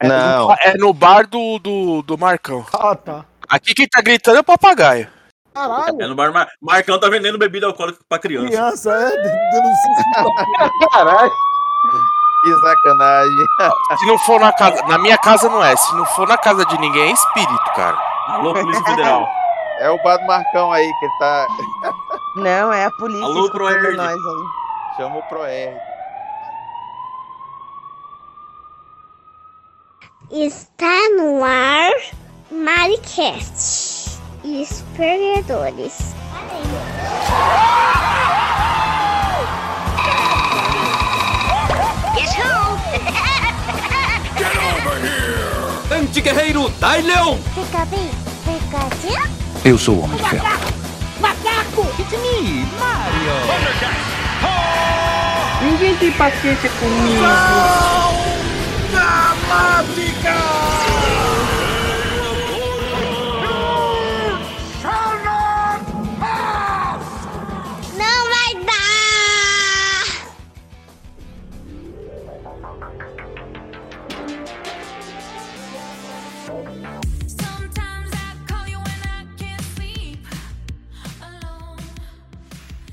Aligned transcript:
É 0.00 0.06
Não. 0.08 0.48
no- 0.48 0.54
É 0.60 0.74
no 0.76 0.92
bar 0.92 1.26
do, 1.26 1.58
do, 1.58 2.02
do 2.02 2.16
Marcão. 2.18 2.64
Ah, 2.72 2.94
tá. 2.94 3.24
Aqui 3.48 3.74
quem 3.74 3.88
tá 3.88 4.00
gritando 4.00 4.36
é 4.36 4.40
o 4.40 4.44
papagaio. 4.44 5.08
Caralho. 5.54 6.00
É 6.00 6.06
no 6.06 6.14
bar 6.14 6.32
Mar... 6.32 6.46
Marcão 6.62 7.00
tá 7.00 7.08
vendendo 7.08 7.36
bebida 7.38 7.66
alcoólica 7.66 7.98
pra 8.08 8.18
criança. 8.18 8.46
Criança, 8.48 8.90
é. 8.92 9.10
Denuncia. 9.10 10.70
Caralho. 10.92 11.32
Que 12.44 12.54
sacanagem. 12.54 13.46
Se 13.98 14.06
não 14.06 14.18
for 14.20 14.38
na 14.40 14.52
casa. 14.52 14.80
Na 14.86 14.98
minha 14.98 15.18
casa 15.18 15.48
não 15.48 15.64
é. 15.64 15.74
Se 15.76 15.94
não 15.96 16.04
for 16.06 16.28
na 16.28 16.38
casa 16.38 16.64
de 16.66 16.78
ninguém, 16.78 17.10
é 17.10 17.12
espírito, 17.12 17.72
cara. 17.74 17.98
Alô, 18.28 18.52
Polícia 18.54 18.84
Federal. 18.84 19.28
É 19.80 19.88
o 19.88 20.02
bar 20.02 20.16
do 20.16 20.26
Marcão 20.26 20.72
aí 20.72 20.92
que 20.98 21.04
ele 21.04 21.18
tá. 21.20 21.46
Não, 22.34 22.72
é 22.72 22.86
a 22.86 22.90
polícia 22.90 23.24
Alô, 23.24 23.48
Proerd. 23.48 23.96
nós 23.96 24.08
aí. 24.10 24.96
Chama 24.96 25.18
o 25.18 25.22
Proerd. 25.28 25.76
Está 30.30 31.08
no 31.16 31.42
ar 31.42 31.90
Maricast. 32.50 34.20
Esperadores. 34.44 36.14
Anti-guerreiro, 45.90 46.68
Dai 46.78 47.00
Leão! 47.00 47.38
Fica 47.54 47.86
bem, 47.86 48.10
Pikachu. 48.44 49.30
Eu 49.64 49.78
sou 49.78 49.96
o 49.96 50.00
Homem 50.02 50.18
de 50.18 50.28
Ferro. 50.28 50.46
Ninguém 55.62 55.96
tem 55.96 56.12
paciência 56.12 56.68
comigo. 56.78 57.22
Não 58.92 58.98
vai 59.00 59.27
dar! 59.48 59.78
Sometimes 77.26 78.12
I 78.12 78.36
call 78.46 78.68
you 78.68 78.78
when 78.78 79.00
I 79.02 79.24
can't 79.36 79.62
sleep 79.74 80.26
alone. 81.22 81.78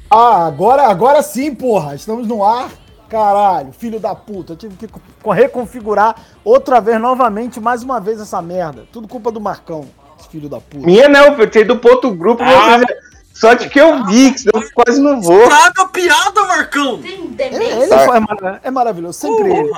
Ah, 0.10 0.48
agora, 0.48 0.88
agora 0.88 1.22
sim, 1.22 1.54
porra. 1.54 1.96
Estamos 1.96 2.28
no 2.28 2.44
ar. 2.44 2.85
Caralho, 3.10 3.72
filho 3.72 4.00
da 4.00 4.14
puta. 4.16 4.54
Eu 4.54 4.58
tive 4.58 4.76
que 4.76 4.88
co- 5.22 5.32
reconfigurar 5.32 6.16
outra 6.44 6.80
vez, 6.82 7.00
novamente, 7.00 7.60
mais 7.60 7.84
uma 7.84 8.00
vez 8.00 8.20
essa 8.20 8.42
merda. 8.42 8.86
Tudo 8.92 9.08
culpa 9.08 9.32
do 9.32 9.40
Marcão, 9.40 9.86
esse 10.20 10.28
filho 10.30 10.50
da 10.50 10.60
puta. 10.60 10.86
Minha 10.86 11.08
não, 11.08 11.34
eu 11.38 11.50
tirei 11.50 11.66
do 11.68 11.78
ponto 11.78 12.12
grupo. 12.12 12.44
Ah. 12.44 12.80
fazer- 12.80 13.06
Sorte 13.36 13.68
que 13.70 13.78
eu 13.82 14.06
vi, 14.06 14.32
que 14.32 14.40
senão 14.40 14.62
eu 14.62 14.70
quase 14.74 15.02
não 15.02 15.22
vou. 15.22 15.46
Traga 15.46 15.88
piada, 15.90 16.42
Marcão! 16.48 17.02
Ele, 17.04 17.38
ele 17.66 17.88
foi- 17.88 18.16
é, 18.16 18.20
mara- 18.22 18.62
é 18.64 18.72
maravilhoso, 18.72 19.20
sempre 19.20 19.52
ele. 19.52 19.74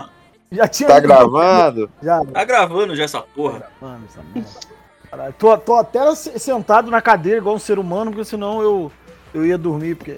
Já 0.52 0.67
tinha 0.67 0.88
Tá 0.88 1.00
gravando? 1.00 1.89
Já, 2.02 2.23
tá 2.23 2.44
gravando 2.45 2.95
já 2.95 3.03
essa 3.03 3.20
porra. 3.20 3.64
mano, 3.81 4.03
essa 4.08 4.22
merda. 4.33 4.50
Caralho, 5.09 5.33
tô, 5.39 5.58
tô 5.58 5.73
até 5.75 6.14
se- 6.16 6.38
sentado 6.38 6.92
na 6.92 7.02
cadeira 7.02 7.39
igual 7.39 7.55
um 7.55 7.59
ser 7.59 7.80
humano, 7.80 8.11
porque 8.11 8.25
senão 8.25 8.61
eu, 8.61 8.92
eu 9.33 9.44
ia 9.44 9.58
dormir, 9.58 9.95
porque 9.95 10.17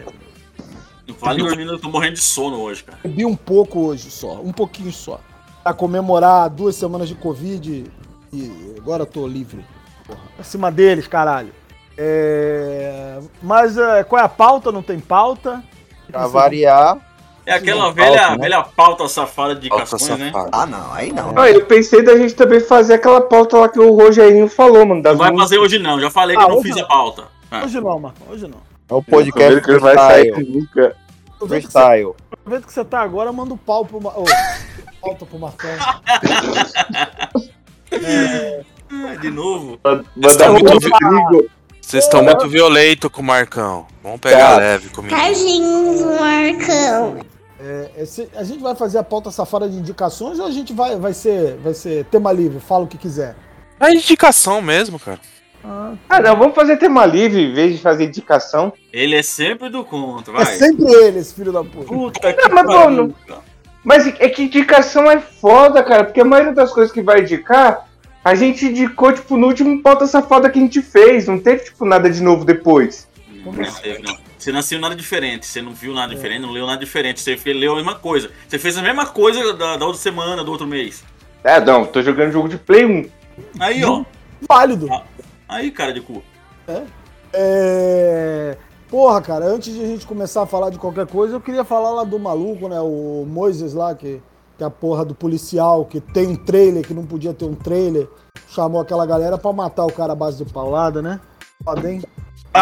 Não 1.10 1.16
fale 1.16 1.44
dormindo, 1.44 1.72
eu 1.74 1.80
tô 1.80 1.90
morrendo 1.90 2.14
de 2.14 2.22
sono 2.22 2.58
hoje, 2.62 2.84
cara. 2.84 3.00
bebi 3.04 3.26
um 3.26 3.36
pouco 3.36 3.80
hoje 3.80 4.10
só, 4.12 4.40
um 4.42 4.52
pouquinho 4.52 4.92
só. 4.92 5.20
Pra 5.64 5.74
comemorar 5.74 6.50
duas 6.50 6.76
semanas 6.76 7.08
de 7.08 7.16
Covid 7.16 7.86
e 8.32 8.76
agora 8.78 9.04
eu 9.04 9.08
tô 9.08 9.28
livre. 9.28 9.66
Porra, 10.06 10.20
acima 10.40 10.72
deles, 10.72 11.08
caralho. 11.08 11.52
É... 11.98 13.20
Mas 13.42 13.78
é, 13.78 14.04
qual 14.04 14.22
é 14.22 14.26
a 14.26 14.30
pauta? 14.30 14.72
Não 14.72 14.82
tem 14.82 15.00
pauta? 15.00 15.62
Pra 16.12 16.28
variar. 16.28 16.98
É 17.46 17.54
aquela 17.54 17.92
velha, 17.92 18.18
pauta, 18.18 18.32
né? 18.32 18.38
velha 18.38 18.62
pauta 18.62 19.08
safada 19.08 19.56
de 19.56 19.70
Pauta 19.70 20.18
né? 20.18 20.32
Ah, 20.52 20.66
não, 20.66 20.94
aí 20.94 21.12
não. 21.12 21.34
Ah, 21.36 21.50
eu 21.50 21.66
pensei 21.66 22.04
da 22.04 22.16
gente 22.16 22.36
também 22.36 22.60
fazer 22.60 22.94
aquela 22.94 23.22
pauta 23.22 23.58
lá 23.58 23.68
que 23.70 23.80
o 23.80 23.96
Rogerinho 23.96 24.48
falou, 24.48 24.86
mano. 24.86 25.02
Não 25.02 25.18
vai 25.18 25.32
músicas. 25.32 25.42
fazer 25.42 25.58
hoje 25.58 25.80
não, 25.80 26.00
já 26.00 26.12
falei 26.12 26.38
que 26.38 26.44
Ah, 26.44 26.46
eu 26.46 26.56
não 26.56 26.62
fiz 26.62 26.76
não. 26.76 26.84
a 26.84 26.88
pauta. 26.88 27.24
Ah. 27.50 27.64
Hoje 27.64 27.82
não, 27.82 28.00
Marcão, 28.00 28.28
hoje 28.30 28.48
não. 28.48 28.69
É 28.90 28.94
o 28.94 29.04
podcast 29.04 29.62
que 29.62 29.72
não 29.72 29.80
vai 29.80 29.96
sair 29.96 30.32
nunca. 30.48 30.96
Freestyle. 31.48 32.16
tô 32.44 32.50
vendo 32.50 32.66
que 32.66 32.74
você 32.74 32.84
tá 32.84 33.00
agora, 33.02 33.32
manda 33.32 33.54
o 33.54 33.58
pau 33.58 33.86
pro 33.86 34.02
Marcão. 34.02 34.26
pauta 35.00 35.26
pro 35.26 35.40
Marcão. 35.40 35.70
Ah, 38.92 39.16
de 39.22 39.30
novo. 39.30 39.78
Tá 39.78 39.92
um 39.94 40.54
muito 40.54 40.72
Rodrigo. 40.72 41.50
Vocês 41.82 42.04
estão 42.04 42.24
muito 42.24 42.48
violentos 42.48 43.10
com 43.10 43.22
o 43.22 43.26
Marcão. 43.26 43.88
Vamos 44.04 44.20
pegar 44.20 44.38
Cara. 44.38 44.58
leve 44.58 44.90
comigo. 44.90 45.16
Carlinhos 45.16 46.02
Marcão. 46.02 47.18
É, 47.60 47.92
é, 47.98 48.40
a 48.40 48.44
gente 48.44 48.62
vai 48.62 48.76
fazer 48.76 49.00
a 49.00 49.04
pauta 49.04 49.32
safada 49.32 49.68
de 49.68 49.76
indicações 49.76 50.40
ou 50.40 50.46
a 50.46 50.52
gente 50.52 50.72
vai, 50.72 50.98
vai, 50.98 51.14
ser, 51.14 51.58
vai 51.58 51.74
ser 51.74 52.06
tema 52.06 52.32
livre, 52.32 52.60
fala 52.60 52.86
o 52.86 52.88
que 52.88 52.98
quiser? 52.98 53.36
É 53.80 53.92
indicação 53.92 54.62
mesmo, 54.62 55.00
cara. 55.00 55.20
Ah, 55.64 56.22
não, 56.22 56.38
vamos 56.38 56.56
fazer 56.56 56.78
tema 56.78 57.06
livre 57.06 57.42
em 57.42 57.54
vez 57.54 57.74
de 57.74 57.82
fazer 57.82 58.06
indicação. 58.06 58.72
Ele 58.92 59.16
é 59.16 59.22
sempre 59.22 59.70
do 59.70 59.84
contra, 59.84 60.34
É 60.34 60.38
vai. 60.38 60.46
sempre 60.56 60.86
ele, 60.86 61.20
esse 61.20 61.34
filho 61.34 61.52
da 61.52 61.64
puta. 61.64 61.86
Puta 61.86 62.34
que 62.34 62.42
Não, 62.42 62.56
mas, 62.56 62.66
pariu, 62.66 62.80
mano, 62.80 63.16
cara. 63.28 63.42
Mas 63.84 64.08
é 64.08 64.30
que 64.30 64.44
indicação 64.44 65.10
é 65.10 65.20
foda, 65.20 65.84
cara, 65.84 66.04
porque 66.04 66.22
a 66.22 66.26
maioria 66.26 66.54
das 66.54 66.72
coisas 66.72 66.92
que 66.92 67.02
vai 67.02 67.22
indicar, 67.22 67.88
a 68.24 68.36
gente 68.36 68.66
indicou, 68.66 69.12
tipo, 69.12 69.38
no 69.38 69.48
último 69.48 69.82
pauta 69.82 70.06
safada 70.06 70.50
que 70.50 70.60
a 70.60 70.62
gente 70.62 70.82
fez. 70.82 71.28
Não 71.28 71.40
teve, 71.40 71.66
tipo, 71.66 71.86
nada 71.86 72.10
de 72.10 72.22
novo 72.22 72.44
depois. 72.46 73.08
Não 73.44 73.54
teve, 73.54 74.02
não. 74.02 74.18
Você 74.38 74.54
não 74.54 74.60
assistiu 74.60 74.80
nada 74.80 74.96
diferente, 74.96 75.46
você 75.46 75.62
não 75.62 75.74
viu 75.74 75.94
nada 75.94 76.16
diferente, 76.16 76.42
não 76.42 76.52
leu 76.52 76.66
nada 76.66 76.80
diferente, 76.80 77.20
você 77.20 77.38
leu 77.52 77.74
a 77.74 77.76
mesma 77.76 77.96
coisa. 77.96 78.32
Você 78.48 78.58
fez 78.58 78.78
a 78.78 78.82
mesma 78.82 79.06
coisa 79.06 79.54
da, 79.54 79.76
da 79.76 79.86
outra 79.86 80.00
semana, 80.02 80.46
do 80.46 80.52
outro 80.52 80.66
mês. 80.66 81.04
É, 81.44 81.60
não, 81.60 81.86
tô 81.86 82.02
jogando 82.02 82.32
jogo 82.32 82.48
de 82.48 82.58
Play 82.58 82.86
1. 82.86 83.06
Aí, 83.60 83.84
ó. 83.84 84.04
Válido. 84.48 84.88
Aí, 85.50 85.72
cara 85.72 85.92
de 85.92 86.00
cu. 86.00 86.22
É... 87.34 88.56
Porra, 88.88 89.20
cara, 89.20 89.46
antes 89.46 89.74
de 89.74 89.84
a 89.84 89.88
gente 89.88 90.06
começar 90.06 90.44
a 90.44 90.46
falar 90.46 90.70
de 90.70 90.78
qualquer 90.78 91.08
coisa, 91.08 91.36
eu 91.36 91.42
queria 91.42 91.64
falar 91.64 91.90
lá 91.90 92.04
do 92.04 92.20
maluco, 92.20 92.68
né? 92.68 92.80
O 92.80 93.26
Moises 93.28 93.74
lá, 93.74 93.96
que, 93.96 94.22
que 94.58 94.64
é 94.64 94.68
a 94.68 94.70
porra 94.70 95.04
do 95.04 95.16
policial, 95.16 95.86
que 95.86 96.00
tem 96.00 96.28
um 96.28 96.36
trailer, 96.36 96.86
que 96.86 96.94
não 96.94 97.06
podia 97.06 97.34
ter 97.34 97.46
um 97.46 97.56
trailer. 97.56 98.08
Chamou 98.48 98.80
aquela 98.80 99.06
galera 99.08 99.40
pra 99.40 99.52
matar 99.52 99.86
o 99.86 99.92
cara 99.92 100.14
à 100.14 100.16
base 100.16 100.44
de 100.44 100.52
paulada, 100.52 101.02
né? 101.02 101.20
Foda, 101.64 101.92
hein? 101.92 102.04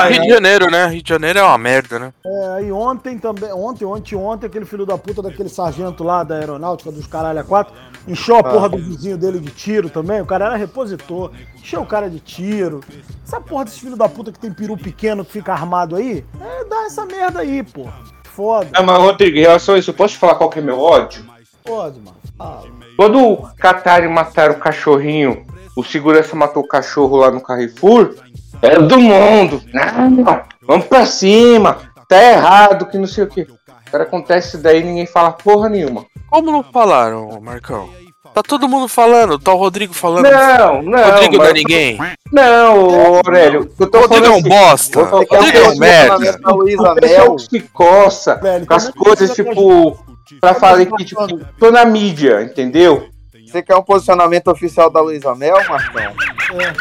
Rio 0.05 0.21
de 0.21 0.29
Janeiro, 0.29 0.71
né? 0.71 0.87
Rio 0.87 1.01
de 1.01 1.09
Janeiro 1.09 1.39
é 1.39 1.43
uma 1.43 1.57
merda, 1.57 1.99
né? 1.99 2.13
É, 2.25 2.47
aí 2.57 2.71
ontem 2.71 3.17
também, 3.17 3.51
ontem, 3.51 3.85
ontem, 3.85 4.15
ontem, 4.15 4.47
aquele 4.47 4.65
filho 4.65 4.85
da 4.85 4.97
puta 4.97 5.21
daquele 5.21 5.49
sargento 5.49 6.03
lá 6.03 6.23
da 6.23 6.35
aeronáutica 6.35 6.91
dos 6.91 7.07
caralho 7.07 7.39
a 7.39 7.43
quatro, 7.43 7.73
encheu 8.07 8.37
a 8.37 8.43
porra 8.43 8.69
do 8.69 8.77
vizinho 8.77 9.17
dele 9.17 9.39
de 9.39 9.51
tiro 9.51 9.89
também, 9.89 10.21
o 10.21 10.25
cara 10.25 10.45
era 10.45 10.55
repositor, 10.55 11.31
encheu 11.55 11.81
o 11.81 11.85
cara 11.85 12.09
de 12.09 12.19
tiro. 12.19 12.81
Essa 13.25 13.41
porra 13.41 13.65
desse 13.65 13.79
filho 13.79 13.95
da 13.95 14.07
puta 14.07 14.31
que 14.31 14.39
tem 14.39 14.51
peru 14.51 14.77
pequeno 14.77 15.25
que 15.25 15.31
fica 15.31 15.53
armado 15.53 15.95
aí, 15.95 16.23
é, 16.39 16.65
dá 16.65 16.85
essa 16.85 17.05
merda 17.05 17.39
aí, 17.39 17.63
porra. 17.63 17.93
Foda, 18.23 18.69
Ah, 18.73 18.83
mas, 18.83 18.97
Rodrigo, 18.99 19.35
em 19.35 19.41
relação 19.41 19.73
a 19.73 19.79
isso, 19.79 19.89
eu 19.89 19.95
posso 19.95 20.13
te 20.13 20.19
falar 20.19 20.35
qual 20.35 20.49
que 20.49 20.59
é 20.59 20.61
meu 20.61 20.79
ódio? 20.79 21.25
pode, 21.65 21.99
mano. 21.99 22.15
Fala. 22.37 22.63
Quando 22.95 23.37
cataram 23.57 24.05
e 24.05 24.09
mataram 24.09 24.53
o 24.53 24.59
cachorrinho, 24.59 25.45
o 25.75 25.83
segurança 25.83 26.35
matou 26.35 26.63
o 26.63 26.67
cachorro 26.67 27.17
lá 27.17 27.29
no 27.29 27.41
Carrefour, 27.41 28.15
era 28.61 28.81
do 28.81 28.99
mundo. 28.99 29.61
Não, 29.73 30.41
vamos 30.61 30.87
pra 30.87 31.05
cima, 31.05 31.77
tá 32.07 32.21
errado, 32.21 32.85
que 32.85 32.97
não 32.97 33.07
sei 33.07 33.23
o 33.23 33.27
que. 33.27 33.47
Cara, 33.91 34.03
acontece 34.03 34.49
isso 34.49 34.57
daí 34.57 34.83
ninguém 34.83 35.05
fala 35.05 35.31
porra 35.31 35.69
nenhuma. 35.69 36.05
Como 36.29 36.51
não 36.51 36.63
falaram, 36.63 37.39
Marcão? 37.41 37.89
Tá 38.33 38.43
todo 38.43 38.67
mundo 38.67 38.87
falando, 38.87 39.39
tá 39.39 39.53
o 39.53 39.57
Rodrigo 39.57 39.93
falando. 39.93 40.25
Não, 40.25 40.83
não. 40.83 41.11
Rodrigo 41.11 41.37
não 41.37 41.45
é 41.45 41.53
ninguém. 41.53 41.97
Não, 42.31 42.87
ô, 42.87 43.15
Aurélio. 43.15 43.71
Eu 43.79 43.89
tô 43.89 43.99
Rodrigo 44.01 44.25
é 44.25 44.29
um 44.29 44.33
assim, 44.35 44.49
bosta. 44.49 45.03
Rodrigo 45.03 45.57
é 45.57 45.69
um 45.69 45.77
merda. 45.77 46.37
da 46.37 46.51
Luísa 46.51 46.91
o 46.91 46.95
pessoal 46.95 47.27
Mel. 47.27 47.35
que 47.35 47.41
se 47.41 47.59
coça 47.73 48.35
Velho, 48.35 48.67
com 48.67 48.73
as 48.73 48.89
é 48.89 48.91
coisas, 48.91 49.33
tipo, 49.33 49.97
pra 50.39 50.53
falar 50.53 50.85
que, 50.85 51.05
tipo, 51.05 51.25
tô 51.57 51.71
na 51.71 51.85
mídia, 51.85 52.43
entendeu? 52.43 53.07
Você 53.47 53.63
quer 53.63 53.77
um 53.77 53.81
posicionamento 53.81 54.49
oficial 54.49 54.89
da 54.89 54.99
Luísa 54.99 55.33
Mel, 55.33 55.55
Marcão? 55.69 56.01
É, 56.01 56.73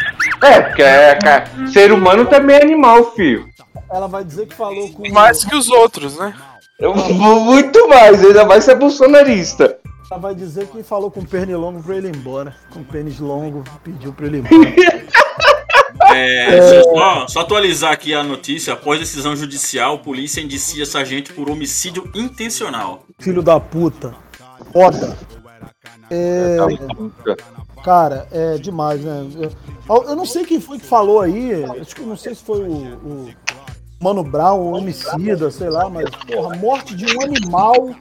porque 0.63 0.83
é, 0.83 1.15
cara, 1.17 1.45
ser 1.73 1.93
humano 1.93 2.27
também 2.27 2.57
é 2.57 2.63
animal, 2.63 3.13
filho. 3.13 3.49
Ela 3.91 4.07
vai 4.07 4.25
dizer 4.25 4.47
que 4.47 4.55
falou 4.55 4.91
com. 4.93 5.09
Mais 5.11 5.45
que 5.45 5.55
os 5.55 5.69
outros, 5.69 6.17
né? 6.17 6.35
Eu 6.79 6.95
muito 6.95 7.89
mais, 7.89 8.23
ainda 8.25 8.45
mais 8.45 8.65
ser 8.65 8.75
bolsonarista. 8.75 9.79
Ela 10.11 10.21
vai 10.21 10.35
dizer 10.35 10.67
que 10.67 10.83
falou 10.83 11.11
com 11.11 11.21
o 11.21 11.27
pernilongo 11.27 11.83
pra 11.83 11.97
ele 11.97 12.09
ir 12.09 12.17
embora. 12.17 12.55
Com 12.71 12.81
o 12.81 12.85
pênis 12.85 13.19
longo, 13.19 13.65
pediu 13.83 14.13
pra 14.13 14.27
ele 14.27 14.39
ir 14.39 14.41
embora. 14.41 15.07
É, 16.15 16.83
Só, 16.83 17.27
só 17.27 17.41
atualizar 17.41 17.93
aqui 17.93 18.15
a 18.15 18.23
notícia. 18.23 18.75
Após 18.75 19.01
decisão 19.01 19.35
judicial, 19.35 19.99
polícia 20.01 20.41
indicia 20.41 20.85
sargento 20.85 21.33
por 21.33 21.51
homicídio 21.51 22.09
intencional. 22.15 23.05
filho 23.19 23.43
da 23.43 23.59
puta. 23.59 24.15
Foda. 24.73 25.17
É, 26.11 26.59
Puta. 26.95 27.37
Cara, 27.87 28.27
é 28.33 28.59
demais, 28.59 29.01
né? 29.01 29.25
Eu, 29.89 30.03
eu 30.03 30.17
não 30.17 30.27
sei 30.27 30.45
quem 30.45 30.61
foi 30.61 30.77
que 30.81 30.85
falou 30.85 31.21
aí, 31.21 31.65
acho 31.81 31.95
que 31.95 32.01
eu 32.01 32.07
não 32.09 32.17
sei 32.17 32.35
se 32.35 32.43
foi 32.43 32.59
o, 32.59 32.73
o 32.73 33.29
Mano 34.01 34.25
Brown, 34.25 34.59
o 34.59 34.73
homicida, 34.73 35.53
sei 35.53 35.71
lá, 35.71 35.89
mas, 35.89 36.11
porra, 36.11 36.57
a 36.57 36.59
morte 36.59 36.97
de 36.97 37.17
um 37.17 37.23
animal 37.23 37.95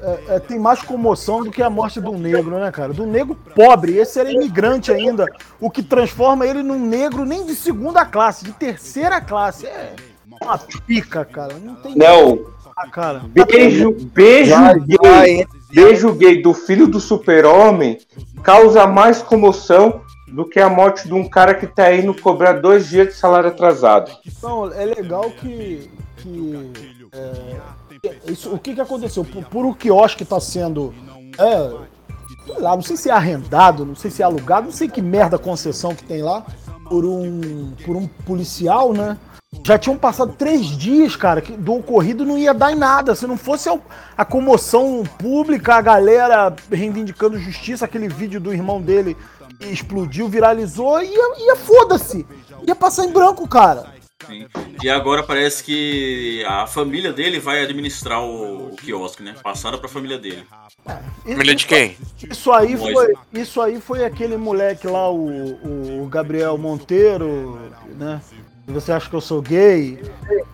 é, 0.00 0.36
é, 0.36 0.38
tem 0.38 0.60
mais 0.60 0.80
comoção 0.82 1.42
do 1.42 1.50
que 1.50 1.60
a 1.60 1.68
morte 1.68 2.00
do 2.00 2.12
negro, 2.12 2.60
né, 2.60 2.70
cara? 2.70 2.92
Do 2.92 3.04
negro 3.04 3.36
pobre, 3.52 3.96
esse 3.98 4.20
era 4.20 4.30
imigrante 4.30 4.92
ainda, 4.92 5.26
o 5.60 5.68
que 5.68 5.82
transforma 5.82 6.46
ele 6.46 6.62
num 6.62 6.78
negro 6.78 7.24
nem 7.24 7.44
de 7.44 7.56
segunda 7.56 8.06
classe, 8.06 8.44
de 8.44 8.52
terceira 8.52 9.20
classe. 9.20 9.66
É 9.66 9.96
uma 10.40 10.56
pica, 10.86 11.24
cara. 11.24 11.54
Não 11.54 11.74
tem 11.74 11.96
Não, 11.96 12.46
Ah, 12.76 12.88
cara. 12.88 13.22
beijo, 13.26 13.90
beijo 13.90 14.50
Já, 14.50 14.72
já? 14.74 15.59
Beijo 15.72 16.12
gay 16.14 16.42
do 16.42 16.52
filho 16.52 16.86
do 16.86 17.00
super-homem 17.00 17.98
causa 18.42 18.86
mais 18.86 19.22
comoção 19.22 20.02
do 20.28 20.44
que 20.44 20.60
a 20.60 20.68
morte 20.68 21.06
de 21.08 21.14
um 21.14 21.28
cara 21.28 21.54
que 21.54 21.66
tá 21.66 21.92
indo 21.94 22.14
cobrar 22.14 22.54
dois 22.54 22.88
dias 22.88 23.08
de 23.08 23.14
salário 23.14 23.48
atrasado. 23.48 24.10
Não, 24.42 24.72
é 24.72 24.84
legal 24.84 25.30
que. 25.30 25.90
que 26.18 26.72
é, 27.12 28.32
isso, 28.32 28.54
o 28.54 28.58
que, 28.58 28.74
que 28.74 28.80
aconteceu? 28.80 29.24
Por, 29.24 29.44
por 29.46 29.66
o 29.66 29.74
quiosque 29.74 30.24
tá 30.24 30.40
sendo. 30.40 30.94
É, 31.38 32.60
lá, 32.60 32.74
não 32.74 32.82
sei 32.82 32.96
se 32.96 33.10
é 33.10 33.12
arrendado, 33.12 33.84
não 33.84 33.94
sei 33.94 34.10
se 34.10 34.22
é 34.22 34.24
alugado, 34.24 34.66
não 34.66 34.72
sei 34.72 34.88
que 34.88 35.02
merda 35.02 35.38
concessão 35.38 35.94
que 35.94 36.04
tem 36.04 36.22
lá, 36.22 36.44
por 36.88 37.04
um, 37.04 37.72
por 37.84 37.96
um 37.96 38.06
policial, 38.06 38.92
né? 38.92 39.18
Já 39.66 39.76
tinham 39.76 39.98
passado 39.98 40.32
três 40.38 40.66
dias, 40.66 41.16
cara, 41.16 41.40
que 41.40 41.52
do 41.52 41.74
ocorrido 41.74 42.24
não 42.24 42.38
ia 42.38 42.54
dar 42.54 42.72
em 42.72 42.76
nada. 42.76 43.16
Se 43.16 43.26
não 43.26 43.36
fosse 43.36 43.68
a, 43.68 43.76
a 44.16 44.24
comoção 44.24 45.02
pública, 45.18 45.74
a 45.74 45.82
galera 45.82 46.54
reivindicando 46.70 47.38
justiça, 47.38 47.84
aquele 47.84 48.08
vídeo 48.08 48.40
do 48.40 48.52
irmão 48.52 48.80
dele 48.80 49.16
explodiu, 49.60 50.28
viralizou, 50.28 51.02
ia, 51.02 51.46
ia 51.46 51.56
foda-se. 51.56 52.24
Ia 52.66 52.76
passar 52.76 53.04
em 53.04 53.12
branco, 53.12 53.46
cara. 53.48 53.92
Sim. 54.24 54.46
E 54.82 54.88
agora 54.88 55.22
parece 55.22 55.64
que 55.64 56.44
a 56.46 56.66
família 56.66 57.12
dele 57.12 57.40
vai 57.40 57.62
administrar 57.62 58.22
o, 58.22 58.68
o 58.68 58.76
quiosque, 58.76 59.22
né? 59.22 59.34
Passaram 59.42 59.78
pra 59.78 59.88
família 59.88 60.18
dele. 60.18 60.46
Família 61.24 61.54
de 61.54 61.66
quem? 61.66 61.96
Isso 62.30 62.52
aí 62.52 62.76
foi, 62.76 63.14
isso 63.32 63.60
aí 63.60 63.80
foi 63.80 64.04
aquele 64.04 64.36
moleque 64.36 64.86
lá, 64.86 65.10
o, 65.10 66.02
o 66.02 66.06
Gabriel 66.06 66.56
Monteiro, 66.56 67.58
né? 67.96 68.20
Você 68.70 68.92
acha 68.92 69.08
que 69.08 69.16
eu 69.16 69.20
sou 69.20 69.42
gay? 69.42 70.02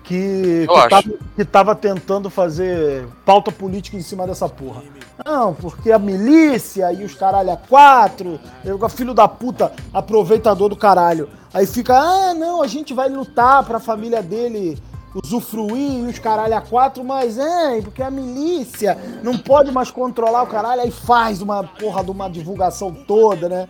Que, 0.02 0.66
que, 0.66 0.88
tava, 0.88 1.10
que 1.34 1.44
tava 1.44 1.74
tentando 1.74 2.30
fazer 2.30 3.06
pauta 3.24 3.50
política 3.50 3.96
em 3.96 4.02
cima 4.02 4.26
dessa 4.26 4.48
porra. 4.48 4.82
Não, 5.24 5.54
porque 5.54 5.90
a 5.90 5.98
milícia 5.98 6.92
e 6.92 7.04
os 7.04 7.14
caralho 7.14 7.50
a 7.50 7.56
quatro, 7.56 8.38
eu, 8.64 8.88
filho 8.88 9.14
da 9.14 9.26
puta, 9.26 9.72
aproveitador 9.92 10.68
do 10.68 10.76
caralho. 10.76 11.28
Aí 11.52 11.66
fica, 11.66 11.98
ah, 11.98 12.34
não, 12.34 12.62
a 12.62 12.66
gente 12.66 12.92
vai 12.92 13.08
lutar 13.08 13.64
pra 13.64 13.80
família 13.80 14.22
dele 14.22 14.78
usufruir 15.24 16.04
e 16.04 16.06
os 16.06 16.18
caralho 16.18 16.54
a 16.54 16.60
quatro, 16.60 17.02
mas 17.02 17.38
é, 17.38 17.80
porque 17.80 18.02
a 18.02 18.10
milícia 18.10 18.98
não 19.22 19.38
pode 19.38 19.72
mais 19.72 19.90
controlar 19.90 20.42
o 20.42 20.46
caralho, 20.46 20.82
aí 20.82 20.90
faz 20.90 21.40
uma 21.40 21.64
porra 21.64 22.04
de 22.04 22.10
uma 22.10 22.28
divulgação 22.28 22.92
toda, 22.92 23.48
né? 23.48 23.66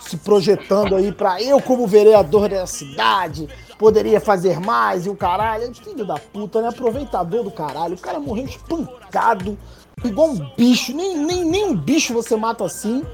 Se 0.00 0.16
projetando 0.18 0.94
aí 0.96 1.12
pra 1.12 1.42
eu, 1.42 1.60
como 1.60 1.86
vereador 1.86 2.48
da 2.48 2.66
cidade, 2.66 3.48
poderia 3.78 4.20
fazer 4.20 4.60
mais 4.60 5.06
e 5.06 5.10
o 5.10 5.16
caralho. 5.16 5.72
Filho 5.74 6.04
da 6.06 6.14
puta, 6.18 6.60
né? 6.62 6.68
Aproveitador 6.68 7.42
do 7.44 7.50
caralho. 7.50 7.94
O 7.94 7.98
cara 7.98 8.18
morreu 8.18 8.44
espancado, 8.44 9.58
igual 10.04 10.28
um 10.30 10.50
bicho. 10.56 10.94
Nem, 10.94 11.16
nem, 11.16 11.44
nem 11.44 11.64
um 11.66 11.76
bicho 11.76 12.12
você 12.14 12.36
mata 12.36 12.64
assim. 12.64 13.04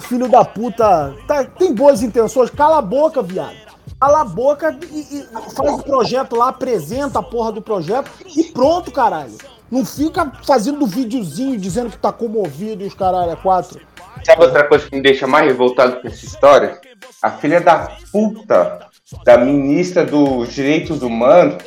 Filho 0.00 0.28
da 0.28 0.44
puta 0.44 1.14
tá- 1.26 1.44
tem 1.44 1.72
boas 1.74 2.02
intenções. 2.02 2.50
Cala 2.50 2.78
a 2.78 2.82
boca, 2.82 3.22
viado. 3.22 3.54
Cala 4.00 4.22
a 4.22 4.24
boca 4.24 4.76
e, 4.90 5.18
e 5.18 5.26
faz 5.54 5.72
o 5.78 5.82
projeto 5.82 6.36
lá, 6.36 6.48
apresenta 6.48 7.20
a 7.20 7.22
porra 7.22 7.52
do 7.52 7.62
projeto 7.62 8.10
e 8.36 8.44
pronto, 8.44 8.90
caralho. 8.90 9.32
Não 9.70 9.84
fica 9.84 10.30
fazendo 10.44 10.86
videozinho 10.86 11.58
dizendo 11.58 11.90
que 11.90 11.96
tá 11.96 12.12
comovido 12.12 12.82
e 12.82 12.86
os 12.86 12.94
caralho 12.94 13.30
é 13.30 13.36
quatro. 13.36 13.80
Sabe 14.22 14.44
outra 14.44 14.64
coisa 14.64 14.88
que 14.88 14.96
me 14.96 15.02
deixa 15.02 15.26
mais 15.26 15.46
revoltado 15.46 16.00
com 16.00 16.08
essa 16.08 16.24
história? 16.24 16.78
A 17.22 17.30
filha 17.30 17.60
da 17.60 17.90
puta 18.12 18.86
da 19.24 19.36
ministra 19.36 20.04
dos 20.04 20.52
Direitos 20.52 21.02
Humanos 21.02 21.62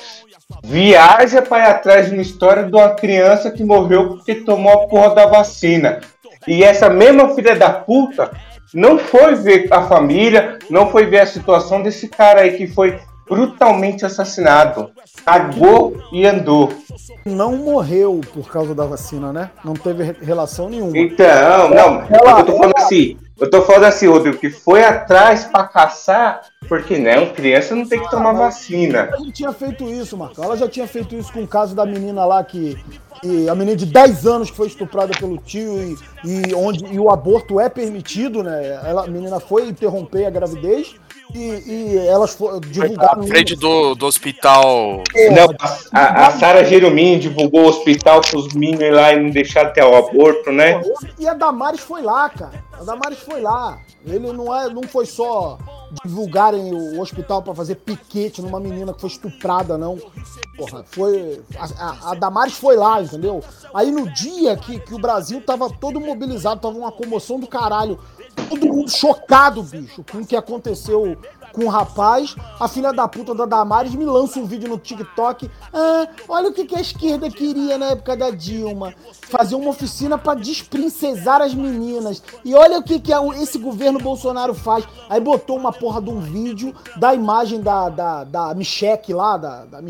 viaja 0.63 1.41
para 1.41 1.63
ir 1.63 1.71
atrás 1.71 2.07
de 2.07 2.13
uma 2.13 2.21
história 2.21 2.63
de 2.63 2.73
uma 2.73 2.95
criança 2.95 3.51
que 3.51 3.63
morreu 3.63 4.09
porque 4.09 4.35
tomou 4.35 4.73
a 4.73 4.87
porra 4.87 5.13
da 5.13 5.25
vacina. 5.25 5.99
E 6.47 6.63
essa 6.63 6.89
mesma 6.89 7.35
filha 7.35 7.55
da 7.55 7.69
puta 7.69 8.31
não 8.73 8.97
foi 8.97 9.35
ver 9.35 9.67
a 9.71 9.83
família, 9.83 10.59
não 10.69 10.89
foi 10.89 11.05
ver 11.05 11.19
a 11.19 11.25
situação 11.25 11.81
desse 11.81 12.07
cara 12.07 12.41
aí 12.41 12.57
que 12.57 12.67
foi 12.67 12.99
brutalmente 13.27 14.05
assassinado. 14.05 14.89
Cagou 15.25 15.97
e 16.11 16.25
andou. 16.25 16.71
Não 17.25 17.57
morreu 17.57 18.21
por 18.33 18.49
causa 18.49 18.73
da 18.73 18.85
vacina, 18.85 19.33
né? 19.33 19.51
Não 19.63 19.73
teve 19.73 20.03
re- 20.03 20.15
relação 20.21 20.69
nenhuma. 20.69 20.97
Então, 20.97 21.69
não, 21.69 22.37
eu 22.39 22.45
tô 22.45 22.57
falando 22.57 22.73
assim, 22.77 23.17
eu 23.39 23.49
tô 23.49 23.61
falando 23.63 23.83
assim, 23.83 24.07
Rodrigo, 24.07 24.37
que 24.37 24.49
foi 24.49 24.83
atrás 24.83 25.43
pra 25.45 25.65
caçar, 25.65 26.41
porque 26.69 26.97
não, 26.97 27.27
criança 27.27 27.75
não 27.75 27.85
tem 27.85 27.99
que 27.99 28.09
tomar 28.09 28.33
vacina. 28.33 29.09
Ela 29.11 29.25
já 29.25 29.31
tinha 29.31 29.51
feito 29.53 29.83
isso, 29.89 30.15
Marcão. 30.17 30.43
Ela 30.45 30.57
já 30.57 30.67
tinha 30.67 30.87
feito 30.87 31.15
isso 31.15 31.31
com 31.33 31.43
o 31.43 31.47
caso 31.47 31.75
da 31.75 31.85
menina 31.85 32.23
lá 32.25 32.43
que. 32.43 32.77
que 33.21 33.49
a 33.49 33.55
menina 33.55 33.75
de 33.75 33.85
10 33.85 34.25
anos 34.25 34.49
que 34.51 34.55
foi 34.57 34.67
estuprada 34.67 35.11
pelo 35.19 35.37
tio 35.37 35.77
e, 35.81 35.97
e 36.23 36.53
onde 36.55 36.85
e 36.85 36.99
o 36.99 37.09
aborto 37.11 37.59
é 37.59 37.67
permitido, 37.67 38.41
né? 38.41 38.79
Ela, 38.85 39.03
a 39.03 39.07
menina 39.07 39.39
foi 39.39 39.67
interromper 39.67 40.25
a 40.25 40.29
gravidez 40.29 40.95
e, 41.33 41.39
e 41.39 41.97
elas 42.07 42.33
fo- 42.35 42.59
divulgaram. 42.59 43.21
Na 43.21 43.27
frente 43.27 43.55
do, 43.55 43.95
do 43.95 44.05
hospital. 44.05 45.03
Não, 45.31 45.47
a, 45.91 46.27
a 46.27 46.31
Sara 46.31 46.63
Jeromini 46.63 47.19
divulgou 47.19 47.61
o 47.65 47.67
hospital 47.67 48.21
pros 48.21 48.53
meninos 48.53 48.95
lá 48.95 49.13
e 49.13 49.19
não 49.21 49.29
deixaram 49.29 49.69
até 49.69 49.83
o 49.85 49.95
aborto, 49.95 50.51
né? 50.51 50.81
E 51.19 51.27
a 51.27 51.33
Damares 51.33 51.81
foi 51.81 52.01
lá, 52.01 52.29
cara. 52.29 52.63
A 52.79 52.83
Damares 52.83 53.19
foi 53.19 53.41
lá. 53.41 53.79
Ele 54.05 54.31
não, 54.31 54.55
é, 54.55 54.69
não 54.69 54.83
foi 54.83 55.05
só 55.05 55.57
divulgarem 56.05 56.73
o 56.73 57.01
hospital 57.01 57.41
pra 57.41 57.53
fazer 57.53 57.75
piquete 57.75 58.41
numa 58.41 58.59
menina 58.59 58.93
que 58.93 59.01
foi 59.01 59.09
estuprada, 59.09 59.77
não. 59.77 59.97
Porra, 60.55 60.85
foi. 60.89 61.41
A, 61.57 61.65
a, 61.83 62.11
a 62.11 62.15
Damares 62.15 62.53
foi 62.53 62.77
lá, 62.77 63.01
entendeu? 63.01 63.43
Aí 63.73 63.91
no 63.91 64.09
dia 64.09 64.55
que, 64.55 64.79
que 64.79 64.93
o 64.93 64.99
Brasil 64.99 65.41
tava 65.41 65.69
todo 65.69 65.99
mobilizado, 65.99 66.61
tava 66.61 66.77
uma 66.77 66.91
comoção 66.91 67.37
do 67.39 67.47
caralho. 67.47 67.99
Todo 68.49 68.67
mundo 68.67 68.89
chocado, 68.89 69.63
bicho, 69.63 70.03
com 70.09 70.19
o 70.19 70.25
que 70.25 70.35
aconteceu 70.35 71.17
com 71.53 71.65
o 71.65 71.69
rapaz. 71.69 72.35
A 72.59 72.67
filha 72.67 72.93
da 72.93 73.07
puta 73.07 73.33
da 73.33 73.45
Damares 73.45 73.93
me 73.95 74.05
lança 74.05 74.39
um 74.39 74.45
vídeo 74.45 74.69
no 74.69 74.77
TikTok. 74.77 75.49
Ah, 75.73 76.07
olha 76.29 76.49
o 76.49 76.53
que, 76.53 76.75
a 76.75 76.79
esquerda 76.81 77.29
queria 77.29 77.77
na 77.77 77.87
época 77.87 78.15
da 78.15 78.29
Dilma. 78.29 78.93
Fazer 79.21 79.55
uma 79.55 79.69
oficina 79.69 80.17
pra 80.17 80.33
desprincesar 80.35 81.41
as 81.41 81.53
meninas. 81.53 82.21
E 82.45 82.53
olha 82.55 82.77
o 82.79 82.83
que, 82.83 82.99
que 82.99 83.11
esse 83.41 83.57
governo 83.57 83.99
Bolsonaro 83.99 84.53
faz. 84.53 84.85
Aí 85.09 85.19
botou 85.19 85.57
uma 85.57 85.73
porra 85.73 86.01
de 86.01 86.09
um 86.09 86.19
vídeo 86.19 86.73
da 86.97 87.13
imagem 87.13 87.59
da, 87.59 87.89
da, 87.89 88.23
da 88.23 88.53
Michelle 88.53 89.13
lá, 89.13 89.37
da, 89.37 89.65
da 89.65 89.81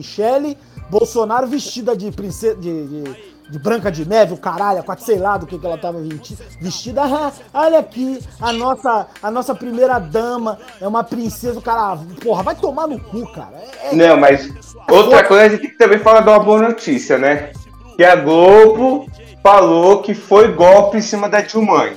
Bolsonaro 0.89 1.47
vestida 1.47 1.95
de 1.95 2.11
princesa. 2.11 2.55
de- 2.55 2.87
de- 2.87 3.36
de 3.49 3.57
Branca 3.59 3.91
de 3.91 4.07
Neve, 4.07 4.33
o 4.33 4.37
caralho, 4.37 4.79
a 4.79 4.83
quatro, 4.83 5.05
sei 5.05 5.17
lá 5.17 5.37
do 5.37 5.45
que, 5.45 5.57
que 5.57 5.65
ela 5.65 5.77
tava 5.77 5.99
vesti- 6.01 6.37
vestida. 6.59 7.01
Ah, 7.03 7.31
olha 7.53 7.79
aqui, 7.79 8.19
a 8.41 8.51
nossa, 8.53 9.07
a 9.23 9.31
nossa 9.31 9.55
primeira 9.55 9.99
dama 9.99 10.59
é 10.81 10.87
uma 10.87 11.03
princesa, 11.03 11.57
o 11.59 11.61
cara, 11.61 11.97
porra, 12.23 12.43
vai 12.43 12.55
tomar 12.55 12.87
no 12.87 12.99
cu, 12.99 13.25
cara. 13.31 13.53
É- 13.83 13.89
é- 13.89 13.95
Não, 13.95 14.17
mas 14.17 14.49
outra 14.89 15.23
coisa 15.23 15.45
a 15.45 15.49
gente 15.49 15.61
tem 15.61 15.69
que 15.71 15.77
também 15.77 15.99
falar 15.99 16.21
de 16.21 16.29
uma 16.29 16.39
boa 16.39 16.61
notícia, 16.61 17.17
né? 17.17 17.51
Que 17.95 18.03
a 18.03 18.15
Globo 18.15 19.07
falou 19.41 20.01
que 20.01 20.13
foi 20.13 20.51
golpe 20.53 20.97
em 20.97 21.01
cima 21.01 21.29
da 21.29 21.41
Dilma. 21.41 21.89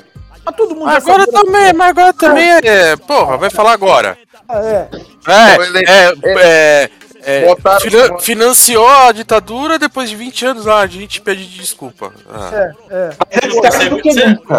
mas 0.44 0.56
todo 0.56 0.74
mundo 0.74 0.88
Agora 0.88 1.26
também, 1.26 1.72
mas 1.72 1.88
agora 1.90 2.12
também 2.12 2.48
é. 2.62 2.96
Porra, 2.96 3.36
vai 3.36 3.50
falar 3.50 3.72
agora. 3.72 4.16
É, 4.48 4.88
É, 5.28 5.54
é, 5.84 6.12
é, 6.24 6.84
é, 6.84 6.90
Botaram- 7.46 7.80
finan- 7.80 8.18
financiou 8.18 8.86
a 8.88 9.12
ditadura 9.12 9.78
depois 9.78 10.08
de 10.10 10.16
20 10.16 10.46
anos 10.46 10.64
lá, 10.64 10.80
a 10.80 10.86
gente 10.86 11.20
pede 11.20 11.46
desculpa. 11.46 12.12
Ah. 12.28 12.50
é, 12.90 13.10
é. 13.30 13.48
Você 13.48 13.60
tá 13.60 13.70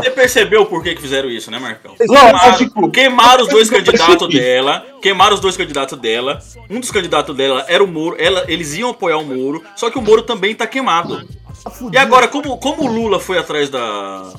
Você, 0.01 0.09
percebeu 0.11 0.65
por 0.65 0.83
que, 0.83 0.95
que 0.95 1.01
fizeram 1.01 1.29
isso, 1.29 1.49
né, 1.51 1.59
Marcão? 1.59 1.95
Não, 1.99 2.15
Queimaram, 2.15 2.57
tipo, 2.57 2.91
queimaram 2.91 3.43
os 3.43 3.49
dois 3.49 3.71
eu 3.71 3.77
percebi. 3.77 3.97
candidatos 3.97 4.29
dela. 4.29 4.85
Queimaram 5.01 5.33
os 5.35 5.39
dois 5.39 5.57
candidatos 5.57 5.97
dela. 5.99 6.39
Um 6.69 6.79
dos 6.79 6.91
candidatos 6.91 7.35
dela 7.35 7.65
era 7.67 7.83
o 7.83 7.87
Moro. 7.87 8.15
Ela, 8.19 8.45
eles 8.47 8.75
iam 8.75 8.89
apoiar 8.91 9.17
o 9.17 9.25
Moro. 9.25 9.63
Só 9.75 9.89
que 9.89 9.97
o 9.97 10.01
Moro 10.01 10.21
também 10.21 10.53
tá 10.53 10.67
queimado. 10.67 11.25
Tá 11.63 11.71
E 11.91 11.97
agora, 11.97 12.27
como, 12.27 12.57
como 12.57 12.83
o 12.83 12.87
Lula 12.87 13.19
foi 13.19 13.37
atrás 13.37 13.69
da, 13.69 14.31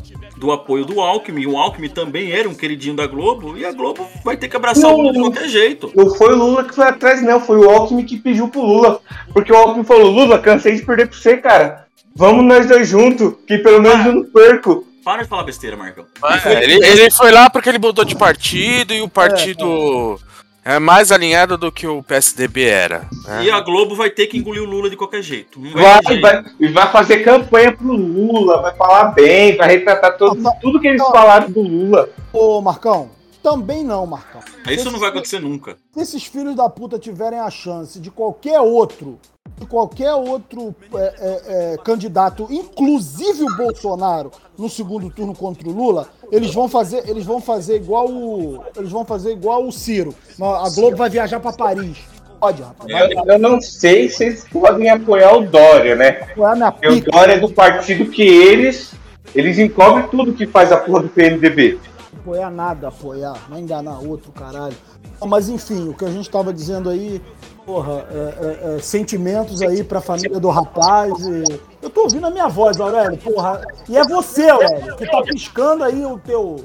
do 0.43 0.51
apoio 0.51 0.85
do 0.85 1.01
Alckmin, 1.01 1.47
o 1.47 1.57
Alckmin 1.57 1.89
também 1.89 2.33
era 2.33 2.49
um 2.49 2.55
queridinho 2.55 2.97
da 2.97 3.07
Globo, 3.07 3.57
e 3.57 3.65
a 3.65 3.71
Globo 3.71 4.09
vai 4.25 4.37
ter 4.37 4.49
que 4.49 4.57
abraçar 4.57 4.91
o 4.91 4.97
Lula 4.97 5.13
de 5.13 5.21
qualquer 5.21 5.49
jeito. 5.49 5.93
Não 5.95 6.13
foi 6.13 6.35
o 6.35 6.37
Lula 6.37 6.65
que 6.65 6.75
foi 6.75 6.85
atrás, 6.85 7.23
não. 7.23 7.41
Foi 7.41 7.59
o 7.59 7.71
Alckmin 7.71 8.05
que 8.05 8.19
pediu 8.19 8.49
pro 8.49 8.61
Lula. 8.61 9.01
Porque 9.33 9.53
o 9.53 9.57
Alckmin 9.57 9.85
falou, 9.85 10.11
Lula, 10.11 10.41
cansei 10.41 10.75
de 10.75 10.83
perder 10.83 11.07
pra 11.07 11.17
você, 11.17 11.37
cara. 11.37 11.87
Vamos 12.17 12.45
nós 12.45 12.67
dois 12.67 12.89
juntos, 12.89 13.35
que 13.47 13.57
pelo 13.59 13.81
menos 13.81 14.05
eu 14.05 14.15
não 14.17 14.25
perco. 14.25 14.85
Para 15.05 15.23
de 15.23 15.29
falar 15.29 15.45
besteira, 15.45 15.77
Marcão. 15.77 16.07
É, 16.45 16.65
ele, 16.65 16.85
ele 16.85 17.11
foi 17.13 17.31
lá 17.31 17.49
porque 17.49 17.69
ele 17.69 17.79
mudou 17.79 18.05
de 18.05 18.17
partido 18.17 18.93
e 18.93 19.01
o 19.01 19.09
partido 19.09 20.19
é, 20.21 20.32
mais 20.79 21.11
alinhado 21.11 21.59
do 21.59 21.73
que 21.73 21.87
o 21.87 22.03
PSDB 22.03 22.65
era. 22.65 23.09
né? 23.27 23.45
E 23.45 23.51
a 23.51 23.61
Globo 23.61 23.97
vai 23.97 24.11
ter 24.11 24.27
que 24.29 24.39
engolir 24.39 24.63
o 24.63 24.67
Lula 24.67 24.89
de 24.89 24.97
qualquer 24.97 25.23
jeito. 25.23 25.61
Vai, 25.73 26.01
Vai, 26.03 26.21
vai, 26.21 26.45
e 26.61 26.69
vai 26.69 26.91
fazer 26.93 27.19
campanha 27.25 27.73
pro 27.73 27.93
Lula, 27.93 28.63
vai 28.63 28.75
falar 28.77 29.07
bem, 29.07 29.57
vai 29.57 29.69
retratar 29.69 30.17
todo, 30.17 30.41
tudo 30.61 30.81
que 30.81 30.87
eles 30.87 31.03
falaram 31.03 31.51
do 31.51 31.63
Lula. 31.63 32.09
Ô, 32.33 32.61
Marcão, 32.61 33.11
também 33.43 33.83
não, 33.83 34.07
Marcão. 34.07 34.41
Isso 34.71 34.91
não 34.91 34.99
vai 34.99 35.11
acontecer 35.11 35.41
nunca. 35.41 35.77
Se 35.93 36.01
esses 36.01 36.25
filhos 36.25 36.55
da 36.55 36.69
puta 36.69 36.99
tiverem 36.99 37.39
a 37.39 37.51
chance 37.51 37.99
de 37.99 38.11
qualquer 38.11 38.61
outro, 38.61 39.19
de 39.59 39.67
qualquer 39.67 40.15
outro 40.15 40.75
é, 40.95 40.99
é, 40.99 41.75
é, 41.75 41.77
candidato, 41.79 42.47
inclusive 42.51 43.43
o 43.43 43.57
Bolsonaro, 43.57 44.31
no 44.57 44.69
segundo 44.69 45.11
turno 45.11 45.35
contra 45.35 45.69
o 45.69 45.73
Lula, 45.73 46.09
eles 46.31 46.55
vão 46.55 46.69
fazer, 46.69 47.09
eles 47.09 47.25
vão 47.25 47.41
fazer 47.41 47.77
igual 47.77 48.09
o, 48.09 48.65
eles 48.77 48.91
vão 48.91 49.05
fazer 49.05 49.33
igual 49.33 49.67
o 49.67 49.73
Ciro. 49.73 50.15
A 50.41 50.71
Globo 50.71 50.97
vai 50.97 51.11
viajar 51.11 51.41
pra 51.41 51.53
Paris. 51.53 51.99
Pode, 52.39 52.63
rapaz. 52.63 52.91
Eu, 52.91 53.25
eu 53.35 53.39
não 53.39 53.61
sei 53.61 54.09
se 54.09 54.25
eles 54.25 54.45
podem 54.51 54.91
apoiar 54.91 55.37
o 55.37 55.47
Dória, 55.47 55.95
né? 55.95 56.11
Porque 56.13 56.89
o. 56.89 57.01
Dória 57.01 57.35
é 57.35 57.39
do 57.39 57.49
partido 57.49 58.11
que 58.11 58.23
eles. 58.23 58.95
Eles 59.33 59.59
encobrem 59.59 60.09
tudo 60.09 60.33
que 60.33 60.47
faz 60.47 60.73
a 60.73 60.77
porra 60.77 61.05
do 61.05 61.09
PMDB. 61.09 61.79
Apoiar 62.21 62.51
nada, 62.51 62.89
apoiar, 62.89 63.35
não 63.49 63.59
enganar 63.59 63.99
outro, 63.99 64.31
caralho. 64.33 64.77
Mas 65.25 65.49
enfim, 65.49 65.89
o 65.89 65.95
que 65.95 66.05
a 66.05 66.11
gente 66.11 66.29
tava 66.29 66.53
dizendo 66.53 66.91
aí, 66.91 67.23
porra, 67.65 68.05
é, 68.11 68.73
é, 68.73 68.77
é, 68.77 68.79
sentimentos 68.81 69.63
aí 69.63 69.85
pra 69.85 70.01
família 70.01 70.39
do 70.41 70.51
rapaz. 70.51 71.13
e- 71.27 71.61
Eu 71.81 71.91
tô 71.91 72.03
ouvindo 72.03 72.27
a 72.27 72.31
minha 72.31 72.49
voz, 72.49 72.81
Aurélio, 72.81 73.17
porra. 73.19 73.61
E 73.89 73.97
é 73.97 74.05
você, 74.05 74.49
Aurélio, 74.51 74.97
que 74.97 75.07
tá 75.07 75.23
piscando 75.23 75.85
aí 75.85 76.05
o 76.05 76.19
teu. 76.19 76.65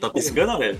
Tá 0.00 0.10
piscando, 0.10 0.58
velho? 0.58 0.78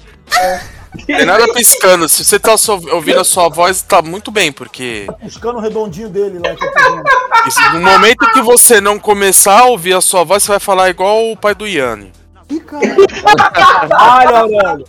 Tem 1.06 1.24
nada 1.24 1.52
piscando. 1.52 2.08
Se 2.08 2.24
você 2.24 2.38
tá 2.38 2.54
ouvindo 2.92 3.20
a 3.20 3.24
sua 3.24 3.48
voz, 3.48 3.82
tá 3.82 4.00
muito 4.02 4.30
bem, 4.30 4.50
porque 4.52 5.04
Tá 5.06 5.12
piscando 5.14 5.58
o 5.58 5.60
redondinho 5.60 6.08
dele 6.08 6.38
lá 6.38 6.54
que 6.54 6.64
eu 6.64 6.72
tô 6.72 6.78
vendo. 6.92 7.02
isso- 7.46 7.72
no 7.72 7.80
momento 7.80 8.30
que 8.32 8.40
você 8.42 8.80
não 8.80 8.98
começar 8.98 9.60
a 9.60 9.64
ouvir 9.66 9.94
a 9.94 10.00
sua 10.00 10.24
voz, 10.24 10.42
você 10.42 10.48
vai 10.52 10.60
falar 10.60 10.88
igual 10.90 11.30
o 11.30 11.36
pai 11.36 11.54
do 11.54 11.66
Yanni. 11.66 12.12
Ih, 12.50 12.60
caralho. 12.60 13.06
Caralho, 13.54 14.36
Aurélio. 14.36 14.84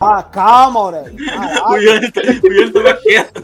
Ah, 0.00 0.22
calma, 0.22 0.80
Aurélio. 0.80 1.16
O 1.68 1.76
Yanni, 1.76 2.10
tá- 2.12 2.20
tava 2.72 2.94
quieto. 2.94 3.42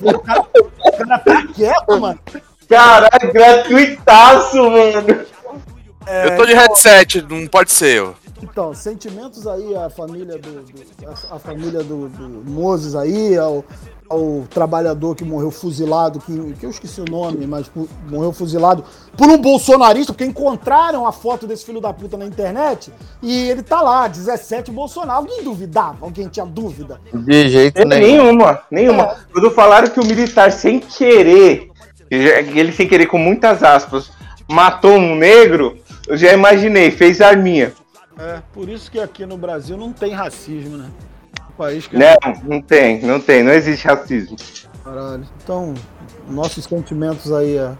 o 0.00 0.18
cara, 0.20 0.44
o 0.60 0.92
cara 0.98 1.18
tá 1.18 1.46
quieto, 1.54 2.00
mano. 2.00 2.18
Caralho, 2.68 3.32
gratuitaço, 3.32 4.56
mano. 4.70 5.26
Eu 6.24 6.36
tô 6.36 6.46
de 6.46 6.54
headset, 6.54 7.22
não 7.22 7.46
pode 7.46 7.70
ser 7.72 7.96
eu. 7.98 8.16
Então, 8.42 8.74
sentimentos 8.74 9.46
aí 9.46 9.74
à 9.76 9.88
família 9.88 10.36
do, 10.36 10.62
do- 10.62 11.08
a, 11.08 11.36
a 11.36 11.38
família 11.38 11.82
do, 11.82 12.08
do 12.08 12.50
Moses 12.50 12.94
aí, 12.96 13.36
ao, 13.38 13.64
ao 14.08 14.44
trabalhador 14.50 15.14
que 15.14 15.24
morreu 15.24 15.50
fuzilado, 15.50 16.18
que, 16.20 16.52
que 16.54 16.66
eu 16.66 16.70
esqueci 16.70 17.00
o 17.00 17.04
nome, 17.04 17.46
mas 17.46 17.68
fu- 17.68 17.88
morreu 18.10 18.32
fuzilado 18.32 18.84
por 19.16 19.28
um 19.28 19.38
bolsonarista, 19.38 20.12
porque 20.12 20.24
encontraram 20.24 21.06
a 21.06 21.12
foto 21.12 21.46
desse 21.46 21.64
filho 21.64 21.80
da 21.80 21.92
puta 21.92 22.16
na 22.16 22.26
internet 22.26 22.92
e 23.22 23.48
ele 23.48 23.62
tá 23.62 23.80
lá, 23.80 24.08
17 24.08 24.70
Bolsonaro. 24.72 25.20
Alguém 25.20 25.42
duvidava? 25.44 25.98
Alguém 26.00 26.26
tinha 26.28 26.44
dúvida? 26.44 27.00
De 27.14 27.48
jeito 27.48 27.80
nenhum. 27.86 28.24
Nenhuma, 28.24 28.60
nenhuma. 28.70 29.16
Quando 29.32 29.50
falaram 29.52 29.88
que 29.88 30.00
o 30.00 30.04
militar 30.04 30.50
sem 30.50 30.80
querer, 30.80 31.70
ele 32.10 32.72
sem 32.72 32.88
querer 32.88 33.06
com 33.06 33.18
muitas 33.18 33.62
aspas, 33.62 34.10
matou 34.48 34.92
um 34.92 35.14
negro, 35.14 35.78
eu 36.08 36.16
já 36.16 36.32
imaginei, 36.32 36.90
fez 36.90 37.20
arminha. 37.20 37.72
É, 38.18 38.42
por 38.52 38.68
isso 38.68 38.90
que 38.90 39.00
aqui 39.00 39.24
no 39.24 39.36
Brasil 39.36 39.76
não 39.76 39.92
tem 39.92 40.12
racismo, 40.12 40.76
né? 40.76 40.90
Um 41.50 41.52
país 41.52 41.86
que 41.86 41.96
Não, 41.96 42.16
não 42.44 42.62
tem, 42.62 43.02
não 43.02 43.20
tem, 43.20 43.42
não 43.42 43.52
existe 43.52 43.86
racismo. 43.86 44.36
Caralho. 44.84 45.26
Então, 45.42 45.74
nossos 46.28 46.64
sentimentos 46.64 47.32
aí 47.32 47.58
a 47.58 47.76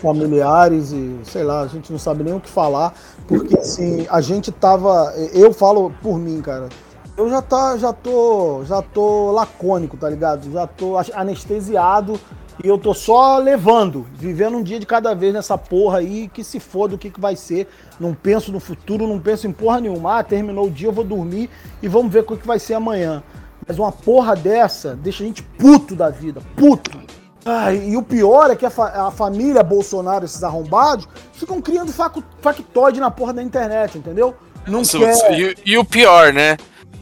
familiares 0.00 0.92
e 0.92 1.18
sei 1.24 1.42
lá, 1.42 1.62
a 1.62 1.66
gente 1.66 1.90
não 1.90 1.98
sabe 1.98 2.22
nem 2.22 2.34
o 2.34 2.40
que 2.40 2.48
falar, 2.48 2.94
porque 3.26 3.58
assim, 3.58 4.06
a 4.10 4.20
gente 4.20 4.52
tava, 4.52 5.12
eu 5.32 5.52
falo 5.52 5.92
por 6.02 6.18
mim, 6.18 6.40
cara. 6.40 6.68
Eu 7.16 7.30
já 7.30 7.40
tá, 7.40 7.78
já 7.78 7.92
tô, 7.92 8.62
já 8.64 8.82
tô 8.82 9.32
lacônico, 9.32 9.96
tá 9.96 10.08
ligado? 10.08 10.52
Já 10.52 10.66
tô 10.66 10.96
anestesiado 11.14 12.20
e 12.62 12.68
eu 12.68 12.78
tô 12.78 12.94
só 12.94 13.38
levando, 13.38 14.06
vivendo 14.14 14.56
um 14.56 14.62
dia 14.62 14.78
de 14.80 14.86
cada 14.86 15.14
vez 15.14 15.32
nessa 15.34 15.58
porra 15.58 15.98
aí, 15.98 16.28
que 16.32 16.42
se 16.42 16.58
foda 16.58 16.94
o 16.94 16.98
que 16.98 17.10
que 17.10 17.20
vai 17.20 17.36
ser. 17.36 17.68
Não 18.00 18.14
penso 18.14 18.50
no 18.50 18.58
futuro, 18.60 19.06
não 19.06 19.18
penso 19.20 19.46
em 19.46 19.52
porra 19.52 19.80
nenhuma. 19.80 20.18
Ah, 20.18 20.22
terminou 20.24 20.66
o 20.66 20.70
dia, 20.70 20.88
eu 20.88 20.92
vou 20.92 21.04
dormir 21.04 21.50
e 21.82 21.88
vamos 21.88 22.12
ver 22.12 22.20
o 22.20 22.24
que 22.24 22.36
que 22.38 22.46
vai 22.46 22.58
ser 22.58 22.74
amanhã. 22.74 23.22
Mas 23.66 23.78
uma 23.78 23.90
porra 23.92 24.34
dessa 24.36 24.94
deixa 24.94 25.22
a 25.22 25.26
gente 25.26 25.42
puto 25.42 25.94
da 25.94 26.08
vida, 26.08 26.40
puto. 26.56 26.98
Ai, 27.44 27.90
e 27.90 27.96
o 27.96 28.02
pior 28.02 28.50
é 28.50 28.56
que 28.56 28.66
a, 28.66 28.70
fa- 28.70 29.06
a 29.06 29.10
família 29.10 29.62
Bolsonaro, 29.62 30.24
esses 30.24 30.42
arrombados, 30.42 31.06
ficam 31.32 31.60
criando 31.62 31.92
factoide 32.40 32.98
na 33.00 33.10
porra 33.10 33.32
da 33.32 33.42
internet, 33.42 33.98
entendeu? 33.98 34.34
Não 34.66 34.82
Isso- 34.82 34.98
quer. 34.98 35.14
E, 35.38 35.56
e 35.64 35.78
o 35.78 35.84
pior, 35.84 36.32
né? 36.32 36.56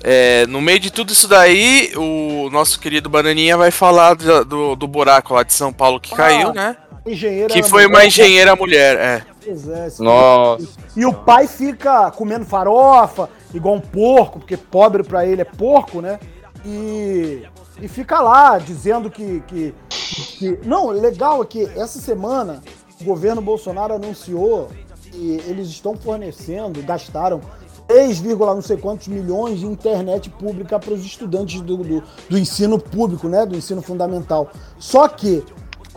É, 0.06 0.46
no 0.48 0.60
meio 0.60 0.78
de 0.78 0.92
tudo 0.92 1.14
isso 1.14 1.26
daí, 1.26 1.90
o 1.96 2.50
nosso 2.50 2.78
querido 2.78 3.08
Bananinha 3.08 3.56
vai 3.56 3.70
falar 3.70 4.12
do, 4.14 4.44
do, 4.44 4.76
do 4.76 4.86
buraco 4.86 5.32
lá 5.32 5.42
de 5.42 5.54
São 5.54 5.72
Paulo 5.72 5.98
que 5.98 6.12
Ah, 6.12 6.16
caiu, 6.18 6.52
né? 6.52 6.76
Engenheira 7.06 7.48
Que 7.52 7.62
foi 7.62 7.86
uma 7.86 8.04
engenheira 8.04 8.54
mulher, 8.54 8.96
é. 8.98 9.22
Esse- 9.46 10.02
Nossa. 10.02 10.68
E 10.94 11.06
o 11.06 11.12
pai 11.12 11.46
fica 11.46 12.10
comendo 12.10 12.44
farofa, 12.44 13.30
igual 13.54 13.76
um 13.76 13.80
porco, 13.80 14.40
porque 14.40 14.58
pobre 14.58 15.02
pra 15.02 15.24
ele 15.26 15.40
é 15.40 15.44
porco, 15.44 16.02
né? 16.02 16.18
E, 16.66 17.42
e 17.80 17.88
fica 17.88 18.20
lá 18.20 18.58
dizendo 18.58 19.10
que, 19.10 19.42
que, 19.46 19.74
que. 20.38 20.58
Não, 20.64 20.88
legal 20.90 21.42
é 21.42 21.46
que 21.46 21.64
essa 21.76 21.98
semana 21.98 22.62
o 23.00 23.04
governo 23.04 23.40
Bolsonaro 23.40 23.94
anunciou 23.94 24.70
que 25.10 25.42
eles 25.46 25.68
estão 25.68 25.94
fornecendo, 25.96 26.82
gastaram 26.82 27.40
3, 27.86 28.22
não 28.22 28.62
sei 28.62 28.76
quantos 28.76 29.08
milhões 29.08 29.60
de 29.60 29.66
internet 29.66 30.30
pública 30.30 30.78
para 30.78 30.94
os 30.94 31.04
estudantes 31.04 31.60
do, 31.60 31.76
do, 31.76 32.02
do 32.28 32.38
ensino 32.38 32.78
público, 32.78 33.28
né? 33.28 33.44
Do 33.44 33.56
ensino 33.56 33.82
fundamental. 33.82 34.50
Só 34.78 35.06
que 35.08 35.44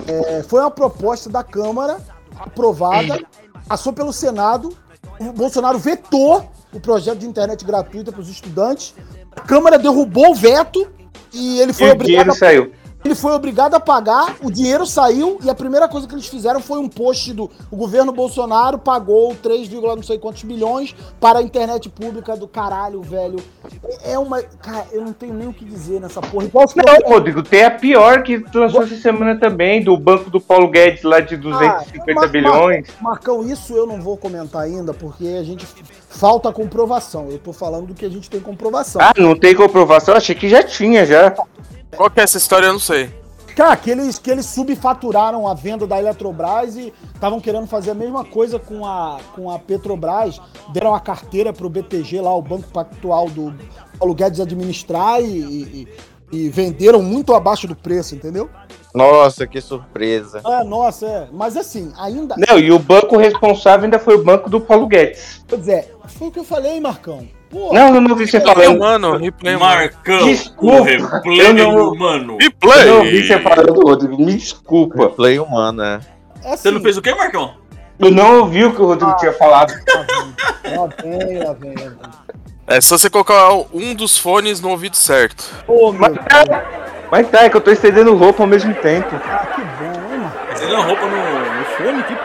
é, 0.05 0.43
foi 0.43 0.59
uma 0.61 0.71
proposta 0.71 1.29
da 1.29 1.43
Câmara 1.43 1.97
aprovada, 2.39 3.19
passou 3.67 3.93
pelo 3.93 4.13
Senado, 4.13 4.75
o 5.19 5.33
Bolsonaro 5.33 5.79
vetou 5.79 6.49
o 6.73 6.79
projeto 6.79 7.19
de 7.19 7.25
internet 7.25 7.65
gratuita 7.65 8.11
para 8.11 8.21
os 8.21 8.29
estudantes, 8.29 8.93
a 9.35 9.41
Câmara 9.41 9.79
derrubou 9.79 10.31
o 10.31 10.35
veto 10.35 10.87
e 11.33 11.59
ele 11.59 11.73
foi 11.73 11.87
E 11.87 11.89
o 11.89 11.93
obrigado 11.93 12.07
dinheiro 12.07 12.31
a 12.31 12.35
saiu. 12.35 12.71
Ele 13.07 13.15
foi 13.15 13.31
obrigado 13.33 13.73
a 13.73 13.79
pagar, 13.79 14.35
o 14.43 14.51
dinheiro 14.51 14.85
saiu 14.85 15.39
e 15.43 15.49
a 15.49 15.55
primeira 15.55 15.87
coisa 15.87 16.07
que 16.07 16.13
eles 16.13 16.27
fizeram 16.27 16.59
foi 16.59 16.77
um 16.77 16.89
post 16.89 17.33
do 17.33 17.49
o 17.71 17.75
governo 17.75 18.11
Bolsonaro 18.11 18.77
pagou 18.77 19.33
3, 19.35 19.69
não 19.69 20.03
sei 20.03 20.17
quantos 20.19 20.43
milhões 20.43 20.95
para 21.19 21.39
a 21.39 21.41
internet 21.41 21.89
pública 21.89 22.35
do 22.35 22.47
caralho, 22.47 23.01
velho. 23.01 23.37
É 24.03 24.19
uma, 24.19 24.41
cara, 24.41 24.85
eu 24.91 25.03
não 25.03 25.13
tenho 25.13 25.33
nem 25.33 25.47
o 25.47 25.53
que 25.53 25.63
dizer 25.65 25.99
nessa 26.01 26.21
porra. 26.21 26.45
Os 26.45 26.75
Não, 26.75 27.09
Rodrigo, 27.09 27.41
tem 27.41 27.63
a 27.63 27.71
pior 27.71 28.23
que 28.23 28.43
lançou 28.53 28.83
essa 28.83 28.95
semana 28.97 29.39
também, 29.39 29.83
do 29.83 29.95
banco 29.97 30.29
do 30.29 30.39
Paulo 30.41 30.67
Guedes 30.69 31.03
lá 31.03 31.19
de 31.19 31.37
250 31.37 32.11
Ah, 32.11 32.15
Mar- 32.15 32.29
bilhões. 32.29 32.87
Mar- 32.99 33.17
Marcão, 33.17 33.43
isso 33.47 33.73
eu 33.73 33.87
não 33.87 34.01
vou 34.01 34.17
comentar 34.17 34.61
ainda 34.63 34.93
porque 34.93 35.27
a 35.27 35.43
gente 35.43 35.65
falta 36.09 36.51
comprovação. 36.51 37.29
Eu 37.29 37.39
tô 37.39 37.53
falando 37.53 37.87
do 37.87 37.93
que 37.93 38.05
a 38.05 38.09
gente 38.09 38.29
tem 38.29 38.39
comprovação. 38.39 39.01
Ah, 39.01 39.13
não 39.17 39.35
tem 39.35 39.55
comprovação? 39.55 40.15
Achei 40.15 40.35
que 40.35 40.49
já 40.49 40.61
tinha, 40.61 41.05
já. 41.05 41.33
Qual 41.97 42.09
que 42.09 42.19
é 42.19 42.23
essa 42.23 42.37
história? 42.37 42.67
Eu 42.67 42.73
não 42.73 42.79
sei. 42.79 43.09
Cara, 43.55 43.75
que 43.75 43.89
eles, 43.89 44.19
que 44.19 44.29
eles 44.29 44.45
subfaturaram 44.45 45.47
a 45.47 45.53
venda 45.55 45.87
da 45.87 45.97
Eletrobras 45.97 46.75
e 46.75 46.93
estavam 47.15 47.39
querendo 47.41 47.65
fazer 47.65 47.89
a 47.89 47.95
mesma 47.95 48.23
coisa 48.23 48.59
com 48.59 48.85
a, 48.85 49.17
com 49.35 49.49
a 49.49 49.57
Petrobras. 49.57 50.39
Deram 50.71 50.93
a 50.93 50.99
carteira 50.99 51.51
pro 51.51 51.67
BTG 51.67 52.21
lá, 52.21 52.35
o 52.35 52.41
Banco 52.41 52.67
Pactual 52.69 53.27
do 53.29 53.51
Paulo 53.97 54.13
Guedes 54.13 54.39
administrar 54.39 55.19
e, 55.21 55.25
e- 55.25 55.87
e 56.31 56.49
venderam 56.49 57.01
muito 57.01 57.33
abaixo 57.33 57.67
do 57.67 57.75
preço, 57.75 58.13
entendeu? 58.13 58.47
Nossa, 58.93 59.47
que 59.47 59.59
surpresa. 59.61 60.41
É, 60.45 60.63
nossa, 60.63 61.05
é. 61.07 61.27
Mas 61.31 61.55
assim, 61.57 61.91
ainda. 61.97 62.35
Não, 62.47 62.59
e 62.59 62.71
o 62.71 62.77
banco 62.77 63.17
responsável 63.17 63.85
ainda 63.85 63.97
foi 63.97 64.15
o 64.15 64.23
banco 64.23 64.49
do 64.49 64.59
Paulo 64.61 64.85
Guedes. 64.87 65.41
Pois 65.47 65.67
é, 65.67 65.89
foi 66.07 66.27
o 66.27 66.31
que 66.31 66.39
eu 66.39 66.43
falei, 66.43 66.79
Marcão. 66.79 67.27
Pô, 67.49 67.71
Não, 67.73 67.95
eu 67.95 68.01
não 68.01 68.11
ouvi 68.11 68.27
você 68.27 68.37
Replay 68.39 68.55
falando. 68.65 68.75
humano, 68.77 69.17
replay 69.17 69.55
humano. 69.55 69.75
Marcão, 69.75 70.25
Desculpa, 70.25 70.83
replay 70.83 71.53
não- 71.53 71.91
humano. 71.93 72.37
Replay! 72.41 72.81
Eu 72.81 72.87
não 72.87 72.97
ouvi 72.99 73.27
você 73.27 73.39
falando, 73.39 73.81
Rodrigo. 73.81 74.17
Me 74.17 74.33
desculpa. 74.35 75.09
Play 75.09 75.39
humano, 75.39 75.81
é. 75.81 75.99
é 76.43 76.53
assim, 76.53 76.63
Você 76.63 76.71
não 76.71 76.81
fez 76.81 76.97
o 76.97 77.01
quê, 77.01 77.15
Marcão? 77.15 77.53
Eu 77.99 78.11
não 78.11 78.39
ouvi 78.41 78.63
o 78.65 78.73
que 78.75 78.81
o 78.81 78.85
Rodrigo 78.85 79.15
tinha 79.17 79.33
falado. 79.33 79.73
Lá 80.67 80.87
vem, 81.01 81.39
lá 81.39 81.53
vem, 81.53 81.73
lá 81.75 81.83
vem. 81.89 81.97
É 82.67 82.81
só 82.81 82.97
você 82.97 83.09
colocar 83.09 83.49
um 83.73 83.95
dos 83.95 84.17
fones 84.17 84.59
no 84.59 84.69
ouvido 84.69 84.97
certo. 84.97 85.49
Ô, 85.65 85.93
meu 85.93 86.09
Deus, 86.09 86.25
Mas 87.09 87.29
tá, 87.29 87.43
é 87.45 87.49
que 87.49 87.55
eu 87.55 87.61
tô 87.61 87.71
estendendo 87.71 88.13
roupa 88.13 88.43
ao 88.43 88.47
mesmo 88.47 88.73
tempo. 88.75 89.15
ah, 89.15 89.47
que 89.55 89.61
bom, 89.61 90.59
deu 90.59 90.75
uma 90.75 90.83
roupa 90.85 91.05
no, 91.05 91.15
no 91.59 91.65
fone? 91.77 92.03
Que 92.03 92.13
porra. 92.15 92.16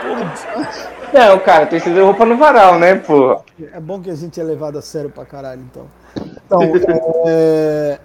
Não, 1.13 1.39
cara, 1.39 1.67
tem 1.67 1.79
que 1.79 1.87
estender 1.87 2.03
roupa 2.03 2.25
no 2.25 2.35
varal, 2.37 2.79
né, 2.79 2.95
porra? 2.95 3.43
É 3.71 3.79
bom 3.79 4.01
que 4.01 4.09
a 4.09 4.15
gente 4.15 4.41
é 4.41 4.43
levado 4.43 4.79
a 4.79 4.81
sério 4.81 5.11
pra 5.11 5.23
caralho, 5.23 5.61
então. 5.61 5.85
Então, 6.17 6.59
é... 7.27 7.99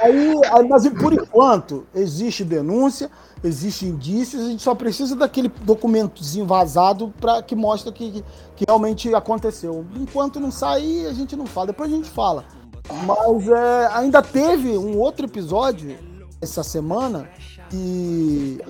aí, 0.00 0.32
mas 0.68 0.88
por 0.88 1.12
enquanto, 1.12 1.84
existe 1.92 2.44
denúncia, 2.44 3.10
existe 3.42 3.84
indícios, 3.84 4.42
a 4.42 4.48
gente 4.48 4.62
só 4.62 4.76
precisa 4.76 5.16
daquele 5.16 5.48
documentozinho 5.62 6.46
vazado 6.46 7.12
para 7.20 7.42
que 7.42 7.56
mostra 7.56 7.90
que, 7.90 8.24
que 8.54 8.64
realmente 8.66 9.12
aconteceu. 9.12 9.84
Enquanto 9.96 10.38
não 10.38 10.52
sair, 10.52 11.06
a 11.06 11.12
gente 11.12 11.34
não 11.34 11.46
fala, 11.46 11.68
depois 11.68 11.92
a 11.92 11.96
gente 11.96 12.10
fala. 12.10 12.44
Mas 13.04 13.48
é, 13.48 13.88
ainda 13.92 14.22
teve 14.22 14.78
um 14.78 14.98
outro 14.98 15.26
episódio 15.26 15.96
essa 16.40 16.62
semana 16.62 17.28
que 17.68 18.60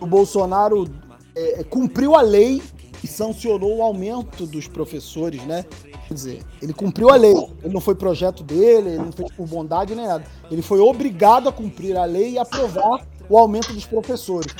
o 0.00 0.06
Bolsonaro 0.06 0.86
é, 1.34 1.64
cumpriu 1.64 2.14
a 2.14 2.20
lei 2.20 2.62
e 3.02 3.06
sancionou 3.06 3.78
o 3.78 3.82
aumento 3.82 4.46
dos 4.46 4.66
professores, 4.68 5.42
né? 5.44 5.64
Quer 6.08 6.14
dizer, 6.14 6.42
ele 6.60 6.72
cumpriu 6.72 7.10
a 7.10 7.16
lei. 7.16 7.34
Ele 7.62 7.72
não 7.72 7.80
foi 7.80 7.94
projeto 7.94 8.42
dele, 8.42 8.90
ele 8.90 8.98
não 8.98 9.12
fez 9.12 9.30
por 9.32 9.46
bondade 9.46 9.94
nem 9.94 10.06
nada. 10.06 10.24
Ele 10.50 10.62
foi 10.62 10.80
obrigado 10.80 11.48
a 11.48 11.52
cumprir 11.52 11.96
a 11.96 12.04
lei 12.04 12.32
e 12.32 12.38
aprovar 12.38 13.06
o 13.28 13.38
aumento 13.38 13.72
dos 13.72 13.84
professores. 13.86 14.52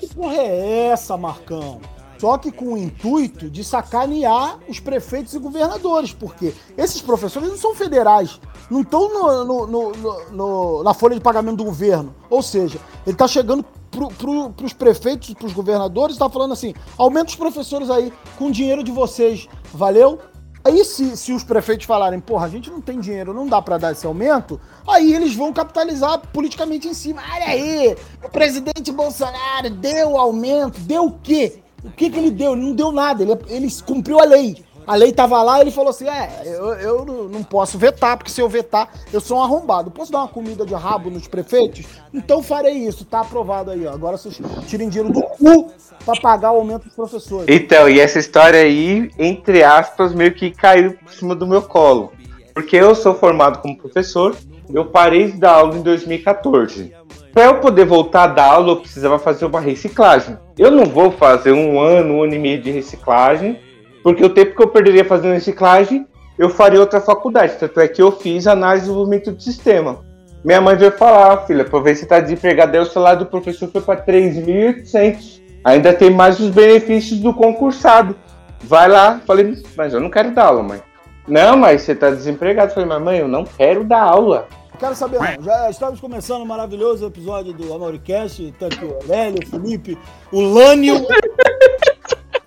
Que 0.00 0.06
porra 0.08 0.34
é 0.36 0.86
essa, 0.88 1.16
Marcão? 1.16 1.80
Só 2.18 2.36
que 2.36 2.52
com 2.52 2.74
o 2.74 2.76
intuito 2.76 3.48
de 3.48 3.64
sacanear 3.64 4.58
os 4.68 4.78
prefeitos 4.78 5.32
e 5.32 5.38
governadores, 5.38 6.12
porque 6.12 6.52
esses 6.76 7.00
professores 7.00 7.48
não 7.48 7.56
são 7.56 7.74
federais, 7.74 8.38
não 8.70 8.82
estão 8.82 9.08
no- 9.44 9.66
no- 9.66 9.92
no- 10.30 10.82
na 10.82 10.92
folha 10.92 11.14
de 11.14 11.20
pagamento 11.22 11.56
do 11.56 11.64
governo. 11.64 12.14
Ou 12.28 12.42
seja, 12.42 12.78
ele 13.06 13.14
está 13.14 13.26
chegando 13.26 13.64
para 13.90 14.64
os 14.64 14.72
prefeitos 14.72 15.34
para 15.34 15.46
os 15.46 15.52
governadores, 15.52 16.14
está 16.14 16.28
falando 16.30 16.52
assim: 16.52 16.74
aumenta 16.96 17.30
os 17.30 17.36
professores 17.36 17.90
aí 17.90 18.12
com 18.38 18.50
dinheiro 18.50 18.82
de 18.82 18.92
vocês, 18.92 19.48
valeu? 19.72 20.18
Aí, 20.62 20.84
se, 20.84 21.16
se 21.16 21.32
os 21.32 21.42
prefeitos 21.42 21.86
falarem, 21.86 22.20
porra, 22.20 22.44
a 22.44 22.48
gente 22.48 22.70
não 22.70 22.82
tem 22.82 23.00
dinheiro, 23.00 23.32
não 23.32 23.46
dá 23.46 23.62
pra 23.62 23.78
dar 23.78 23.92
esse 23.92 24.06
aumento, 24.06 24.60
aí 24.86 25.14
eles 25.14 25.34
vão 25.34 25.54
capitalizar 25.54 26.20
politicamente 26.32 26.86
em 26.86 26.92
cima. 26.92 27.22
Olha 27.32 27.46
aí, 27.46 27.96
o 28.22 28.28
presidente 28.28 28.92
Bolsonaro 28.92 29.70
deu 29.70 30.18
aumento, 30.18 30.78
deu 30.80 31.06
o 31.06 31.12
quê? 31.12 31.62
O 31.82 31.90
que, 31.90 32.10
que 32.10 32.18
ele 32.18 32.30
deu? 32.30 32.52
Ele 32.52 32.60
não 32.60 32.74
deu 32.74 32.92
nada, 32.92 33.22
ele, 33.22 33.32
ele 33.48 33.68
cumpriu 33.86 34.20
a 34.20 34.24
lei. 34.24 34.62
A 34.90 34.96
lei 34.96 35.12
tava 35.12 35.40
lá 35.40 35.60
ele 35.60 35.70
falou 35.70 35.90
assim: 35.90 36.08
é, 36.08 36.42
eu, 36.44 36.72
eu 36.74 37.04
não- 37.04 37.28
não 37.28 37.42
posso 37.44 37.78
vetar, 37.78 38.16
porque 38.16 38.28
se 38.32 38.40
eu 38.40 38.48
vetar, 38.48 38.88
eu 39.12 39.20
sou 39.20 39.38
um 39.38 39.42
arrombado. 39.42 39.88
Posso 39.88 40.10
dar 40.10 40.18
uma 40.18 40.26
comida 40.26 40.66
de 40.66 40.74
rabo 40.74 41.08
nos 41.10 41.28
prefeitos? 41.28 41.86
Então 42.12 42.42
farei 42.42 42.72
isso, 42.74 43.04
tá 43.04 43.20
aprovado 43.20 43.70
aí, 43.70 43.86
ó. 43.86 43.92
Agora 43.92 44.16
vocês 44.16 44.40
tirem 44.66 44.88
dinheiro 44.88 45.12
do 45.12 45.22
cu 45.22 45.70
pra 46.04 46.20
pagar 46.20 46.50
o 46.50 46.56
aumento 46.56 46.86
dos 46.86 46.94
professores. 46.96 47.46
Então, 47.48 47.88
e 47.88 48.00
essa 48.00 48.18
história 48.18 48.58
aí, 48.58 49.08
entre 49.16 49.62
aspas, 49.62 50.12
meio 50.12 50.34
que 50.34 50.50
caiu 50.50 50.94
por 50.94 51.12
cima 51.12 51.36
do 51.36 51.46
meu 51.46 51.62
colo. 51.62 52.10
Porque 52.52 52.74
eu 52.74 52.92
sou 52.96 53.14
formado 53.14 53.60
como 53.62 53.78
professor, 53.78 54.34
eu 54.74 54.86
parei 54.86 55.30
de 55.30 55.38
dar 55.38 55.52
aula 55.52 55.76
em 55.76 55.82
2014. 55.82 56.92
Para 57.32 57.44
eu 57.44 57.60
poder 57.60 57.84
voltar 57.86 58.24
a 58.24 58.26
dar 58.26 58.54
aula, 58.54 58.72
eu 58.72 58.76
precisava 58.80 59.20
fazer 59.20 59.44
uma 59.44 59.60
reciclagem. 59.60 60.36
Eu 60.58 60.72
não 60.72 60.84
vou 60.86 61.12
fazer 61.12 61.52
um 61.52 61.78
ano, 61.78 62.14
um 62.14 62.22
ano 62.24 62.34
e 62.34 62.38
meio 62.40 62.60
de 62.60 62.72
reciclagem, 62.72 63.56
porque 64.02 64.24
o 64.24 64.30
tempo 64.30 64.56
que 64.56 64.62
eu 64.62 64.68
perderia 64.68 65.04
fazendo 65.04 65.34
reciclagem, 65.34 66.06
eu 66.38 66.48
faria 66.48 66.80
outra 66.80 67.00
faculdade. 67.00 67.56
Tanto 67.58 67.80
é 67.80 67.88
que 67.88 68.00
eu 68.00 68.12
fiz 68.12 68.46
análise 68.46 68.84
e 68.84 68.88
desenvolvimento 68.88 69.32
de 69.32 69.42
sistema. 69.44 70.04
Minha 70.42 70.60
mãe 70.60 70.74
veio 70.74 70.92
falar, 70.92 71.32
"Ah, 71.32 71.36
filha, 71.46 71.64
pra 71.64 71.80
ver 71.80 71.94
se 71.94 72.06
tá 72.06 72.18
desempregado, 72.18 72.74
aí 72.74 72.82
o 72.82 72.86
salário 72.86 73.20
do 73.20 73.26
professor 73.26 73.68
foi 73.70 73.82
para 73.82 74.00
3.800. 74.00 75.40
Ainda 75.62 75.92
tem 75.92 76.10
mais 76.10 76.40
os 76.40 76.48
benefícios 76.48 77.20
do 77.20 77.34
concursado. 77.34 78.16
Vai 78.62 78.88
lá, 78.88 79.20
falei, 79.26 79.62
mas 79.76 79.92
eu 79.92 80.00
não 80.00 80.10
quero 80.10 80.30
dar 80.34 80.46
aula, 80.46 80.62
mãe. 80.62 80.82
Não, 81.28 81.56
mas 81.56 81.82
você 81.82 81.94
tá 81.94 82.10
desempregado. 82.10 82.72
Falei, 82.72 82.88
mas 82.88 83.02
mãe, 83.02 83.18
eu 83.18 83.28
não 83.28 83.44
quero 83.44 83.84
dar 83.84 84.02
aula. 84.02 84.48
Quero 84.78 84.94
saber, 84.94 85.18
não. 85.18 85.44
Já 85.44 85.68
estamos 85.68 86.00
começando 86.00 86.40
o 86.40 86.46
maravilhoso 86.46 87.06
episódio 87.06 87.52
do 87.52 87.72
Amoricast. 87.74 88.52
Tá 88.58 88.66
aqui 88.66 88.82
o 88.82 88.94
Aurélio, 88.94 89.38
o 89.44 89.46
Felipe, 89.46 89.98
o 90.32 90.40
Lânio 90.40 91.06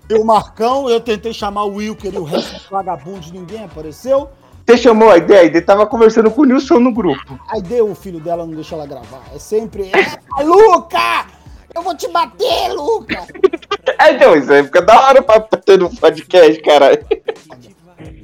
e 0.08 0.14
o 0.14 0.24
Marcão. 0.24 0.88
Eu 0.88 1.00
tentei 1.00 1.32
chamar 1.32 1.64
o 1.64 1.74
Wilker 1.76 2.12
e 2.14 2.18
o 2.18 2.24
resto 2.24 2.52
dos 2.54 2.66
vagabundos, 2.70 3.30
ninguém 3.30 3.64
apareceu. 3.64 4.28
Você 4.66 4.78
chamou 4.78 5.10
a 5.10 5.18
ideia? 5.18 5.44
Ele 5.46 5.60
tava 5.60 5.86
conversando 5.86 6.30
com 6.30 6.42
o 6.42 6.44
Nilson 6.46 6.78
no 6.78 6.92
grupo. 6.92 7.38
Aí 7.50 7.60
deu 7.60 7.90
o 7.90 7.94
filho 7.94 8.18
dela, 8.18 8.46
não 8.46 8.54
deixa 8.54 8.74
ela 8.74 8.86
gravar. 8.86 9.22
É 9.34 9.38
sempre. 9.38 9.90
Ah, 10.32 10.42
Luca! 10.42 11.26
Eu 11.74 11.82
vou 11.82 11.94
te 11.96 12.08
bater, 12.08 12.72
Luca! 12.72 13.24
É, 14.00 14.12
então, 14.12 14.34
isso 14.34 14.50
aí 14.50 14.64
fica 14.64 14.80
da 14.80 14.98
hora 14.98 15.22
pra 15.22 15.38
ter 15.40 15.78
no 15.78 15.94
podcast, 15.94 16.60
caralho. 16.62 17.04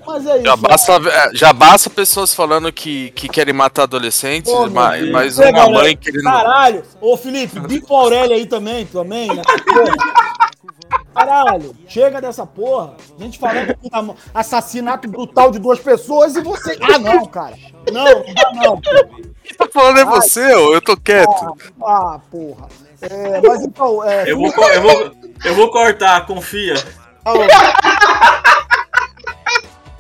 Mas 0.06 0.26
é 0.26 0.36
isso. 0.36 0.44
Já 0.46 0.56
basta, 0.56 0.92
é, 0.92 1.30
já 1.34 1.52
basta 1.52 1.90
pessoas 1.90 2.34
falando 2.34 2.72
que, 2.72 3.10
que 3.10 3.28
querem 3.28 3.52
matar 3.52 3.82
adolescentes, 3.82 4.50
Ô, 4.50 4.62
meu 4.62 4.70
mais, 4.70 5.00
Deus. 5.02 5.12
mais 5.12 5.34
Chega, 5.34 5.50
uma 5.50 5.60
Aurélio. 5.60 5.82
mãe 5.82 5.96
querendo. 5.98 6.24
Caralho! 6.24 6.82
Ô, 7.00 7.16
Felipe, 7.16 7.60
bipa 7.60 7.92
o 7.92 7.96
Aurélio 7.96 8.34
aí 8.36 8.46
também, 8.46 8.86
também, 8.86 9.28
né? 9.28 9.42
Caralho, 11.14 11.74
chega 11.88 12.20
dessa 12.20 12.46
porra. 12.46 12.94
A 13.18 13.22
gente 13.22 13.38
falando 13.38 13.74
que 13.76 13.90
tá- 13.90 14.04
assassinato 14.34 15.08
brutal 15.08 15.50
de 15.50 15.58
duas 15.58 15.80
pessoas 15.80 16.36
e 16.36 16.40
você. 16.40 16.78
Ah, 16.80 16.98
não, 16.98 17.26
cara. 17.26 17.56
Não, 17.92 18.04
não 18.04 18.34
dá 18.34 18.52
não. 18.54 18.80
Quem 18.80 19.56
tá 19.56 19.66
falando 19.72 19.98
é 19.98 20.04
você, 20.04 20.54
ô, 20.54 20.72
eu 20.74 20.80
tô 20.80 20.96
quieto. 20.96 21.56
Ah, 21.82 22.20
porra. 22.30 22.68
É, 23.02 23.40
mas 23.40 23.62
então, 23.62 24.04
é. 24.04 24.30
Eu 24.30 24.36
vou, 24.36 24.46
eu 24.48 24.82
vou, 24.82 25.12
eu 25.44 25.54
vou 25.54 25.70
cortar, 25.70 26.26
confia. 26.26 26.74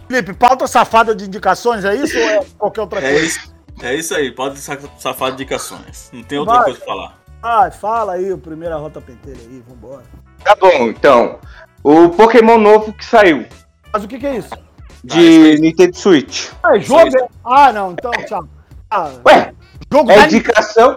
Felipe, 0.08 0.34
pauta 0.34 0.66
safada 0.66 1.14
de 1.14 1.24
indicações, 1.24 1.84
é 1.84 1.94
isso 1.94 2.18
ou 2.18 2.24
é 2.28 2.44
qualquer 2.58 2.80
outra 2.80 2.98
É 3.00 3.12
coisa? 3.12 3.26
isso, 3.26 3.54
é 3.82 3.94
isso 3.94 4.14
aí, 4.14 4.32
pode 4.32 4.58
sa- 4.58 4.78
safar 4.98 5.28
de 5.30 5.34
indicações. 5.34 6.10
Não 6.12 6.22
tem 6.22 6.38
outra 6.38 6.54
Vai. 6.56 6.64
coisa 6.64 6.78
pra 6.80 6.86
falar. 6.88 7.18
Ah, 7.42 7.70
fala 7.70 8.14
aí, 8.14 8.32
o 8.32 8.38
primeiro 8.38 8.76
rota 8.78 9.00
pentelha 9.00 9.38
aí, 9.40 9.62
vambora. 9.68 10.02
Tá 10.44 10.54
bom, 10.54 10.88
então. 10.88 11.38
O 11.82 12.08
Pokémon 12.10 12.58
novo 12.58 12.92
que 12.92 13.04
saiu 13.04 13.46
Mas 13.92 14.04
o 14.04 14.08
que, 14.08 14.18
que 14.18 14.26
é 14.26 14.36
isso? 14.36 14.50
de 15.02 15.58
Nintendo 15.60 15.96
Switch. 15.96 16.50
Ah, 16.62 16.76
é 16.76 16.80
jogo? 16.80 17.16
é- 17.16 17.28
Ah, 17.44 17.72
não, 17.72 17.92
então, 17.92 18.10
tchau. 18.28 18.44
Ah, 18.90 19.10
Ué, 19.26 19.54
jogo 19.90 20.10
é 20.10 20.16
da, 20.16 20.26
indicação. 20.26 20.96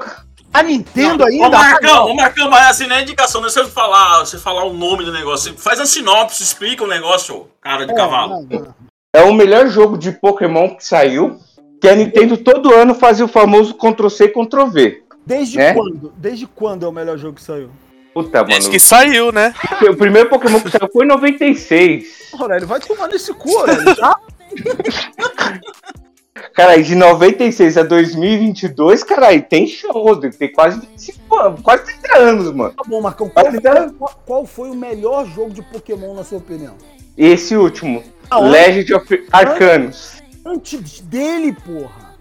da 0.49 0.61
Nintendo 0.63 1.23
ainda? 1.25 1.47
Ô 1.47 1.49
Marcão, 1.51 2.05
ô 2.07 2.13
Marcão, 2.15 2.49
mas 2.49 2.67
assim 2.71 2.87
não 2.87 2.97
é 2.97 3.01
indicação, 3.01 3.39
não 3.39 3.47
é 3.47 3.51
você 3.51 3.63
falar, 3.65 4.19
você 4.25 4.37
falar 4.37 4.65
o 4.65 4.73
nome 4.73 5.05
do 5.05 5.11
negócio. 5.13 5.57
Faz 5.57 5.79
a 5.79 5.85
sinopse, 5.85 6.43
explica 6.43 6.83
o 6.83 6.87
negócio, 6.87 7.47
cara 7.61 7.85
de 7.85 7.93
É, 7.93 7.95
cavalo. 7.95 8.45
não, 8.49 8.59
não. 8.59 8.75
É 9.15 9.21
o 9.23 9.33
melhor 9.33 9.67
jogo 9.67 9.97
de 9.97 10.11
Pokémon 10.11 10.75
que 10.75 10.85
saiu. 10.85 11.39
Que 11.79 11.87
a 11.87 11.95
Nintendo 11.95 12.35
todo 12.37 12.73
ano 12.73 12.95
fazia 12.95 13.25
o 13.25 13.27
famoso 13.27 13.73
Ctrl-C 13.75 14.25
e 14.25 14.29
Ctrl-V. 14.29 15.03
Desde 15.25 15.59
É? 15.59 15.73
quando? 15.73 16.13
Desde 16.17 16.47
quando 16.47 16.85
é 16.85 16.89
o 16.89 16.91
melhor 16.93 17.17
jogo 17.17 17.35
que 17.35 17.43
saiu? 17.43 17.69
Puta, 18.13 18.43
mano. 18.43 18.69
que 18.69 18.79
saiu, 18.79 19.31
né? 19.31 19.53
O 19.89 19.95
primeiro 19.95 20.29
Pokémon 20.29 20.59
que 20.61 20.69
saiu 20.69 20.89
foi 20.91 21.05
em 21.05 21.07
96. 21.07 22.31
Aurélio, 22.39 22.67
vai 22.67 22.79
tomar 22.79 23.07
nesse 23.07 23.33
cu, 23.33 23.57
Aurélio, 23.57 23.95
já? 23.95 24.15
Cara, 26.53 26.81
de 26.81 26.93
96 26.95 27.77
a 27.77 27.83
2022, 27.83 29.03
caralho, 29.03 29.41
tem 29.43 29.65
show. 29.65 30.15
Tem 30.19 30.51
quase 30.51 30.79
25 30.81 31.35
anos, 31.39 31.61
quase 31.61 31.85
30 31.85 32.17
anos, 32.17 32.53
mano. 32.53 32.73
Tá 32.75 32.83
bom, 32.85 33.01
Marcão. 33.01 33.29
Qual, 33.29 33.45
qual- 33.97 34.21
qual 34.25 34.45
foi 34.45 34.69
o 34.69 34.75
melhor 34.75 35.25
jogo 35.27 35.51
de 35.51 35.61
Pokémon, 35.63 36.13
na 36.13 36.23
sua 36.23 36.37
opinião? 36.39 36.75
Esse 37.17 37.55
último, 37.55 38.03
Aonde? 38.29 38.49
Legend 38.51 38.93
of 38.95 39.27
Arcanos. 39.31 40.21
Antes 40.45 40.99
dele, 41.01 41.53
porra. 41.53 42.13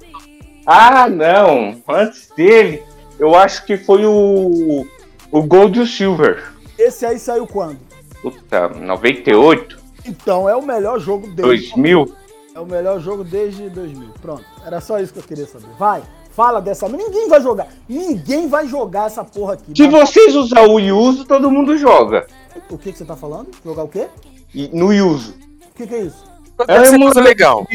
Ah, 0.67 1.09
não. 1.09 1.83
Antes 1.89 2.31
dele, 2.37 2.83
eu 3.19 3.35
acho 3.35 3.67
que 3.67 3.77
foi 3.77 4.05
o. 4.07 4.87
O 5.33 5.43
Gold 5.43 5.79
e 5.79 5.83
o 5.83 5.87
Silver. 5.87 6.53
Esse 6.79 7.05
aí 7.07 7.19
saiu 7.19 7.47
quando? 7.47 7.79
Puta, 8.21 8.69
98, 8.69 9.79
Então, 10.07 10.49
é 10.49 10.55
o 10.55 10.63
melhor 10.63 11.01
jogo 11.01 11.27
desde... 11.27 11.71
2000. 11.73 12.15
É 12.55 12.61
o 12.61 12.67
melhor 12.67 13.01
jogo 13.01 13.25
desde 13.25 13.69
2000. 13.71 14.11
Pronto. 14.21 14.45
Era 14.65 14.81
só 14.81 14.99
isso 15.01 15.13
que 15.13 15.19
eu 15.19 15.23
queria 15.23 15.47
saber. 15.47 15.67
Vai. 15.79 16.03
Fala 16.33 16.61
dessa. 16.61 16.89
Ninguém 16.89 17.29
vai 17.29 17.41
jogar. 17.41 17.69
Ninguém 17.89 18.49
vai 18.49 18.67
jogar 18.69 19.07
essa 19.07 19.25
porra 19.25 19.55
aqui. 19.55 19.73
Se 19.75 19.89
Mas- 19.89 20.11
vocês 20.11 20.35
usar 20.35 20.63
o 20.69 20.79
Yuzu, 20.79 21.25
todo 21.25 21.51
mundo 21.51 21.77
joga. 21.77 22.27
O 22.71 22.77
que, 22.79 22.93
que 22.93 22.99
você 22.99 23.05
tá 23.05 23.17
falando? 23.17 23.49
Jogar 23.65 23.85
o 23.85 23.89
quê? 23.89 24.07
E, 24.55 24.69
no 24.73 24.93
Yuzu. 24.93 25.35
O 25.71 25.75
que, 25.75 25.87
que 25.87 25.95
é 25.95 26.01
isso? 26.03 26.25
Deve 26.67 26.73
ser 26.73 26.77
coisa 26.81 26.95
emulador 26.97 27.23
legal. 27.23 27.67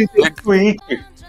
Switch. 0.43 0.78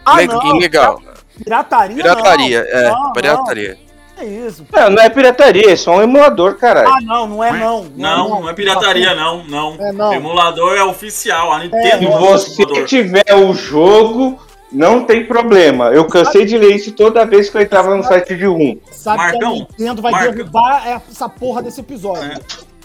Ah, 0.05 0.23
não. 0.27 0.57
legal. 0.59 1.03
Pirataria, 1.43 1.97
Pirataria, 1.97 2.61
não. 2.63 2.69
é, 2.81 2.91
Não, 2.91 3.13
pirataria. 3.13 3.75
Não. 3.81 3.88
É 4.21 4.25
isso. 4.25 4.67
Não, 4.73 4.91
não 4.91 5.03
é 5.03 5.09
pirataria, 5.09 5.71
é 5.71 5.77
só 5.77 5.97
um 5.97 6.03
emulador, 6.03 6.57
caralho. 6.57 6.89
Ah, 6.89 7.01
não. 7.01 7.27
Não 7.29 7.45
é 7.45 7.53
não. 7.53 7.85
Não, 7.97 8.29
não 8.41 8.49
é 8.49 8.53
pirataria, 8.53 9.15
não, 9.15 9.45
não. 9.45 9.77
É, 9.79 9.93
não. 9.93 10.13
Emulador 10.13 10.77
é 10.77 10.83
oficial, 10.83 11.53
a 11.53 11.59
Se 11.61 11.65
Nintendo 11.65 12.07
é, 12.09 12.19
você 12.19 12.85
tiver 12.85 13.35
o 13.35 13.55
jogo, 13.55 14.41
não 14.73 15.05
tem 15.05 15.25
problema. 15.25 15.87
Eu 15.87 16.07
cansei 16.07 16.45
de 16.45 16.59
ler 16.59 16.75
isso 16.75 16.93
toda 16.93 17.25
vez 17.25 17.49
que 17.49 17.57
eu 17.57 17.61
entrava 17.63 17.95
no 17.95 18.03
site 18.03 18.37
de 18.37 18.49
um. 18.49 18.79
Sabe 18.91 19.19
que 19.19 19.25
a 19.25 19.31
Marcão, 19.33 19.55
Nintendo 19.55 20.03
vai 20.03 20.13
Marcão. 20.13 20.33
derrubar 20.35 20.89
essa 20.89 21.29
porra 21.29 21.63
desse 21.63 21.81
episódio. 21.81 22.25
É. 22.25 22.39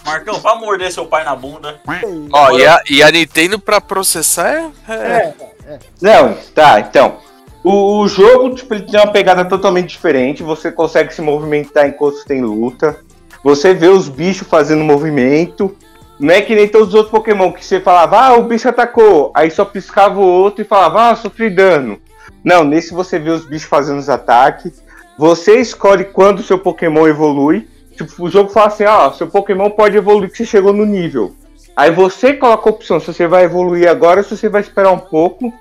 Marcão, 0.05 0.35
vá 0.39 0.55
morder 0.55 0.91
seu 0.91 1.05
pai 1.05 1.23
na 1.23 1.35
bunda. 1.35 1.79
Ó, 2.31 2.51
e 2.57 2.65
a, 2.65 2.81
e 2.89 3.01
a 3.01 3.09
Nintendo 3.09 3.57
pra 3.57 3.79
processar 3.79 4.71
é. 4.87 4.93
é- 4.93 5.33
Não, 6.01 6.33
tá, 6.53 6.79
então. 6.79 7.17
O, 7.63 8.01
o 8.01 8.07
jogo, 8.07 8.53
tipo, 8.55 8.73
ele 8.73 8.83
tem 8.83 8.99
uma 8.99 9.11
pegada 9.11 9.45
totalmente 9.45 9.89
diferente. 9.89 10.43
Você 10.43 10.71
consegue 10.71 11.13
se 11.13 11.21
movimentar 11.21 11.87
enquanto 11.87 12.25
tem 12.25 12.41
luta. 12.41 12.97
Você 13.43 13.73
vê 13.73 13.87
os 13.87 14.09
bichos 14.09 14.47
fazendo 14.47 14.83
movimento. 14.83 15.75
Não 16.19 16.33
é 16.33 16.41
que 16.41 16.55
nem 16.55 16.67
todos 16.67 16.89
os 16.89 16.93
outros 16.93 17.11
Pokémon 17.11 17.51
que 17.51 17.65
você 17.65 17.79
falava, 17.79 18.19
ah, 18.19 18.33
o 18.37 18.43
bicho 18.43 18.69
atacou. 18.69 19.31
Aí 19.33 19.49
só 19.49 19.65
piscava 19.65 20.19
o 20.19 20.23
outro 20.23 20.61
e 20.61 20.67
falava, 20.67 21.09
ah, 21.09 21.15
sofri 21.15 21.49
dano. 21.49 21.99
Não, 22.43 22.63
nesse 22.63 22.93
você 22.93 23.17
vê 23.17 23.29
os 23.29 23.45
bichos 23.45 23.67
fazendo 23.67 23.99
os 23.99 24.09
ataques. 24.09 24.83
Você 25.17 25.59
escolhe 25.59 26.05
quando 26.05 26.39
o 26.39 26.43
seu 26.43 26.59
Pokémon 26.59 27.07
evolui. 27.07 27.67
Tipo, 27.95 28.25
o 28.25 28.29
jogo 28.29 28.49
fala 28.49 28.67
assim, 28.67 28.85
ó, 28.85 29.11
seu 29.11 29.27
Pokémon 29.27 29.69
pode 29.69 29.95
evoluir 29.95 30.29
que 30.29 30.37
você 30.37 30.45
chegou 30.45 30.73
no 30.73 30.85
nível. 30.85 31.33
Aí 31.75 31.91
você 31.91 32.33
coloca 32.33 32.69
a 32.69 32.71
opção 32.71 32.99
se 32.99 33.07
você 33.07 33.27
vai 33.27 33.45
evoluir 33.45 33.89
agora 33.89 34.19
ou 34.19 34.23
se 34.23 34.35
você 34.35 34.49
vai 34.49 34.61
esperar 34.61 34.91
um 34.91 34.99
pouco. 34.99 35.53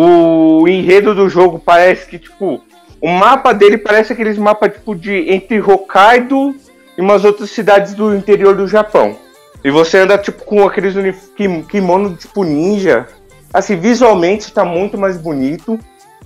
O 0.00 0.68
enredo 0.68 1.12
do 1.12 1.28
jogo 1.28 1.58
parece 1.58 2.06
que, 2.06 2.20
tipo, 2.20 2.62
o 3.00 3.08
mapa 3.08 3.52
dele 3.52 3.76
parece 3.76 4.12
aqueles 4.12 4.38
mapas, 4.38 4.72
tipo, 4.72 4.94
de 4.94 5.28
entre 5.28 5.60
Hokkaido 5.60 6.54
e 6.96 7.00
umas 7.00 7.24
outras 7.24 7.50
cidades 7.50 7.94
do 7.94 8.14
interior 8.14 8.54
do 8.54 8.68
Japão. 8.68 9.16
E 9.64 9.72
você 9.72 9.98
anda, 9.98 10.16
tipo, 10.16 10.44
com 10.44 10.64
aqueles 10.64 10.94
kimono, 11.66 12.14
tipo, 12.14 12.44
ninja. 12.44 13.08
Assim, 13.52 13.74
visualmente 13.74 14.52
tá 14.52 14.64
muito 14.64 14.96
mais 14.96 15.16
bonito. 15.16 15.76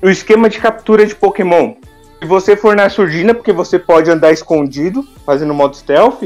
O 0.03 0.11
esquema 0.11 0.51
de 0.51 0.59
captura 0.59 1.07
de 1.07 1.15
Pokémon. 1.15 1.73
Se 2.21 2.29
você 2.29 2.55
for 2.55 2.77
na 2.77 2.91
surdina, 2.91 3.33
porque 3.33 3.55
você 3.55 3.79
pode 3.79 4.11
andar 4.11 4.33
escondido, 4.33 5.03
fazendo 5.25 5.55
modo 5.55 5.75
stealth, 5.75 6.25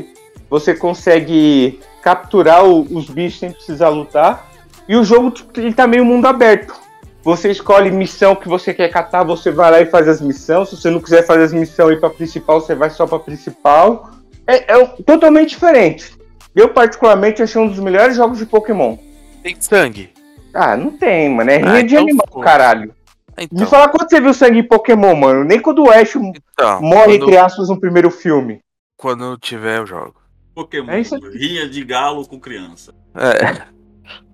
você 0.50 0.74
consegue 0.74 1.78
capturar 2.02 2.64
o- 2.64 2.80
os 2.90 3.08
bichos 3.08 3.38
sem 3.38 3.52
precisar 3.52 3.90
lutar. 3.90 4.48
E 4.88 4.96
o 4.96 5.04
jogo, 5.04 5.30
tipo, 5.30 5.60
ele 5.60 5.72
tá 5.72 5.86
meio 5.86 6.04
mundo 6.04 6.26
aberto. 6.26 6.85
Você 7.26 7.50
escolhe 7.50 7.90
missão 7.90 8.36
que 8.36 8.48
você 8.48 8.72
quer 8.72 8.88
catar, 8.88 9.24
você 9.24 9.50
vai 9.50 9.68
lá 9.68 9.80
e 9.80 9.86
faz 9.86 10.06
as 10.06 10.20
missões. 10.20 10.68
Se 10.68 10.76
você 10.76 10.88
não 10.90 11.00
quiser 11.00 11.26
fazer 11.26 11.42
as 11.42 11.52
missões 11.52 11.90
e 11.90 11.92
ir 11.94 12.00
pra 12.00 12.08
principal, 12.08 12.60
você 12.60 12.72
vai 12.72 12.88
só 12.88 13.04
pra 13.04 13.18
principal. 13.18 14.10
É, 14.46 14.74
é 14.74 14.78
um- 14.78 14.86
totalmente 15.02 15.48
diferente. 15.50 16.16
Eu, 16.54 16.68
particularmente, 16.68 17.42
achei 17.42 17.60
um 17.60 17.66
dos 17.66 17.80
melhores 17.80 18.14
jogos 18.14 18.38
de 18.38 18.46
Pokémon. 18.46 18.96
Tem 19.42 19.56
sangue. 19.60 20.10
Ah, 20.54 20.76
não 20.76 20.92
tem, 20.96 21.28
mano. 21.28 21.50
É 21.50 21.56
Ah, 21.56 21.58
rinha 21.72 21.82
de 21.82 21.94
então 21.96 22.04
animal, 22.04 22.40
caralho. 22.44 22.94
Me 23.36 23.44
Então, 23.50 23.66
fala 23.66 23.88
quando 23.88 24.08
você 24.08 24.20
viu 24.20 24.32
sangue 24.32 24.60
em 24.60 24.68
Pokémon, 24.68 25.16
mano. 25.16 25.42
Nem 25.42 25.58
quando 25.58 25.82
o 25.82 25.90
Ash 25.90 26.14
então 26.14 26.80
morre, 26.80 27.18
quando, 27.18 27.24
entre 27.24 27.36
aspas, 27.38 27.68
no 27.68 27.80
primeiro 27.80 28.08
filme. 28.08 28.60
quando 28.96 29.36
tiver 29.36 29.82
o 29.82 29.86
jogo. 29.86 30.14
Pokémon, 30.54 30.92
É 30.92 31.02
rinha 31.36 31.68
de 31.68 31.82
galo 31.84 32.24
com 32.26 32.38
criança. 32.38 32.94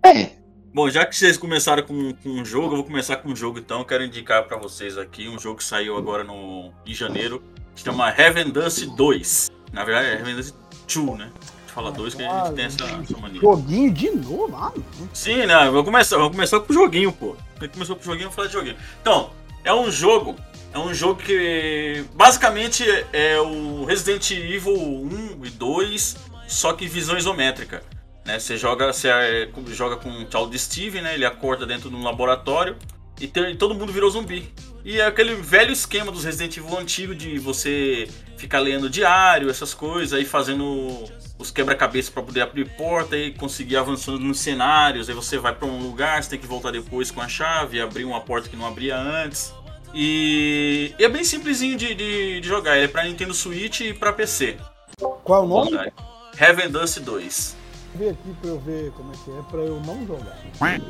É. 0.04 0.41
Bom, 0.74 0.88
já 0.88 1.04
que 1.04 1.14
vocês 1.14 1.36
começaram 1.36 1.82
com, 1.82 2.14
com 2.14 2.30
um 2.30 2.44
jogo, 2.44 2.68
eu 2.68 2.76
vou 2.76 2.84
começar 2.84 3.18
com 3.18 3.28
um 3.28 3.36
jogo 3.36 3.58
então. 3.58 3.80
Eu 3.80 3.84
quero 3.84 4.04
indicar 4.04 4.44
pra 4.44 4.56
vocês 4.56 4.96
aqui 4.96 5.28
um 5.28 5.38
jogo 5.38 5.58
que 5.58 5.64
saiu 5.64 5.98
agora 5.98 6.24
no, 6.24 6.72
em 6.86 6.94
janeiro, 6.94 7.42
que 7.76 7.82
chama 7.82 8.08
Heaven 8.08 8.50
Dance 8.50 8.86
2. 8.86 9.50
Na 9.70 9.84
verdade 9.84 10.08
é 10.08 10.12
Heaven 10.14 10.36
Dance 10.36 10.54
2, 10.94 11.18
né? 11.18 11.30
A 11.34 11.60
gente 11.60 11.72
fala 11.74 11.92
2 11.92 12.14
que 12.14 12.22
a 12.22 12.44
gente 12.44 12.54
tem 12.54 12.64
essa, 12.64 12.84
essa 12.84 13.18
mania. 13.18 13.40
Joguinho 13.42 13.92
de 13.92 14.10
novo, 14.12 14.56
ah, 14.56 14.72
Sim, 15.12 15.44
né? 15.44 15.70
Vou 15.70 15.84
começar, 15.84 16.16
vou 16.16 16.30
começar 16.30 16.58
com 16.60 16.72
o 16.72 16.74
joguinho, 16.74 17.12
pô. 17.12 17.36
Começou 17.70 17.94
com 17.94 18.02
o 18.02 18.04
joguinho, 18.06 18.28
vou 18.28 18.34
falar 18.34 18.46
de 18.46 18.54
joguinho. 18.54 18.76
Então, 19.02 19.30
é 19.64 19.74
um 19.74 19.90
jogo. 19.90 20.36
É 20.72 20.78
um 20.78 20.94
jogo 20.94 21.22
que 21.22 22.02
basicamente 22.14 22.82
é 23.12 23.38
o 23.38 23.84
Resident 23.84 24.30
Evil 24.30 24.74
1 24.74 25.44
e 25.44 25.50
2, 25.50 26.16
só 26.48 26.72
que 26.72 26.86
visão 26.86 27.18
isométrica. 27.18 27.82
Né? 28.24 28.38
Você 28.38 28.56
joga, 28.56 28.92
você 28.92 29.08
é, 29.08 29.48
joga 29.68 29.96
com 29.96 30.10
o 30.10 30.24
tal 30.24 30.48
de 30.48 30.58
Steve, 30.58 31.00
né? 31.00 31.14
Ele 31.14 31.24
acorda 31.24 31.66
dentro 31.66 31.90
de 31.90 31.96
um 31.96 32.02
laboratório 32.02 32.76
e, 33.20 33.24
e 33.24 33.56
todo 33.56 33.74
mundo 33.74 33.92
virou 33.92 34.10
zumbi. 34.10 34.52
E 34.84 35.00
é 35.00 35.06
aquele 35.06 35.34
velho 35.36 35.72
esquema 35.72 36.10
dos 36.10 36.24
Resident 36.24 36.56
Evil 36.56 36.78
antigo 36.78 37.14
de 37.14 37.38
você 37.38 38.08
ficar 38.36 38.58
lendo 38.58 38.90
diário, 38.90 39.48
essas 39.48 39.72
coisas, 39.72 40.12
aí 40.12 40.24
fazendo 40.24 41.04
os 41.38 41.50
quebra-cabeças 41.50 42.10
para 42.10 42.22
poder 42.22 42.40
abrir 42.40 42.68
porta 42.76 43.16
e 43.16 43.32
conseguir 43.32 43.76
avançando 43.76 44.18
nos 44.18 44.40
cenários. 44.40 45.08
Aí 45.08 45.14
você 45.14 45.38
vai 45.38 45.54
para 45.54 45.68
um 45.68 45.80
lugar, 45.80 46.22
você 46.22 46.30
tem 46.30 46.38
que 46.38 46.46
voltar 46.46 46.72
depois 46.72 47.10
com 47.10 47.20
a 47.20 47.28
chave, 47.28 47.80
abrir 47.80 48.04
uma 48.04 48.20
porta 48.20 48.48
que 48.48 48.56
não 48.56 48.66
abria 48.66 48.98
antes. 48.98 49.54
E, 49.94 50.92
e 50.98 51.04
é 51.04 51.08
bem 51.08 51.22
simplesinho 51.22 51.76
de, 51.76 51.94
de, 51.94 52.40
de 52.40 52.48
jogar. 52.48 52.76
Ele 52.76 52.86
é 52.86 52.88
para 52.88 53.04
Nintendo 53.04 53.34
Switch 53.34 53.80
e 53.80 53.94
para 53.94 54.12
PC. 54.12 54.56
Qual 54.98 55.42
é 55.42 55.44
o 55.44 55.48
nome? 55.48 55.92
Heaven 56.40 56.70
Dance 56.70 56.98
2. 56.98 57.61
Vê 57.94 58.08
aqui 58.08 58.34
pra 58.40 58.50
eu 58.50 58.58
ver 58.58 58.90
como 58.96 59.12
é 59.12 59.16
que 59.22 59.30
é, 59.30 59.42
pra 59.50 59.60
eu 59.60 59.80
não 59.80 60.06
jogar. 60.06 60.38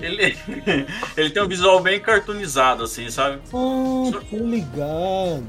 Ele, 0.00 0.36
ele 1.16 1.30
tem 1.30 1.42
um 1.42 1.48
visual 1.48 1.80
bem 1.80 1.98
cartoonizado, 2.00 2.84
assim, 2.84 3.10
sabe? 3.10 3.40
Ah, 3.52 4.10
tô 4.30 4.36
ligado. 4.36 5.44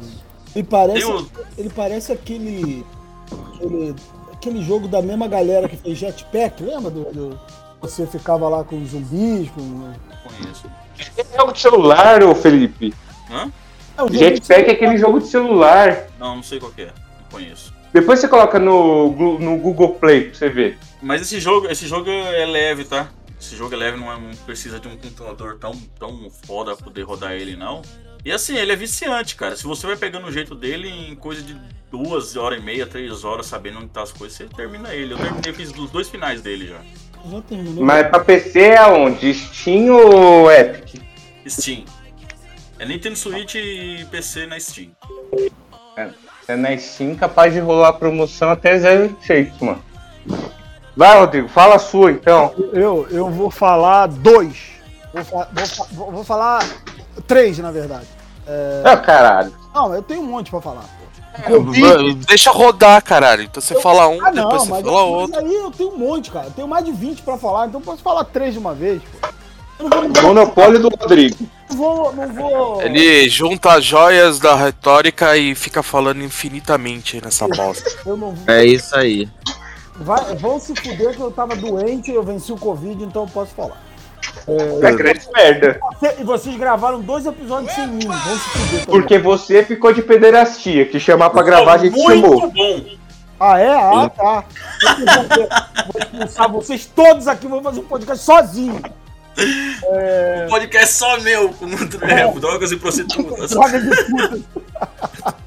Ele 0.56 0.63
parece, 0.63 1.06
o- 1.06 1.28
ele 1.58 1.70
parece 1.70 2.12
aquele, 2.12 2.84
aquele. 3.56 3.96
aquele 4.32 4.63
jogo 4.63 4.88
da 4.88 5.02
mesma 5.02 5.28
galera 5.28 5.70
que 5.70 5.78
fez 5.78 5.98
Jetpack, 5.98 6.63
lembra? 6.63 6.89
Do, 6.89 7.04
do- 7.12 7.39
você 7.82 8.08
ficava 8.08 8.48
lá 8.50 8.63
com 8.63 8.84
zumbis, 8.86 9.50
com. 9.52 9.94
Conheço. 10.24 10.66
É 11.18 11.38
jogo 11.38 11.52
de 11.54 11.60
celular, 11.60 12.24
ô 12.24 12.34
Felipe. 12.34 12.94
Hã? 13.32 13.52
É, 13.98 14.12
Jetpack 14.18 14.70
é 14.70 14.72
aquele 14.74 14.98
jogo 14.98 15.20
de 15.20 15.28
celular. 15.28 16.08
Não, 16.20 16.38
não 16.38 16.44
sei 16.44 16.60
qual 16.60 16.72
que 16.72 16.84
é. 16.84 16.86
Não 16.88 17.30
conheço. 17.32 17.74
Depois 17.92 18.20
você 18.20 18.28
coloca 18.28 18.58
no, 18.58 19.38
no 19.38 19.58
Google 19.58 19.89
Play 19.96 20.26
pra 20.30 20.34
você 20.36 20.50
ver. 20.50 20.78
Mas 21.04 21.22
esse 21.22 21.39
jogo, 21.39 21.68
esse 21.70 21.86
jogo 21.86 22.10
é 22.10 22.46
leve, 22.46 22.86
tá? 22.86 23.10
Esse 23.39 23.58
jogo 23.58 23.76
é 23.76 23.78
leve, 23.78 23.98
não, 23.98 24.10
é, 24.10 24.18
não 24.18 24.32
precisa 24.46 24.80
de 24.80 24.88
um 24.88 24.96
computador 24.96 25.58
tão, 25.60 25.74
tão 26.00 26.32
foda 26.46 26.74
pra 26.76 26.86
poder 26.86 27.04
rodar 27.04 27.34
ele, 27.34 27.58
não. 27.58 27.82
E 28.24 28.32
assim, 28.32 28.56
ele 28.56 28.72
é 28.72 28.76
viciante, 28.76 29.36
cara. 29.36 29.54
Se 29.58 29.66
você 29.66 29.86
vai 29.86 29.98
pegando 29.98 30.28
o 30.28 30.32
jeito 30.32 30.56
dele, 30.56 30.88
em 30.88 31.13
coisa 31.13 31.42
de 31.42 31.58
duas 31.92 32.38
horas 32.38 32.58
e 32.58 32.63
meia, 32.63 32.88
três 32.88 33.26
horas, 33.26 33.48
sabendo 33.48 33.80
onde 33.80 33.89
tá 33.89 34.02
as 34.02 34.13
coisas, 34.13 34.38
você 34.38 34.46
termina 34.46 34.96
ele. 34.96 35.13
Eu 35.13 35.18
terminei, 35.18 35.52
fiz 35.52 35.72
os 35.72 35.92
dois 35.92 36.08
finais 36.08 36.42
dele 36.42 36.68
já. 36.68 36.80
já 37.30 37.42
terminou. 37.42 37.84
Mas 37.84 38.08
pra 38.08 38.22
PC 38.22 38.60
é 38.62 38.78
aonde? 38.78 39.34
Steam 39.34 39.94
ou 39.94 40.50
Epic? 40.50 41.02
Steam. 41.46 41.84
É 42.80 42.86
Nintendo 42.86 43.18
Switch 43.18 43.56
e 43.56 44.06
PC 44.10 44.46
na 44.46 44.58
Steam. 44.58 44.92
É 46.48 46.56
na 46.56 46.78
Steam 46.78 47.13
capaz 47.16 47.54
de 47.54 47.60
rolar 47.60 47.89
a 47.89 47.94
promoção 47.94 48.50
até 48.50 48.78
0,6, 48.78 49.52
mano. 49.60 49.84
Vai, 50.95 51.17
Rodrigo, 51.19 51.47
fala 51.47 51.75
a 51.75 51.79
sua 51.79 52.12
então. 52.12 52.53
Eu, 52.71 53.08
eu 53.10 53.29
vou 53.29 53.49
falar 53.49 54.08
dois. 54.08 54.56
Vou, 55.13 55.23
fa- 55.25 55.47
vou 55.51 55.65
fa- 55.67 55.88
vou- 55.91 56.23
falar 56.23 56.65
três, 57.27 57.58
na 57.60 57.71
verdade. 57.71 58.06
Ah, 58.84 58.97
caralho. 58.97 59.53
Não, 59.73 59.93
eu 59.95 60.01
tenho 60.03 60.21
um 60.21 60.25
monte 60.25 60.51
pra 60.51 60.62
falar. 60.62 60.82
pô. 60.84 61.60
Deixa 62.27 62.51
rodar, 62.51 63.01
caralho. 63.03 63.43
Então 63.43 63.62
você 63.62 63.79
fala 63.82 64.08
um, 64.08 64.23
Ah, 64.23 64.29
depois 64.29 64.36
não, 64.53 64.60
você 64.65 64.69
mas, 64.71 64.84
fala 64.84 65.01
mas 65.01 65.12
outro. 65.21 65.39
aí 65.39 65.53
eu 65.56 65.71
tenho 65.71 65.89
um 65.93 65.97
monte, 65.97 66.29
cara. 66.32 66.45
Eu 66.47 66.51
tenho 66.51 66.67
mais 66.67 66.86
de 66.86 66.91
20 66.91 67.21
pra 67.23 67.38
falar, 67.38 67.67
então 67.67 67.79
eu 67.79 67.86
posso 67.86 68.03
falar 68.03 68.23
três 68.25 68.53
de 68.53 68.60
uma 68.60 68.73
vez, 68.75 69.01
pô. 69.03 69.27
Eu 69.79 69.89
Monopólio 70.21 70.79
do 70.79 70.89
Rodrigo. 70.89 71.36
não 71.71 71.77
vou, 71.77 72.13
não 72.13 72.27
vou. 72.34 72.82
Ele 72.84 73.27
junta 73.27 73.73
as 73.73 73.84
joias 73.84 74.39
da 74.39 74.56
retórica 74.56 75.36
e 75.36 75.56
fica 75.56 75.82
falando 75.82 76.21
infinitamente 76.23 77.19
nessa 77.23 77.47
bosta. 77.47 77.89
Eu 78.06 78.15
vou. 78.15 78.36
É 78.47 78.63
isso 78.63 78.95
aí. 78.95 79.27
Vai, 79.95 80.36
vão 80.36 80.60
se 80.60 80.75
fuder 80.75 81.15
que 81.15 81.21
eu 81.21 81.32
tava 81.32 81.56
doente, 81.56 82.12
eu 82.12 82.23
venci 82.23 82.51
o 82.51 82.58
Covid, 82.58 83.03
então 83.03 83.23
eu 83.23 83.27
posso 83.29 83.53
falar. 83.53 83.82
É 84.82 84.91
grande 84.91 85.21
merda. 85.34 85.79
Você- 85.99 86.15
e 86.19 86.23
vocês 86.23 86.56
gravaram 86.58 86.99
dois 87.01 87.25
episódios 87.25 87.71
sem 87.73 87.88
mim, 87.88 88.06
vão 88.08 88.17
se 88.38 88.49
fuder 88.49 88.86
também. 88.86 88.86
Porque 89.01 89.19
você 89.19 89.63
ficou 89.63 89.93
de 89.93 90.01
pederastia, 90.01 90.86
que 90.86 90.99
chamar 90.99 91.29
pra 91.29 91.43
gravar 91.43 91.73
a 91.73 91.77
gente 91.77 91.93
Muito 91.97 92.21
chamou. 92.23 92.51
bom! 92.51 92.86
Ah, 93.39 93.60
é? 93.60 93.69
Ah, 93.75 94.10
tá. 94.10 94.43
Eu 94.99 95.38
vou, 95.93 96.01
expulsar 96.01 96.51
vocês 96.51 96.86
todos 96.86 97.27
aqui, 97.27 97.47
vou 97.47 97.62
fazer 97.62 97.82
um 97.82 97.86
podcast 97.86 98.23
sozinho. 98.23 98.82
Um 99.38 100.49
podcast 100.49 100.93
só 100.93 101.19
meu, 101.19 101.49
com 101.49 101.65
é, 102.06 102.32
drogas 102.39 102.71
e 102.71 102.77
prostitutas. 102.77 103.51
Droga 103.51 103.79
de 103.79 103.89
puta. 104.06 104.41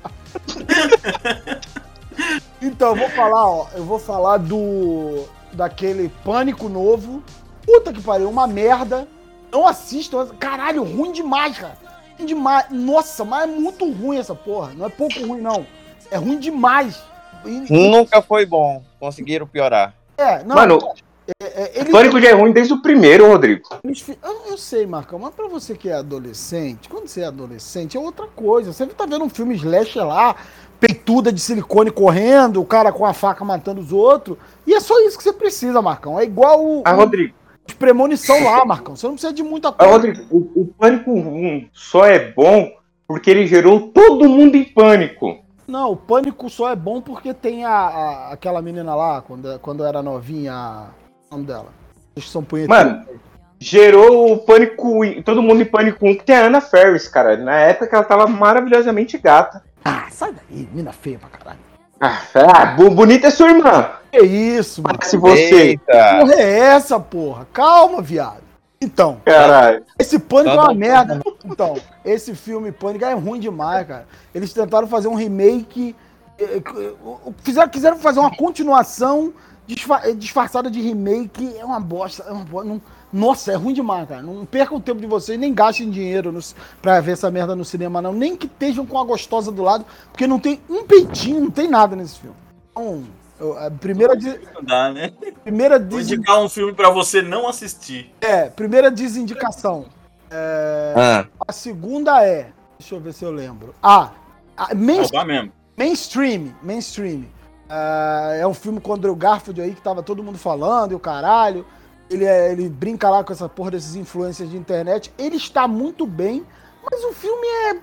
Então, 2.76 2.88
eu 2.90 2.96
vou 2.96 3.08
falar, 3.08 3.50
ó. 3.50 3.66
Eu 3.74 3.84
vou 3.84 3.98
falar 3.98 4.36
do. 4.36 5.24
Daquele 5.52 6.10
pânico 6.22 6.68
novo. 6.68 7.22
Puta 7.64 7.90
que 7.90 8.02
pariu, 8.02 8.28
uma 8.28 8.46
merda. 8.46 9.08
Não 9.50 9.66
assistam. 9.66 10.26
Caralho, 10.38 10.84
ruim 10.84 11.10
demais, 11.10 11.56
cara. 11.58 11.78
Ruim 12.18 12.26
demais. 12.26 12.66
Nossa, 12.70 13.24
mas 13.24 13.44
é 13.44 13.46
muito 13.46 13.90
ruim 13.90 14.18
essa 14.18 14.34
porra. 14.34 14.72
Não 14.74 14.84
é 14.84 14.90
pouco 14.90 15.18
ruim, 15.26 15.40
não. 15.40 15.66
É 16.10 16.18
ruim 16.18 16.38
demais. 16.38 17.02
E- 17.46 17.72
Nunca 17.72 18.20
foi 18.20 18.44
bom. 18.44 18.82
Conseguiram 19.00 19.46
piorar. 19.46 19.94
É, 20.18 20.42
não. 20.44 20.56
Mano, 20.56 20.78
é, 21.56 21.62
é, 21.62 21.80
eles 21.80 21.92
Pânico 21.92 22.20
já 22.20 22.28
é 22.28 22.32
ruim 22.32 22.52
desde 22.52 22.72
o 22.74 22.82
primeiro, 22.82 23.26
Rodrigo. 23.28 23.62
Eu, 23.82 24.50
eu 24.50 24.58
sei, 24.58 24.86
Marcão, 24.86 25.18
mas 25.18 25.34
pra 25.34 25.48
você 25.48 25.74
que 25.76 25.88
é 25.88 25.94
adolescente, 25.94 26.88
quando 26.88 27.08
você 27.08 27.22
é 27.22 27.26
adolescente 27.26 27.96
é 27.96 28.00
outra 28.00 28.26
coisa. 28.26 28.72
Você 28.72 28.86
tá 28.86 29.06
vendo 29.06 29.24
um 29.24 29.28
filme 29.30 29.54
slasher 29.54 30.06
lá, 30.06 30.36
peituda 30.78 31.32
de 31.32 31.40
silicone 31.40 31.90
correndo, 31.90 32.60
o 32.60 32.64
cara 32.66 32.92
com 32.92 33.06
a 33.06 33.12
faca 33.14 33.44
matando 33.44 33.80
os 33.80 33.92
outros, 33.92 34.36
e 34.66 34.74
é 34.74 34.80
só 34.80 34.98
isso 35.00 35.16
que 35.16 35.24
você 35.24 35.32
precisa, 35.32 35.80
Marcão. 35.80 36.18
É 36.20 36.24
igual 36.24 36.62
o, 36.64 36.82
Ah, 36.84 36.92
Rodrigo. 36.92 37.34
os 37.66 37.74
premonição 37.74 38.44
lá, 38.44 38.64
Marcão. 38.64 38.94
Você 38.94 39.06
não 39.06 39.14
precisa 39.14 39.32
de 39.32 39.42
muita 39.42 39.68
Ah, 39.68 39.72
coisa. 39.72 39.92
Rodrigo, 39.92 40.22
o, 40.30 40.62
o 40.62 40.66
Pânico 40.66 41.10
1 41.10 41.68
só 41.72 42.04
é 42.04 42.32
bom 42.32 42.70
porque 43.08 43.30
ele 43.30 43.46
gerou 43.46 43.88
todo 43.88 44.28
mundo 44.28 44.56
em 44.56 44.64
pânico. 44.64 45.38
Não, 45.66 45.92
o 45.92 45.96
pânico 45.96 46.48
só 46.50 46.70
é 46.70 46.76
bom 46.76 47.00
porque 47.00 47.32
tem 47.34 47.64
a, 47.64 47.70
a- 47.72 48.32
aquela 48.32 48.60
menina 48.62 48.94
lá, 48.94 49.20
quando, 49.22 49.58
quando 49.60 49.84
era 49.84 50.00
novinha, 50.02 50.52
a- 50.52 50.88
nome 51.30 51.44
dela. 51.46 51.66
Que 52.14 52.22
são 52.22 52.42
punheteiros. 52.42 52.84
Mano, 52.84 53.04
gerou 53.58 54.32
o 54.32 54.38
Pânico, 54.38 55.00
todo 55.24 55.42
mundo 55.42 55.62
em 55.62 55.66
Pânico 55.66 56.06
1, 56.06 56.14
que 56.16 56.24
tem 56.24 56.36
a 56.36 56.46
Ana 56.46 56.60
Ferris, 56.60 57.08
cara. 57.08 57.36
Na 57.36 57.56
época 57.56 57.86
que 57.88 57.94
ela 57.94 58.04
tava 58.04 58.26
maravilhosamente 58.26 59.18
gata. 59.18 59.62
Ah, 59.84 60.06
sai 60.10 60.32
daí, 60.32 60.68
mina 60.72 60.92
feia 60.92 61.18
pra 61.18 61.28
caralho. 61.28 61.58
Ah, 62.00 62.20
ah, 62.34 62.66
bonita 62.90 63.28
é 63.28 63.30
sua 63.30 63.50
irmã. 63.50 63.90
Que 64.12 64.20
isso, 64.20 64.82
mano? 64.82 64.98
Se 65.02 65.16
você. 65.16 65.54
Eita. 65.70 66.18
porra 66.20 66.34
é 66.34 66.58
essa, 66.58 67.00
porra? 67.00 67.46
Calma, 67.52 68.02
viado. 68.02 68.44
Então, 68.78 69.22
Caralho. 69.24 69.82
esse 69.98 70.18
Pânico 70.18 70.50
é 70.50 70.56
Tá 70.56 70.62
uma 70.64 70.68
bom. 70.68 70.78
merda. 70.78 71.20
Então, 71.46 71.78
esse 72.04 72.34
filme 72.34 72.70
Pânico 72.70 73.04
é 73.06 73.14
ruim 73.14 73.40
demais, 73.40 73.86
cara. 73.86 74.06
Eles 74.34 74.52
tentaram 74.52 74.86
fazer 74.86 75.08
um 75.08 75.14
remake. 75.14 75.96
eh, 76.38 76.60
eh, 76.62 76.92
Fizeram, 77.42 77.68
quiseram 77.70 77.96
fazer 77.98 78.20
uma 78.20 78.36
continuação 78.36 79.32
disfa- 79.66 80.02
eh, 80.04 80.12
disfarçada 80.14 80.70
de 80.70 80.80
remake. 80.80 81.56
É 81.58 81.64
uma 81.64 81.80
bosta. 81.80 82.22
É 82.24 82.32
uma 82.32 82.44
bosta 82.44 82.68
não- 82.68 82.80
nossa, 83.12 83.52
é 83.52 83.54
ruim 83.54 83.72
demais, 83.72 84.06
cara. 84.08 84.20
Não 84.22 84.44
percam 84.44 84.76
o 84.76 84.80
tempo 84.80 85.00
de 85.00 85.06
vocês, 85.06 85.38
nem 85.38 85.54
gastem 85.54 85.88
dinheiro 85.90 86.30
no, 86.32 86.40
pra 86.82 87.00
ver 87.00 87.12
essa 87.12 87.30
merda 87.30 87.54
no 87.56 87.64
cinema, 87.64 88.02
não. 88.02 88.12
Nem 88.12 88.36
que 88.36 88.46
estejam 88.46 88.84
com 88.84 88.98
a 88.98 89.04
gostosa 89.04 89.50
do 89.50 89.62
lado, 89.62 89.86
porque 90.10 90.26
não 90.26 90.38
tem 90.38 90.60
um 90.68 90.84
peitinho, 90.84 91.40
não 91.40 91.50
tem 91.50 91.68
nada 91.68 91.94
nesse 91.96 92.18
filme. 92.18 92.36
Então, 92.72 93.04
eu- 93.40 93.56
a 93.58 93.70
primeira, 93.70 94.16
de- 94.16 94.38
Não 94.54 94.62
dá, 94.62 94.92
né? 94.92 95.12
primeira 95.44 95.78
Vou 95.78 95.88
des- 95.98 96.10
indicar 96.10 96.40
um 96.42 96.48
filme 96.48 96.74
pra 96.74 96.90
você 96.90 97.22
não 97.22 97.48
assistir. 97.48 98.12
é, 98.20 98.50
primeira 98.50 98.90
desindicação. 98.90 99.86
Ah, 100.96 101.26
A 101.48 101.52
segunda 101.52 102.22
é. 102.26 102.48
Deixa 102.78 102.94
eu 102.94 103.00
ver 103.00 103.12
se 103.14 103.24
eu 103.24 103.30
lembro. 103.30 103.74
Ah, 103.82 104.10
a 104.56 104.74
main- 104.74 104.98
mesmo. 105.26 105.52
mainstream. 105.76 106.52
Mainstream. 106.62 107.24
Ah, 107.68 108.30
é 108.38 108.46
um 108.46 108.54
filme 108.54 108.80
com 108.80 108.92
o 108.92 108.94
Andrew 108.94 109.14
Garfield 109.16 109.60
aí 109.60 109.74
que 109.74 109.80
tava 109.80 110.02
todo 110.02 110.22
mundo 110.22 110.38
falando 110.38 110.92
e 110.92 110.94
o 110.94 111.00
caralho. 111.00 111.66
Ele, 112.08 112.24
é- 112.24 112.52
ele 112.52 112.68
brinca 112.68 113.10
lá 113.10 113.24
com 113.24 113.32
essa 113.32 113.48
porra 113.48 113.72
desses 113.72 113.96
influencers 113.96 114.50
de 114.50 114.56
internet. 114.56 115.12
Ele 115.18 115.36
está 115.36 115.66
muito 115.66 116.06
bem, 116.06 116.46
mas 116.88 117.02
o 117.04 117.12
filme 117.12 117.46
é. 117.46 117.76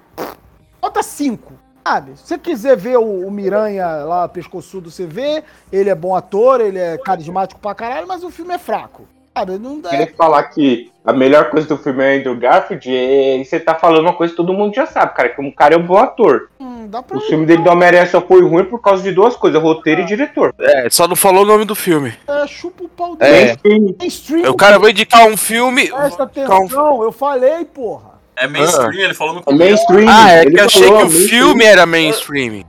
Nota 0.82 1.04
5. 1.04 1.54
Sabe? 1.86 2.16
Se 2.16 2.28
você 2.28 2.38
quiser 2.38 2.78
ver 2.78 2.98
o, 2.98 3.28
o 3.28 3.30
Miranha 3.32 3.86
lá, 4.06 4.28
pescoçudo, 4.30 4.90
você 4.90 5.06
vê. 5.06 5.44
Ele 5.70 5.90
é 5.90 5.96
bom 5.96 6.16
ator, 6.16 6.62
ele 6.62 6.80
é 6.80 6.98
carismático 6.98 7.60
pra 7.60 7.76
caralho, 7.76 8.08
mas 8.08 8.24
o 8.24 8.30
filme 8.32 8.54
é 8.54 8.58
fraco. 8.58 9.06
Sabe? 9.36 9.58
Não 9.58 9.80
dá. 9.80 9.90
Queria 9.90 10.14
falar 10.16 10.44
que 10.44 10.92
a 11.04 11.12
melhor 11.12 11.50
coisa 11.50 11.68
do 11.68 11.78
filme 11.78 12.04
é 12.04 12.18
Andrew 12.18 12.36
Garfield 12.38 12.90
e 12.90 13.44
você 13.44 13.60
tá 13.60 13.76
falando 13.76 14.02
uma 14.04 14.14
coisa 14.14 14.32
que 14.32 14.38
todo 14.38 14.54
mundo 14.54 14.74
já 14.76 14.86
sabe, 14.86 15.14
cara, 15.16 15.30
que 15.30 15.42
um 15.42 15.52
cara 15.52 15.74
é 15.76 15.78
um 15.78 15.86
bom 15.86 15.98
ator. 15.98 16.50
Hum, 16.60 16.88
dá 16.88 17.02
pra 17.02 17.18
O 17.18 17.22
filme 17.22 17.46
dele 17.46 17.64
do 17.64 17.70
Homem-Aranha 17.70 18.06
só 18.06 18.22
foi 18.22 18.42
ruim 18.44 18.64
por 18.66 18.80
causa 18.80 19.02
de 19.04 19.12
duas 19.12 19.36
coisas, 19.36 19.62
roteiro 19.62 20.02
e 20.02 20.06
diretor. 20.06 20.54
É, 20.60 20.88
só 20.90 21.08
não 21.08 21.16
falou 21.16 21.44
o 21.44 21.48
nome 21.48 21.66
do 21.66 21.76
filme. 21.76 22.14
É, 22.28 22.46
chupa 22.48 22.84
o 22.84 22.90
pau 22.90 23.18
É. 23.20 23.56
dele. 23.58 23.96
Mainstream. 24.00 24.50
O 24.52 24.56
cara 24.56 24.78
vai 24.78 24.92
indicar 24.92 25.26
um 25.28 25.36
filme. 25.36 25.88
Presta 25.90 26.24
indicar 26.24 26.50
um- 26.52 26.66
atenção, 26.66 27.04
eu 27.04 27.12
falei, 27.12 27.66
porra. 27.66 28.13
É 28.36 28.48
mainstream, 28.48 28.94
ele 28.96 29.14
falou 29.14 29.36
no 29.36 29.40
É 29.42 29.44
começo. 29.44 29.86
mainstream. 29.92 30.10
Ah, 30.10 30.32
é 30.32 30.42
ele 30.42 30.52
que 30.52 30.60
eu 30.60 30.66
achei 30.66 30.82
que 30.84 30.90
o 30.90 30.98
mainstream. 30.98 31.28
filme 31.30 31.64
era 31.66 31.86
mainstream. 31.86 32.64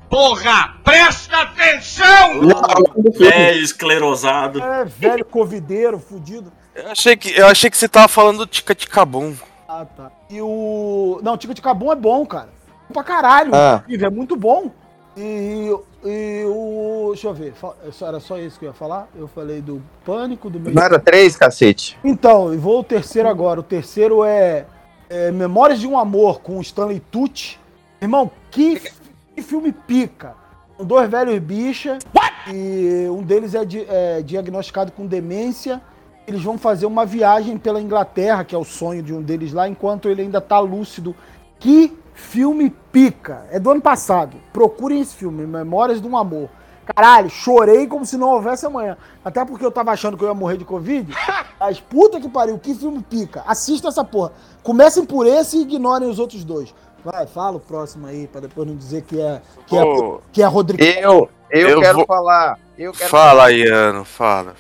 É 3.33 3.57
esclerosado. 3.57 4.63
É, 4.63 4.85
velho 4.85 5.25
covideiro, 5.25 5.99
fudido. 5.99 6.53
Eu 6.75 6.91
achei 6.91 7.17
que, 7.17 7.31
eu 7.39 7.47
achei 7.47 7.71
que 7.71 7.77
você 7.77 7.89
tava 7.89 8.09
falando 8.09 8.39
do 8.39 8.47
Tica 8.47 8.75
Ticabum. 8.75 9.35
Ah, 9.69 9.85
tá. 9.85 10.11
E 10.29 10.41
o. 10.41 11.21
Não, 11.23 11.37
Tica 11.37 11.55
Tica 11.55 11.73
Bom 11.73 11.93
é 11.93 11.97
bom, 11.97 12.27
cara. 12.27 12.49
Pra 12.93 13.03
caralho. 13.03 13.51
Ah. 13.55 13.81
inclusive, 13.85 14.05
É 14.07 14.11
muito 14.11 14.37
bom. 14.37 14.71
E, 15.17 15.73
e 16.05 16.45
o. 16.47 17.11
Deixa 17.13 17.29
eu 17.29 17.35
ver. 17.35 17.55
Era 18.03 18.21
só 18.21 18.37
isso 18.39 18.59
que 18.59 18.65
eu 18.65 18.71
ia 18.71 18.75
falar? 18.75 19.09
Eu 19.17 19.29
falei 19.29 19.61
do 19.61 19.81
pânico, 20.05 20.51
do 20.51 20.59
não 20.59 20.83
era 20.83 20.99
três, 20.99 21.37
cacete? 21.37 21.97
Então, 22.05 22.57
vou 22.59 22.81
o 22.81 22.85
terceiro 22.85 23.29
agora. 23.29 23.61
O 23.61 23.63
terceiro 23.63 24.25
é, 24.25 24.67
é 25.09 25.31
Memórias 25.31 25.81
de 25.81 25.87
um 25.87 25.99
Amor 25.99 26.41
com 26.41 26.61
Stanley 26.61 27.01
Tucci. 27.11 27.59
Irmão, 28.01 28.31
que, 28.51 28.81
que 29.35 29.43
filme 29.43 29.73
pica. 29.73 30.35
São 30.77 30.85
dois 30.85 31.09
velhos 31.09 31.39
bicha 31.39 31.99
e 32.53 33.07
um 33.09 33.23
deles 33.23 33.55
é, 33.55 33.65
di- 33.65 33.87
é 33.89 34.23
diagnosticado 34.23 34.93
com 34.93 35.07
demência. 35.07 35.81
Eles 36.27 36.43
vão 36.43 36.59
fazer 36.59 36.87
uma 36.87 37.05
viagem 37.07 37.57
pela 37.59 37.81
Inglaterra, 37.81 38.45
que 38.45 38.55
é 38.55 38.59
o 38.59 38.65
sonho 38.65 39.03
de 39.03 39.13
um 39.13 39.23
deles 39.23 39.53
lá, 39.53 39.69
enquanto 39.69 40.09
ele 40.09 40.23
ainda 40.23 40.41
tá 40.41 40.59
lúcido. 40.59 41.15
Que 41.59 41.97
filme 42.15 42.71
pica. 42.91 43.47
É 43.51 43.61
do 43.61 43.71
ano 43.71 43.81
passado. 43.81 44.37
Procurem 44.53 45.01
esse 45.01 45.15
filme, 45.15 45.47
Memórias 45.47 46.01
de 46.01 46.09
um 46.09 46.17
Amor. 46.17 46.49
Caralho, 46.85 47.31
chorei 47.31 47.87
como 47.87 48.05
se 48.05 48.17
não 48.17 48.29
houvesse 48.31 48.67
amanhã. 48.67 48.97
Até 49.25 49.45
porque 49.45 49.65
eu 49.65 49.71
tava 49.71 49.91
achando 49.93 50.17
que 50.17 50.25
eu 50.25 50.29
ia 50.29 50.35
morrer 50.35 50.57
de 50.57 50.65
Covid. 50.65 51.13
Mas 51.59 51.81
puta 51.81 52.21
que 52.21 52.29
pariu, 52.29 52.59
que 52.59 52.75
filme 52.75 53.03
pica. 53.03 53.43
Assista 53.47 53.89
essa 53.89 54.05
porra. 54.05 54.33
Comecem 54.63 55.05
por 55.05 55.27
esse 55.27 55.57
e 55.57 55.63
ignorem 55.63 56.09
os 56.09 56.19
outros 56.19 56.45
dois. 56.45 56.75
Vai, 57.05 57.27
fala 57.27 57.57
o 57.57 57.61
próximo 57.61 58.07
aí, 58.07 58.27
pra 58.27 58.41
depois 58.41 58.67
não 58.67 58.75
dizer 58.77 59.03
que 59.03 59.21
é, 59.21 59.41
que 59.67 59.77
é, 59.77 59.83
Ô, 59.85 60.21
que 60.33 60.43
é 60.43 60.47
Rodrigo 60.47 60.83
Eu, 60.83 61.29
eu, 61.51 61.69
Eu 61.69 61.81
quero 61.81 61.99
vou- 61.99 62.07
falar. 62.07 62.59
Eu 62.79 62.93
quero 62.93 63.11
fala, 63.11 63.53
Iano, 63.53 64.05
fala. 64.05 64.55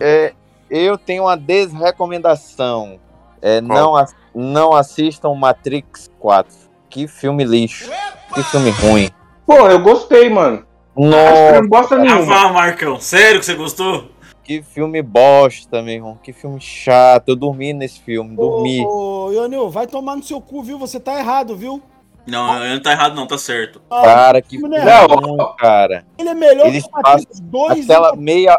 É, 0.00 0.32
eu 0.70 0.96
tenho 0.96 1.24
uma 1.24 1.36
desrecomendação. 1.36 2.98
É, 3.42 3.60
não, 3.60 3.94
não 4.34 4.72
assistam 4.72 5.34
Matrix 5.34 6.08
4. 6.18 6.54
Que 6.88 7.08
filme 7.08 7.44
lixo. 7.44 7.90
Que 8.32 8.42
filme 8.44 8.70
ruim. 8.70 9.10
Pô, 9.44 9.68
eu 9.68 9.80
gostei, 9.80 10.30
mano. 10.30 10.64
Nossa, 10.96 11.60
não 11.60 11.68
bosta 11.68 11.94
Ah, 11.96 11.98
nenhuma. 11.98 12.22
vá, 12.24 12.52
Marcão. 12.52 13.00
Sério 13.00 13.40
que 13.40 13.46
você 13.46 13.54
gostou? 13.54 14.08
que 14.44 14.62
filme 14.62 15.00
bosta, 15.00 15.80
meu 15.80 15.94
irmão. 15.94 16.18
Que 16.22 16.30
filme 16.30 16.60
chato. 16.60 17.30
Eu 17.30 17.36
dormi 17.36 17.72
nesse 17.72 17.98
filme. 18.00 18.36
Dormi. 18.36 18.84
Ô, 18.84 19.28
ô, 19.28 19.32
Ionil, 19.32 19.70
vai 19.70 19.86
tomar 19.86 20.16
no 20.16 20.22
seu 20.22 20.38
cu, 20.38 20.62
viu? 20.62 20.78
Você 20.78 21.00
tá 21.00 21.18
errado, 21.18 21.56
viu? 21.56 21.82
Não, 22.26 22.62
ele 22.62 22.74
não 22.74 22.82
tá 22.82 22.92
errado, 22.92 23.14
não, 23.14 23.26
tá 23.26 23.38
certo. 23.38 23.80
Ah, 23.90 24.02
Cara, 24.02 24.42
que 24.42 24.58
filme 24.58 24.68
não 24.68 24.76
é 24.76 25.04
ruim, 25.06 25.36
cara. 25.58 26.04
Ele 26.18 26.28
é 26.28 26.34
melhor 26.34 26.66
Eles 26.66 26.84
que 26.84 26.90
o 26.90 27.02
Matrix 27.02 27.40
2 27.40 27.90
Aquela 27.90 28.16
meia, 28.16 28.58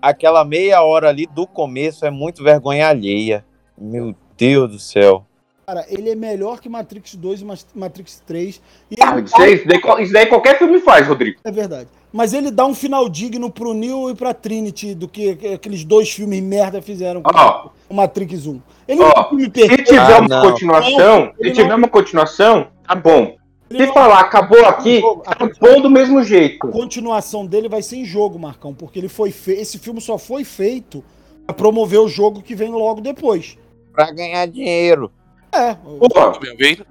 aquela 0.00 0.44
meia 0.44 0.82
hora 0.82 1.08
ali 1.08 1.26
do 1.26 1.46
começo 1.46 2.04
é 2.04 2.10
muito 2.10 2.42
vergonha 2.42 2.88
alheia. 2.88 3.44
Meu 3.78 4.14
Deus 4.36 4.70
do 4.72 4.78
céu. 4.80 5.24
Cara, 5.66 5.86
ele 5.88 6.10
é 6.10 6.14
melhor 6.16 6.60
que 6.60 6.68
Matrix 6.68 7.14
2 7.14 7.40
e 7.42 7.44
Matrix 7.74 8.20
3. 8.26 8.60
E 8.90 8.96
Ah, 9.00 9.18
isso, 9.20 9.40
aí, 9.40 9.54
isso, 9.54 9.66
daí, 9.66 9.80
isso 10.02 10.12
daí 10.12 10.26
qualquer 10.26 10.58
filme 10.58 10.80
faz, 10.80 11.06
Rodrigo. 11.06 11.38
É 11.44 11.52
verdade. 11.52 11.88
Mas 12.12 12.34
ele 12.34 12.50
dá 12.50 12.66
um 12.66 12.74
final 12.74 13.08
digno 13.08 13.48
pro 13.50 13.72
Neo 13.72 14.10
e 14.10 14.14
pra 14.14 14.34
Trinity 14.34 14.94
do 14.94 15.06
que 15.08 15.30
aqueles 15.54 15.84
dois 15.84 16.10
filmes 16.10 16.42
merda 16.42 16.82
fizeram 16.82 17.22
com 17.22 17.30
Ó, 17.34 17.68
o 17.88 17.94
Matrix 17.94 18.46
1. 18.46 18.60
Ele 18.88 19.00
Ó, 19.00 19.04
não 19.04 19.10
é 19.12 19.20
um 19.20 19.28
filme 19.28 19.44
se 19.44 19.50
tiver 19.84 19.98
Ah, 19.98 20.18
uma 20.18 20.28
não. 20.28 20.50
continuação, 20.50 21.18
Não, 21.26 21.32
se 21.40 21.50
tiver 21.52 21.68
não- 21.68 21.76
uma 21.78 21.88
continuação, 21.88 22.66
tá 22.86 22.94
bom. 22.94 23.36
Se 23.70 23.86
falar 23.86 24.20
acabou 24.20 24.66
aqui, 24.66 25.00
A 25.24 25.34
tá 25.34 25.48
bom 25.58 25.80
do 25.80 25.88
mesmo 25.88 26.22
jeito. 26.22 26.58
continuação 26.68 27.46
dele 27.46 27.70
vai 27.70 27.80
ser 27.80 27.96
em 27.96 28.04
jogo, 28.04 28.38
Marcão, 28.38 28.74
porque 28.74 28.98
ele 28.98 29.08
foi 29.08 29.30
fe... 29.30 29.52
esse 29.52 29.78
filme 29.78 29.98
só 29.98 30.18
foi 30.18 30.44
feito 30.44 31.02
pra 31.46 31.54
promover 31.54 32.00
o 32.00 32.08
jogo 32.08 32.42
que 32.42 32.54
vem 32.54 32.70
logo 32.70 33.00
depois. 33.00 33.56
Pra 33.94 34.10
ganhar 34.10 34.44
dinheiro. 34.46 35.10
É, 35.54 35.76
Bem 36.40 36.56
feito? 36.56 36.86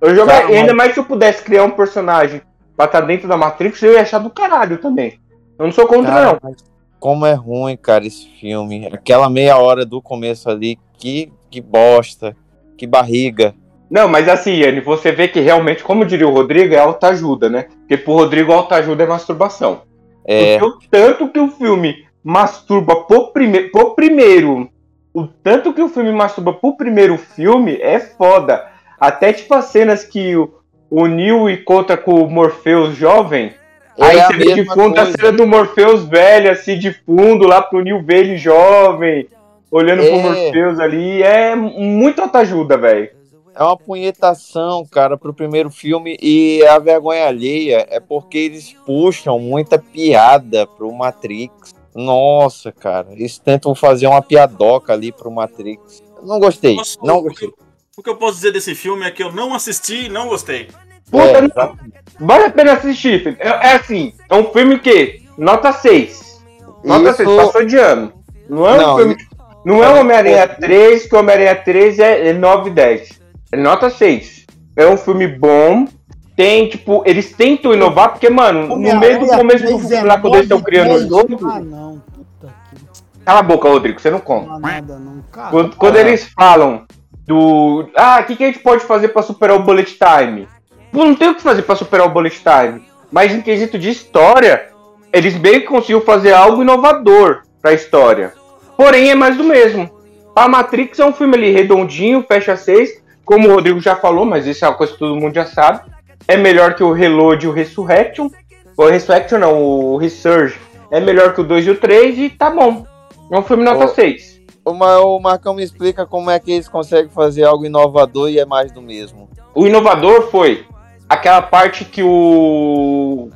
eu 0.00 0.14
jogar, 0.14 0.42
Cara, 0.42 0.52
e 0.52 0.56
ainda 0.56 0.74
mais 0.74 0.92
se 0.92 1.00
eu 1.00 1.04
pudesse 1.04 1.42
criar 1.42 1.64
um 1.64 1.70
personagem 1.70 2.42
pra 2.76 2.86
estar 2.86 3.00
dentro 3.00 3.26
da 3.26 3.36
Matrix, 3.36 3.82
eu 3.82 3.92
ia 3.92 4.02
achar 4.02 4.18
do 4.18 4.30
caralho 4.30 4.78
também. 4.78 5.18
Eu 5.58 5.64
não 5.64 5.72
sou 5.72 5.86
contra, 5.86 6.12
Cara, 6.12 6.38
não. 6.42 6.54
como 7.00 7.24
é 7.26 7.32
ruim, 7.32 7.76
cara, 7.76 8.06
esse 8.06 8.28
filme. 8.28 8.86
Aquela 8.92 9.30
meia 9.30 9.56
hora 9.56 9.84
do 9.84 10.02
começo 10.02 10.50
ali, 10.50 10.78
que, 10.98 11.32
que 11.50 11.60
bosta. 11.60 12.36
Que 12.76 12.86
barriga. 12.86 13.54
Não, 13.90 14.08
mas 14.08 14.28
assim, 14.28 14.52
Yane, 14.52 14.80
você 14.80 15.12
vê 15.12 15.28
que 15.28 15.40
realmente, 15.40 15.82
como 15.82 16.04
diria 16.04 16.28
o 16.28 16.32
Rodrigo, 16.32 16.74
é 16.74 16.78
autoajuda, 16.78 17.48
né? 17.48 17.66
Porque 17.80 17.96
pro 17.96 18.14
Rodrigo, 18.14 18.52
autoajuda 18.52 19.04
é 19.04 19.06
masturbação. 19.06 19.82
É, 20.26 20.58
Porque 20.58 20.86
o 20.86 20.90
tanto 20.90 21.28
que 21.28 21.38
o 21.38 21.48
filme 21.48 22.04
masturba 22.22 23.04
pro, 23.04 23.32
prime 23.32 23.70
pro 23.70 23.94
primeiro. 23.94 24.68
O 25.16 25.26
tanto 25.26 25.72
que 25.72 25.80
o 25.80 25.88
filme 25.88 26.12
masturba 26.12 26.52
pro 26.52 26.76
primeiro 26.76 27.16
filme 27.16 27.78
é 27.80 27.98
foda. 27.98 28.66
Até 29.00 29.32
tipo 29.32 29.54
as 29.54 29.64
cenas 29.64 30.04
que 30.04 30.36
o, 30.36 30.52
o 30.90 31.06
Neo 31.06 31.48
encontra 31.48 31.96
com 31.96 32.20
o 32.20 32.30
Morpheus 32.30 32.94
jovem. 32.94 33.54
Aí 33.98 34.18
É 34.18 34.20
a 34.20 34.26
você 34.26 34.34
vê 34.34 34.44
de 34.44 34.54
mesma 34.56 34.74
fundo 34.74 34.98
a 34.98 35.06
cena 35.06 35.32
do 35.32 35.46
Morpheus 35.46 36.06
velho, 36.06 36.50
assim, 36.50 36.78
de 36.78 36.92
fundo, 36.92 37.46
lá 37.46 37.62
pro 37.62 37.82
ver 38.04 38.18
ele 38.18 38.36
jovem, 38.36 39.26
olhando 39.70 40.02
pro 40.02 40.16
É. 40.16 40.22
Morpheus 40.22 40.78
ali. 40.78 41.22
É 41.22 41.56
muito 41.56 42.20
autoajuda, 42.20 42.76
velho. 42.76 43.08
É 43.54 43.62
uma 43.62 43.76
punhetação, 43.78 44.84
cara, 44.84 45.16
pro 45.16 45.32
primeiro 45.32 45.70
filme 45.70 46.18
e 46.20 46.62
a 46.66 46.78
vergonha 46.78 47.26
alheia 47.26 47.86
é 47.88 47.98
porque 47.98 48.36
eles 48.36 48.74
puxam 48.84 49.38
muita 49.38 49.78
piada 49.78 50.66
pro 50.66 50.92
Matrix. 50.92 51.74
Nossa, 51.96 52.70
cara, 52.70 53.08
eles 53.12 53.38
tentam 53.38 53.74
fazer 53.74 54.06
uma 54.06 54.20
piadoca 54.22 54.92
ali 54.92 55.10
pro 55.10 55.30
Matrix. 55.30 56.02
Não 56.22 56.38
gostei, 56.38 56.76
Posso- 56.76 56.98
não 57.02 57.16
o 57.18 57.22
que 57.22 57.28
gostei. 57.30 57.48
eu- 57.48 57.54
O 57.98 58.02
que 58.02 58.10
eu 58.10 58.16
posso 58.16 58.34
dizer 58.34 58.52
desse 58.52 58.74
filme 58.74 59.06
é 59.06 59.10
que 59.10 59.22
eu 59.22 59.32
não 59.32 59.54
assisti 59.54 60.04
e 60.04 60.08
não 60.10 60.28
gostei. 60.28 60.68
Puta, 61.10 61.24
É, 61.24 61.40
não- 61.40 61.48
exato. 61.48 61.78
vale 62.20 62.44
a 62.44 62.50
pena 62.50 62.72
assistir. 62.74 63.22
filho. 63.22 63.36
É, 63.40 63.48
é 63.48 63.72
assim, 63.76 64.12
é 64.28 64.34
um 64.34 64.44
filme 64.52 64.78
que 64.78 65.22
nota 65.38 65.72
6. 65.72 66.42
Nota 66.84 67.08
Isso- 67.10 67.16
6, 67.24 67.36
passou 67.36 67.64
de 67.64 67.76
ano. 67.78 68.12
Não 68.50 68.66
é 68.68 68.72
um 68.74 68.76
Não, 68.76 68.96
filme. 68.98 69.16
Não 69.64 69.82
é 69.82 69.88
o 69.94 70.00
Homem-Aranha 70.00 70.46
3, 70.46 71.06
que 71.06 71.14
o 71.16 71.18
Homem-Aranha 71.18 71.56
3 71.56 71.98
é, 71.98 72.28
é 72.28 72.32
9 72.34 72.68
10. 72.70 73.18
É 73.50 73.56
nota 73.56 73.88
6. 73.88 74.44
É 74.76 74.86
um 74.86 74.96
filme 74.98 75.26
bom. 75.26 75.86
Tem, 76.36 76.68
tipo, 76.68 77.02
eles 77.06 77.32
tentam 77.32 77.72
inovar, 77.72 78.10
porque, 78.10 78.28
mano, 78.28 78.68
no 78.68 78.76
meio 78.76 79.20
do 79.20 79.26
começo 79.26 79.64
do 79.64 79.78
filme 79.78 80.02
lá, 80.02 80.20
quando 80.20 80.34
eles 80.34 80.44
estão 80.44 80.60
criando 80.60 80.94
o 80.94 81.08
jogo. 81.08 81.38
Ah, 81.50 81.58
não. 81.58 82.02
Puta 82.14 82.54
que. 82.70 83.24
Cala 83.24 83.40
a 83.40 83.42
boca, 83.42 83.68
Rodrigo, 83.68 83.98
você 83.98 84.10
não 84.10 84.20
conta. 84.20 84.58
Nada, 84.58 84.98
não. 84.98 85.24
Cara, 85.32 85.50
Quando, 85.50 85.76
quando 85.76 85.96
eles 85.96 86.28
falam 86.38 86.84
do. 87.26 87.88
Ah, 87.96 88.20
o 88.20 88.24
que, 88.24 88.36
que 88.36 88.44
a 88.44 88.46
gente 88.48 88.58
pode 88.58 88.84
fazer 88.84 89.08
pra 89.08 89.22
superar 89.22 89.56
o 89.56 89.62
bullet 89.62 89.96
time? 89.98 90.46
Pô, 90.92 91.06
não 91.06 91.14
tem 91.14 91.30
o 91.30 91.34
que 91.34 91.42
fazer 91.42 91.62
pra 91.62 91.74
superar 91.74 92.06
o 92.06 92.10
bullet 92.10 92.38
time. 92.38 92.84
Mas 93.10 93.32
em 93.34 93.40
quesito 93.40 93.78
de 93.78 93.88
história, 93.88 94.68
eles 95.12 95.36
bem 95.36 95.60
que 95.60 95.66
conseguiram 95.66 96.02
fazer 96.02 96.34
algo 96.34 96.62
inovador 96.62 97.44
pra 97.62 97.72
história. 97.72 98.34
Porém, 98.76 99.10
é 99.10 99.14
mais 99.14 99.36
do 99.38 99.44
mesmo. 99.44 99.90
A 100.34 100.46
Matrix 100.46 100.98
é 100.98 101.06
um 101.06 101.14
filme 101.14 101.34
ali 101.34 101.50
redondinho, 101.50 102.24
fecha 102.28 102.56
seis, 102.56 103.02
como 103.24 103.48
o 103.48 103.54
Rodrigo 103.54 103.80
já 103.80 103.96
falou, 103.96 104.26
mas 104.26 104.46
isso 104.46 104.66
é 104.66 104.68
uma 104.68 104.76
coisa 104.76 104.92
que 104.92 104.98
todo 104.98 105.16
mundo 105.16 105.34
já 105.34 105.46
sabe. 105.46 105.80
É 106.28 106.36
melhor 106.36 106.74
que 106.74 106.82
o 106.82 106.92
Reload 106.92 107.44
e 107.44 107.48
o 107.48 107.52
Resurrection. 107.52 108.28
O 108.76 108.86
Resurrection 108.86 109.38
não, 109.38 109.62
o 109.62 109.96
Resurge. 109.96 110.58
É 110.90 111.00
melhor 111.00 111.34
que 111.34 111.40
o 111.40 111.44
2 111.44 111.66
e 111.66 111.70
o 111.70 111.76
3 111.76 112.18
e 112.18 112.30
tá 112.30 112.50
bom. 112.50 112.84
É 113.30 113.38
um 113.38 113.42
filme 113.42 113.64
nota 113.64 113.84
Ô. 113.84 113.88
6. 113.88 114.40
O, 114.64 114.72
o 114.72 115.20
Marcão 115.20 115.54
me 115.54 115.62
explica 115.62 116.04
como 116.04 116.30
é 116.30 116.38
que 116.38 116.52
eles 116.52 116.68
conseguem 116.68 117.10
fazer 117.10 117.44
algo 117.44 117.64
inovador 117.64 118.28
e 118.28 118.38
é 118.38 118.44
mais 118.44 118.72
do 118.72 118.82
mesmo. 118.82 119.28
O 119.54 119.66
inovador 119.66 120.30
foi 120.30 120.64
aquela 121.08 121.42
parte 121.42 121.84
que 121.84 122.02
o. 122.02 123.28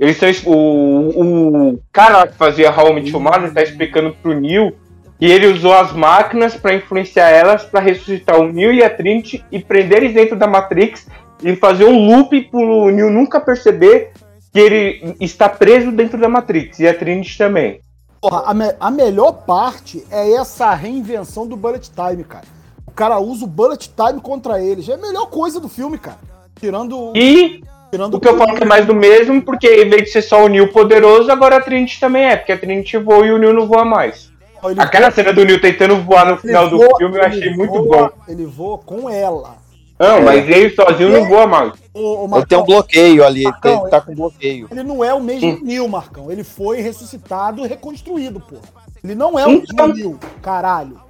Eles 0.00 0.20
estão. 0.22 0.52
O, 0.52 1.72
o 1.72 1.80
cara 1.92 2.26
que 2.26 2.34
fazia 2.34 2.74
How 2.74 2.90
I 2.90 2.94
Met 2.94 3.10
Your 3.10 3.20
Mother 3.20 3.52
tá 3.52 3.62
explicando 3.62 4.14
pro 4.22 4.38
Neil 4.38 4.74
que 5.18 5.26
ele 5.26 5.48
usou 5.48 5.74
as 5.74 5.92
máquinas 5.92 6.56
para 6.56 6.74
influenciar 6.74 7.28
elas 7.28 7.64
para 7.64 7.80
ressuscitar 7.80 8.40
o 8.40 8.52
Neil 8.52 8.72
e 8.72 8.84
a 8.84 8.88
Trinity 8.88 9.44
e 9.50 9.58
prender 9.58 9.98
eles 9.98 10.14
dentro 10.14 10.36
da 10.36 10.46
Matrix 10.46 11.08
e 11.42 11.54
fazer 11.56 11.84
um 11.84 12.06
loop 12.06 12.40
pro 12.50 12.90
Neil 12.90 13.10
nunca 13.10 13.40
perceber 13.40 14.12
que 14.52 14.58
ele 14.58 15.16
está 15.20 15.48
preso 15.48 15.92
dentro 15.92 16.18
da 16.18 16.28
Matrix 16.28 16.78
e 16.80 16.88
a 16.88 16.94
Trinity 16.94 17.36
também. 17.38 17.80
Porra, 18.20 18.42
a, 18.46 18.54
me- 18.54 18.74
a 18.80 18.90
melhor 18.90 19.32
parte 19.44 20.04
é 20.10 20.32
essa 20.32 20.74
reinvenção 20.74 21.46
do 21.46 21.56
Bullet 21.56 21.90
Time, 21.90 22.24
cara. 22.24 22.44
O 22.86 22.90
cara 22.90 23.20
usa 23.20 23.44
o 23.44 23.48
Bullet 23.48 23.88
Time 23.94 24.20
contra 24.20 24.60
eles. 24.60 24.88
É 24.88 24.94
a 24.94 24.96
melhor 24.96 25.26
coisa 25.26 25.60
do 25.60 25.68
filme, 25.68 25.98
cara. 25.98 26.18
Tirando, 26.58 27.12
E 27.14 27.62
tirando 27.92 28.14
o 28.14 28.20
que 28.20 28.26
eu 28.26 28.36
falo 28.36 28.54
que 28.56 28.64
é 28.64 28.66
mais 28.66 28.84
do 28.84 28.94
mesmo, 28.94 29.40
porque 29.42 29.68
em 29.84 29.88
vez 29.88 30.02
de 30.04 30.10
ser 30.10 30.22
só 30.22 30.44
o 30.44 30.48
Neil 30.48 30.72
poderoso, 30.72 31.30
agora 31.30 31.58
a 31.58 31.60
Trinity 31.60 32.00
também 32.00 32.24
é, 32.24 32.36
porque 32.36 32.50
a 32.50 32.58
Trinity 32.58 32.96
voa 32.96 33.24
e 33.24 33.30
o 33.30 33.38
Neil 33.38 33.52
não 33.54 33.68
voa 33.68 33.84
mais. 33.84 34.32
Ele 34.64 34.80
Aquela 34.80 35.12
cena 35.12 35.32
do 35.32 35.44
Neil 35.44 35.60
tentando 35.60 35.96
voar 36.02 36.26
no 36.28 36.36
final 36.38 36.68
do 36.68 36.78
voa- 36.78 36.96
filme 36.98 37.16
eu 37.18 37.22
achei 37.22 37.54
muito 37.54 37.84
voa- 37.84 38.08
bom. 38.08 38.10
Ele 38.26 38.44
voa 38.44 38.78
com 38.78 39.08
ela. 39.08 39.54
Não, 39.98 40.22
mas 40.22 40.48
ele 40.48 40.70
sozinho 40.74 41.10
não 41.10 41.26
voa 41.28 41.46
mais. 41.46 41.72
O, 41.92 42.26
o 42.28 42.36
Ele 42.36 42.46
tem 42.46 42.58
um 42.58 42.64
bloqueio 42.64 43.24
ali, 43.24 43.40
ele, 43.40 43.50
Marcão, 43.50 43.72
tem- 43.72 43.80
ele 43.80 43.90
tá 43.90 44.00
com 44.00 44.14
bloqueio. 44.14 44.68
ele 44.70 44.82
não 44.84 45.02
é 45.04 45.12
o 45.12 45.20
mesmo 45.20 45.48
Hum. 45.50 45.60
Neil, 45.62 45.88
Marcão. 45.88 46.30
Ele 46.30 46.44
foi 46.44 46.80
ressuscitado 46.80 47.64
e 47.64 47.68
reconstruído, 47.68 48.38
porra. 48.38 48.62
Ele 49.02 49.14
não 49.14 49.38
é 49.38 49.46
o 49.46 49.50
Então- 49.50 49.88
mesmo 49.88 49.94
Neil, 50.10 50.18
caralho. 50.40 51.00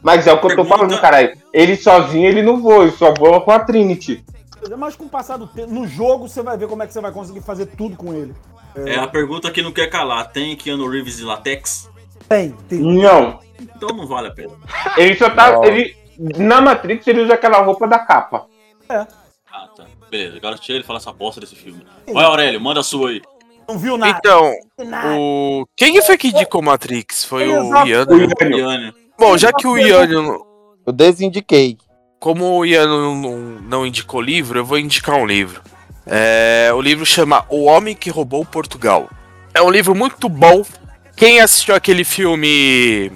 Mas 0.00 0.26
é 0.28 0.32
o 0.32 0.40
que 0.40 0.46
eu 0.46 0.56
tô 0.56 0.64
falando, 0.64 1.00
caralho. 1.00 1.36
Ele 1.52 1.74
sozinho 1.76 2.28
ele 2.28 2.42
não 2.42 2.60
voa, 2.62 2.84
ele 2.84 2.92
só 2.92 3.12
voa 3.12 3.40
com 3.40 3.50
a 3.50 3.58
Trinity. 3.58 4.24
Mas 4.76 4.94
com 4.94 5.04
o 5.04 5.08
passar 5.08 5.36
do 5.36 5.46
tempo, 5.46 5.72
no 5.72 5.86
jogo 5.86 6.28
você 6.28 6.42
vai 6.42 6.56
ver 6.56 6.68
como 6.68 6.82
é 6.82 6.86
que 6.86 6.92
você 6.92 7.00
vai 7.00 7.10
conseguir 7.12 7.40
fazer 7.40 7.66
tudo 7.66 7.96
com 7.96 8.12
ele. 8.14 8.34
É 8.76 8.96
a 8.96 9.06
pergunta 9.08 9.50
que 9.50 9.62
não 9.62 9.72
quer 9.72 9.88
calar. 9.88 10.30
Tem 10.30 10.54
Keanu 10.54 10.88
Reeves 10.88 11.16
de 11.16 11.24
latex? 11.24 11.88
Tem, 12.28 12.54
tem. 12.68 12.78
Não. 12.78 13.40
Então 13.60 13.88
não 13.96 14.06
vale 14.06 14.28
a 14.28 14.30
pena. 14.30 14.52
Ele 14.96 15.16
só 15.16 15.28
tá. 15.30 15.52
Não. 15.52 15.64
Ele, 15.64 15.96
na 16.18 16.60
Matrix 16.60 17.06
ele 17.06 17.22
usa 17.22 17.34
aquela 17.34 17.62
roupa 17.62 17.86
da 17.86 17.98
capa. 17.98 18.46
Ah, 18.88 19.06
tá. 19.76 19.84
Beleza, 20.10 20.36
agora 20.38 20.56
tira 20.56 20.78
ele 20.78 20.86
falar 20.86 20.98
essa 20.98 21.12
bosta 21.12 21.40
desse 21.40 21.54
filme. 21.54 21.84
Vai, 22.12 22.24
Aurélio, 22.24 22.60
manda 22.60 22.80
a 22.80 22.82
sua 22.82 23.10
aí. 23.10 23.22
Não 23.68 23.78
viu 23.78 23.98
nada. 23.98 24.18
Então, 24.18 24.52
nada. 24.78 25.16
o. 25.18 25.66
Quem 25.76 25.92
que 25.92 26.02
foi 26.02 26.16
que 26.16 26.28
indicou 26.28 26.62
Matrix? 26.62 27.24
Foi 27.24 27.46
o 27.48 27.66
Exato. 27.66 27.88
Ian. 27.88 28.06
O. 28.08 28.56
Iane. 28.56 28.94
Bom, 29.18 29.36
já 29.36 29.52
que 29.52 29.66
o 29.66 29.76
Ian. 29.76 30.08
Eu 30.86 30.92
desindiquei. 30.92 31.76
Como 32.18 32.58
o 32.58 32.64
Ian 32.64 32.86
não, 32.86 33.14
não, 33.14 33.38
não 33.38 33.86
indicou 33.86 34.20
livro, 34.20 34.58
eu 34.58 34.64
vou 34.64 34.78
indicar 34.78 35.16
um 35.16 35.26
livro. 35.26 35.62
É, 36.06 36.70
o 36.74 36.80
livro 36.80 37.04
chama 37.04 37.44
O 37.50 37.64
Homem 37.64 37.94
que 37.94 38.08
Roubou 38.08 38.44
Portugal. 38.44 39.08
É 39.52 39.60
um 39.60 39.70
livro 39.70 39.94
muito 39.94 40.28
bom. 40.28 40.64
Quem 41.14 41.40
assistiu 41.40 41.74
aquele 41.74 42.04
filme 42.04 43.12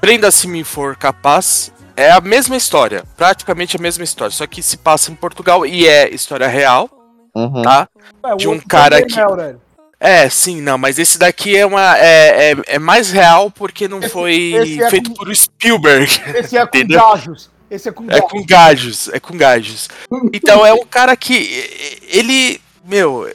Prenda-se 0.00 0.48
Me 0.48 0.64
For 0.64 0.96
Capaz, 0.96 1.72
é 1.98 2.10
a 2.12 2.20
mesma 2.20 2.56
história, 2.56 3.04
praticamente 3.16 3.76
a 3.76 3.80
mesma 3.80 4.04
história, 4.04 4.30
só 4.32 4.46
que 4.46 4.62
se 4.62 4.76
passa 4.76 5.10
em 5.10 5.14
Portugal 5.14 5.66
e 5.66 5.86
é 5.86 6.08
história 6.14 6.46
real, 6.46 6.88
Uhum. 7.34 7.62
tá? 7.62 7.88
O 8.24 8.36
de 8.36 8.48
um 8.48 8.58
cara 8.58 9.00
também, 9.00 9.14
que- 9.14 9.36
né? 9.36 9.56
É, 10.00 10.28
sim, 10.30 10.60
não, 10.60 10.78
mas 10.78 10.98
esse 10.98 11.18
daqui 11.18 11.56
é 11.56 11.66
uma 11.66 11.98
é, 11.98 12.52
é, 12.52 12.56
é 12.66 12.78
mais 12.78 13.10
real 13.10 13.50
porque 13.50 13.88
não 13.88 14.00
foi 14.00 14.52
esse 14.54 14.82
é 14.82 14.90
feito 14.90 15.10
com- 15.10 15.16
por 15.16 15.34
Spielberg. 15.34 16.20
Esse 16.36 16.56
é 16.56 16.64
com 16.66 16.86
gajos. 16.86 17.50
Esse 17.70 17.88
é 17.88 17.92
com 17.92 18.04
É 18.04 18.06
gajos. 18.06 18.30
com 18.30 18.46
gajos, 18.46 19.08
é 19.12 19.20
com 19.20 19.36
gajos. 19.36 19.88
Então 20.32 20.64
é 20.64 20.72
um 20.72 20.86
cara 20.86 21.16
que 21.16 22.00
ele, 22.08 22.60
meu, 22.84 23.28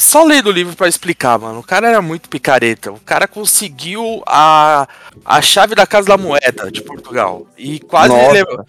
só 0.00 0.24
lendo 0.24 0.48
o 0.48 0.52
livro 0.52 0.74
pra 0.74 0.88
explicar, 0.88 1.38
mano. 1.38 1.60
O 1.60 1.62
cara 1.62 1.88
era 1.88 2.00
muito 2.02 2.28
picareta. 2.28 2.90
O 2.90 2.98
cara 3.00 3.28
conseguiu 3.28 4.22
a, 4.26 4.88
a 5.24 5.40
chave 5.42 5.74
da 5.74 5.86
Casa 5.86 6.08
da 6.08 6.16
Moeda 6.16 6.70
de 6.70 6.82
Portugal 6.82 7.46
e 7.56 7.78
quase 7.80 8.14
levou- 8.32 8.64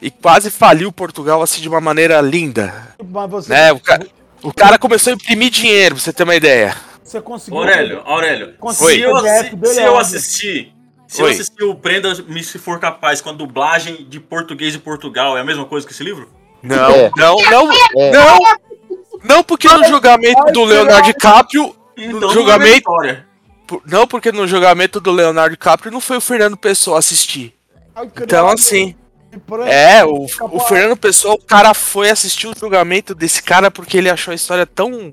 e 0.00 0.10
quase 0.10 0.50
faliu 0.50 0.90
Portugal 0.92 1.40
assim 1.42 1.60
de 1.62 1.68
uma 1.68 1.80
maneira 1.80 2.20
linda, 2.20 2.94
Mas 3.02 3.30
você, 3.30 3.48
né? 3.50 3.72
O 3.72 3.78
cara, 3.80 4.06
o 4.42 4.52
cara 4.52 4.76
começou 4.78 5.12
a 5.12 5.14
imprimir 5.14 5.48
dinheiro, 5.50 5.94
pra 5.94 6.02
você 6.04 6.12
ter 6.12 6.24
uma 6.24 6.34
ideia. 6.34 6.74
você 7.04 7.20
conseguiu. 7.20 7.58
Aurélio, 7.60 8.02
Aurélio. 8.04 8.54
Se 8.72 9.00
eu, 9.00 9.16
se 9.18 9.80
é 9.80 9.86
eu 9.86 9.96
assistir. 9.96 10.72
Se 11.06 11.20
eu 11.20 11.26
Oi. 11.26 11.32
assistir 11.32 11.62
o 11.64 11.74
Prenda-me 11.74 12.42
Se 12.42 12.58
For 12.58 12.80
Capaz 12.80 13.20
com 13.20 13.28
a 13.28 13.32
dublagem 13.32 14.06
de 14.08 14.18
português 14.18 14.72
de 14.72 14.78
Portugal, 14.78 15.36
é 15.36 15.40
a 15.40 15.44
mesma 15.44 15.66
coisa 15.66 15.86
que 15.86 15.92
esse 15.92 16.02
livro? 16.02 16.28
Não, 16.62 16.90
É. 16.90 17.10
não, 17.16 17.36
não, 17.50 17.72
É. 17.96 18.10
não. 18.12 18.38
Não, 19.24 19.42
porque 19.44 19.68
no 19.68 19.84
julgamento 19.84 20.44
do 20.52 20.64
Leonardo 20.64 21.06
DiCaprio 21.06 21.74
Então, 21.96 22.20
No 22.20 22.30
é 22.30 22.32
julgamento- 22.34 22.90
Não, 23.86 24.06
porque 24.06 24.32
no 24.32 24.46
julgamento 24.46 25.00
do 25.00 25.10
Leonardo 25.12 25.50
DiCaprio 25.52 25.92
não 25.92 26.00
foi 26.00 26.16
o 26.16 26.20
Fernando 26.20 26.56
Pessoa 26.56 26.98
assistir. 26.98 27.54
Então, 28.20 28.48
assim, 28.48 28.94
é, 29.66 30.04
o, 30.04 30.24
o 30.50 30.60
Fernando 30.60 30.96
Pessoa, 30.96 31.34
o 31.34 31.38
cara 31.38 31.72
foi 31.74 32.10
assistir 32.10 32.46
o 32.48 32.54
julgamento 32.58 33.14
desse 33.14 33.42
cara 33.42 33.70
porque 33.70 33.96
ele 33.98 34.10
achou 34.10 34.32
a 34.32 34.34
história 34.34 34.66
tão, 34.66 35.12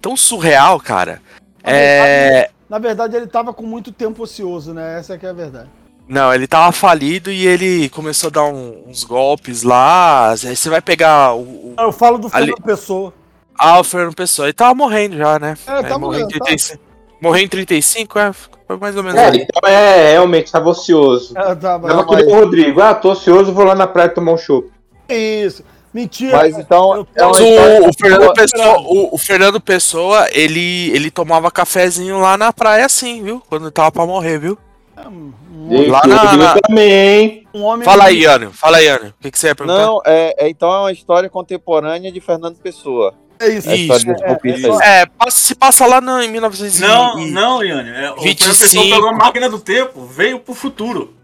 tão 0.00 0.16
surreal, 0.16 0.80
cara. 0.80 1.20
É. 1.62 2.50
Na 2.68 2.78
verdade, 2.78 3.16
ele 3.16 3.26
tava 3.26 3.52
com 3.52 3.62
muito 3.64 3.92
tempo 3.92 4.22
ocioso, 4.22 4.72
né? 4.72 4.98
Essa 4.98 5.16
que 5.18 5.26
é 5.26 5.30
a 5.30 5.32
verdade. 5.34 5.68
Não, 6.08 6.34
ele 6.34 6.46
tava 6.46 6.70
falido 6.72 7.30
e 7.30 7.46
ele 7.46 7.88
começou 7.88 8.28
a 8.28 8.30
dar 8.30 8.44
um- 8.44 8.84
uns 8.86 9.04
golpes 9.04 9.62
lá. 9.62 10.30
Aí 10.32 10.56
você 10.56 10.68
vai 10.68 10.82
pegar 10.82 11.34
o. 11.34 11.40
o- 11.40 11.74
Eu 11.78 11.92
falo 11.92 12.18
do 12.18 12.26
Ali- 12.32 12.46
Fernando 12.52 12.62
Pessoa. 12.64 13.14
Ah, 13.58 13.78
o 13.80 13.84
Fernando 13.84 14.14
Pessoa. 14.14 14.46
Ele 14.46 14.52
tava 14.52 14.74
morrendo 14.74 15.16
já, 15.16 15.38
né? 15.38 15.56
É, 15.66 15.82
tá 15.82 15.98
morreu 15.98 16.20
em 16.20 16.22
morrendo, 16.24 16.38
tá. 16.38 16.44
35. 16.46 16.82
Morreu 17.20 17.42
em 17.44 17.48
35, 17.48 18.18
é, 18.18 18.32
foi 18.66 18.76
mais 18.76 18.96
ou 18.96 19.02
menos 19.02 19.18
É, 19.18 19.28
então 19.36 19.68
é, 19.70 20.12
realmente, 20.12 20.52
tava 20.52 20.68
ocioso. 20.68 21.32
É, 21.38 21.54
tá, 21.54 21.78
mas- 21.78 21.94
Tava 21.94 22.16
nem 22.16 22.26
o 22.26 22.34
Rodrigo. 22.40 22.80
Ah, 22.82 22.94
tô 22.94 23.12
ocioso, 23.12 23.52
vou 23.52 23.64
lá 23.64 23.74
na 23.74 23.86
praia 23.86 24.08
tomar 24.10 24.32
um 24.32 24.36
chopp. 24.36 24.68
Isso. 25.08 25.64
Mentira. 25.92 26.36
Mas 26.36 26.58
então 26.58 26.96
Eu- 26.96 27.06
é 27.14 27.24
Mas 27.24 27.38
o, 27.40 27.88
o 27.88 27.92
Fernando. 27.98 28.34
Pessoa, 28.34 28.78
o, 28.80 29.14
o 29.14 29.18
Fernando 29.18 29.60
Pessoa, 29.60 30.28
ele, 30.32 30.90
ele 30.90 31.10
tomava 31.10 31.50
cafezinho 31.52 32.18
lá 32.20 32.36
na 32.36 32.52
praia 32.52 32.84
assim, 32.84 33.22
viu? 33.22 33.40
Quando 33.48 33.70
tava 33.70 33.92
pra 33.92 34.04
morrer, 34.04 34.38
viu? 34.38 34.58
Um, 35.06 35.32
Gente, 35.70 35.88
Lá 35.88 36.02
na- 36.06 36.36
na- 36.36 36.60
também, 36.60 37.46
um 37.54 37.62
homem. 37.62 37.84
Fala 37.84 38.04
aí, 38.04 38.22
Yano. 38.22 38.52
Fala 38.52 38.76
aí, 38.78 38.84
Yano. 38.86 39.08
O 39.18 39.22
que, 39.22 39.30
que 39.30 39.38
você 39.38 39.46
ia 39.46 39.54
perguntar? 39.54 39.80
Não, 39.80 40.00
é, 40.04 40.34
é- 40.46 40.48
então 40.50 40.70
é 40.70 40.78
uma 40.80 40.92
história 40.92 41.30
contemporânea 41.30 42.12
de 42.12 42.20
Fernando 42.20 42.56
Pessoa. 42.58 43.14
É 43.38 43.48
isso. 43.48 43.70
História 43.70 44.38
Isso. 44.44 44.72
aí. 44.72 44.88
É, 44.88 45.06
passa- 45.06 45.38
se 45.38 45.54
passa 45.54 45.86
lá 45.86 46.00
no, 46.00 46.22
em 46.22 46.28
1900 46.30 46.80
Não, 46.80 47.18
e- 47.18 47.30
não, 47.30 47.62
Iane. 47.64 47.90
É, 47.90 48.10
o 48.12 48.20
25. 48.20 48.58
pessoal 48.58 48.84
pegou 48.84 49.08
a 49.08 49.12
máquina 49.12 49.48
do 49.48 49.58
tempo, 49.58 50.04
veio 50.06 50.38
pro 50.38 50.54
futuro. 50.54 51.14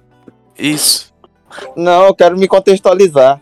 Isso. 0.58 1.12
Não, 1.76 2.06
eu 2.06 2.14
quero 2.14 2.36
me 2.38 2.46
contextualizar. 2.48 3.40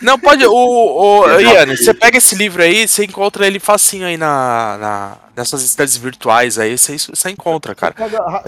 Não, 0.00 0.18
pode. 0.18 0.44
O, 0.46 0.52
o 0.52 1.26
Ian, 1.40 1.66
você 1.76 1.92
pega 1.92 2.18
esse 2.18 2.34
livro 2.34 2.62
aí, 2.62 2.88
você 2.88 3.04
encontra 3.04 3.46
ele 3.46 3.58
facinho 3.60 4.06
aí 4.06 4.16
na, 4.16 4.78
na, 4.78 5.16
nessas 5.36 5.62
estantes 5.62 5.96
virtuais 5.96 6.58
aí, 6.58 6.78
você, 6.78 6.96
você 6.98 7.30
encontra, 7.30 7.74
cara. 7.74 7.94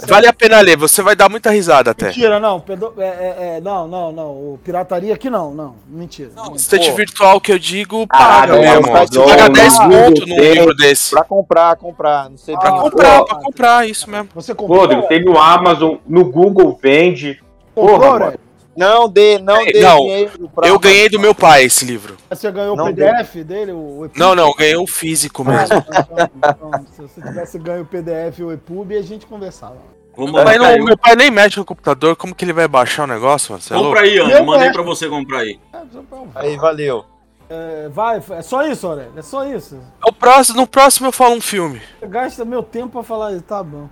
Vale 0.06 0.26
a 0.26 0.32
pena 0.32 0.60
ler, 0.60 0.76
você 0.76 1.02
vai 1.02 1.14
dar 1.14 1.28
muita 1.28 1.50
risada 1.50 1.90
até. 1.90 2.06
Mentira, 2.06 2.40
não. 2.40 2.58
pedo- 2.60 2.94
é, 2.98 3.02
é, 3.06 3.36
é, 3.56 3.60
não, 3.60 3.86
não, 3.86 4.10
não. 4.12 4.26
O 4.30 4.60
pirataria 4.64 5.12
aqui 5.14 5.28
não, 5.28 5.52
não. 5.52 5.76
Mentira. 5.86 6.30
Estante 6.54 6.90
Pô. 6.90 6.96
virtual 6.96 7.40
que 7.40 7.52
eu 7.52 7.58
digo, 7.58 8.06
Caralho, 8.06 8.54
paga 8.54 8.64
é, 8.66 8.70
mesmo. 8.76 8.92
Você 8.92 9.20
paga 9.24 9.48
do 9.48 9.52
10 9.52 9.78
Google 9.78 9.90
pontos 10.04 10.26
num 10.28 10.38
livro 10.40 10.74
desse. 10.74 11.10
Pra 11.10 11.24
comprar, 11.24 11.76
comprar. 11.76 12.30
Não 12.30 12.38
sei 12.38 12.54
Ah, 12.54 12.58
Pra 12.58 12.70
pra 12.72 12.80
comprar, 12.80 13.18
pô. 13.18 13.24
pra 13.26 13.36
comprar, 13.36 13.88
isso 13.88 14.10
mesmo. 14.10 14.28
Você 14.34 14.54
comprou? 14.54 14.80
Rodrigo, 14.80 15.02
tem 15.08 15.22
no 15.24 15.38
Amazon, 15.38 15.96
no 16.06 16.24
Google 16.24 16.78
vende. 16.82 17.38
Porra. 17.74 18.34
Não 18.78 19.08
dê, 19.08 19.38
não 19.38 19.60
Ei, 19.60 19.72
dê 19.72 19.80
não, 19.80 19.98
dinheiro 19.98 20.50
pra 20.54 20.68
Eu 20.68 20.78
ganhei 20.78 21.08
do 21.08 21.18
meu 21.18 21.34
pai 21.34 21.64
esse 21.64 21.84
livro. 21.84 22.16
Você 22.30 22.50
ganhou 22.50 22.74
o 22.74 22.76
Não 22.76 22.86
PDF 22.94 23.34
dele? 23.44 23.72
O, 23.72 23.98
o 23.98 24.04
EPUB? 24.04 24.18
Não, 24.18 24.34
não, 24.34 24.48
eu 24.48 24.54
ganhei 24.54 24.76
o 24.76 24.86
físico 24.86 25.44
mesmo. 25.44 25.84
Então, 25.88 26.70
então, 26.70 26.86
se 26.92 27.02
você 27.02 27.20
tivesse 27.20 27.58
ganho 27.58 27.82
o 27.82 27.86
PDF 27.86 28.38
e 28.38 28.44
o 28.44 28.52
EPUB, 28.52 28.96
a 28.96 29.02
gente 29.02 29.26
conversava. 29.26 29.76
Vamos 30.16 30.32
Mas 30.32 30.58
não, 30.60 30.84
meu 30.84 30.98
pai 30.98 31.14
nem 31.16 31.30
mexe 31.30 31.58
no 31.58 31.64
computador, 31.64 32.16
como 32.16 32.34
que 32.34 32.44
ele 32.44 32.52
vai 32.52 32.66
baixar 32.66 33.04
o 33.04 33.06
negócio, 33.06 33.52
mano? 33.52 33.62
Você 33.62 33.72
é 33.72 33.76
louco? 33.76 33.90
Compra 33.90 34.04
aí, 34.04 34.16
Iane. 34.16 34.34
Meu 34.34 34.44
Mandei 34.44 34.68
é. 34.68 34.72
pra 34.72 34.82
você 34.82 35.08
comprar 35.08 35.38
aí. 35.40 35.60
É, 35.72 35.78
pra- 36.08 36.42
Aí, 36.42 36.56
valeu. 36.56 37.04
é, 37.48 37.88
vai, 37.88 38.20
é 38.30 38.42
só 38.42 38.64
isso, 38.66 38.86
Aurélio. 38.86 39.12
É 39.16 39.22
só 39.22 39.44
isso. 39.46 39.78
O 40.04 40.12
próximo, 40.12 40.60
no 40.60 40.66
próximo 40.66 41.06
eu 41.08 41.12
falo 41.12 41.34
um 41.36 41.40
filme. 41.40 41.80
Você 42.00 42.06
gasta 42.06 42.44
meu 42.44 42.62
tempo 42.62 42.88
pra 42.90 43.02
falar 43.02 43.32
isso, 43.32 43.42
tá 43.42 43.62
bom. 43.62 43.88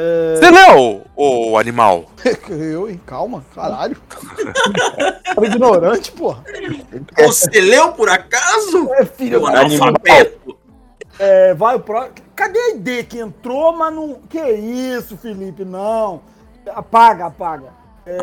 É, 0.00 0.36
Você 0.36 0.50
leu 0.50 1.02
o, 1.16 1.50
o 1.50 1.58
animal? 1.58 2.04
eu, 2.48 2.88
hein? 2.88 3.00
Calma, 3.04 3.44
caralho. 3.54 3.96
Cara 5.34 5.46
ignorante, 5.46 6.12
porra. 6.12 6.44
Você 7.16 7.60
leu 7.60 7.92
por 7.92 8.08
acaso? 8.08 8.92
É, 8.94 9.04
filho 9.04 9.44
analfabeto. 9.46 10.56
É, 11.18 11.52
vai 11.54 11.74
o 11.74 11.80
próximo. 11.80 12.14
Cadê 12.36 12.58
a 12.58 12.70
ID 12.76 13.06
que 13.08 13.18
entrou, 13.18 13.76
mas 13.76 13.92
não. 13.92 14.20
Que 14.28 14.40
isso, 14.52 15.16
Felipe? 15.16 15.64
Não. 15.64 16.20
Apaga, 16.74 17.26
apaga. 17.26 17.78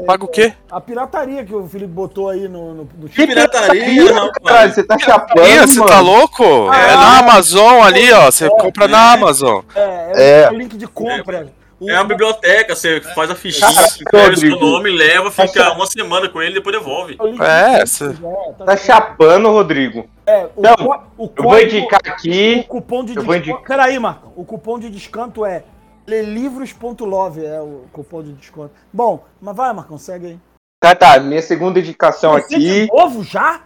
Paga 0.07 0.25
o 0.25 0.27
quê? 0.27 0.51
A 0.71 0.81
pirataria 0.81 1.45
que 1.45 1.53
o 1.53 1.67
Felipe 1.67 1.91
botou 1.91 2.29
aí 2.29 2.47
no, 2.47 2.73
no, 2.73 2.89
no 2.97 3.07
Que 3.07 3.27
pirataria, 3.27 4.07
Caralho, 4.07 4.31
rapaz. 4.33 4.73
você 4.73 4.83
tá 4.83 4.97
chapando, 4.97 5.45
Ih, 5.47 5.59
você 5.59 5.77
mano. 5.79 5.91
tá 5.91 5.99
louco? 5.99 6.43
É 6.43 6.95
na 6.95 7.19
Amazon 7.19 7.83
ali, 7.83 8.11
ó. 8.11 8.25
Você 8.31 8.49
compra 8.49 8.87
na 8.87 9.11
Amazon. 9.13 9.61
É, 9.75 10.11
é, 10.15 10.41
É. 10.43 10.49
o 10.49 10.53
link 10.55 10.75
de 10.75 10.87
compra. 10.87 11.49
O- 11.79 11.89
É 11.89 11.93
uma 11.95 12.05
biblioteca, 12.05 12.73
você 12.75 13.01
faz 13.13 13.29
a 13.29 13.35
fichinha, 13.35 13.69
Cara, 13.73 13.85
escreve 13.87 14.37
seu 14.37 14.49
Rodrigo. 14.51 14.65
nome, 14.71 14.89
leva, 14.91 15.29
fica 15.29 15.73
uma 15.73 15.85
semana 15.85 16.29
com 16.29 16.41
ele 16.41 16.51
e 16.51 16.53
depois 16.55 16.75
devolve. 16.77 17.17
o 17.19 17.43
É, 17.43 17.83
de 17.83 17.89
cê- 17.89 18.13
compra, 18.13 18.63
é, 18.63 18.65
Tá 18.65 18.77
chapando, 18.77 19.49
Rodrigo. 19.49 20.07
É, 20.25 20.47
o, 20.55 20.61
Não, 20.61 20.75
co- 20.75 21.03
o 21.17 21.29
Eu 21.35 21.43
vou 21.43 21.59
indicar 21.61 21.99
O 22.05 22.09
aqui. 22.11 22.63
cupom 22.63 23.03
de 23.03 23.13
desconto. 23.13 23.35
indicar. 23.37 23.61
Peraí, 23.63 23.99
Marcão. 23.99 24.31
O 24.35 24.45
cupom 24.45 24.79
de 24.79 24.89
desconto 24.89 25.45
é 25.45 25.63
lelivros.love, 26.07 27.45
é 27.45 27.59
o 27.61 27.85
cupom 27.91 28.23
de 28.23 28.33
desconto. 28.33 28.71
Bom, 28.91 29.23
mas 29.41 29.55
vai, 29.55 29.73
Marcão, 29.73 29.97
segue 29.97 30.27
aí. 30.27 30.39
Tá, 30.81 30.95
tá. 30.95 31.19
Minha 31.19 31.41
segunda 31.41 31.79
indicação 31.79 32.33
Você 32.33 32.57
de 32.59 32.83
aqui. 32.83 32.91
novo 32.93 33.23
já? 33.23 33.61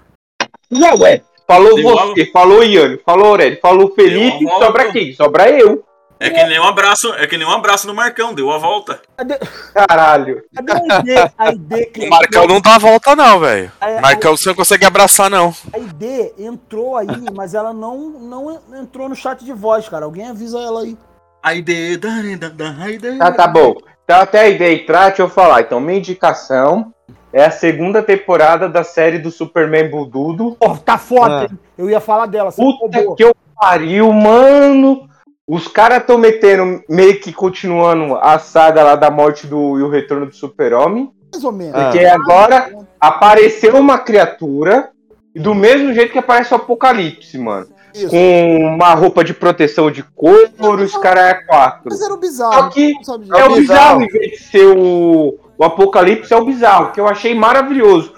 Já, 0.72 0.96
ué. 0.96 1.22
Falou 1.48 1.82
você, 1.82 2.28
falou 2.28 2.64
Iane, 2.64 3.00
falou 3.04 3.26
Aurélio, 3.30 3.60
falou 3.60 3.92
Felipe, 3.96 4.46
sobra 4.60 4.92
quem? 4.92 5.14
Sobra 5.14 5.50
eu. 5.50 5.84
É 6.20 6.30
que 6.30 6.44
nem 6.44 6.60
um 6.60 6.68
abraço, 6.68 7.14
é 7.14 7.26
que 7.26 7.38
nem 7.38 7.48
um 7.48 7.52
abraço 7.52 7.88
no 7.88 7.94
Marcão, 7.96 8.34
deu 8.34 8.52
a 8.52 8.58
volta. 8.58 9.00
Cadê, 9.16 9.40
Caralho. 9.74 10.44
cadê 10.54 10.72
a 10.74 11.00
ID? 11.00 11.32
A 11.38 11.50
ID 11.52 11.92
que 11.94 12.08
O 12.08 12.10
Marcão 12.10 12.46
não 12.48 12.60
dá 12.60 12.76
a 12.76 12.80
volta, 12.80 13.16
não, 13.16 13.40
velho. 13.40 13.72
a, 13.80 14.02
Marcão 14.02 14.36
você 14.36 14.50
não 14.50 14.56
consegue 14.56 14.86
abraçar, 14.86 15.30
não. 15.30 15.54
a 15.74 15.80
ID 15.80 16.34
entrou 16.38 16.98
aí, 16.98 17.08
mas 17.34 17.54
ela 17.54 17.72
não, 17.74 17.98
não 18.10 18.60
entrou 18.82 19.08
no 19.08 19.16
chat 19.16 19.44
de 19.46 19.54
voz, 19.54 19.88
cara. 19.88 20.06
Alguém 20.06 20.28
avisa 20.28 20.60
ela 20.60 20.82
aí. 20.82 20.98
A 21.42 21.54
ideia 21.54 21.98
da, 21.98 22.10
da, 22.50 22.50
da 22.50 22.90
ideia. 22.92 23.18
Tá, 23.18 23.32
tá 23.32 23.48
bom. 23.48 23.76
Então 24.04 24.20
até 24.20 24.42
a 24.42 24.50
ideia 24.50 24.74
entrar, 24.76 25.08
deixa 25.10 25.22
eu 25.22 25.30
falar. 25.30 25.62
Então, 25.62 25.80
minha 25.80 26.00
indicação 26.00 26.94
é 27.32 27.46
a 27.46 27.52
segunda 27.52 28.02
temporada 28.04 28.68
da 28.68 28.84
série 28.84 29.20
do 29.20 29.32
Superman 29.32 29.90
Bududo. 29.90 30.58
Pô, 30.60 30.76
tá 30.78 30.98
foda, 30.98 31.42
Ah. 31.42 31.44
hein? 31.44 31.60
Eu 31.78 31.90
ia 31.90 32.02
falar 32.02 32.26
dela. 32.26 32.52
Puta 32.52 33.16
que 33.16 33.24
eu 33.24 33.34
pariu, 33.58 34.12
mano. 34.12 35.08
Os 35.50 35.68
caras 35.68 36.06
tão 36.06 36.20
metendo, 36.20 36.84
meio 36.88 37.20
que 37.20 37.34
continuando 37.34 38.16
a 38.18 38.38
saga 38.38 38.84
lá 38.84 38.96
da 38.96 39.10
morte 39.10 39.48
do 39.48 39.80
e 39.80 39.82
o 39.82 39.90
retorno 39.90 40.28
do 40.28 40.36
super-homem. 40.36 41.12
Mais 41.34 41.44
ou 41.44 41.52
menos. 41.52 41.74
Ah. 41.74 41.86
Porque 41.86 42.06
agora 42.06 42.72
apareceu 43.02 43.76
uma 43.76 43.98
criatura 43.98 44.92
e 45.34 45.40
do 45.40 45.56
mesmo 45.56 45.92
jeito 45.92 46.12
que 46.12 46.20
aparece 46.20 46.54
o 46.54 46.58
Apocalipse, 46.58 47.36
mano. 47.40 47.66
Isso. 47.96 48.10
Com 48.10 48.58
uma 48.76 48.94
roupa 48.94 49.24
de 49.24 49.34
proteção 49.34 49.90
de 49.90 50.04
couro, 50.04 50.84
os 50.84 50.96
caras 50.98 51.30
é 51.30 51.34
quatro. 51.34 51.90
Mas 51.90 52.00
era 52.00 52.14
o 52.14 52.18
bizarro. 52.18 52.54
Só 52.54 52.70
que 52.70 52.94
É 52.94 53.12
o 53.16 53.18
bizarro. 53.18 53.56
bizarro, 53.56 54.04
em 54.04 54.08
vez 54.08 54.32
de 54.34 54.38
ser 54.38 54.68
o, 54.68 55.36
o 55.58 55.64
Apocalipse, 55.64 56.32
é 56.32 56.38
o 56.38 56.46
bizarro, 56.46 56.92
que 56.92 57.02
eu 57.02 57.08
achei 57.08 57.34
maravilhoso. 57.34 58.14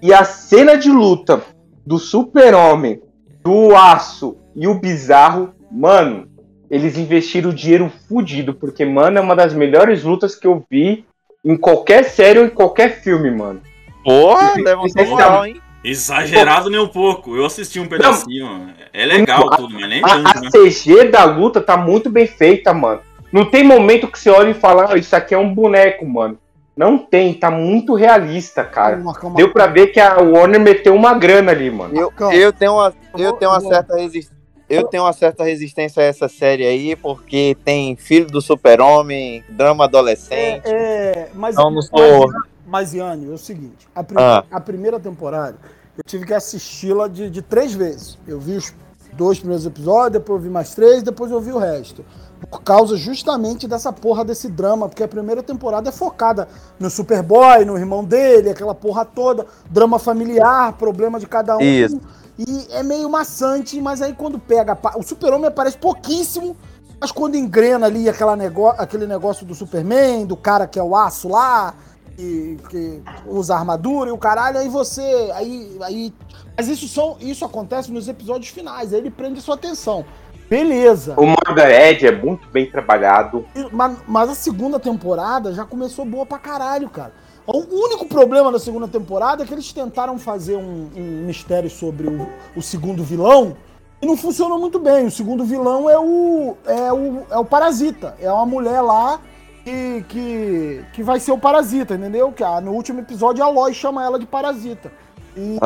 E 0.00 0.14
a 0.14 0.22
cena 0.22 0.76
de 0.76 0.88
luta 0.88 1.42
do 1.84 1.98
Super-Homem, 1.98 3.02
do 3.42 3.74
Aço 3.74 4.36
e 4.54 4.68
o 4.68 4.74
Bizarro, 4.74 5.52
mano, 5.68 6.28
eles 6.70 6.96
investiram 6.96 7.50
dinheiro 7.50 7.92
fudido, 8.08 8.54
porque, 8.54 8.84
mano, 8.84 9.18
é 9.18 9.20
uma 9.20 9.36
das 9.36 9.54
melhores 9.54 10.02
lutas 10.02 10.34
que 10.34 10.46
eu 10.46 10.64
vi 10.70 11.04
em 11.44 11.56
qualquer 11.56 12.04
série 12.04 12.40
ou 12.40 12.46
em 12.46 12.50
qualquer 12.50 13.02
filme, 13.02 13.30
mano. 13.30 13.60
Porra, 14.04 14.54
levantou 14.56 15.06
moral, 15.06 15.46
hein? 15.46 15.60
Exagerado 15.84 16.68
nem 16.68 16.80
um 16.80 16.88
pouco. 16.88 17.36
Eu 17.36 17.44
assisti 17.44 17.78
um 17.78 17.86
pedacinho. 17.86 18.70
É 18.92 19.06
legal 19.06 19.48
tudo, 19.50 19.72
mas 19.72 19.88
nem 19.88 20.02
A, 20.04 20.08
tanto, 20.08 20.38
a 20.38 20.40
né? 20.40 20.50
CG 20.50 21.04
da 21.10 21.24
luta 21.24 21.60
tá 21.60 21.76
muito 21.76 22.10
bem 22.10 22.26
feita, 22.26 22.74
mano. 22.74 23.00
Não 23.32 23.44
tem 23.44 23.62
momento 23.62 24.08
que 24.08 24.18
você 24.18 24.30
olha 24.30 24.50
e 24.50 24.54
fala, 24.54 24.92
ah, 24.92 24.96
isso 24.96 25.14
aqui 25.14 25.34
é 25.34 25.38
um 25.38 25.54
boneco, 25.54 26.04
mano. 26.04 26.38
Não 26.76 26.98
tem, 26.98 27.32
tá 27.32 27.50
muito 27.50 27.94
realista, 27.94 28.62
cara. 28.64 28.96
Marcão, 28.96 29.32
Deu 29.32 29.52
pra 29.52 29.66
ver 29.66 29.88
que 29.88 30.00
a 30.00 30.16
Warner 30.16 30.60
meteu 30.60 30.94
uma 30.94 31.14
grana 31.14 31.52
ali, 31.52 31.70
mano. 31.70 31.96
Eu, 31.96 32.12
eu 32.32 32.52
tenho 32.52 32.74
uma, 32.74 32.92
eu 33.16 33.32
tenho 33.32 33.50
uma 33.50 33.60
certa 33.60 33.96
resistência. 33.96 34.35
Eu 34.68 34.84
tenho 34.88 35.04
uma 35.04 35.12
certa 35.12 35.44
resistência 35.44 36.02
a 36.02 36.06
essa 36.06 36.28
série 36.28 36.66
aí, 36.66 36.96
porque 36.96 37.56
tem 37.64 37.94
filho 37.96 38.26
do 38.26 38.40
super-homem, 38.40 39.44
drama 39.48 39.84
adolescente. 39.84 40.62
É, 40.66 41.28
mas, 41.34 41.54
Não, 41.54 41.70
não 41.70 41.82
sou- 41.82 42.28
mas, 42.28 42.42
mas, 42.66 42.94
Yane, 42.94 43.30
é 43.30 43.34
o 43.34 43.38
seguinte: 43.38 43.86
a, 43.94 44.02
prim- 44.02 44.16
Ah. 44.18 44.44
a 44.50 44.60
primeira 44.60 44.98
temporada, 44.98 45.56
eu 45.96 46.02
tive 46.04 46.26
que 46.26 46.34
assisti-la 46.34 47.06
de, 47.08 47.30
de 47.30 47.42
três 47.42 47.72
vezes. 47.72 48.18
Eu 48.26 48.40
vi 48.40 48.56
os 48.56 48.74
dois 49.12 49.38
primeiros 49.38 49.64
episódios, 49.64 50.12
depois 50.14 50.38
eu 50.40 50.42
vi 50.44 50.50
mais 50.50 50.74
três, 50.74 51.02
depois 51.02 51.30
eu 51.30 51.40
vi 51.40 51.52
o 51.52 51.58
resto. 51.58 52.04
Por 52.50 52.60
causa 52.62 52.96
justamente 52.98 53.66
dessa 53.66 53.90
porra 53.92 54.22
desse 54.24 54.48
drama, 54.50 54.88
porque 54.90 55.02
a 55.02 55.08
primeira 55.08 55.42
temporada 55.42 55.88
é 55.88 55.92
focada 55.92 56.46
no 56.78 56.90
Superboy, 56.90 57.64
no 57.64 57.78
irmão 57.78 58.04
dele, 58.04 58.50
aquela 58.50 58.74
porra 58.74 59.06
toda, 59.06 59.46
drama 59.70 59.98
familiar, 59.98 60.72
problema 60.74 61.18
de 61.18 61.26
cada 61.26 61.56
um. 61.56 61.62
Isso. 61.62 61.98
E 62.38 62.66
é 62.70 62.82
meio 62.82 63.08
maçante, 63.08 63.80
mas 63.80 64.02
aí 64.02 64.12
quando 64.12 64.38
pega. 64.38 64.78
O 64.96 65.02
Super-Homem 65.02 65.46
aparece 65.46 65.78
pouquíssimo, 65.78 66.56
mas 67.00 67.10
quando 67.10 67.36
engrena 67.36 67.86
ali 67.86 68.08
aquela 68.08 68.36
nego... 68.36 68.68
aquele 68.68 69.06
negócio 69.06 69.46
do 69.46 69.54
Superman, 69.54 70.26
do 70.26 70.36
cara 70.36 70.66
que 70.66 70.78
é 70.78 70.82
o 70.82 70.94
aço 70.94 71.28
lá, 71.28 71.74
que, 72.16 72.58
que 72.68 73.02
usa 73.26 73.56
armadura 73.56 74.10
e 74.10 74.12
o 74.12 74.18
caralho, 74.18 74.58
aí 74.58 74.68
você. 74.68 75.30
Aí, 75.34 75.78
aí... 75.82 76.14
Mas 76.56 76.68
isso, 76.68 76.86
são... 76.88 77.16
isso 77.20 77.44
acontece 77.44 77.90
nos 77.90 78.06
episódios 78.08 78.50
finais, 78.50 78.92
aí 78.92 79.00
ele 79.00 79.10
prende 79.10 79.40
sua 79.40 79.54
atenção. 79.54 80.04
Beleza. 80.48 81.14
O 81.16 81.26
Margaret 81.26 82.04
é 82.04 82.12
muito 82.12 82.48
bem 82.48 82.70
trabalhado. 82.70 83.44
Mas, 83.72 83.96
mas 84.06 84.30
a 84.30 84.34
segunda 84.34 84.78
temporada 84.78 85.52
já 85.52 85.64
começou 85.64 86.04
boa 86.04 86.24
pra 86.24 86.38
caralho, 86.38 86.88
cara. 86.88 87.12
O 87.46 87.58
único 87.84 88.06
problema 88.06 88.50
da 88.50 88.58
segunda 88.58 88.88
temporada 88.88 89.42
é 89.42 89.46
que 89.46 89.54
eles 89.54 89.72
tentaram 89.72 90.18
fazer 90.18 90.56
um, 90.56 90.90
um 90.96 91.24
mistério 91.26 91.70
sobre 91.70 92.08
o, 92.08 92.28
o 92.56 92.62
segundo 92.62 93.04
vilão 93.04 93.56
e 94.02 94.06
não 94.06 94.16
funcionou 94.16 94.58
muito 94.58 94.78
bem. 94.78 95.06
O 95.06 95.10
segundo 95.10 95.44
vilão 95.44 95.88
é 95.88 95.98
o, 95.98 96.56
é 96.66 96.92
o, 96.92 97.22
é 97.30 97.38
o 97.38 97.44
Parasita. 97.44 98.16
É 98.20 98.30
uma 98.30 98.46
mulher 98.46 98.80
lá 98.80 99.20
que, 99.64 100.04
que, 100.08 100.84
que 100.92 101.02
vai 101.02 101.20
ser 101.20 101.32
o 101.32 101.38
Parasita, 101.38 101.94
entendeu? 101.94 102.32
Que 102.32 102.42
no 102.62 102.72
último 102.72 103.00
episódio 103.00 103.44
a 103.44 103.48
Lois 103.48 103.76
chama 103.76 104.04
ela 104.04 104.18
de 104.18 104.26
Parasita. 104.26 104.90
E, 105.36 105.58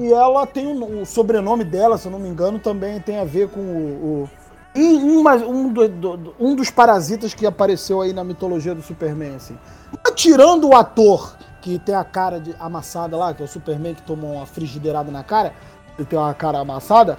e 0.00 0.12
ela 0.12 0.46
tem 0.46 0.66
um- 0.66 1.02
o 1.02 1.06
sobrenome 1.06 1.64
dela, 1.64 1.98
se 1.98 2.06
eu 2.06 2.12
não 2.12 2.18
me 2.18 2.28
engano, 2.28 2.58
também 2.58 3.00
tem 3.00 3.18
a 3.18 3.24
ver 3.24 3.48
com 3.48 3.60
o. 3.60 4.22
o- 4.24 4.30
um, 4.80 5.20
um, 5.22 5.48
um 5.50 5.72
do- 5.72 5.88
do- 5.88 6.34
um 6.38 6.54
dos 6.54 6.70
parasitas 6.70 7.34
que 7.34 7.46
apareceu 7.46 8.00
aí 8.00 8.12
na 8.12 8.24
mitologia 8.24 8.74
do 8.74 8.82
Superman, 8.82 9.34
assim. 9.36 9.56
Mas 10.04 10.14
tirando 10.14 10.68
o 10.68 10.74
ator 10.76 11.36
que 11.60 11.78
tem 11.78 11.94
a 11.94 12.04
cara 12.04 12.38
de 12.40 12.54
amassada 12.60 13.16
lá, 13.16 13.34
que 13.34 13.42
é 13.42 13.44
o 13.44 13.48
Superman 13.48 13.94
que 13.94 14.02
tomou 14.02 14.34
uma 14.34 14.46
frigideirada 14.46 15.10
na 15.10 15.22
cara, 15.24 15.52
ele 15.98 16.06
tem 16.06 16.18
uma 16.18 16.32
cara 16.34 16.58
amassada, 16.58 17.18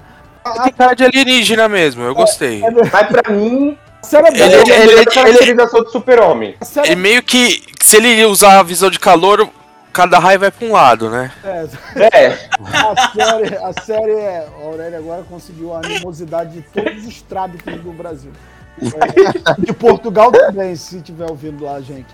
Tem 0.64 0.72
cara 0.74 0.93
de 0.95 1.03
alienígena 1.03 1.68
mesmo, 1.68 2.03
eu 2.03 2.16
gostei. 2.16 2.62
Mas 2.62 3.08
pra 3.08 3.34
mim, 3.34 3.78
A 4.14 4.16
é 4.16 4.20
Ele- 4.30 4.41
ele, 4.41 4.72
ele- 4.72 4.72
é 4.72 4.95
a 4.95 5.01
ele- 5.01 5.05
caracterização 5.05 5.84
do 5.84 5.89
super-homem. 5.91 6.55
A 6.62 6.64
série 6.66 6.91
E 6.93 6.95
meio 6.95 7.22
que, 7.22 7.62
se 7.82 7.97
ele 7.97 8.24
usar 8.26 8.60
a 8.60 8.64
visão 8.64 8.89
de 8.89 8.97
calor, 8.99 9.49
cada 9.93 10.19
raio 10.19 10.39
vai 10.39 10.51
pra 10.51 10.67
um 10.67 10.71
lado, 10.71 11.09
né? 11.09 11.31
é, 11.43 12.13
É, 12.13 12.27
a 12.59 13.11
série, 13.11 13.55
a 13.55 13.81
série 13.81 14.11
é. 14.11 14.47
A 14.47 14.65
Aurélia 14.65 14.99
agora 14.99 15.23
conseguiu 15.23 15.73
a 15.73 15.79
animosidade 15.79 16.51
de 16.51 16.61
todos 16.61 17.05
os 17.05 17.21
trábicos 17.21 17.75
do 17.81 17.91
Brasil. 17.91 18.31
É, 18.79 19.61
de 19.61 19.73
Portugal 19.73 20.31
também, 20.31 20.75
se 20.75 21.01
tiver 21.01 21.29
ouvindo 21.29 21.63
lá, 21.63 21.81
gente. 21.81 22.13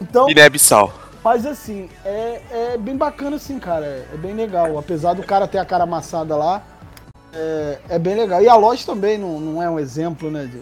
Então, 0.00 0.26
Guiné-Bissau. 0.26 0.92
mas 1.24 1.46
assim, 1.46 1.88
é, 2.04 2.40
é 2.50 2.78
bem 2.78 2.96
bacana 2.96 3.36
assim, 3.36 3.58
cara. 3.58 3.86
É, 3.86 4.06
é 4.12 4.16
bem 4.16 4.34
legal. 4.34 4.78
Apesar 4.78 5.14
do 5.14 5.22
cara 5.22 5.48
ter 5.48 5.58
a 5.58 5.64
cara 5.64 5.84
amassada 5.84 6.36
lá, 6.36 6.62
é, 7.32 7.78
é 7.90 7.98
bem 7.98 8.14
legal. 8.14 8.42
E 8.42 8.48
a 8.48 8.54
Lost 8.54 8.84
também 8.84 9.16
não, 9.16 9.40
não 9.40 9.62
é 9.62 9.70
um 9.70 9.78
exemplo, 9.78 10.30
né? 10.30 10.44
De, 10.44 10.60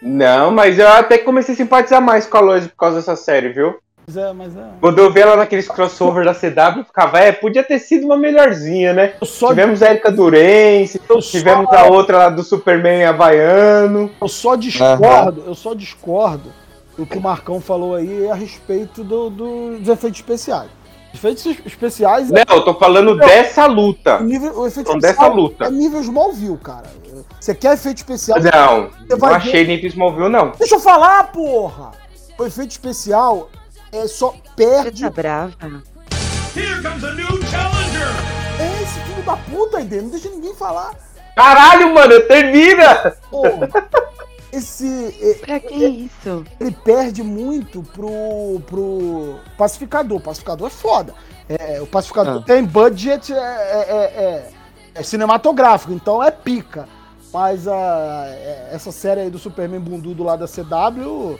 não, 0.00 0.50
mas 0.50 0.78
eu 0.78 0.88
até 0.88 1.18
comecei 1.18 1.54
a 1.54 1.56
simpatizar 1.56 2.00
mais 2.00 2.26
com 2.26 2.36
a 2.36 2.40
Lois 2.40 2.66
por 2.66 2.76
causa 2.76 2.96
dessa 2.96 3.16
série, 3.16 3.48
viu? 3.48 3.74
Mas 4.08 4.16
é, 4.16 4.32
mas 4.32 4.56
é. 4.56 4.64
Quando 4.80 4.98
eu 4.98 5.12
vi 5.12 5.20
ela 5.20 5.36
naqueles 5.36 5.68
crossover 5.68 6.24
da 6.24 6.32
CW, 6.34 6.84
ficava, 6.86 7.18
é, 7.20 7.30
podia 7.30 7.62
ter 7.62 7.78
sido 7.78 8.06
uma 8.06 8.16
melhorzinha, 8.16 8.92
né? 8.94 9.12
Tivemos 9.22 9.82
a 9.82 9.90
Erika 9.90 10.10
Durense, 10.10 11.00
eu 11.08 11.18
tivemos 11.20 11.68
só- 11.68 11.76
a 11.76 11.84
outra 11.84 12.16
lá 12.18 12.30
do 12.30 12.42
Superman 12.42 13.04
havaiano. 13.04 14.10
Eu 14.20 14.28
só 14.28 14.56
discordo, 14.56 15.44
eu 15.46 15.54
só 15.54 15.74
discordo 15.74 16.50
do 16.96 17.04
que 17.06 17.18
o 17.18 17.20
Marcão 17.20 17.60
falou 17.60 17.94
aí 17.94 18.28
a 18.30 18.34
respeito 18.34 19.04
do- 19.04 19.28
do- 19.30 19.78
dos 19.78 19.88
efeitos 19.88 20.20
especiais. 20.20 20.70
Efeitos 21.14 21.46
especiais 21.64 22.30
Não, 22.30 22.42
eu 22.50 22.62
tô 22.64 22.74
falando 22.74 23.14
Não. 23.14 23.26
dessa 23.26 23.66
luta. 23.66 24.18
o 24.18 24.24
nível, 24.24 24.58
o 24.58 24.66
efeito 24.66 24.88
Então, 24.88 24.98
especial 24.98 25.30
dessa 25.30 25.34
luta. 25.34 25.64
é 25.66 25.70
nível 25.70 26.00
Smallville, 26.00 26.58
cara. 26.58 26.84
Você 27.40 27.54
quer 27.54 27.74
efeito 27.74 27.98
especial? 27.98 28.38
Não, 28.40 28.90
não 29.18 29.28
achei 29.34 29.66
nível 29.66 29.88
Smallville, 29.88 30.28
não. 30.28 30.52
Deixa 30.58 30.74
eu 30.76 30.80
falar, 30.80 31.24
porra! 31.32 31.92
O 32.38 32.44
efeito 32.44 32.70
especial 32.72 33.48
é 33.92 34.06
só 34.08 34.30
Você 34.30 34.38
perde. 34.56 35.02
tá 35.02 35.10
brava? 35.10 35.54
É 38.58 38.82
esse 38.82 39.00
filho 39.00 39.22
da 39.22 39.36
puta, 39.36 39.78
Aide, 39.78 40.00
não 40.00 40.10
deixa 40.10 40.28
ninguém 40.30 40.54
falar. 40.54 40.92
Caralho, 41.36 41.94
mano, 41.94 42.20
termina! 42.22 43.12
Porra. 43.30 43.68
Esse. 44.52 45.14
é, 45.20 45.34
Pra 45.34 45.60
que 45.60 45.74
isso? 45.74 46.44
ele 46.58 46.72
perde 46.72 47.22
muito 47.22 47.82
pro, 47.82 48.60
pro 48.66 49.38
pacificador. 49.56 50.18
O 50.18 50.20
pacificador 50.22 50.66
é 50.66 50.70
foda. 50.70 51.14
É, 51.48 51.80
o 51.80 51.86
pacificador 51.86 52.40
Ah. 52.42 52.44
tem 52.44 52.64
budget 52.64 53.32
é, 53.32 53.36
é- 53.36 53.86
é- 53.88 54.24
é- 54.24 54.50
é 54.94 55.02
cinematográfico, 55.02 55.92
então 55.92 56.22
é 56.22 56.30
pica. 56.30 56.88
Mas 57.32 57.68
a, 57.68 58.24
é- 58.26 58.70
essa 58.72 58.90
série 58.90 59.20
aí 59.20 59.30
do 59.30 59.38
Superman 59.38 59.80
bundudo 59.80 60.24
lá 60.24 60.34
da 60.34 60.46
CW, 60.48 61.38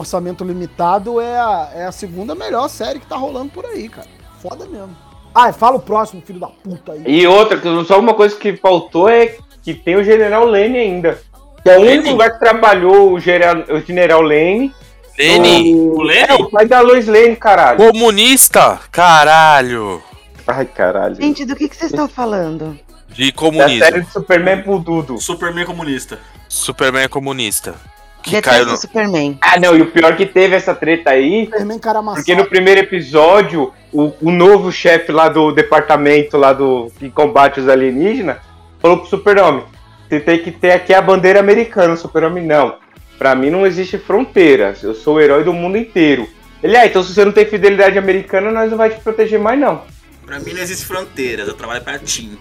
orçamento 0.00 0.44
limitado, 0.44 1.20
é 1.20 1.38
a, 1.38 1.70
é 1.74 1.86
a 1.86 1.92
segunda 1.92 2.34
melhor 2.34 2.68
série 2.68 2.98
que 2.98 3.06
tá 3.06 3.16
rolando 3.16 3.50
por 3.50 3.64
aí, 3.66 3.88
cara. 3.88 4.08
Foda 4.42 4.66
mesmo. 4.66 4.96
Ah, 5.34 5.52
fala 5.52 5.76
o 5.76 5.80
próximo, 5.80 6.20
filho 6.24 6.40
da 6.40 6.48
puta 6.48 6.92
aí. 6.92 7.02
E 7.06 7.26
outra, 7.26 7.56
que 7.58 7.84
só 7.84 7.98
uma 8.00 8.14
coisa 8.14 8.34
que 8.36 8.56
faltou 8.56 9.08
é 9.08 9.36
que 9.62 9.74
tem 9.74 9.96
o 9.96 10.02
General 10.04 10.44
Lane 10.44 10.76
ainda. 10.78 11.20
Que 11.62 11.70
é 11.70 11.76
o 11.78 11.82
único 11.82 11.96
Lane? 11.98 12.10
lugar 12.10 12.32
que 12.32 12.38
trabalhou 12.40 13.12
o 13.12 13.20
General, 13.20 13.62
o 13.68 13.80
General 13.80 14.22
Lane. 14.22 14.74
Lene, 15.18 15.74
O 15.74 16.10
É, 16.10 16.26
Lenny? 16.26 16.42
o 16.42 16.50
pai 16.50 16.66
da 16.66 16.80
Lois 16.80 17.06
Lane, 17.06 17.36
caralho. 17.36 17.76
comunista? 17.78 18.80
Caralho. 18.90 20.02
Ai, 20.46 20.64
caralho. 20.64 21.14
Gente, 21.16 21.44
do 21.44 21.54
que, 21.54 21.68
que 21.68 21.76
vocês 21.76 21.90
estão 21.92 22.08
falando? 22.08 22.78
De 23.08 23.30
Da 23.30 23.36
comunismo. 23.38 23.78
série 23.84 24.00
do 24.00 24.10
Superman 24.10 24.62
Bududo. 24.62 25.20
Superman 25.20 25.66
comunista. 25.66 26.18
Superman 26.48 27.04
é 27.04 27.08
comunista. 27.08 27.74
Que 28.22 28.32
Detesto 28.32 28.50
caiu 28.50 28.66
no... 28.66 28.76
Superman. 28.76 29.38
Ah, 29.40 29.58
não, 29.58 29.76
e 29.76 29.82
o 29.82 29.90
pior 29.90 30.16
que 30.16 30.26
teve 30.26 30.54
essa 30.54 30.74
treta 30.74 31.10
aí, 31.10 31.46
Superman 31.46 31.78
cara 31.78 31.98
amassado. 32.00 32.24
porque 32.24 32.34
no 32.34 32.48
primeiro 32.48 32.80
episódio, 32.80 33.72
o, 33.92 34.12
o 34.20 34.30
novo 34.30 34.70
chefe 34.70 35.10
lá 35.10 35.28
do 35.28 35.52
departamento 35.52 36.36
lá 36.36 36.52
do 36.52 36.90
que 36.98 37.10
combate 37.10 37.60
os 37.60 37.68
alienígenas 37.68 38.36
falou 38.80 38.98
pro 38.98 39.08
Super-Homem: 39.08 39.64
você 40.08 40.18
tem 40.18 40.42
que 40.42 40.50
ter 40.50 40.72
aqui 40.72 40.92
a 40.92 41.00
bandeira 41.00 41.38
americana. 41.38 41.94
O 41.94 41.96
Super-Homem, 41.96 42.44
não. 42.44 42.74
Pra 43.16 43.34
mim 43.34 43.50
não 43.50 43.66
existe 43.66 43.96
fronteiras. 43.96 44.82
Eu 44.82 44.94
sou 44.94 45.16
o 45.16 45.20
herói 45.20 45.44
do 45.44 45.52
mundo 45.52 45.76
inteiro. 45.76 46.28
Ele, 46.62 46.76
ah, 46.76 46.84
então 46.84 47.02
se 47.02 47.14
você 47.14 47.24
não 47.24 47.32
tem 47.32 47.46
fidelidade 47.46 47.96
americana, 47.96 48.50
nós 48.50 48.70
não 48.70 48.76
vai 48.76 48.90
te 48.90 49.00
proteger 49.00 49.38
mais, 49.38 49.58
não. 49.58 49.82
Pra 50.26 50.40
mim 50.40 50.52
não 50.52 50.60
existe 50.60 50.84
fronteiras, 50.84 51.46
eu 51.46 51.54
trabalho 51.54 51.82
pra 51.82 51.98
Tim. 51.98 52.36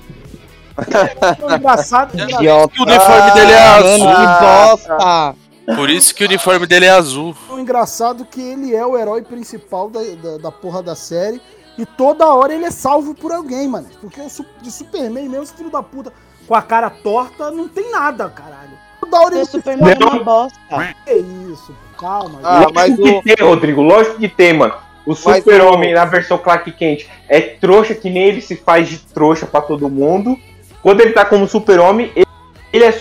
Engraçado. 1.57 2.19
Idiota. 2.19 2.73
O 2.79 2.83
uniforme 2.83 3.31
dele 3.33 3.51
é 3.51 3.61
azul. 3.61 4.05
Mano, 4.05 4.17
que 4.17 4.45
bosta. 4.45 5.35
Por 5.75 5.89
isso 5.89 6.13
que 6.15 6.23
o 6.23 6.27
uniforme 6.27 6.65
dele 6.65 6.85
é 6.85 6.89
azul. 6.91 7.35
O 7.49 7.59
engraçado 7.59 8.23
é 8.23 8.25
que 8.25 8.41
ele 8.41 8.75
é 8.75 8.85
o 8.85 8.97
herói 8.97 9.21
principal 9.21 9.89
da, 9.89 9.99
da, 10.21 10.37
da 10.37 10.51
porra 10.51 10.81
da 10.81 10.95
série. 10.95 11.41
E 11.77 11.85
toda 11.85 12.27
hora 12.27 12.53
ele 12.53 12.65
é 12.65 12.71
salvo 12.71 13.13
por 13.15 13.31
alguém, 13.31 13.67
mano. 13.67 13.87
Porque 14.01 14.21
de 14.61 14.71
Superman 14.71 15.29
mesmo, 15.29 15.43
esse 15.43 15.53
filho 15.53 15.69
da 15.69 15.81
puta, 15.81 16.11
com 16.47 16.53
a 16.55 16.61
cara 16.61 16.89
torta, 16.89 17.51
não 17.51 17.67
tem 17.69 17.89
nada, 17.91 18.27
caralho. 18.29 18.71
Toda 18.99 19.17
hora 19.21 19.35
O 19.35 19.37
ele 19.37 19.45
Superman 19.45 19.93
é 19.93 20.03
uma 20.05 20.23
bosta. 20.23 20.59
Que 21.05 21.13
isso, 21.13 21.73
calma. 21.97 22.39
Ah, 22.43 22.61
gente. 22.63 22.73
mas 22.73 22.89
Lógico 22.97 23.07
o- 23.17 23.21
que 23.23 23.35
tem, 23.35 23.45
Rodrigo, 23.47 23.81
lógico 23.81 24.17
que 24.17 24.27
tem, 24.27 24.53
mano. 24.53 24.73
O 25.05 25.15
Super-Homem 25.15 25.93
na 25.93 26.05
versão 26.05 26.37
Clark 26.37 26.69
Kent 26.73 27.05
é 27.29 27.39
trouxa 27.39 27.95
que 27.95 28.09
nem 28.09 28.23
ele 28.23 28.41
se 28.41 28.55
faz 28.57 28.89
de 28.89 28.97
trouxa 28.99 29.45
pra 29.45 29.61
todo 29.61 29.89
mundo. 29.89 30.37
Quando 30.83 30.99
ele 31.01 31.13
tá 31.13 31.23
como 31.25 31.47
Super-Homem, 31.47 32.11
ele, 32.15 32.27
ele 32.73 32.83
é 32.83 32.91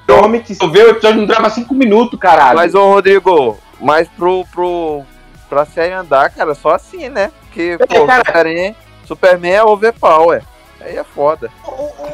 Super-Homem 0.00 0.40
que 0.42 0.54
se 0.54 0.66
vê 0.68 0.82
o 0.82 0.90
episódio 0.90 1.20
não 1.20 1.26
grava 1.26 1.50
5 1.50 1.74
minutos, 1.74 2.18
caralho. 2.18 2.56
Mas, 2.56 2.74
ô 2.74 2.94
Rodrigo, 2.94 3.58
mas 3.80 4.08
pro, 4.08 4.44
pro, 4.52 5.02
pra 5.48 5.64
série 5.64 5.92
andar, 5.92 6.30
cara, 6.30 6.54
só 6.54 6.70
assim, 6.70 7.08
né? 7.08 7.30
Porque, 7.42 7.76
pô, 7.78 8.06
cara. 8.06 8.24
Superman, 8.24 8.76
Superman 9.06 9.52
é 9.52 9.64
overpower. 9.64 10.42
Aí 10.84 10.96
é 10.96 11.04
foda. 11.04 11.50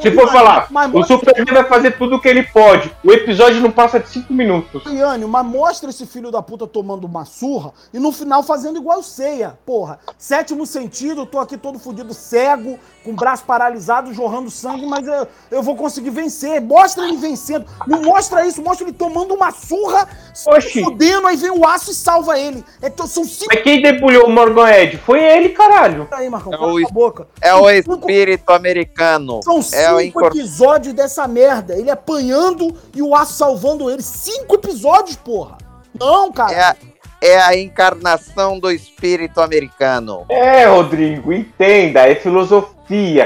Se 0.00 0.10
for 0.10 0.24
Iane, 0.24 0.30
falar, 0.30 0.66
mas 0.70 0.92
o 0.92 1.02
Superman 1.02 1.54
vai 1.54 1.64
fazer 1.64 1.92
tudo 1.92 2.16
o 2.16 2.20
que 2.20 2.28
ele 2.28 2.42
pode. 2.42 2.94
O 3.02 3.10
episódio 3.10 3.60
não 3.60 3.70
passa 3.70 3.98
de 3.98 4.08
5 4.08 4.32
minutos. 4.32 4.84
Iane, 4.84 5.24
mas 5.24 5.46
mostra 5.46 5.90
esse 5.90 6.06
filho 6.06 6.30
da 6.30 6.42
puta 6.42 6.66
tomando 6.66 7.04
uma 7.04 7.24
surra 7.24 7.72
e 7.92 7.98
no 7.98 8.12
final 8.12 8.42
fazendo 8.42 8.78
igual 8.78 9.02
ceia, 9.02 9.58
porra. 9.64 9.98
Sétimo 10.18 10.66
sentido, 10.66 11.22
eu 11.22 11.26
tô 11.26 11.38
aqui 11.38 11.56
todo 11.56 11.78
fudido, 11.78 12.12
cego, 12.12 12.78
com 13.09 13.12
o 13.12 13.16
braço 13.16 13.44
paralisado, 13.44 14.12
jorrando 14.12 14.50
sangue, 14.50 14.84
mas 14.86 15.06
eu, 15.06 15.26
eu 15.50 15.62
vou 15.62 15.74
conseguir 15.74 16.11
vencer. 16.11 16.61
Mostra 16.61 17.06
ele 17.09 17.16
vencendo. 17.16 17.64
Não 17.86 18.02
mostra 18.02 18.46
isso, 18.46 18.61
mostra 18.62 18.86
ele 18.86 18.96
tomando 18.96 19.32
uma 19.34 19.50
surra, 19.50 20.06
se 20.34 20.48
Oxi. 20.50 20.82
fudendo, 20.84 21.26
aí 21.26 21.36
vem 21.36 21.50
o 21.50 21.66
aço 21.66 21.90
e 21.90 21.94
salva 21.94 22.38
ele. 22.38 22.62
É, 22.82 22.92
são 23.06 23.24
cinco. 23.24 23.52
Mas 23.54 23.62
quem 23.62 23.80
debulhou 23.80 24.26
o 24.26 24.30
Morgan 24.30 24.68
Ed? 24.70 24.98
Foi 24.98 25.22
ele, 25.22 25.48
caralho. 25.50 26.06
Aí, 26.11 26.28
Marcão, 26.28 26.52
É 26.52 26.59
o- 26.59 26.86
a 26.86 26.90
boca. 26.90 27.26
É 27.40 27.54
o 27.54 27.66
cinco- 27.70 27.94
espírito 28.11 28.50
americano. 28.52 29.40
São 29.42 29.56
É 29.72 29.92
o 29.92 29.98
cinco 29.98 30.18
incor... 30.20 30.26
episódios 30.26 30.94
dessa 30.94 31.26
merda. 31.26 31.74
Ele 31.74 31.90
apanhando 31.90 32.74
e 32.94 33.00
o 33.00 33.14
aço 33.16 33.32
salvando 33.34 33.90
ele. 33.90 34.02
Cinco 34.02 34.54
episódios, 34.56 35.16
porra. 35.16 35.56
Não, 35.98 36.30
cara. 36.30 36.52
é, 36.52 36.61
a, 36.62 36.76
é 37.22 37.40
a 37.40 37.56
encarnação 37.56 38.59
do 38.61 38.70
espírito 38.70 39.40
americano. 39.40 40.24
É, 40.28 40.66
Rodrigo, 40.66 41.32
entenda, 41.32 42.06
é 42.09 42.14
filosofia, 42.14 42.77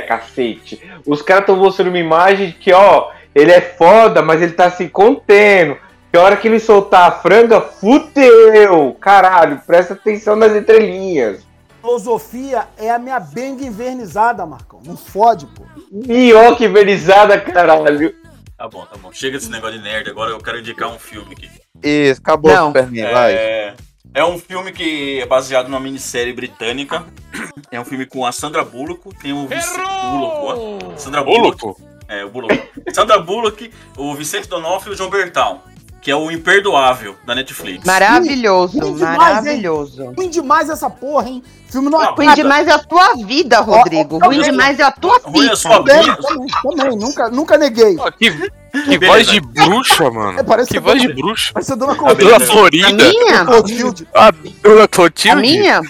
cacete. 0.07 0.83
Os 1.07 1.23
caras 1.23 1.43
estão 1.43 1.57
mostrando 1.57 1.89
uma 1.89 1.99
imagem 1.99 2.49
de 2.49 2.53
que, 2.55 2.73
ó, 2.73 3.11
ele 3.35 3.53
é 3.53 3.61
foda, 3.61 4.23
mas 4.23 4.43
ele 4.43 4.53
tá 4.53 4.71
se 4.71 4.89
contendo. 4.89 5.77
Que 6.11 6.19
a 6.19 6.23
hora 6.23 6.37
que 6.37 6.47
ele 6.47 6.61
soltar 6.61 7.09
a 7.09 7.13
franga, 7.13 7.61
fudeu! 7.61 8.95
Caralho, 9.01 9.61
presta 9.67 9.95
atenção 9.95 10.37
nas 10.37 10.55
entrelinhas. 10.55 11.47
Filosofia 11.81 12.69
é 12.79 12.91
a 12.91 12.99
minha 12.99 13.19
benga 13.19 13.65
invernizada, 13.65 14.47
Marcão. 14.47 14.81
Não 14.85 14.97
fode, 14.97 15.47
pô. 15.47 15.65
Minhoca 15.91 16.65
inverizada, 16.65 17.41
caralho. 17.41 18.15
Tá 18.57 18.69
bom, 18.69 18.87
tá 18.87 18.97
bom. 18.97 19.11
Chega 19.13 19.37
desse 19.37 19.51
negócio 19.51 19.79
de 19.79 19.83
nerd, 19.83 20.09
agora 20.09 20.31
eu 20.31 20.39
quero 20.39 20.61
indicar 20.61 20.89
um 20.89 20.99
filme 20.99 21.33
aqui. 21.33 21.51
Isso, 21.83 22.21
acabou 22.21 22.53
Não. 22.53 22.67
Superman, 22.69 23.11
vai. 23.11 23.75
É, 24.15 24.23
um 24.25 24.39
filme 24.39 24.73
que 24.73 25.21
é 25.21 25.27
baseado 25.27 25.69
numa 25.69 25.81
minissérie 25.81 26.33
britânica. 26.33 27.05
É 27.71 27.81
um 27.81 27.85
filme 27.85 28.05
com 28.05 28.27
a 28.27 28.33
Sandra 28.33 28.63
Bullock, 28.65 29.09
tem 29.23 29.33
o 29.33 29.47
Vicente 29.47 29.79
Bullock, 29.79 30.85
ó. 30.93 30.97
Sandra 30.97 31.25
Bullock. 31.25 31.61
Bullock? 31.63 31.83
É, 32.09 32.25
o 32.25 32.29
Bullock. 32.31 32.71
Sandra 32.93 33.19
Bullock, 33.19 33.73
o 33.97 34.15
Vicente 34.15 34.49
D'Onofrio 34.49 34.93
e 34.93 34.95
o 34.95 34.99
John 34.99 35.09
Bertal. 35.09 35.65
Que 36.03 36.11
é 36.11 36.17
o 36.17 36.31
Imperdoável, 36.33 37.15
da 37.25 37.33
Netflix. 37.35 37.85
Maravilhoso, 37.87 38.79
Ruim 38.81 38.97
demais, 38.97 39.17
maravilhoso. 39.17 40.13
Ruim 40.17 40.29
demais 40.29 40.69
essa 40.69 40.91
porra, 40.91 41.29
hein? 41.29 41.43
Filme 41.71 41.89
não 41.89 42.01
Ah. 42.01 42.11
Ruim 42.11 42.35
demais 42.35 42.67
é 42.67 42.73
a 42.73 42.79
tua 42.81 43.15
vida, 43.25 43.61
Rodrigo. 43.61 44.19
ó, 44.21 44.27
Ruim 44.27 44.43
demais 44.43 44.81
é 44.81 44.83
a 44.83 44.91
tua 44.91 45.19
Ruim 45.25 45.39
é 45.39 45.43
pica. 45.45 45.57
sua 45.57 45.77
Também, 45.79 46.03
vida. 46.03 46.17
também, 46.17 46.47
também. 46.77 46.99
Nunca, 46.99 47.29
nunca 47.31 47.57
neguei. 47.57 47.97
Ó, 47.99 48.11
Que, 48.11 48.31
que 48.73 48.99
Beleza. 48.99 49.07
voz 49.07 49.27
de 49.27 49.41
bruxa, 49.41 50.11
mano. 50.11 50.41
É, 50.41 50.43
parece 50.43 50.69
que 50.69 50.75
que 50.75 50.81
voz 50.81 51.01
de 51.01 51.13
bruxa. 51.13 51.53
Ser 51.63 51.77
Dona 51.77 51.93
beleza. 51.95 52.15
Dona 52.15 52.15
Clotilde. 52.15 52.43
A 52.43 52.47
Florinda. 52.47 53.09
minha? 53.09 53.45
Clotilde. 53.45 54.09
A 54.15 54.31
Dona 54.63 54.85
A 54.85 54.89
Clotilde? 54.89 55.41
minha? 55.41 55.81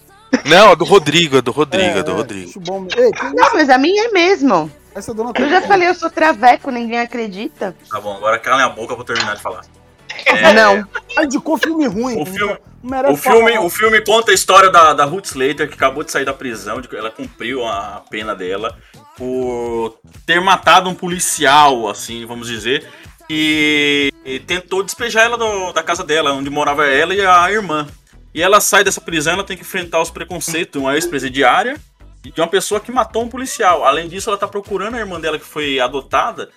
Não, 0.47 0.73
a 0.73 0.75
do 0.75 0.85
Rodrigo, 0.85 1.39
a 1.39 1.41
do 1.41 1.51
Rodrigo, 1.53 1.99
a 1.99 2.03
do 2.03 2.11
É, 2.11 2.15
Rodrigo. 2.15 2.61
bom. 2.61 2.87
Ei, 2.97 3.11
que 3.13 3.25
Não, 3.35 3.53
mas 3.55 3.69
a 3.71 3.79
minha 3.79 4.07
é 4.07 4.09
mesmo. 4.09 4.71
Essa 4.95 5.11
é 5.11 5.13
a 5.13 5.17
dona 5.17 5.33
Eu 5.39 5.49
já 5.49 5.63
falei, 5.63 5.89
eu 5.89 5.95
sou 5.95 6.11
traveco, 6.11 6.71
ninguém 6.71 6.99
acredita. 7.01 7.75
Tá 7.91 8.01
bom, 8.01 8.17
agora 8.17 8.39
calem 8.39 8.65
a 8.65 8.69
boca 8.69 8.95
pra 8.95 9.03
eu 9.03 9.05
terminar 9.05 9.37
de 9.37 9.43
falar. 9.43 9.63
Não. 10.55 10.87
Ela 11.17 11.25
indicou 11.25 11.57
filme 11.57 11.87
ruim. 11.87 12.21
O 12.21 12.27
filme- 12.27 12.59
não 12.83 13.13
O 13.13 13.17
filme, 13.17 13.59
o 13.59 13.71
filme 13.71 14.01
conta 14.05 14.33
a 14.33 14.35
história 14.35 14.69
da, 14.69 14.93
da 14.93 15.05
Ruth 15.05 15.27
Slater, 15.27 15.69
que 15.69 15.75
acabou 15.75 16.03
de 16.03 16.11
sair 16.11 16.25
da 16.25 16.35
prisão, 16.35 16.81
de 16.81 16.89
que 16.89 16.97
ela 16.97 17.11
cumpriu 17.13 17.65
a 17.65 18.03
pena 18.11 18.35
dela 18.35 18.77
por 19.17 19.99
ter 20.27 20.41
matado 20.41 20.89
um 20.89 20.95
policial, 20.95 21.89
assim, 21.89 22.25
vamos 22.27 22.49
dizer, 22.49 22.89
e, 23.29 24.13
e 24.25 24.39
tentou 24.41 24.83
despejar 24.83 25.25
ela 25.25 25.37
do- 25.39 25.73
da 25.73 25.83
casa 25.83 26.03
dela, 26.05 26.33
onde 26.33 26.51
morava 26.51 26.87
ela 26.87 27.15
e 27.15 27.25
a 27.25 27.51
irmã. 27.51 27.87
E 28.35 28.41
ela 28.43 28.61
sai 28.61 28.83
dessa 28.83 29.01
prisão, 29.01 29.35
ela 29.35 29.45
tem 29.45 29.57
que 29.57 29.63
enfrentar 29.63 30.01
os 30.01 30.11
preconceitos 30.11 30.73
de 30.73 30.79
uma 30.79 30.95
ex-presidiária 30.95 31.79
e 32.25 32.31
de 32.31 32.41
uma 32.41 32.47
pessoa 32.49 32.81
que 32.81 32.91
matou 32.91 33.23
um 33.23 33.29
policial. 33.29 33.85
Além 33.85 34.09
disso, 34.09 34.31
ela 34.31 34.39
tá 34.39 34.49
procurando 34.49 34.95
a 34.97 34.99
irmã 34.99 35.21
dela 35.21 35.39
que 35.39 35.45
foi 35.45 35.79
adotada 35.79 36.49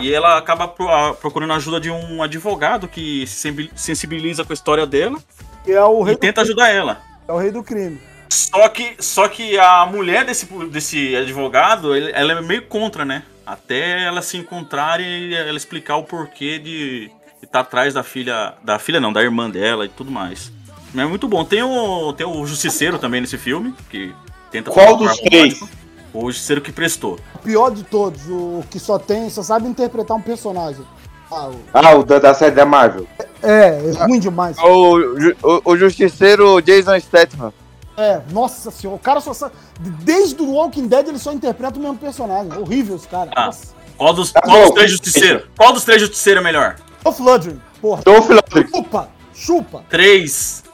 e 0.00 0.12
ela 0.12 0.36
acaba 0.36 0.68
procurando 0.68 1.52
a 1.52 1.56
ajuda 1.56 1.80
de 1.80 1.90
um 1.90 2.22
advogado 2.22 2.86
que 2.88 3.26
se 3.26 3.34
sensibil- 3.36 3.70
sensibiliza 3.74 4.44
com 4.44 4.52
a 4.52 4.54
história 4.54 4.86
dela 4.86 5.18
Que 5.64 5.72
é 5.72 5.82
o 5.84 6.02
rei, 6.02 6.14
e 6.14 6.18
tenta 6.18 6.42
ajudar 6.42 6.68
ela. 6.68 7.00
é 7.26 7.32
o 7.32 7.38
rei 7.38 7.50
do 7.50 7.62
crime. 7.62 7.98
Só 8.32 8.68
que, 8.68 8.96
só 8.98 9.28
que 9.28 9.58
a 9.58 9.84
mulher 9.86 10.24
desse, 10.24 10.46
desse 10.70 11.14
advogado, 11.14 11.94
ele- 11.94 12.10
ela 12.14 12.32
é 12.32 12.40
meio 12.40 12.62
contra, 12.62 13.04
né? 13.04 13.22
Até 13.46 14.04
ela 14.04 14.22
se 14.22 14.36
encontrar 14.38 15.00
e 15.00 15.34
ela 15.34 15.56
explicar 15.56 15.96
o 15.96 16.04
porquê 16.04 16.58
de 16.58 17.10
estar 17.42 17.60
atrás 17.60 17.92
da 17.92 18.02
filha. 18.02 18.54
Da 18.62 18.78
filha 18.78 19.00
não, 19.00 19.12
da 19.12 19.22
irmã 19.22 19.50
dela 19.50 19.84
e 19.84 19.88
tudo 19.88 20.10
mais. 20.10 20.50
Mas 20.94 21.04
é 21.04 21.08
muito 21.08 21.28
bom. 21.28 21.44
Tem 21.44 21.62
o, 21.62 22.12
tem 22.14 22.26
o 22.26 22.46
Justiceiro 22.46 22.98
também 22.98 23.20
nesse 23.20 23.36
filme, 23.36 23.74
que 23.90 24.14
tenta 24.50 24.70
Qual 24.70 24.96
dos 24.96 25.16
três? 25.18 25.54
romântico. 25.60 25.68
O 26.14 26.30
Justiceiro 26.30 26.60
que 26.62 26.70
prestou. 26.72 27.18
O 27.34 27.38
pior 27.38 27.70
de 27.70 27.82
todos, 27.82 28.22
o 28.28 28.62
que 28.70 28.78
só 28.78 28.98
tem, 28.98 29.28
só 29.28 29.42
sabe 29.42 29.66
interpretar 29.68 30.16
um 30.16 30.22
personagem. 30.22 30.84
Ah, 31.30 31.48
o- 31.48 31.60
Ah, 31.72 31.94
o 31.96 32.02
da, 32.04 32.18
da 32.18 32.34
série 32.34 32.54
da 32.54 32.64
Marvel. 32.66 33.06
é, 33.42 33.90
é 33.98 34.04
ruim 34.04 34.20
demais. 34.20 34.56
O, 34.58 34.98
o, 35.42 35.62
o 35.72 35.76
justiceiro 35.76 36.60
Jason 36.62 36.98
Statham. 37.00 37.52
É, 37.96 38.20
nossa 38.30 38.70
senhora, 38.70 38.96
o 38.96 38.98
cara 38.98 39.20
só 39.20 39.34
sabe. 39.34 39.54
Desde 39.78 40.40
o 40.40 40.52
Walking 40.52 40.86
Dead 40.88 41.08
ele 41.08 41.18
só 41.18 41.32
interpreta 41.32 41.78
o 41.78 41.82
mesmo 41.82 41.98
personagem. 41.98 42.52
Horrível 42.56 42.96
esse 42.96 43.08
cara. 43.08 43.30
Ah. 43.34 43.46
Nossa. 43.46 43.74
Qual 43.96 44.14
dos, 44.14 44.32
qual 44.32 44.62
dos 44.62 44.70
três 44.70 44.90
Justiceiros? 44.90 45.44
Qual 45.56 45.72
dos 45.72 45.84
três 45.84 46.00
Justiceiros 46.00 46.40
é 46.40 46.44
melhor? 46.44 46.76
Dolph 47.04 47.20
Lundgren, 47.20 47.60
porra. 47.80 48.02
Dolph 48.02 48.28
Lundgren. 48.28 48.68
Chupa, 48.68 49.08
chupa. 49.34 49.84
Três. 49.88 50.64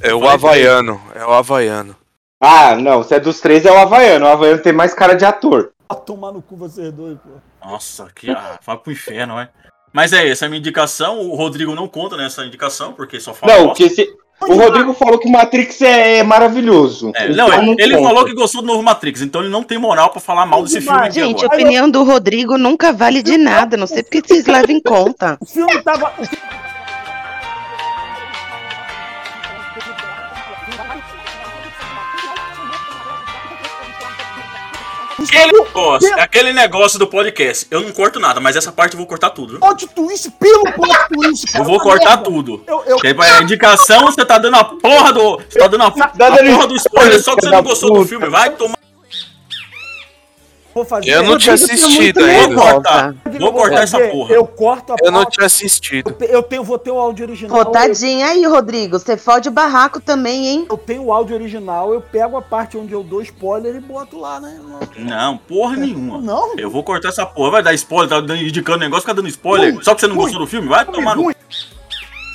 É 0.00 0.14
o 0.14 0.28
Havaiano. 0.28 1.00
É 1.14 1.26
o 1.26 1.32
Havaiano. 1.32 1.96
Ah, 2.40 2.76
não, 2.76 3.02
se 3.02 3.14
é 3.14 3.20
dos 3.20 3.40
três 3.40 3.64
é 3.64 3.72
o 3.72 3.76
Havaiano. 3.76 4.26
O 4.26 4.28
Havaiano 4.28 4.62
tem 4.62 4.72
mais 4.72 4.94
cara 4.94 5.14
de 5.14 5.24
ator. 5.24 5.72
Vai 5.88 6.00
tomar 6.00 6.32
no 6.32 6.40
cu 6.40 6.56
vocês 6.56 6.92
dois, 6.92 7.18
pô. 7.18 7.30
Nossa, 7.66 8.08
que. 8.14 8.30
Ah, 8.30 8.58
vai 8.64 8.76
pro 8.76 8.92
inferno, 8.92 9.38
é. 9.38 9.48
Mas 9.92 10.12
é, 10.12 10.28
essa 10.28 10.44
é 10.44 10.46
a 10.46 10.48
minha 10.48 10.58
indicação. 10.58 11.20
O 11.20 11.34
Rodrigo 11.34 11.74
não 11.74 11.86
conta 11.86 12.16
nessa 12.16 12.44
indicação, 12.44 12.92
porque 12.92 13.20
só 13.20 13.32
fala. 13.32 13.52
Não, 13.52 13.66
bosta. 13.68 13.84
porque 13.84 13.94
se... 13.94 14.16
o 14.48 14.56
Rodrigo 14.56 14.94
falou 14.94 15.18
que 15.18 15.30
Matrix 15.30 15.80
é, 15.82 16.18
é 16.18 16.22
maravilhoso. 16.22 17.12
É, 17.14 17.28
não, 17.28 17.52
ele, 17.52 17.76
ele 17.78 17.96
conta. 17.96 18.08
falou 18.08 18.24
que 18.24 18.34
gostou 18.34 18.60
do 18.60 18.66
novo 18.66 18.82
Matrix, 18.82 19.22
então 19.22 19.40
ele 19.40 19.50
não 19.50 19.62
tem 19.62 19.78
moral 19.78 20.10
pra 20.10 20.20
falar 20.20 20.46
mal 20.46 20.62
desse 20.62 20.80
filme 20.80 21.10
Gente, 21.10 21.44
a 21.44 21.48
opinião 21.48 21.90
do 21.90 22.02
Rodrigo 22.02 22.56
nunca 22.56 22.92
vale 22.92 23.22
de 23.22 23.36
nada. 23.36 23.76
Não 23.76 23.86
sei 23.86 24.02
porque 24.02 24.20
vocês 24.20 24.46
levam 24.46 24.76
em 24.76 24.80
conta. 24.80 25.36
O 25.40 25.46
filme 25.46 25.80
tava. 25.82 26.12
Aquele 35.28 35.52
negócio, 35.52 36.14
aquele 36.20 36.52
negócio 36.52 36.98
do 36.98 37.06
podcast, 37.06 37.66
eu 37.70 37.80
não 37.80 37.92
corto 37.92 38.20
nada, 38.20 38.40
mas 38.40 38.56
essa 38.56 38.70
parte 38.72 38.94
eu 38.94 38.98
vou 38.98 39.06
cortar 39.06 39.30
tudo. 39.30 39.58
Plot 39.58 39.86
twist 39.88 40.30
pelo 40.32 40.64
plot 40.72 41.08
twist. 41.12 41.46
cara, 41.46 41.64
Eu 41.64 41.68
vou 41.68 41.80
cortar 41.80 42.16
merda. 42.16 42.24
tudo. 42.24 42.62
Eu, 42.66 42.82
eu, 42.86 42.98
indicação, 43.42 44.04
você 44.06 44.24
tá 44.24 44.38
dando 44.38 44.56
a 44.56 44.64
porra 44.64 45.12
do. 45.12 45.38
Você 45.48 45.58
tá 45.58 45.66
dando 45.66 45.84
a, 45.84 45.86
a 45.88 45.90
porra 45.90 46.66
do 46.66 46.76
spoiler 46.76 47.22
só 47.22 47.34
que 47.34 47.42
você 47.42 47.50
não 47.50 47.62
gostou 47.62 47.92
do 47.94 48.04
filme. 48.06 48.28
Vai 48.28 48.50
tomar. 48.50 48.83
Vou 50.74 50.84
fazer. 50.84 51.10
Eu 51.10 51.22
não 51.22 51.38
tinha 51.38 51.54
assistido 51.54 52.18
ainda. 52.24 52.48
nervosa. 52.48 52.72
cortar. 52.72 53.14
Vou 53.38 53.52
cortar 53.52 53.82
essa 53.82 54.00
porra. 54.00 54.34
Eu 54.34 54.46
corto 54.46 54.92
a 54.92 54.96
Eu 55.00 55.12
não 55.12 55.24
tinha 55.24 55.46
assistido. 55.46 56.14
Eu 56.20 56.42
tenho, 56.42 56.64
vou 56.64 56.78
ter 56.78 56.90
o 56.90 56.98
áudio 56.98 57.26
original. 57.26 57.56
Pô, 57.56 57.70
tadinha 57.70 58.26
aí, 58.26 58.44
Rodrigo. 58.44 58.98
Você 58.98 59.16
fode 59.16 59.48
o 59.48 59.52
barraco 59.52 60.00
também, 60.00 60.46
hein? 60.46 60.66
Eu 60.68 60.76
tenho 60.76 61.04
o 61.04 61.12
áudio 61.12 61.36
original, 61.36 61.94
eu 61.94 62.00
pego 62.00 62.36
a 62.36 62.42
parte 62.42 62.76
onde 62.76 62.92
eu 62.92 63.02
dou 63.02 63.22
spoiler 63.22 63.76
e 63.76 63.80
boto 63.80 64.18
lá, 64.18 64.40
né? 64.40 64.58
Não, 64.98 65.36
porra 65.36 65.76
nenhuma. 65.76 66.20
Não, 66.20 66.56
Eu 66.58 66.70
vou 66.70 66.82
cortar 66.82 67.08
essa 67.08 67.24
porra. 67.24 67.52
Vai 67.52 67.62
dar 67.62 67.74
spoiler, 67.74 68.08
tá 68.08 68.36
indicando 68.36 68.78
negócio, 68.78 69.02
fica 69.02 69.14
dando 69.14 69.28
spoiler. 69.28 69.78
Só 69.82 69.94
que 69.94 70.00
você 70.00 70.06
não 70.06 70.16
gostou 70.16 70.40
do 70.40 70.46
filme? 70.46 70.68
Vai 70.68 70.84
tomar 70.84 71.16
no. 71.16 71.32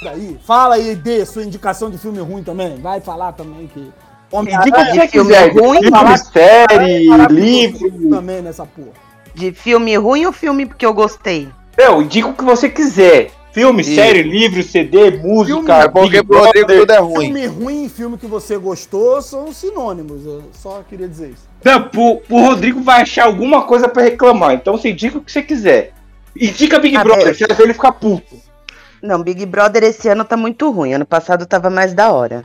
Daí, 0.01 0.39
fala 0.45 0.75
aí, 0.75 0.95
Dê, 0.95 1.25
sua 1.25 1.43
indicação 1.43 1.89
de 1.89 1.97
filme 1.97 2.19
ruim 2.19 2.41
também. 2.41 2.79
Vai 2.81 3.01
falar 3.01 3.33
também 3.33 3.67
que. 3.67 3.91
O 4.31 4.43
que 4.45 4.51
De 4.57 4.69
você 4.71 5.07
filme 5.07 5.29
quiser. 5.33 5.51
ruim, 5.53 5.79
Filme, 5.81 6.17
série, 6.17 7.27
livro. 7.33 8.09
Também 8.09 8.41
nessa 8.41 8.65
porra. 8.65 8.89
De 9.33 9.51
filme 9.51 9.95
ruim 9.97 10.25
ou 10.25 10.31
filme 10.33 10.65
porque 10.65 10.85
eu 10.85 10.93
gostei? 10.93 11.49
Não, 11.77 12.01
indica 12.01 12.27
o 12.27 12.33
que 12.33 12.43
você 12.43 12.69
quiser. 12.69 13.31
Filme, 13.51 13.83
série, 13.83 14.21
livro, 14.21 14.61
CD, 14.61 15.09
música. 15.17 15.55
Filme, 15.57 15.71
É 15.71 15.87
porque 15.89 16.09
Big 16.21 16.23
Brother. 16.23 16.65
tudo 16.67 16.91
é 16.91 16.99
ruim. 16.99 17.25
Filme 17.25 17.45
ruim 17.47 17.85
e 17.85 17.89
filme 17.89 18.17
que 18.17 18.27
você 18.27 18.57
gostou 18.57 19.21
são 19.21 19.51
sinônimos. 19.51 20.23
Eu 20.25 20.43
só 20.53 20.83
queria 20.87 21.07
dizer 21.07 21.29
isso. 21.29 21.49
Não, 21.63 21.83
pro, 21.83 22.17
pro 22.17 22.37
Rodrigo 22.37 22.81
vai 22.81 23.01
achar 23.01 23.25
alguma 23.25 23.63
coisa 23.63 23.87
pra 23.89 24.03
reclamar. 24.03 24.53
Então 24.53 24.77
você 24.77 24.91
indica 24.91 25.17
o 25.17 25.21
que 25.21 25.31
você 25.31 25.41
quiser. 25.41 25.93
Indica 26.39 26.77
Big 26.79 26.95
Ah, 26.95 27.03
Brother, 27.03 27.25
bem. 27.25 27.33
você 27.33 27.47
vai 27.47 27.57
ver 27.57 27.63
ele 27.63 27.73
ficar 27.73 27.91
puto. 27.93 28.35
Não, 29.01 29.23
Big 29.23 29.43
Brother 29.47 29.83
esse 29.83 30.07
ano 30.07 30.23
tá 30.23 30.37
muito 30.37 30.69
ruim. 30.69 30.93
Ano 30.93 31.05
passado 31.05 31.45
tava 31.47 31.69
mais 31.71 31.93
da 31.93 32.11
hora. 32.11 32.43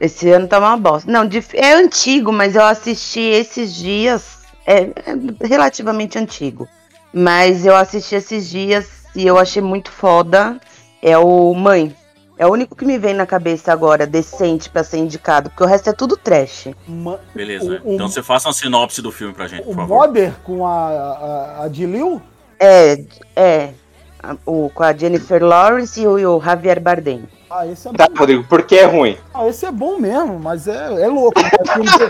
Esse 0.00 0.30
ano 0.30 0.48
tá 0.48 0.58
uma 0.58 0.76
bosta. 0.76 1.10
Não, 1.10 1.26
de- 1.26 1.44
é 1.54 1.74
antigo, 1.74 2.32
mas 2.32 2.56
eu 2.56 2.64
assisti 2.64 3.20
esses 3.20 3.74
dias. 3.74 4.38
É, 4.66 4.84
é 4.84 5.46
relativamente 5.46 6.18
antigo. 6.18 6.66
Mas 7.12 7.66
eu 7.66 7.76
assisti 7.76 8.14
esses 8.14 8.48
dias 8.48 8.86
e 9.14 9.26
eu 9.26 9.36
achei 9.38 9.60
muito 9.60 9.90
foda. 9.90 10.58
É 11.02 11.18
o 11.18 11.52
Mãe. 11.54 11.94
É 12.38 12.46
o 12.46 12.52
único 12.52 12.74
que 12.74 12.86
me 12.86 12.96
vem 12.98 13.12
na 13.12 13.26
cabeça 13.26 13.70
agora, 13.70 14.06
decente 14.06 14.70
pra 14.70 14.82
ser 14.82 14.96
indicado, 14.96 15.50
porque 15.50 15.62
o 15.62 15.66
resto 15.66 15.90
é 15.90 15.92
tudo 15.92 16.16
trash. 16.16 16.68
Ma- 16.88 17.18
Beleza. 17.34 17.82
O- 17.84 17.90
o- 17.90 17.94
Então 17.94 18.08
você 18.08 18.22
faça 18.22 18.48
uma 18.48 18.54
sinopse 18.54 19.02
do 19.02 19.12
filme 19.12 19.34
pra 19.34 19.46
gente, 19.46 19.60
O 19.62 19.66
por 19.66 19.74
favor. 19.74 20.06
Mother 20.06 20.32
com 20.42 20.66
a, 20.66 20.88
a, 20.88 21.64
a 21.64 21.68
Dilil? 21.68 22.22
É, 22.58 23.04
é. 23.36 23.70
a- 24.22 24.36
O, 24.46 24.70
com 24.74 24.82
a 24.82 24.94
Jennifer 24.96 25.44
Lawrence 25.44 26.00
e 26.00 26.06
o, 26.06 26.18
e 26.18 26.24
o 26.24 26.40
Javier 26.40 26.80
Bardem. 26.80 27.28
Ah, 27.52 27.66
esse 27.66 27.88
é 27.88 27.92
Tá, 27.92 28.06
bom. 28.08 28.14
Rodrigo, 28.20 28.44
porque 28.48 28.76
é 28.76 28.84
ruim. 28.84 29.16
Ah, 29.34 29.46
esse 29.48 29.66
é 29.66 29.72
bom 29.72 29.98
mesmo, 29.98 30.38
mas 30.38 30.68
é, 30.68 31.02
é 31.02 31.08
louco. 31.08 31.40
É 31.40 31.72
filme 31.72 31.90
de, 31.90 32.02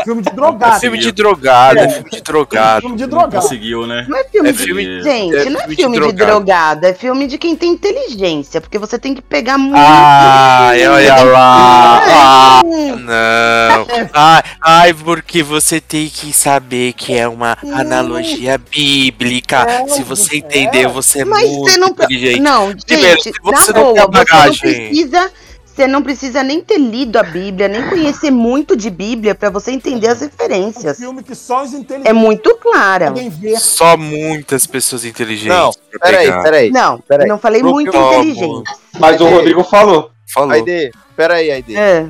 é 0.00 0.02
filme 0.04 0.22
de 0.22 0.28
É 0.28 0.32
drogado. 0.32 0.80
filme 0.80 0.98
de 0.98 1.12
drogado, 1.12 1.78
é 1.78 1.88
filme 1.90 2.10
de 2.10 2.16
É 2.16 2.20
drogado. 2.22 2.80
filme 2.80 2.96
de 2.96 3.02
Não 3.02 3.08
drogado. 3.10 3.42
conseguiu, 3.42 3.86
né? 3.86 4.06
Não 4.08 4.18
é 4.18 4.24
filme 4.24 4.48
É 4.48 4.52
de. 4.52 4.58
filme- 4.58 5.02
Gente, 5.02 5.36
é 5.36 5.44
não 5.50 5.60
é 5.60 5.64
filme 5.64 5.76
filme 5.76 5.96
de 6.00 6.06
de, 6.06 6.12
drogado. 6.12 6.26
drogado, 6.44 6.86
é 6.86 6.94
filme 6.94 7.26
de 7.26 7.36
quem 7.36 7.54
tem 7.54 7.70
inteligência, 7.72 8.62
porque 8.62 8.78
você 8.78 8.98
tem 8.98 9.14
que 9.14 9.20
pegar 9.20 9.58
muito. 9.58 9.76
Ai, 9.76 10.88
olha 10.88 11.22
lá. 11.24 12.00
Ah, 12.08 12.62
não. 12.64 13.86
Ai, 14.14 14.42
ai, 14.60 14.94
porque 14.94 15.42
você 15.42 15.80
tem 15.82 16.08
que 16.08 16.32
saber 16.32 16.94
que 16.94 17.14
é 17.14 17.28
uma 17.28 17.58
analogia 17.74 18.56
bíblica. 18.58 19.84
Se 19.88 20.02
você 20.02 20.36
entender, 20.38 20.88
você 20.88 21.20
é 21.20 21.24
Mas 21.26 21.48
muito 21.50 21.70
você 21.70 21.76
não. 21.76 21.88
inteligente. 21.88 22.40
Não, 22.40 22.72
Primeiro, 22.86 23.20
gente, 23.22 23.34
se 23.36 23.42
você 23.42 23.72
não 23.74 23.92
tem 23.92 24.10
bagagem. 24.10 24.61
Precisa. 24.62 25.30
Você 25.64 25.86
não 25.86 26.02
precisa 26.02 26.42
nem 26.42 26.60
ter 26.60 26.76
lido 26.76 27.16
a 27.18 27.22
Bíblia, 27.22 27.66
nem 27.66 27.88
conhecer 27.88 28.30
muito 28.30 28.76
de 28.76 28.90
Bíblia 28.90 29.34
pra 29.34 29.48
você 29.48 29.70
entender 29.70 30.06
as 30.08 30.20
Um 30.20 30.26
referências. 30.26 30.98
filme 30.98 31.22
que 31.22 31.34
só 31.34 31.62
os 31.62 31.72
inteligentes 31.72 32.10
É 32.10 32.12
muito 32.12 32.54
clara. 32.56 33.10
Só 33.58 33.96
muitas 33.96 34.66
pessoas 34.66 35.02
inteligentes. 35.06 35.48
Não, 35.56 35.70
peraí, 35.98 36.30
peraí. 36.42 36.70
Não, 36.70 36.98
Peraí. 37.00 37.26
não 37.26 37.38
falei 37.38 37.62
Pro 37.62 37.70
muito 37.70 37.90
filme- 37.90 38.16
inteligente. 38.16 38.70
Mas 39.00 39.18
o 39.18 39.26
Rodrigo 39.26 39.64
falou. 39.64 40.10
Falou. 40.30 40.50
Aide, 40.52 40.90
peraí, 41.16 41.50
Aide. 41.50 41.74
É. 41.74 42.06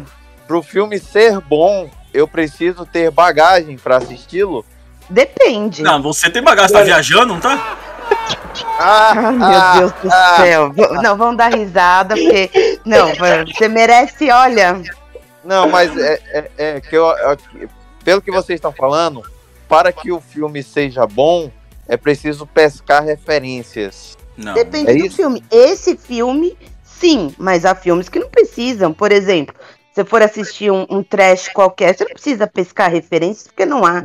Pro 0.48 0.60
filme 0.60 0.98
ser 0.98 1.38
bom, 1.40 1.88
eu 2.12 2.26
preciso 2.26 2.84
ter 2.84 3.12
bagagem 3.12 3.78
pra 3.78 3.98
assisti-lo? 3.98 4.64
Depende. 5.08 5.82
Não, 5.82 6.02
você 6.02 6.28
tem 6.28 6.42
bagagem, 6.42 6.68
você 6.70 6.74
tá 6.78 6.82
viajando, 6.82 7.26
não 7.34 7.40
tá? 7.40 7.78
Ah, 8.78 9.12
Ai, 9.16 9.32
meu 9.32 9.44
ah, 9.44 9.78
Deus 9.78 9.92
do 9.92 10.08
ah. 10.10 10.36
céu. 10.36 10.72
Não, 11.02 11.16
vamos 11.16 11.36
dar 11.36 11.54
risada, 11.54 12.14
porque. 12.14 12.78
Não, 12.84 13.08
você 13.46 13.68
merece, 13.68 14.30
olha. 14.30 14.82
Não, 15.44 15.68
mas 15.68 15.96
é, 15.96 16.20
é, 16.32 16.50
é 16.58 16.80
que 16.80 16.96
eu, 16.96 17.10
é 17.10 17.36
pelo 18.04 18.22
que 18.22 18.30
vocês 18.30 18.58
estão 18.58 18.72
falando, 18.72 19.22
para 19.68 19.92
que 19.92 20.12
o 20.12 20.20
filme 20.20 20.62
seja 20.62 21.06
bom, 21.06 21.50
é 21.88 21.96
preciso 21.96 22.46
pescar 22.46 23.04
referências. 23.04 24.16
Não. 24.36 24.54
Depende 24.54 24.90
É 24.90 24.94
do 24.94 25.06
isso? 25.06 25.16
filme. 25.16 25.42
Esse 25.50 25.96
filme, 25.96 26.56
sim, 26.82 27.34
mas 27.38 27.64
há 27.64 27.74
filmes 27.74 28.08
que 28.08 28.18
não 28.18 28.28
precisam. 28.28 28.92
Por 28.92 29.12
exemplo, 29.12 29.54
se 29.92 29.96
você 29.96 30.04
for 30.04 30.22
assistir 30.22 30.70
um, 30.70 30.86
um 30.88 31.02
trash 31.02 31.48
qualquer, 31.48 31.94
você 31.96 32.04
não 32.04 32.12
precisa 32.12 32.46
pescar 32.46 32.90
referências, 32.90 33.46
porque 33.48 33.66
não 33.66 33.84
há. 33.84 34.02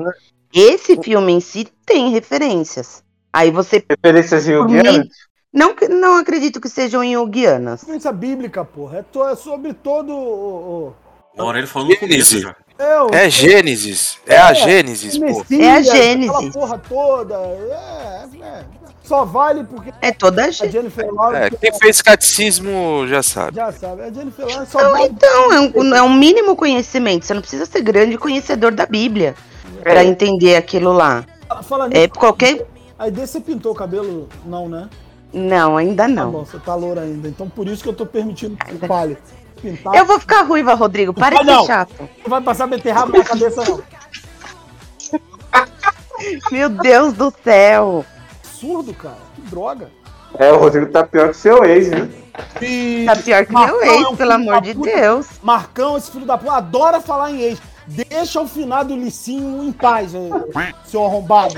esse 0.53 1.01
filme 1.01 1.33
em 1.33 1.39
si 1.39 1.67
tem 1.85 2.11
referências. 2.11 3.03
Aí 3.37 3.51
você. 3.51 3.83
Referências 3.89 4.45
junguianas? 4.45 4.97
mim, 4.99 5.09
não, 5.53 5.75
que- 5.75 5.87
não 5.87 6.17
acredito 6.17 6.59
que 6.59 6.67
sejam 6.69 7.03
yugianas. 7.03 7.81
Ciência 7.81 8.11
bíblica, 8.11 8.65
porra. 8.65 8.99
É, 8.99 9.03
to- 9.03 9.27
é 9.27 9.35
sobre 9.35 9.73
todo 9.73 10.11
o. 10.13 10.93
o- 10.93 10.93
O 11.37 11.41
Aurélio 11.43 11.67
falou 11.67 11.87
no 11.87 11.97
começo 11.97 12.31
Gênesis. 12.31 12.41
já. 12.41 12.55
É, 12.79 13.01
o 13.01 13.09
É 13.13 13.29
Gênesis. 13.29 14.17
É 14.25 14.37
a 14.37 14.53
Gênesis, 14.53 15.17
pô. 15.17 15.25
Messias, 15.25 15.51
É 15.61 15.69
a 15.69 15.77
Aquela 15.77 15.95
Gênesis. 15.95 16.53
porra 16.53 16.77
toda. 16.89 17.35
É, 17.35 18.25
é. 18.41 18.65
Só 19.03 19.23
vale 19.23 19.63
porque 19.63 19.93
É 20.01 20.11
toda 20.11 20.41
a 20.43 20.45
a 20.47 20.51
gente. 20.51 20.71
Jennifer 20.71 21.13
Lawrence 21.13 21.55
É, 21.55 21.57
quem 21.57 21.79
fez 21.79 22.01
catecismo 22.01 23.05
já 23.07 23.21
sabe. 23.23 23.55
já 23.55 23.71
sabe. 23.71 24.01
A 24.01 24.11
Jennifer 24.11 24.45
Lawrence 24.47 24.71
só 24.71 24.81
Não, 24.81 24.91
vale 24.91 25.05
então, 25.05 25.53
é 25.53 25.59
um, 25.61 25.95
é 25.95 26.01
um 26.01 26.13
mínimo 26.13 26.55
conhecimento. 26.55 27.25
Você 27.25 27.33
não 27.33 27.41
precisa 27.41 27.65
ser 27.65 27.81
grande 27.81 28.17
conhecedor 28.17 28.73
da 28.73 28.85
Bíblia 28.85 29.33
É. 29.79 29.81
pra 29.83 30.03
entender 30.03 30.55
aquilo 30.55 30.91
lá. 30.91 31.23
Fala 31.63 31.87
nisso. 31.87 32.01
É 32.01 32.07
qualquer. 32.09 32.65
Aí 32.97 33.11
desse 33.11 33.33
você 33.33 33.41
pintou 33.41 33.71
o 33.71 33.75
cabelo? 33.75 34.27
Não, 34.45 34.67
né? 34.67 34.89
Não, 35.33 35.77
ainda 35.77 36.03
Tá 36.03 36.09
não. 36.09 36.31
bom, 36.31 36.45
você 36.45 36.57
tá 36.57 36.73
loura 36.73 37.01
ainda. 37.01 37.27
Então 37.27 37.49
por 37.49 37.67
isso 37.67 37.83
que 37.83 37.89
eu 37.89 37.93
tô 37.93 38.05
permitindo 38.05 38.55
que 38.55 38.73
você 38.73 38.87
fale. 38.87 39.17
Pintar. 39.61 39.95
Eu 39.95 40.05
vou 40.05 40.19
ficar 40.19 40.43
ruiva, 40.43 40.73
Rodrigo. 40.75 41.13
Para 41.13 41.39
Ah, 41.39 41.43
de 41.43 41.49
ser 41.51 41.65
chato. 41.65 41.93
Não 42.23 42.29
vai 42.29 42.41
passar 42.41 42.67
beterraba 42.67 43.17
na 43.17 43.23
cabeça, 43.23 43.63
não. 43.65 43.81
Meu 46.51 46.69
Deus 46.69 47.13
do 47.13 47.33
céu. 47.43 48.05
Absurdo, 48.43 48.93
cara. 48.93 49.17
Que 49.35 49.41
droga. 49.41 49.89
É, 50.37 50.51
o 50.51 50.57
Rodrigo 50.57 50.91
tá 50.91 51.03
pior 51.03 51.29
que 51.29 51.37
seu 51.37 51.63
ex? 51.63 51.87
E... 52.61 53.05
Tá 53.05 53.15
pior 53.15 53.45
que 53.45 53.51
Marcão 53.51 53.79
meu 53.79 53.89
é 53.89 53.95
ex, 53.97 54.07
um 54.07 54.15
pelo 54.15 54.33
amor 54.33 54.61
de 54.61 54.75
puta. 54.75 54.91
Deus. 54.95 55.27
Marcão, 55.41 55.97
esse 55.97 56.11
filho 56.11 56.25
da 56.25 56.37
puta, 56.37 56.53
adora 56.53 56.99
falar 57.01 57.31
em 57.31 57.41
ex. 57.41 57.59
Deixa 57.87 58.41
o 58.41 58.47
finado 58.47 58.95
Licinho 58.95 59.63
em 59.63 59.71
paz, 59.71 60.11
seu 60.85 61.05
arrombado. 61.05 61.55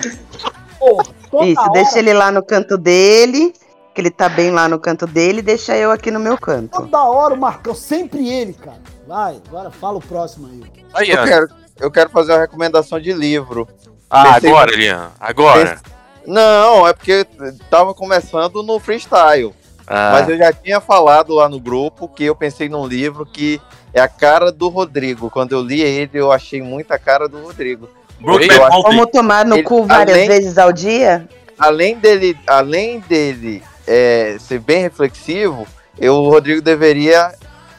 Toda 0.79 1.45
Isso, 1.45 1.61
hora, 1.61 1.71
deixa 1.71 1.99
ele 1.99 2.13
lá 2.13 2.31
no 2.31 2.43
canto 2.43 2.77
dele. 2.77 3.53
Que 3.93 4.01
ele 4.01 4.11
tá 4.11 4.29
bem 4.29 4.51
lá 4.51 4.67
no 4.67 4.79
canto 4.79 5.05
dele. 5.05 5.41
Deixa 5.41 5.75
eu 5.75 5.91
aqui 5.91 6.09
no 6.11 6.19
meu 6.19 6.37
canto. 6.37 6.79
Toda 6.79 7.03
hora 7.03 7.33
o 7.33 7.37
Marcão, 7.37 7.73
sempre 7.75 8.29
ele, 8.29 8.53
cara. 8.53 8.79
Vai, 9.07 9.41
agora 9.47 9.71
fala 9.71 9.97
o 9.97 10.01
próximo 10.01 10.47
aí. 10.47 10.63
Aí, 10.93 11.09
Eu 11.09 11.23
quero, 11.23 11.47
eu 11.79 11.91
quero 11.91 12.09
fazer 12.09 12.33
uma 12.33 12.39
recomendação 12.39 12.99
de 12.99 13.11
livro. 13.11 13.67
Ah, 14.09 14.35
Pensei- 14.35 14.49
agora, 14.49 14.73
Elian. 14.73 15.11
Agora. 15.19 15.81
Não, 16.25 16.87
é 16.87 16.93
porque 16.93 17.25
tava 17.69 17.93
começando 17.93 18.61
no 18.61 18.79
freestyle. 18.79 19.53
Ah, 19.87 20.11
Mas 20.13 20.29
eu 20.29 20.37
já 20.37 20.53
tinha 20.53 20.79
falado 20.79 21.33
lá 21.33 21.49
no 21.49 21.59
grupo 21.59 22.07
que 22.07 22.23
eu 22.23 22.35
pensei 22.35 22.69
num 22.69 22.85
livro 22.85 23.25
que 23.25 23.59
é 23.91 23.99
a 23.99 24.07
cara 24.07 24.51
do 24.51 24.69
Rodrigo. 24.69 25.31
Quando 25.31 25.53
eu 25.53 25.61
li 25.61 25.81
ele, 25.81 26.11
eu 26.13 26.31
achei 26.31 26.61
muita 26.61 26.99
cara 26.99 27.27
do 27.27 27.41
Rodrigo. 27.41 27.89
Brokeback 28.19 28.59
Mountain. 28.59 28.81
Como 28.83 29.07
tomar 29.07 29.45
no 29.45 29.55
Ele- 29.55 29.63
cu 29.63 29.83
várias 29.85 30.15
além- 30.17 30.27
vezes 30.27 30.57
ao 30.57 30.71
dia? 30.73 31.27
Além 31.57 31.97
dele, 31.97 32.37
além 32.47 32.99
dele 33.01 33.61
é, 33.87 34.37
ser 34.39 34.59
bem 34.59 34.81
reflexivo, 34.81 35.67
eu, 35.97 36.15
o 36.15 36.29
Rodrigo 36.29 36.61
deveria 36.61 37.33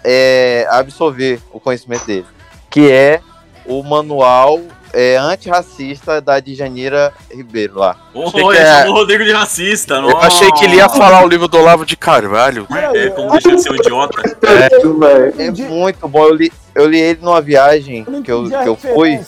é, 0.05 0.66
absorver 0.70 1.41
o 1.53 1.61
conhecimento 1.61 2.07
dele, 2.07 2.26
que 2.70 2.91
é 2.91 3.20
o 3.66 3.82
manual 3.82 4.61
é, 4.93 5.16
antirracista 5.16 6.20
da 6.20 6.41
Djanira 6.41 7.12
Ribeiro 7.32 7.78
lá. 7.78 7.97
Oh, 8.12 8.26
Achei 8.26 8.41
ele 8.43 8.51
que 8.57 8.59
é- 8.62 8.66
chamou 8.80 8.93
o 8.93 8.97
Rodrigo 8.99 9.24
de 9.24 9.32
racista. 9.32 9.95
eu 9.95 10.18
achei 10.18 10.51
que 10.53 10.64
ele 10.64 10.76
ia 10.76 10.88
falar 10.88 11.24
o 11.24 11.28
livro 11.28 11.47
do 11.47 11.59
Olavo 11.59 11.86
de 11.86 11.97
Carvalho. 11.97 12.66
É, 12.95 13.09
como 13.11 13.30
deixa 13.30 13.55
de 13.55 13.62
ser 13.62 13.70
um 13.70 13.76
idiota. 13.76 14.20
É 14.47 15.28
Entendi. 15.28 15.62
muito 15.62 16.09
bom. 16.09 16.24
Eu 16.26 16.34
li, 16.34 16.53
eu 16.74 16.86
li 16.88 16.99
ele 17.01 17.20
numa 17.22 17.41
viagem 17.41 18.05
que 18.24 18.32
eu, 18.32 18.45
que 18.51 18.68
eu 18.68 18.76
fui. 18.76 19.20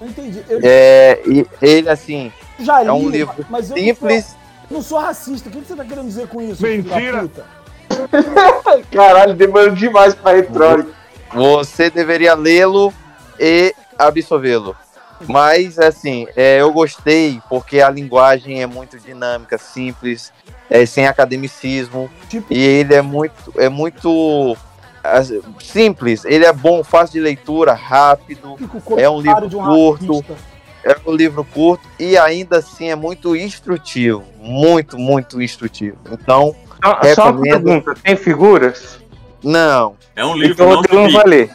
Não 0.00 0.08
entendi. 0.08 0.42
Eu 0.48 0.60
É, 0.62 1.20
e 1.26 1.46
ele, 1.60 1.88
assim, 1.88 2.32
já 2.58 2.82
li, 2.82 2.88
é 2.88 2.92
um 2.92 3.08
livro 3.08 3.44
mas 3.50 3.70
eu 3.70 3.76
simples. 3.76 4.24
Não 4.24 4.28
sou, 4.30 4.38
não 4.70 4.82
sou 4.82 4.98
racista. 4.98 5.48
O 5.48 5.52
que 5.52 5.58
você 5.66 5.74
tá 5.76 5.84
querendo 5.84 6.06
dizer 6.06 6.28
com 6.28 6.40
isso? 6.40 6.62
Mentira. 6.62 7.28
Caralho, 8.92 9.34
demorou 9.34 9.70
demais 9.70 10.14
pra 10.14 10.32
eletrônico. 10.32 10.90
Você 11.34 11.90
deveria 11.90 12.34
lê-lo 12.34 12.92
e 13.38 13.74
absorvê-lo. 13.98 14.76
Mas, 15.26 15.78
assim, 15.80 16.26
é, 16.36 16.60
eu 16.60 16.72
gostei 16.72 17.40
porque 17.48 17.80
a 17.80 17.90
linguagem 17.90 18.62
é 18.62 18.66
muito 18.66 18.98
dinâmica, 19.00 19.58
simples, 19.58 20.32
é, 20.70 20.86
sem 20.86 21.06
academicismo. 21.08 22.08
Tipo- 22.28 22.52
E 22.52 22.58
ele 22.60 22.94
é 22.94 23.02
muito, 23.02 23.52
é 23.56 23.68
muito 23.68 24.56
simples. 25.60 26.24
Ele 26.24 26.44
é 26.44 26.52
bom, 26.52 26.82
fácil 26.84 27.14
de 27.14 27.20
leitura, 27.20 27.72
rápido. 27.72 28.56
É 28.96 29.08
um 29.08 29.20
livro 29.20 29.48
curto. 29.50 30.24
É 30.84 30.96
um 31.06 31.12
livro 31.12 31.44
curto 31.44 31.86
e 31.98 32.16
ainda 32.16 32.58
assim 32.58 32.88
é 32.90 32.94
muito 32.96 33.34
instrutivo. 33.36 34.24
Muito, 34.40 34.96
muito 34.98 35.42
instrutivo. 35.42 35.98
Então, 36.10 36.54
Só, 36.84 37.14
só 37.14 37.22
uma 37.30 37.44
Recomendo. 37.44 37.64
pergunta, 37.64 37.94
tem 38.02 38.16
figuras? 38.16 38.98
não. 39.42 39.96
É 40.16 40.24
um 40.24 40.34
livro 40.34 40.54
Então 40.54 40.66
o 40.66 40.70
não 40.70 40.76
Rodrigo 40.76 40.96
não 41.02 41.08
de 41.08 41.14
vai 41.14 41.24
ler. 41.26 41.50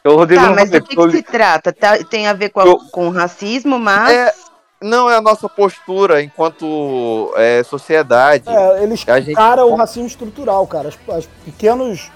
Então 0.00 0.12
o 0.12 0.16
Rodrigo 0.16 0.40
Tá, 0.42 0.48
não 0.48 0.54
vai 0.54 0.64
mas 0.64 0.70
ler. 0.72 0.80
do 0.80 0.86
que, 0.88 0.96
que 0.96 1.10
se 1.10 1.22
trata? 1.22 1.72
Tá- 1.72 1.98
tem 2.04 2.26
a 2.26 2.32
ver 2.32 2.48
com, 2.50 2.60
a- 2.60 2.66
Eu- 2.66 2.78
com 2.90 3.08
racismo, 3.10 3.78
mas. 3.78 4.10
É, 4.12 4.32
não 4.80 5.10
é 5.10 5.16
a 5.16 5.20
nossa 5.20 5.48
postura 5.48 6.22
enquanto 6.22 7.32
é, 7.36 7.62
sociedade. 7.64 8.44
É, 8.48 8.82
eles 8.82 9.04
A 9.08 9.20
gente- 9.20 9.34
caram 9.34 9.70
o 9.70 9.74
racismo 9.76 10.06
estrutural, 10.06 10.64
cara. 10.68 10.88
As, 10.88 10.98
as 11.16 11.26
pequenos, 11.44 12.10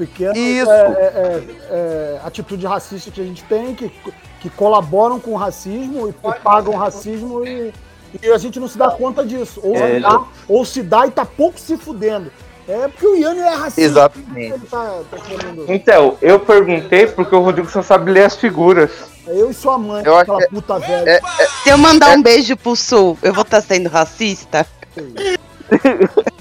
pequenas 0.00 0.36
Isso. 0.36 0.70
é, 0.70 0.74
é, 0.74 0.82
é, 1.14 1.44
é, 1.70 2.20
atitudes 2.24 2.64
racistas 2.64 3.12
que 3.12 3.20
a 3.20 3.24
gente 3.24 3.44
tem, 3.44 3.74
que, 3.74 3.92
que 4.40 4.48
colaboram 4.48 5.20
com 5.20 5.32
o 5.32 5.36
racismo 5.36 6.08
e 6.08 6.12
propagam 6.12 6.72
o 6.72 6.76
racismo 6.76 7.46
e, 7.46 7.70
e 8.22 8.30
a 8.30 8.38
gente 8.38 8.58
não 8.58 8.66
se 8.66 8.78
dá 8.78 8.90
conta 8.90 9.24
disso. 9.26 9.60
Ou, 9.62 9.76
É, 9.76 9.94
se 9.96 10.00
dá, 10.00 10.24
ou 10.48 10.64
se 10.64 10.82
dá 10.82 11.06
e 11.06 11.10
tá 11.10 11.26
pouco 11.26 11.60
se 11.60 11.76
fudendo. 11.76 12.32
É 12.66 12.88
porque 12.88 13.06
o 13.06 13.16
Ian 13.16 13.34
é 13.34 13.54
racista. 13.54 13.80
Exatamente. 13.82 14.54
Ele 14.54 14.66
tá, 14.70 15.00
tá. 15.10 15.16
Então, 15.68 16.16
eu 16.22 16.40
perguntei 16.40 17.06
porque 17.06 17.34
o 17.34 17.40
Rodrigo 17.40 17.68
só 17.70 17.82
sabe 17.82 18.10
ler 18.10 18.24
as 18.24 18.36
figuras. 18.36 18.90
É 19.26 19.32
eu 19.38 19.50
e 19.50 19.54
sua 19.54 19.76
mãe, 19.76 20.02
Eu 20.04 20.16
aquela 20.16 20.38
que 20.38 20.44
é- 20.44 20.48
puta 20.48 20.78
velha. 20.78 21.10
é- 21.10 21.20
Se 21.62 21.68
eu 21.68 21.76
mandar 21.76 22.16
um 22.16 22.22
beijo 22.22 22.56
pro 22.56 22.74
sul, 22.74 23.18
eu 23.22 23.34
vou 23.34 23.42
estar 23.42 23.60
sendo 23.60 23.88
racista? 23.90 24.66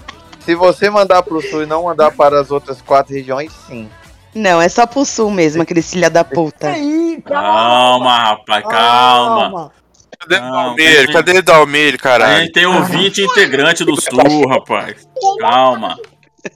Se 0.50 0.56
você 0.56 0.90
mandar 0.90 1.22
para 1.22 1.38
o 1.38 1.42
sul 1.44 1.62
e 1.62 1.68
não 1.68 1.84
mandar 1.84 2.10
para 2.10 2.42
as 2.42 2.50
outras 2.50 2.82
quatro 2.82 3.14
regiões, 3.14 3.52
sim. 3.68 3.88
Não, 4.34 4.60
é 4.60 4.68
só 4.68 4.88
pro 4.88 5.06
sul 5.06 5.30
mesmo, 5.30 5.62
aquele 5.62 5.84
filha 5.84 6.10
da 6.10 6.24
puta. 6.24 6.70
Aí, 6.72 7.22
Calma, 7.24 8.18
rapaz, 8.18 8.64
calma. 8.64 9.72
Cadê 10.20 10.40
Não, 10.40 10.52
Dalmir? 10.52 11.14
Cadê 11.14 11.42
Dalmir, 11.44 11.94
A 11.94 11.98
caralho? 12.00 12.38
gente 12.42 12.52
tem 12.54 12.66
ouvinte 12.66 13.22
integrante 13.22 13.86
do 13.86 13.96
Sul, 14.02 14.48
rapaz. 14.50 15.08
Calma. 15.40 15.96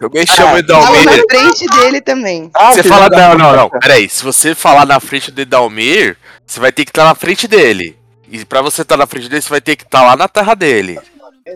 Chamo 0.01 0.09
de 0.09 0.25
Fala 0.35 0.63
Dalmir. 0.63 1.05
na 1.05 1.11
frente 1.29 1.65
dele 1.67 2.01
também. 2.01 2.49
Ah, 2.55 2.73
Você 2.73 2.81
fala. 2.81 3.07
da 3.11 3.29
Não, 3.29 3.37
não, 3.37 3.55
não. 3.55 3.69
Peraí. 3.79 4.09
Se 4.09 4.23
você 4.23 4.55
falar 4.55 4.87
na 4.87 4.99
frente 4.99 5.31
de 5.31 5.45
Dalmir, 5.45 6.17
você 6.47 6.59
vai 6.59 6.71
ter 6.71 6.83
que 6.83 6.89
estar 6.89 7.03
na 7.03 7.13
frente 7.13 7.47
dele. 7.47 7.95
E 8.27 8.43
pra 8.43 8.63
você 8.63 8.81
estar 8.81 8.97
na 8.97 9.05
frente 9.05 9.29
dele, 9.29 9.43
você 9.43 9.49
vai 9.49 9.61
ter 9.61 9.75
que 9.75 9.83
estar 9.83 10.01
lá 10.01 10.15
na 10.15 10.27
terra 10.27 10.55
dele. 10.55 10.99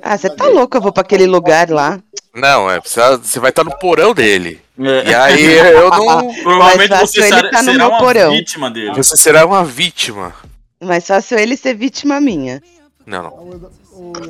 Ah, 0.04 0.18
você 0.18 0.30
tá 0.30 0.46
louco, 0.48 0.76
eu 0.78 0.82
vou 0.82 0.92
pra 0.92 1.02
aquele 1.02 1.26
lugar 1.26 1.70
lá. 1.70 2.00
Não, 2.38 2.70
é. 2.70 2.80
Você 2.80 3.40
vai 3.40 3.50
estar 3.50 3.64
no 3.64 3.78
porão 3.80 4.14
dele. 4.14 4.62
É, 4.80 5.10
E 5.10 5.14
aí 5.14 5.44
eu 5.44 5.90
não. 5.90 6.34
provavelmente 6.44 6.96
você 7.00 7.20
ele 7.22 7.28
será, 7.36 7.50
tá 7.50 7.64
no 7.64 7.72
será 7.72 7.78
meu 7.78 7.88
uma 7.90 7.98
porão. 8.00 8.32
vítima 8.32 8.70
dele. 8.72 8.94
Você 8.96 9.18
será 9.18 9.46
uma 9.46 9.64
vítima. 9.66 10.34
Mais 10.82 11.08
fácil 11.08 11.40
ele 11.40 11.58
ser 11.58 11.74
vítima 11.74 12.22
minha. 12.22 12.62
Não, 13.06 13.24
não. 13.24 13.72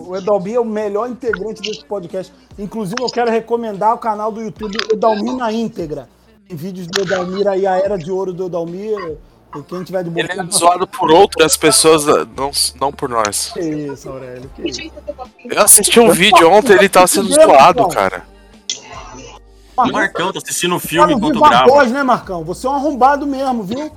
O 0.07 0.15
Edalmi 0.15 0.53
é 0.53 0.59
o 0.59 0.63
melhor 0.65 1.09
integrante 1.09 1.61
desse 1.61 1.83
podcast. 1.83 2.31
Inclusive, 2.57 3.01
eu 3.01 3.09
quero 3.09 3.29
recomendar 3.29 3.93
o 3.93 3.97
canal 3.97 4.31
do 4.31 4.41
YouTube 4.41 4.77
Edalmi 4.91 5.35
na 5.35 5.51
íntegra. 5.51 6.07
Tem 6.47 6.55
vídeos 6.55 6.87
do 6.87 7.01
Edalmir 7.01 7.45
aí, 7.45 7.67
a 7.67 7.77
Era 7.77 7.97
de 7.97 8.09
Ouro 8.09 8.31
do 8.31 8.45
Edalmir. 8.45 9.17
E 9.59 9.63
quem 9.63 9.83
tiver 9.83 10.03
de 10.03 10.19
Ele 10.19 10.31
é 10.31 10.43
zoado 10.51 10.87
por 10.87 11.11
outras 11.11 11.55
pessoas, 11.57 12.05
não, 12.35 12.51
não 12.79 12.91
por 12.91 13.09
nós. 13.09 13.51
Que 13.53 13.59
isso, 13.61 14.09
Aurélio? 14.09 14.49
Que 14.55 14.69
isso? 14.69 14.91
Eu 15.49 15.61
assisti 15.61 15.99
um 15.99 16.11
vídeo 16.11 16.49
ontem, 16.51 16.73
ele 16.73 16.89
tava 16.89 17.07
sendo 17.07 17.31
zoado, 17.33 17.87
cara. 17.89 18.23
O 19.75 19.91
Marcão 19.91 20.33
tá 20.33 20.39
assistindo 20.39 20.75
um 20.75 20.79
Tá 20.79 20.87
filme 20.87 21.13
enquanto 21.13 21.39
grava. 21.39 21.67
voz, 21.67 21.91
né, 21.91 22.01
Marcão? 22.03 22.43
Você 22.45 22.65
é 22.65 22.69
um 22.69 22.73
arrombado 22.73 23.27
mesmo, 23.27 23.63
viu? 23.63 23.91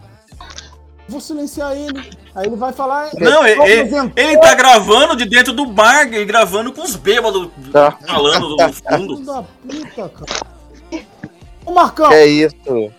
Vou 1.09 1.21
silenciar 1.21 1.73
ele. 1.73 2.09
Aí 2.35 2.47
ele 2.47 2.55
vai 2.57 2.73
falar. 2.73 3.11
Não, 3.19 3.45
"Eu 3.47 3.65
ele, 3.67 3.81
apresentou 3.81 4.13
ele 4.25 4.39
tá 4.39 4.55
gravando 4.55 5.17
de 5.17 5.25
dentro 5.25 5.53
do 5.53 5.67
bar, 5.67 6.07
ele 6.07 6.25
gravando 6.25 6.71
com 6.73 6.83
os 6.83 6.95
bêbados 6.95 7.49
Tá. 7.73 7.97
falando 8.07 8.51
no 8.51 8.59
Filho 8.59 8.75
fundo. 8.99 9.25
da 9.25 9.43
puta, 9.43 10.09
cara. 10.11 11.05
Ô, 11.65 11.73
Marcão, 11.73 12.09
Que 12.09 12.15
é 12.15 12.27
isso? 12.27 12.93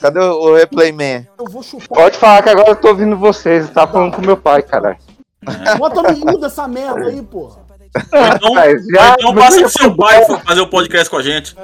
Cadê 0.00 0.20
o, 0.20 0.32
o 0.50 0.54
Replay 0.54 0.92
Man? 0.92 1.26
eu 1.38 1.46
vou 1.50 1.62
chutar. 1.62 1.88
Pode 1.88 2.16
falar 2.18 2.42
que 2.42 2.48
agora 2.50 2.70
eu 2.70 2.76
tô 2.76 2.88
ouvindo 2.88 3.16
vocês. 3.16 3.66
Eu 3.66 3.72
tava 3.74 3.92
falando 3.92 4.14
com 4.14 4.22
meu 4.22 4.36
pai, 4.36 4.62
caralho. 4.62 4.98
Bota 5.78 6.02
no 6.02 6.16
mudo 6.18 6.46
essa 6.46 6.66
merda 6.68 7.06
aí, 7.06 7.22
porra. 7.22 7.60
Então, 7.96 8.54
já- 8.54 9.14
então 9.18 9.34
passa 9.34 9.56
já 9.60 9.62
pro 9.62 9.70
seu 9.70 9.90
bom. 9.94 10.38
fazer 10.46 10.60
o 10.60 10.68
podcast 10.68 11.08
com 11.10 11.16
a 11.16 11.22
gente. 11.22 11.56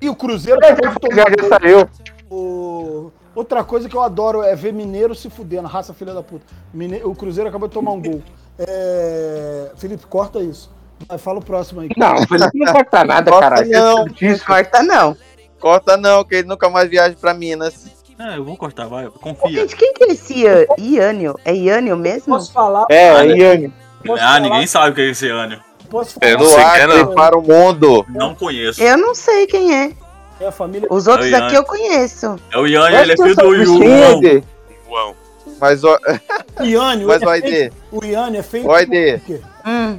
E 0.00 0.08
o 0.08 0.14
Cruzeiro 0.16 0.60
Já, 0.60 0.74
pode 0.76 1.14
já, 1.14 1.22
já 1.22 1.36
tomar 1.36 1.60
saiu. 1.60 1.88
o, 2.30 3.10
Outra 3.34 3.62
coisa 3.62 3.88
que 3.88 3.94
eu 3.96 4.02
adoro 4.02 4.42
é 4.42 4.54
ver 4.56 4.72
mineiro 4.72 5.14
se 5.14 5.30
fudendo, 5.30 5.68
raça 5.68 5.94
filha 5.94 6.12
da 6.12 6.22
puta. 6.22 6.44
Mine- 6.74 7.02
O 7.04 7.14
Cruzeiro 7.14 7.48
acabou 7.48 7.68
de 7.68 7.74
tomar 7.74 7.92
um 7.92 8.02
gol. 8.02 8.22
É, 8.58 9.70
Felipe, 9.76 10.04
corta 10.06 10.40
isso. 10.40 10.70
Vai, 11.08 11.16
fala 11.16 11.38
o 11.38 11.44
próximo 11.44 11.80
aí. 11.80 11.88
Não, 11.96 12.16
Felipe 12.26 12.58
não 12.58 12.72
corta 12.72 13.04
nada, 13.04 13.30
caralho. 13.30 13.70
não. 13.70 14.04
Não 14.04 14.38
corta, 14.46 14.82
não. 14.82 15.16
Corta 15.60 15.96
não, 15.96 16.24
que 16.24 16.36
ele 16.36 16.48
nunca 16.48 16.68
mais 16.70 16.88
viaja 16.88 17.14
pra 17.20 17.34
Minas. 17.34 17.86
É, 18.18 18.36
eu 18.36 18.44
vou 18.44 18.56
cortar, 18.56 18.86
vai, 18.86 19.06
confia. 19.08 19.60
Gente, 19.60 19.76
quem 19.76 19.92
que 19.94 20.04
é 20.04 20.12
esse 20.12 20.34
Ian- 20.42 20.66
Iânio? 20.78 21.34
É 21.44 21.54
Iânio 21.54 21.96
mesmo? 21.96 22.34
Posso 22.34 22.52
falar? 22.52 22.86
É. 22.90 23.24
Iane. 23.26 23.72
Posso 24.04 24.22
Ah, 24.22 24.26
falar? 24.26 24.40
ninguém 24.40 24.66
sabe 24.66 24.90
o 24.90 24.94
que 24.94 25.00
é 25.02 25.10
esse 25.10 25.28
ano. 25.28 25.60
Posso 25.88 26.18
Eu 26.20 26.38
falar? 26.38 26.38
não 26.38 26.44
Do 26.44 26.48
sei 26.48 26.56
quem 26.56 26.64
é, 26.64 26.84
Acre 26.84 27.02
não. 27.04 27.14
para 27.14 27.38
o 27.38 27.42
mundo. 27.42 28.06
Não 28.10 28.34
conheço. 28.34 28.82
Eu 28.82 28.96
não 28.98 29.14
sei 29.14 29.46
quem 29.46 29.74
é. 29.74 29.92
É 30.40 30.46
a 30.46 30.52
família. 30.52 30.88
Os 30.90 31.06
outros 31.06 31.26
É 31.26 31.30
Ian. 31.30 31.46
aqui 31.46 31.54
eu 31.56 31.64
conheço. 31.64 32.36
É 32.52 32.58
o 32.58 32.66
Ian, 32.66 32.90
ele 32.90 33.12
é 33.12 33.16
filho 33.16 33.36
do 33.36 33.54
Yu. 33.54 33.84
Yu. 33.84 34.44
Uau. 34.90 35.16
Mas, 35.60 35.84
ó, 35.84 35.98
O 36.58 36.64
Iânio, 36.64 37.08
mas 37.08 37.22
é 37.22 37.26
o 37.26 37.30
feito- 37.30 37.46
Aide, 37.46 37.72
o 37.92 38.04
Iânio 38.04 38.40
é 38.40 38.42
feito. 38.42 38.66
o 38.70 38.86
quê? 38.86 39.40
Hum. 39.66 39.98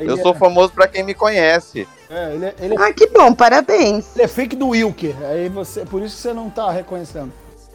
Eu 0.00 0.14
é- 0.18 0.22
sou 0.22 0.34
famoso 0.34 0.72
pra 0.72 0.86
quem 0.88 1.02
me 1.02 1.14
conhece. 1.14 1.86
É, 2.14 2.34
ele 2.34 2.44
é, 2.44 2.54
ele 2.60 2.74
é- 2.74 2.78
Ah, 2.78 2.92
que 2.92 3.06
bom, 3.06 3.32
parabéns. 3.32 4.04
ele 4.14 4.24
é 4.24 4.28
fake 4.28 4.54
do 4.54 4.68
Wilker. 4.68 5.14
Aí 5.30 5.48
você, 5.48 5.84
por 5.86 6.02
isso 6.02 6.14
que 6.16 6.22
você 6.22 6.32
não 6.34 6.50
tá 6.50 6.70
reconhecendo. 6.70 7.32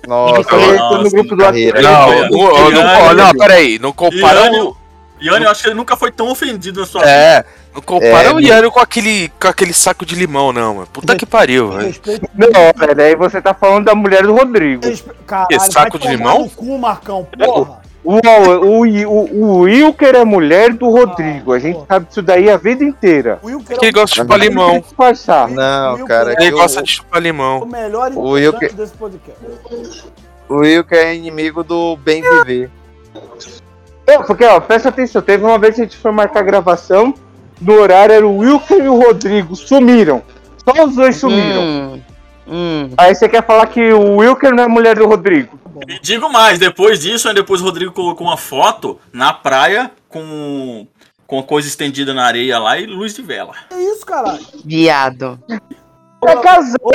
Nossa, 0.08 0.56
Eu 0.56 1.04
no 1.04 1.10
grupo 1.10 1.36
do 1.36 1.44
carreira. 1.44 1.82
Não, 1.82 2.08
não, 2.30 2.30
não, 2.30 2.72
não, 2.72 3.14
não, 3.16 3.32
peraí. 3.34 3.80
Não 3.80 3.92
compara 3.92 4.52
o. 4.64 4.78
Ian, 5.20 5.40
eu 5.40 5.50
acho 5.50 5.64
que 5.64 5.70
ele 5.70 5.76
nunca 5.76 5.98
foi 5.98 6.12
tão 6.12 6.30
ofendido 6.30 6.80
na 6.82 6.86
sua 6.86 7.04
É, 7.04 7.44
não 7.74 7.82
compara 7.82 8.30
É, 8.30 8.66
o 8.68 8.72
com 8.72 8.80
aquele, 8.80 9.30
com 9.40 9.48
aquele 9.48 9.74
saco 9.74 10.06
de 10.06 10.14
limão, 10.14 10.54
não, 10.54 10.76
mano. 10.76 10.88
Puta 10.94 11.16
que 11.16 11.26
pariu, 11.26 11.72
velho. 11.72 11.88
Respeito. 11.88 12.30
Não, 12.36 12.48
velho, 12.88 13.02
aí 13.02 13.16
você 13.16 13.42
tá 13.42 13.52
falando 13.54 13.86
da 13.86 13.96
mulher 13.96 14.22
do 14.22 14.36
Rodrigo. 14.36 14.86
respe- 14.86 15.12
Caralho, 15.26 15.48
Que, 15.48 15.60
saco 15.60 15.98
vai 15.98 16.08
de 16.08 16.16
limão? 16.16 16.44
no 16.44 16.50
cu, 16.52 16.78
Marcão, 16.78 17.28
porra. 17.38 17.80
O, 18.10 18.20
o, 18.24 18.86
o, 18.86 19.44
o 19.44 19.60
Wilker 19.64 20.16
é 20.16 20.24
mulher 20.24 20.72
do 20.72 20.90
Rodrigo. 20.90 21.52
A 21.52 21.60
gente 21.60 21.80
sabe 21.86 22.06
disso 22.06 22.22
daí 22.22 22.50
a 22.50 22.56
vida 22.56 22.82
inteira. 22.82 23.38
O 23.44 23.48
Wilker 23.48 23.78
Que 23.78 23.86
ele 23.88 23.92
gosta 23.92 24.16
de 24.16 24.22
chupar 24.22 24.40
limão. 24.40 24.80
disfarçar. 24.80 25.50
Não, 25.50 26.06
cara, 26.06 26.34
Ele 26.40 26.52
eu- 26.54 26.58
gosta 26.58 26.82
de 26.82 26.90
chupar 26.90 27.20
o 27.20 27.24
limão. 27.24 27.66
melhor 27.66 28.12
O 28.16 28.30
Wilker- 28.32 28.74
desse 28.74 28.94
podcast. 28.94 29.42
o 30.48 30.56
Wilker 30.60 30.98
é 30.98 31.16
inimigo 31.16 31.64
do 31.66 31.98
bem 31.98 32.22
viver. 32.22 32.70
É, 34.06 34.18
porque, 34.20 34.46
ó, 34.46 34.60
presta 34.62 34.88
atenção, 34.88 35.22
teve 35.22 35.44
uma 35.44 35.60
vez 35.60 35.76
que 35.76 35.82
a 35.82 35.84
gente 35.84 35.98
foi 35.98 36.12
marcar 36.12 36.40
a 36.40 36.44
gravação, 36.44 37.14
no 37.60 37.74
horário 37.74 38.14
era 38.16 38.26
o 38.26 38.38
Wilker 38.38 38.78
e 38.86 38.88
o 38.88 38.96
Rodrigo, 38.98 39.54
sumiram. 39.54 40.22
Só 40.64 40.86
os 40.86 40.96
dois 40.96 41.18
sumiram. 41.18 41.62
Hum. 41.62 42.02
Hum. 42.48 42.90
Aí 42.98 43.14
você 43.14 43.28
quer 43.28 43.46
falar 43.46 43.66
que 43.68 43.92
o 43.92 44.16
Wilker 44.20 44.54
não 44.54 44.64
é 44.64 44.68
mulher 44.70 44.96
do 44.96 45.06
Rodrigo. 45.06 45.60
E 45.88 46.00
digo 46.00 46.30
mais, 46.30 46.58
depois 46.60 47.00
disso, 47.00 47.28
aí 47.28 47.34
depois 47.36 47.62
o 47.62 47.66
Rodrigo 47.66 47.92
colocou 47.92 48.26
uma 48.28 48.38
foto 48.38 49.00
na 49.12 49.34
praia 49.34 49.92
com, 50.10 50.88
com 51.26 51.40
a 51.40 51.44
coisa 51.44 51.68
estendida 51.68 52.14
na 52.14 52.26
areia 52.26 52.58
lá 52.60 52.78
e 52.78 52.86
luz 52.86 53.14
de 53.14 53.22
vela. 53.22 53.54
Que 53.70 53.76
isso, 53.76 54.06
caralho? 54.06 54.46
Viado. 54.64 55.40
É 56.26 56.36
casal, 56.38 56.76
Ô, 56.82 56.92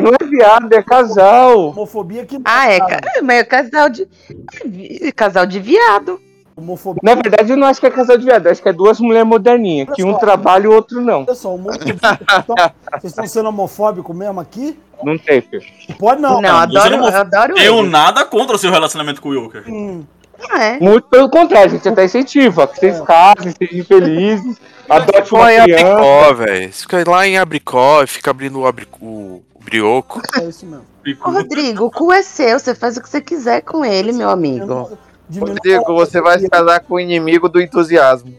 não 0.00 0.12
é 0.18 0.24
viado, 0.24 0.72
é 0.72 0.82
casal. 0.82 1.68
Homofobia 1.68 2.24
que 2.24 2.38
Ah, 2.44 2.68
é, 2.70 2.80
ca- 2.80 3.00
é, 3.16 3.20
mas 3.20 3.36
é 3.40 3.44
casal 3.44 3.90
de. 3.90 4.02
é 4.02 4.66
vi- 4.66 5.12
Casal 5.12 5.44
de 5.46 5.60
viado. 5.60 6.18
Homofobia. 6.56 7.00
Na 7.02 7.14
verdade, 7.14 7.50
eu 7.52 7.56
não 7.56 7.66
acho 7.66 7.80
que 7.80 7.86
é 7.86 7.90
casal 7.90 8.18
de 8.18 8.24
viado, 8.24 8.46
acho 8.46 8.62
que 8.62 8.68
é 8.68 8.72
duas 8.72 9.00
mulheres 9.00 9.26
moderninhas, 9.26 9.88
que 9.94 10.04
um 10.04 10.14
trabalha 10.14 10.64
e 10.64 10.68
o 10.68 10.72
outro 10.72 11.00
não. 11.00 11.22
Olha 11.26 11.34
só, 11.34 11.54
homofobia. 11.54 11.94
Então, 11.94 12.54
vocês 13.00 13.04
estão 13.12 13.26
sendo 13.26 13.48
homofóbicos 13.48 14.14
mesmo 14.14 14.38
aqui? 14.40 14.78
Não 15.02 15.16
tem, 15.18 15.40
filho. 15.40 15.62
Pode 15.98 16.20
não. 16.20 16.40
Não, 16.40 16.56
adoro, 16.58 16.96
não- 16.98 17.08
eu 17.08 17.16
adoro 17.16 17.54
Tenho 17.54 17.78
ele. 17.78 17.88
nada 17.88 18.24
contra 18.24 18.54
o 18.54 18.58
seu 18.58 18.70
relacionamento 18.70 19.20
com 19.22 19.30
o 19.30 19.32
Wilker. 19.32 19.64
Hum, 19.66 20.04
Ah, 20.50 20.62
é. 20.64 20.78
Muito 20.80 21.08
pelo 21.08 21.30
contrário, 21.30 21.68
a 21.70 21.74
gente 21.74 21.88
até 21.88 22.04
incentiva 22.04 22.66
que 22.66 22.78
vocês 22.80 23.00
casem, 23.00 23.54
sejam 23.56 23.84
felizes, 23.84 24.56
adote 24.88 25.22
Fica 25.22 25.36
uma 25.36 25.44
lá 25.44 25.52
em 25.54 25.62
criança. 25.62 25.86
Abricó, 25.92 26.34
velho. 26.34 26.72
Fica 26.72 27.10
lá 27.10 27.26
em 27.28 27.38
Abricó 27.38 28.02
e 28.02 28.06
fica 28.08 28.30
abrindo 28.30 28.60
o, 28.60 28.66
abri... 28.66 28.86
o 29.00 29.40
brioco. 29.64 30.20
é 30.38 30.44
isso 30.44 30.66
mesmo. 30.66 30.84
Ô, 31.24 31.30
Rodrigo, 31.30 31.84
o 31.86 31.90
cu 31.90 32.12
é 32.12 32.22
seu, 32.22 32.58
você 32.58 32.74
faz 32.74 32.96
o 32.96 33.00
que 33.02 33.08
você 33.08 33.20
quiser 33.20 33.62
com 33.62 33.84
ele, 33.84 34.12
meu 34.12 34.28
amigo. 34.30 34.90
Rodrigo, 35.38 35.94
você 35.94 36.20
vai 36.20 36.38
se 36.38 36.48
casar 36.48 36.80
com 36.80 36.94
o 36.94 37.00
inimigo 37.00 37.48
do 37.48 37.60
entusiasmo. 37.60 38.34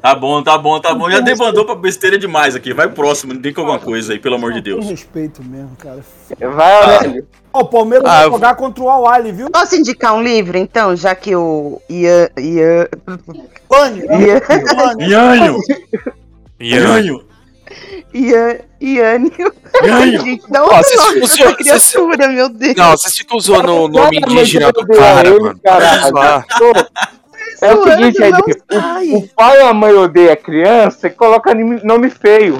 Tá 0.00 0.14
bom, 0.14 0.42
tá 0.42 0.58
bom, 0.58 0.78
tá 0.80 0.94
bom. 0.94 1.10
Já 1.10 1.20
debandou 1.20 1.64
pra 1.64 1.74
besteira 1.74 2.18
demais 2.18 2.54
aqui. 2.54 2.72
Vai 2.74 2.88
próximo, 2.88 3.36
tem 3.38 3.52
que 3.52 3.58
alguma 3.58 3.78
coisa 3.78 4.12
aí, 4.12 4.18
pelo 4.18 4.34
amor 4.36 4.52
de 4.52 4.60
Deus. 4.60 4.86
respeito 4.86 5.42
mesmo, 5.42 5.74
cara. 5.76 6.04
Vai, 6.38 6.94
Aurélio. 6.96 7.26
Ó, 7.52 7.60
o 7.60 7.64
Palmeiras 7.64 8.06
Ah, 8.06 8.20
vai 8.22 8.30
jogar 8.30 8.54
contra 8.54 8.84
o 8.84 8.90
Al-Ali, 8.90 9.32
viu? 9.32 9.50
Posso 9.50 9.76
indicar 9.76 10.14
um 10.14 10.22
livro, 10.22 10.58
então, 10.58 10.94
já 10.94 11.14
que 11.14 11.34
o 11.34 11.80
Ian. 11.88 12.28
Ian. 12.38 12.88
Ian. 14.10 14.40
Ianho! 15.00 15.58
Ian. 16.60 17.20
Ian. 18.14 18.58
Iânio. 18.80 19.52
Ianho! 19.84 20.20
Gente, 20.24 20.42
dá 20.50 20.62
Ó, 20.62 20.66
nome 20.70 20.82
pra 20.82 20.96
zoando- 21.04 21.20
vocês- 21.20 21.56
criatura, 21.56 22.28
meu 22.28 22.48
Deus. 22.48 22.74
Não, 22.76 22.90
vocês 22.92 23.16
ficam 23.18 23.36
usando 23.36 23.68
o 23.74 23.88
nome 23.88 24.20
Cara, 24.20 24.32
indígena 24.32 24.72
do 24.72 24.86
cara, 24.86 25.28
ele, 25.28 25.40
mano. 25.40 25.60
caralho. 25.62 26.14
É 27.62 27.74
o 27.74 27.82
seguinte, 27.84 28.18
não 28.20 28.26
Ed, 28.28 28.36
o, 29.12 29.16
o 29.18 29.28
pai 29.28 29.62
ou 29.62 29.68
a 29.68 29.74
mãe 29.74 29.92
odeia 29.94 30.34
a 30.34 30.36
criança 30.36 31.06
e 31.06 31.10
coloca 31.10 31.54
nome 31.54 32.10
feio. 32.10 32.58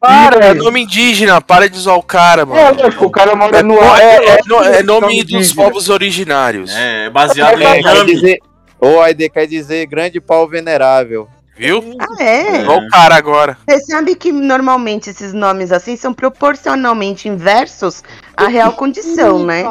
Para, 0.00 0.46
é 0.46 0.54
nome 0.54 0.82
indígena, 0.82 1.40
para 1.40 1.66
de 1.68 1.78
zoar 1.78 1.96
o 1.96 2.02
cara, 2.02 2.42
É, 2.42 2.44
mano. 2.44 2.82
lógico, 2.82 3.06
o 3.06 3.10
cara 3.10 3.34
mora 3.34 3.58
É, 3.58 3.62
no 3.62 3.74
é, 3.82 4.14
é, 4.34 4.38
no- 4.46 4.62
é 4.62 4.82
nome 4.82 5.00
nome 5.00 5.24
dos 5.24 5.52
povos 5.52 5.88
originários. 5.88 6.70
É, 6.74 7.08
baseado 7.08 7.62
É, 7.62 7.78
em 7.78 7.82
quer 7.82 7.96
Yami. 7.96 8.14
dizer, 8.14 8.38
ou 8.78 9.00
Aide 9.00 9.30
quer 9.30 9.46
dizer 9.46 9.86
grande 9.86 10.20
pau 10.20 10.46
venerável. 10.46 11.26
Viu? 11.56 11.96
Ah, 12.00 12.22
é? 12.22 12.62
Igual 12.62 12.78
o 12.78 12.88
cara 12.88 13.14
agora. 13.14 13.56
Você 13.68 13.78
sabe 13.80 14.14
que 14.16 14.32
normalmente 14.32 15.10
esses 15.10 15.32
nomes 15.32 15.70
assim 15.70 15.96
são 15.96 16.12
proporcionalmente 16.12 17.28
inversos 17.28 18.02
à 18.36 18.48
real 18.48 18.72
condição, 18.72 19.44
né? 19.44 19.62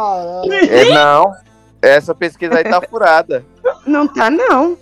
É, 0.70 0.86
não, 0.94 1.34
essa 1.82 2.16
pesquisa 2.16 2.58
aí 2.58 2.64
tá 2.64 2.82
furada. 2.90 3.46
Não 3.86 4.08
tá, 4.08 4.30
não. 4.30 4.78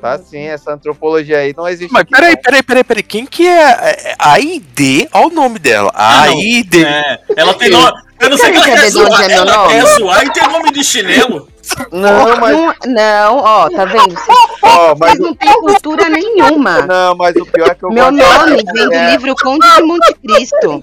Tá 0.00 0.18
sim, 0.18 0.46
essa 0.48 0.72
antropologia 0.72 1.38
aí 1.38 1.54
não 1.56 1.68
existe. 1.68 1.92
Mas 1.92 2.02
peraí, 2.02 2.34
não. 2.34 2.42
peraí, 2.42 2.62
peraí, 2.62 2.82
peraí. 2.84 3.02
Quem 3.04 3.24
que 3.24 3.46
é? 3.46 3.70
é 3.70 4.14
AID? 4.18 5.08
Olha 5.12 5.26
o 5.26 5.30
nome 5.30 5.60
dela. 5.60 5.92
Ah, 5.94 6.26
não. 6.26 6.32
AID. 6.32 6.84
É, 6.84 7.20
ela 7.36 7.54
tem 7.54 7.70
nome. 7.70 7.92
Eu 8.18 8.30
não 8.30 8.36
sei 8.36 8.50
que 8.50 8.56
ela 8.56 8.66
quer 8.66 8.90
zoar. 8.90 9.30
é 9.30 9.32
Ela 9.32 9.44
nome? 9.56 9.68
quer 9.72 9.86
zoar 9.86 10.26
e 10.26 10.32
tem 10.32 10.42
nome 10.42 10.72
de 10.72 10.82
chinelo. 10.84 11.48
Não, 11.92 12.36
mas, 12.40 12.56
Não, 12.56 12.74
não, 12.86 13.36
ó, 13.38 13.70
tá 13.70 13.84
vendo? 13.84 14.14
Vocês 14.14 14.38
ó, 14.62 14.94
mas, 14.98 15.10
vocês 15.10 15.18
não 15.18 15.34
têm 15.34 15.52
cultura 15.60 16.08
nenhuma. 16.08 16.82
não, 16.82 17.14
mas 17.14 17.36
o 17.36 17.46
pior 17.46 17.70
é 17.70 17.74
que 17.74 17.84
eu 17.84 17.90
Meu 17.90 18.10
nome 18.10 18.56
vem 18.72 18.88
do 18.88 18.94
é, 18.94 19.10
livro 19.10 19.34
Conde 19.36 19.76
de 19.76 19.82
Monte 19.82 20.14
Cristo. 20.14 20.80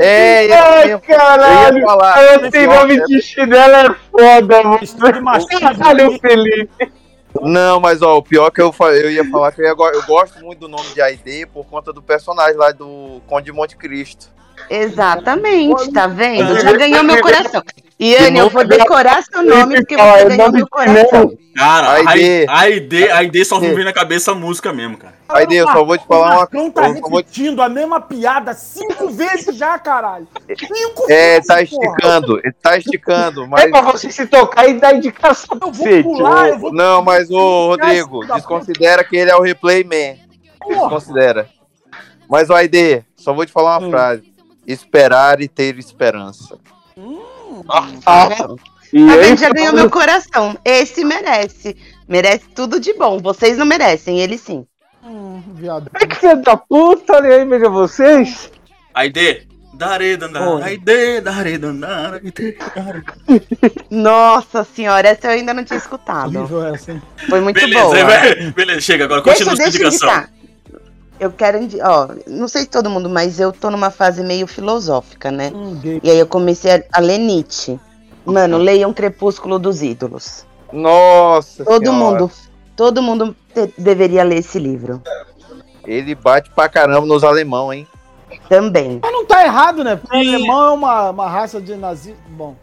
É, 0.00 0.46
eu, 0.46 0.54
Ai, 0.54 0.84
eu, 0.84 0.88
eu 0.88 1.00
caralho, 1.00 1.78
ia 1.78 1.84
falar. 1.84 2.22
ela 2.22 2.50
tem 2.50 2.66
nome 2.66 3.06
de 3.06 3.22
chinelo 3.22 3.74
é 3.74 3.94
foda, 4.10 4.62
mano. 4.62 5.46
Caralho, 5.60 6.18
Felipe. 6.18 6.92
Não, 7.42 7.80
mas 7.80 8.00
ó, 8.00 8.16
o 8.18 8.22
pior 8.22 8.50
que 8.50 8.62
eu, 8.62 8.72
eu 8.92 9.10
ia 9.10 9.28
falar 9.28 9.52
que 9.52 9.60
eu, 9.60 9.64
ia 9.64 9.70
eu 9.70 10.02
gosto 10.04 10.38
muito 10.40 10.60
do 10.60 10.68
nome 10.68 10.88
de 10.94 11.00
AID 11.00 11.46
por 11.52 11.66
conta 11.66 11.92
do 11.92 12.00
personagem 12.00 12.56
lá 12.56 12.70
do 12.70 13.20
Conde 13.26 13.46
de 13.46 13.52
Monte 13.52 13.76
Cristo. 13.76 14.32
Exatamente, 14.70 15.92
tá 15.92 16.06
vendo? 16.06 16.58
Já 16.60 16.72
ganhou 16.72 17.02
meu 17.02 17.20
coração. 17.20 17.62
Iane, 18.00 18.38
eu 18.38 18.50
vou 18.50 18.64
nome- 18.64 18.76
decorar 18.76 19.22
seu 19.22 19.42
nome 19.44 19.76
porque 19.76 19.96
você 19.96 20.02
é 20.02 20.24
ganhou 20.24 20.36
nome 20.38 20.56
meu 20.58 20.68
coração. 20.68 21.32
Cara, 21.54 21.86
a 21.86 21.94
AID. 22.10 22.20
ID, 22.20 22.48
a 22.48 22.68
ID, 22.68 22.94
a 23.12 23.22
ID 23.22 23.44
só 23.44 23.60
me 23.60 23.72
vem 23.72 23.84
na 23.84 23.92
cabeça 23.92 24.32
a 24.32 24.34
música 24.34 24.72
mesmo, 24.72 24.96
cara. 24.98 25.14
AID, 25.28 25.54
eu 25.54 25.68
só 25.68 25.84
vou 25.84 25.96
te 25.96 26.04
falar 26.04 26.34
O 26.34 26.38
uma 26.38 26.70
tá 26.72 26.88
eu 26.88 26.94
vou 27.08 27.22
te- 27.22 27.26
repetindo 27.28 27.62
a 27.62 27.68
mesma 27.68 28.00
piada 28.00 28.52
cinco 28.52 29.08
vezes 29.10 29.56
já, 29.56 29.78
caralho. 29.78 30.26
Cinco 30.58 31.04
É, 31.08 31.34
vezes, 31.40 31.46
tá 31.46 31.54
porra. 31.54 31.62
esticando, 31.62 32.40
ele 32.42 32.54
tá 32.60 32.76
esticando, 32.76 33.44
É 33.44 33.46
mas. 33.46 33.70
pra 33.70 33.80
você 33.82 34.10
se 34.10 34.26
tocar 34.26 34.68
e 34.68 34.74
dar 34.74 34.96
indicação 34.96 35.56
Eu 35.62 35.70
vou 35.70 36.02
pular, 36.02 36.48
eu 36.48 36.58
vou... 36.58 36.72
Não, 36.72 37.00
mas 37.00 37.30
ô 37.30 37.68
Rodrigo, 37.68 38.26
desconsidera 38.26 39.04
que 39.04 39.16
ele 39.16 39.30
é 39.30 39.36
o 39.36 39.40
replay 39.40 39.84
man. 39.84 40.18
Porra. 40.58 40.80
Desconsidera. 40.80 41.48
Mas 42.28 42.50
o 42.50 42.54
AID, 42.54 43.04
só 43.14 43.32
vou 43.32 43.46
te 43.46 43.52
falar 43.52 43.78
uma 43.78 43.86
Hum. 43.86 43.90
frase. 43.92 44.24
Esperar 44.66 45.40
e 45.40 45.46
ter 45.46 45.78
esperança. 45.78 46.58
E 48.92 49.06
Tá 49.06 49.16
vendo? 49.16 49.38
Já 49.38 49.50
ganhou 49.50 49.72
meu 49.74 49.90
coração. 49.90 50.56
Esse 50.64 51.04
merece. 51.04 51.76
Merece 52.08 52.44
tudo 52.54 52.78
de 52.78 52.92
bom. 52.94 53.18
Vocês 53.18 53.56
não 53.58 53.66
merecem, 53.66 54.20
ele 54.20 54.38
sim. 54.38 54.66
Hum, 55.02 55.42
viado. 55.54 55.90
Ai, 55.94 56.06
que 56.06 56.14
filho 56.16 56.40
da 56.42 56.56
puta, 56.56 57.14
olha 57.16 57.36
aí, 57.36 57.44
veja 57.44 57.68
vocês. 57.68 58.50
ID, 58.96 59.46
dare 59.74 60.16
dandar, 60.16 60.48
Oi. 60.48 60.74
ID, 60.74 61.20
dare 61.22 61.58
dandar, 61.58 62.20
ID, 62.24 62.56
dare. 62.74 63.02
Nossa 63.90 64.64
senhora, 64.64 65.08
essa 65.08 65.26
eu 65.26 65.30
ainda 65.32 65.52
não 65.52 65.64
tinha 65.64 65.78
escutado. 65.78 66.32
Foi 67.28 67.40
muito 67.40 67.58
Beleza, 67.60 67.82
boa. 67.82 68.52
beleza, 68.54 68.80
chega 68.80 69.04
agora, 69.04 69.22
Deixa, 69.22 69.44
continua 69.44 69.56
sua 69.56 69.64
deixa 69.64 69.78
eu 69.82 69.88
indicação. 69.88 70.08
indicar. 70.16 70.30
Eu 71.24 71.32
quero 71.32 71.58
ó, 71.82 72.08
não 72.26 72.46
sei 72.46 72.62
se 72.62 72.68
todo 72.68 72.90
mundo, 72.90 73.08
mas 73.08 73.40
eu 73.40 73.50
tô 73.50 73.70
numa 73.70 73.90
fase 73.90 74.22
meio 74.22 74.46
filosófica, 74.46 75.30
né? 75.30 75.50
Hum. 75.54 75.80
E 76.02 76.10
aí 76.10 76.18
eu 76.18 76.26
comecei 76.26 76.70
a, 76.70 76.82
a 76.92 77.00
ler 77.00 77.16
Nietzsche. 77.18 77.80
Mano, 78.26 78.58
leiam 78.58 78.92
Crepúsculo 78.92 79.58
dos 79.58 79.82
Ídolos. 79.82 80.44
Nossa 80.72 81.64
Todo 81.64 81.86
Senhora. 81.86 81.98
mundo, 81.98 82.30
todo 82.76 83.02
mundo 83.02 83.36
te- 83.54 83.72
deveria 83.78 84.22
ler 84.22 84.38
esse 84.38 84.58
livro. 84.58 85.02
Ele 85.86 86.14
bate 86.14 86.50
pra 86.50 86.68
caramba 86.68 87.06
nos 87.06 87.24
alemão, 87.24 87.72
hein? 87.72 87.86
Também. 88.48 88.98
Mas 89.02 89.12
não 89.12 89.24
tá 89.24 89.44
errado, 89.44 89.82
né? 89.84 89.96
Porque 89.96 90.16
o 90.16 90.22
Sim. 90.22 90.34
alemão 90.34 90.64
é 90.64 90.70
uma, 90.72 91.10
uma 91.10 91.28
raça 91.28 91.60
de 91.60 91.74
nazi. 91.76 92.14
Bom, 92.28 92.54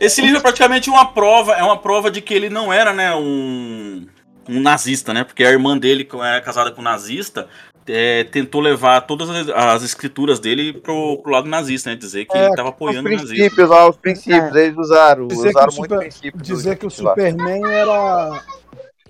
Esse 0.00 0.20
livro 0.20 0.38
é 0.38 0.40
praticamente 0.40 0.88
uma 0.90 1.04
prova, 1.06 1.52
é 1.54 1.62
uma 1.62 1.76
prova 1.78 2.10
de 2.10 2.20
que 2.20 2.34
ele 2.34 2.48
não 2.48 2.72
era, 2.72 2.92
né, 2.92 3.14
um, 3.14 4.06
um 4.48 4.60
nazista, 4.60 5.12
né? 5.12 5.24
Porque 5.24 5.44
a 5.44 5.50
irmã 5.50 5.76
dele, 5.76 6.04
que 6.04 6.16
era 6.16 6.40
casada 6.40 6.70
com 6.70 6.80
um 6.80 6.84
nazista, 6.84 7.48
é, 7.88 8.24
tentou 8.24 8.60
levar 8.60 9.00
todas 9.02 9.28
as, 9.30 9.48
as 9.48 9.82
escrituras 9.82 10.38
dele 10.40 10.72
pro, 10.72 11.18
pro 11.22 11.32
lado 11.32 11.48
nazista, 11.48 11.90
né? 11.90 11.96
Dizer 11.96 12.24
que 12.26 12.36
É, 12.36 12.46
ele 12.46 12.54
tava 12.56 12.68
Os 12.68 12.74
apoiando 12.74 13.08
o 13.08 13.12
nazismo. 13.12 13.28
princípios, 13.36 13.70
ó, 13.70 13.88
os 13.90 13.96
princípios, 13.96 14.54
eles 14.56 14.76
usaram. 14.76 15.26
Dizer 15.28 15.42
que 15.42 15.48
usaram 15.58 15.72
o 15.72 15.76
muito 15.76 15.90
super- 15.92 15.98
princípio. 15.98 16.40
dizer 16.42 16.76
que 16.78 16.86
o 16.86 16.88
lá. 16.88 17.10
Superman 17.10 17.64
era. 17.72 17.92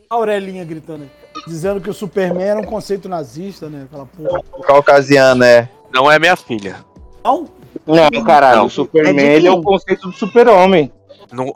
A 0.08 0.14
Aurelinha 0.14 0.64
gritando 0.64 1.02
aí. 1.04 1.10
Dizendo 1.46 1.80
que 1.80 1.90
o 1.90 1.94
Superman 1.94 2.42
era 2.46 2.60
um 2.60 2.64
conceito 2.64 3.08
nazista, 3.08 3.68
né? 3.68 3.86
Aquela 3.90 4.06
porra. 4.06 4.40
Caucasiano, 4.66 5.44
é. 5.44 5.68
Não 5.92 6.10
é 6.10 6.18
minha 6.18 6.36
filha. 6.36 6.76
Não? 7.24 7.48
Não, 7.86 8.24
caralho, 8.24 8.58
Não. 8.58 8.66
o 8.66 8.70
Superman 8.70 9.18
É 9.26 9.34
ele 9.34 9.46
é 9.46 9.50
o 9.52 9.62
conceito 9.62 10.08
do 10.08 10.12
super-homem. 10.12 10.92
Não, 11.32 11.54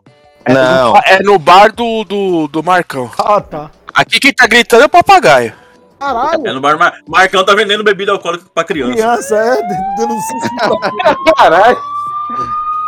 Não. 0.48 0.96
é 1.06 1.22
no 1.22 1.38
bar 1.38 1.72
do, 1.72 2.04
do, 2.04 2.48
do 2.48 2.62
Marcão. 2.62 3.10
Ah, 3.18 3.40
tá. 3.40 3.70
Aqui 3.94 4.18
quem 4.20 4.32
tá 4.32 4.46
gritando 4.46 4.82
é 4.82 4.86
o 4.86 4.88
papagaio. 4.88 5.52
Caralho. 6.00 6.46
É 6.46 6.52
no 6.52 6.60
bar 6.60 6.78
Mar- 6.78 6.94
Marcão 7.06 7.44
tá 7.44 7.54
vendendo 7.54 7.84
bebida 7.84 8.10
alcoólica 8.12 8.44
pra 8.54 8.64
criança. 8.64 8.92
Criança, 8.94 9.36
é, 9.36 9.56
de- 9.56 9.96
denuncia 9.96 10.40
Caralho. 11.36 11.76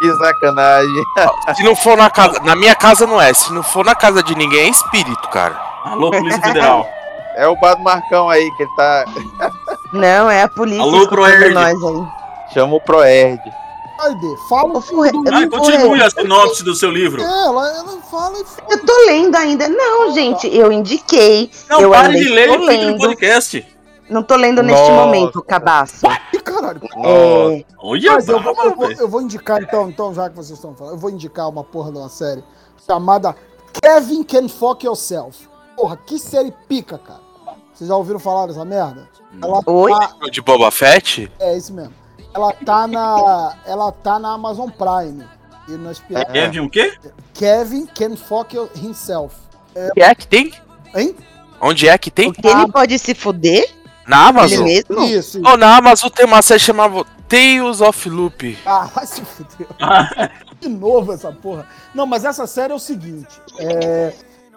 Que 0.00 0.12
sacanagem. 0.16 1.02
Se 1.54 1.62
não 1.62 1.76
for 1.76 1.96
na 1.96 2.10
casa. 2.10 2.40
Na 2.42 2.56
minha 2.56 2.74
casa 2.74 3.06
não 3.06 3.20
é. 3.20 3.32
Se 3.32 3.52
não 3.52 3.62
for 3.62 3.84
na 3.84 3.94
casa 3.94 4.22
de 4.22 4.34
ninguém, 4.34 4.66
é 4.66 4.68
espírito, 4.68 5.28
cara. 5.28 5.54
Alô, 5.84 6.10
Polícia 6.10 6.40
Federal. 6.42 6.88
É 7.36 7.46
o 7.46 7.54
bar 7.60 7.74
do 7.76 7.82
Marcão 7.82 8.28
aí, 8.28 8.50
que 8.56 8.62
ele 8.64 8.70
tá. 8.76 9.04
Não, 9.92 10.28
é 10.30 10.42
a 10.42 10.48
polícia 10.48 10.82
Alô, 10.82 11.06
Proerd. 11.08 11.54
nós 11.54 11.66
aí. 11.84 12.06
Chama 12.52 12.74
o 12.74 12.80
Proerd. 12.80 13.40
Fala. 14.48 14.76
Ô, 14.76 14.80
Furre- 14.80 15.10
Ah, 15.10 15.40
ô, 15.46 15.50
continue 15.50 16.02
a 16.02 16.10
sinopse 16.10 16.62
do 16.64 16.74
seu 16.74 16.90
livro. 16.90 17.20
É, 17.22 17.24
ela, 17.24 17.68
ela 17.76 18.00
fala 18.02 18.38
e 18.40 18.44
fala. 18.44 18.68
Eu 18.70 18.84
tô 18.84 18.92
lendo 19.06 19.34
ainda. 19.36 19.68
Não, 19.68 20.12
gente, 20.12 20.46
eu 20.54 20.70
indiquei. 20.72 21.50
Não, 21.68 21.80
eu 21.80 21.90
pare 21.90 22.18
de 22.18 22.28
ler 22.28 22.48
estou 22.48 22.64
e 22.64 22.68
fique 22.72 22.84
no 22.84 22.90
lendo. 22.90 22.98
podcast. 22.98 23.66
Não 24.10 24.22
tô 24.22 24.36
lendo 24.36 24.62
neste 24.62 24.80
Nossa. 24.90 24.92
momento, 25.06 25.42
cabaço. 25.42 26.04
Ih, 26.34 26.40
caralho. 26.40 26.80
É, 27.04 27.64
Olha, 27.78 28.12
Mas 28.12 28.28
eu 28.28 28.40
vou, 28.42 28.54
eu, 28.64 28.74
vou, 28.76 28.92
eu 28.92 29.08
vou 29.08 29.22
indicar 29.22 29.62
então, 29.62 29.88
então, 29.88 30.12
já 30.12 30.28
que 30.28 30.36
vocês 30.36 30.58
estão 30.58 30.74
falando, 30.74 30.94
eu 30.94 30.98
vou 30.98 31.08
indicar 31.10 31.48
uma 31.48 31.64
porra 31.64 31.90
de 31.90 31.98
uma 31.98 32.08
série 32.10 32.44
chamada 32.86 33.34
Kevin 33.80 34.22
Can 34.24 34.48
Fuck 34.48 34.84
Yourself. 34.84 35.48
Porra, 35.76 35.96
que 35.96 36.18
série 36.18 36.52
pica, 36.68 36.98
cara. 36.98 37.20
Vocês 37.72 37.88
já 37.88 37.96
ouviram 37.96 38.18
falar 38.18 38.46
dessa 38.48 38.64
merda? 38.64 39.08
Ela 39.42 39.62
Oi? 39.64 39.90
tá- 39.92 40.10
De 40.30 40.42
Boba 40.42 40.70
Fett? 40.70 41.32
é 41.38 41.56
isso 41.56 41.72
mesmo. 41.72 41.94
Ela 42.34 42.52
tá 42.52 42.86
na. 42.86 43.54
Ela 43.66 43.92
tá 43.92 44.18
na 44.18 44.32
Amazon 44.32 44.68
Prime. 44.70 45.24
E 45.68 45.72
nas 45.72 45.98
pi- 46.00 46.14
Kevin 46.32 46.60
o 46.60 46.70
quê? 46.70 46.92
Kevin 47.34 47.86
Can 47.86 48.16
Fuck 48.16 48.56
Himself. 48.76 49.36
Onde 49.76 50.02
é 50.02 50.14
que 50.14 50.26
tem? 50.26 50.52
Hein? 50.94 51.16
Onde 51.60 51.88
é 51.88 51.96
que 51.96 52.10
tem? 52.10 52.32
porque 52.32 52.48
ele 52.48 52.70
pode 52.72 52.98
se 52.98 53.14
fuder? 53.14 53.70
Na 54.06 54.16
Ele 54.16 54.28
Amazon? 54.30 54.64
mesmo? 54.64 55.00
Isso. 55.04 55.38
isso. 55.38 55.42
Oh, 55.46 55.56
na 55.56 55.76
Amazon 55.76 56.10
tem 56.10 56.26
uma 56.26 56.42
série 56.42 56.58
chamada 56.58 57.04
Tales 57.28 57.80
of 57.80 58.08
Loop. 58.10 58.58
Ah, 58.66 58.88
vai 58.92 59.06
se 59.06 59.22
fuder. 59.24 59.68
De 60.60 60.68
novo 60.68 61.12
essa 61.12 61.30
porra. 61.32 61.66
Não, 61.94 62.04
mas 62.06 62.24
essa 62.24 62.46
série 62.46 62.72
é 62.72 62.76
o 62.76 62.80
seguinte. 62.80 63.40
É, 63.58 64.12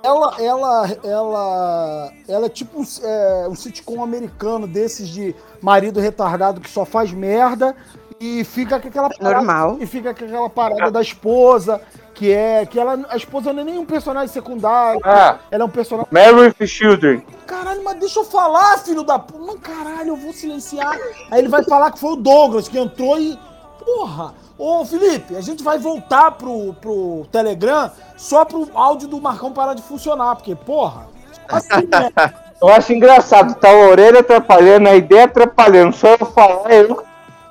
ela, 0.05 0.35
ela, 0.39 0.89
ela, 1.03 2.11
ela 2.27 2.45
é 2.45 2.49
tipo 2.49 2.79
um, 2.79 2.85
é, 3.03 3.47
um 3.49 3.55
sitcom 3.55 4.03
americano 4.03 4.67
desses 4.67 5.07
de 5.09 5.35
marido 5.61 5.99
retardado 5.99 6.61
que 6.61 6.69
só 6.69 6.85
faz 6.85 7.11
merda 7.11 7.75
e 8.19 8.43
fica 8.43 8.79
com 8.79 8.87
aquela 8.87 9.09
parada, 9.09 9.35
Normal. 9.35 9.77
e 9.79 9.85
fica 9.85 10.13
com 10.13 10.23
aquela 10.25 10.49
parada 10.49 10.91
da 10.91 11.01
esposa 11.01 11.81
que 12.13 12.31
é 12.31 12.65
que 12.65 12.79
ela 12.79 13.05
a 13.09 13.17
esposa 13.17 13.51
não 13.51 13.61
é 13.61 13.65
nem 13.65 13.77
um 13.77 13.85
personagem 13.85 14.29
secundário. 14.29 15.01
Ah, 15.03 15.37
Ela 15.51 15.63
é 15.63 15.65
um 15.65 15.69
personagem. 15.69 16.07
Mary 16.11 16.53
with 16.59 16.65
Children. 16.67 17.25
Caralho, 17.45 17.83
mas 17.83 17.99
deixa 17.99 18.19
eu 18.19 18.23
falar, 18.23 18.77
filho 18.79 19.03
da 19.03 19.19
puta. 19.19 19.39
Não, 19.45 19.57
caralho, 19.57 20.09
eu 20.09 20.15
vou 20.15 20.31
silenciar. 20.31 20.97
Aí 21.29 21.39
ele 21.39 21.49
vai 21.49 21.63
falar 21.65 21.91
que 21.91 21.99
foi 21.99 22.13
o 22.13 22.15
Douglas 22.15 22.69
que 22.69 22.79
entrou 22.79 23.19
e. 23.19 23.37
Porra! 23.83 24.33
Ô, 24.57 24.85
Felipe, 24.85 25.35
a 25.35 25.41
gente 25.41 25.63
vai 25.63 25.77
voltar 25.77 26.31
pro, 26.31 26.73
pro 26.79 27.25
Telegram 27.31 27.91
só 28.15 28.45
pro 28.45 28.69
áudio 28.73 29.07
do 29.07 29.19
Marcão 29.19 29.51
parar 29.51 29.73
de 29.73 29.81
funcionar, 29.81 30.35
porque, 30.35 30.55
porra. 30.55 31.07
Assim, 31.47 31.87
né? 31.87 32.11
Eu 32.61 32.69
acho 32.69 32.93
engraçado, 32.93 33.53
tá 33.55 33.69
a 33.69 33.89
orelha 33.89 34.21
atrapalhando, 34.21 34.87
a 34.87 34.95
ideia 34.95 35.25
atrapalhando. 35.25 35.93
Só 35.93 36.15
eu 36.19 36.25
falar, 36.25 36.71
eu. 36.71 37.03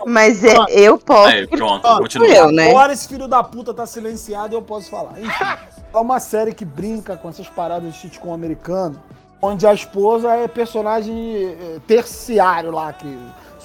Mas 0.07 0.43
é, 0.43 0.57
eu 0.71 0.99
posso. 0.99 1.29
Aí, 1.29 1.47
pronto, 1.47 1.87
Ah, 1.87 1.99
continua. 1.99 2.27
eu, 2.27 2.51
né? 2.51 2.71
Agora 2.71 2.93
esse 2.93 3.07
filho 3.07 3.29
da 3.29 3.43
puta 3.45 3.75
tá 3.75 3.85
silenciado 3.87 4.55
e 4.55 4.57
eu 4.57 4.63
posso 4.63 4.91
falar. 4.91 5.21
Enfim, 5.21 5.45
é 5.93 5.99
uma 5.99 6.19
série 6.19 6.55
que 6.55 6.65
brinca 6.65 7.17
com 7.19 7.29
essas 7.29 7.47
paradas 7.49 7.93
de 7.93 8.01
sitcom 8.01 8.33
americano, 8.33 9.01
onde 9.43 9.67
a 9.67 9.75
esposa 9.75 10.33
é 10.33 10.49
personagem 10.49 11.45
eh, 11.45 11.79
terciário 11.87 12.71
lá, 12.71 12.91
que 12.93 13.07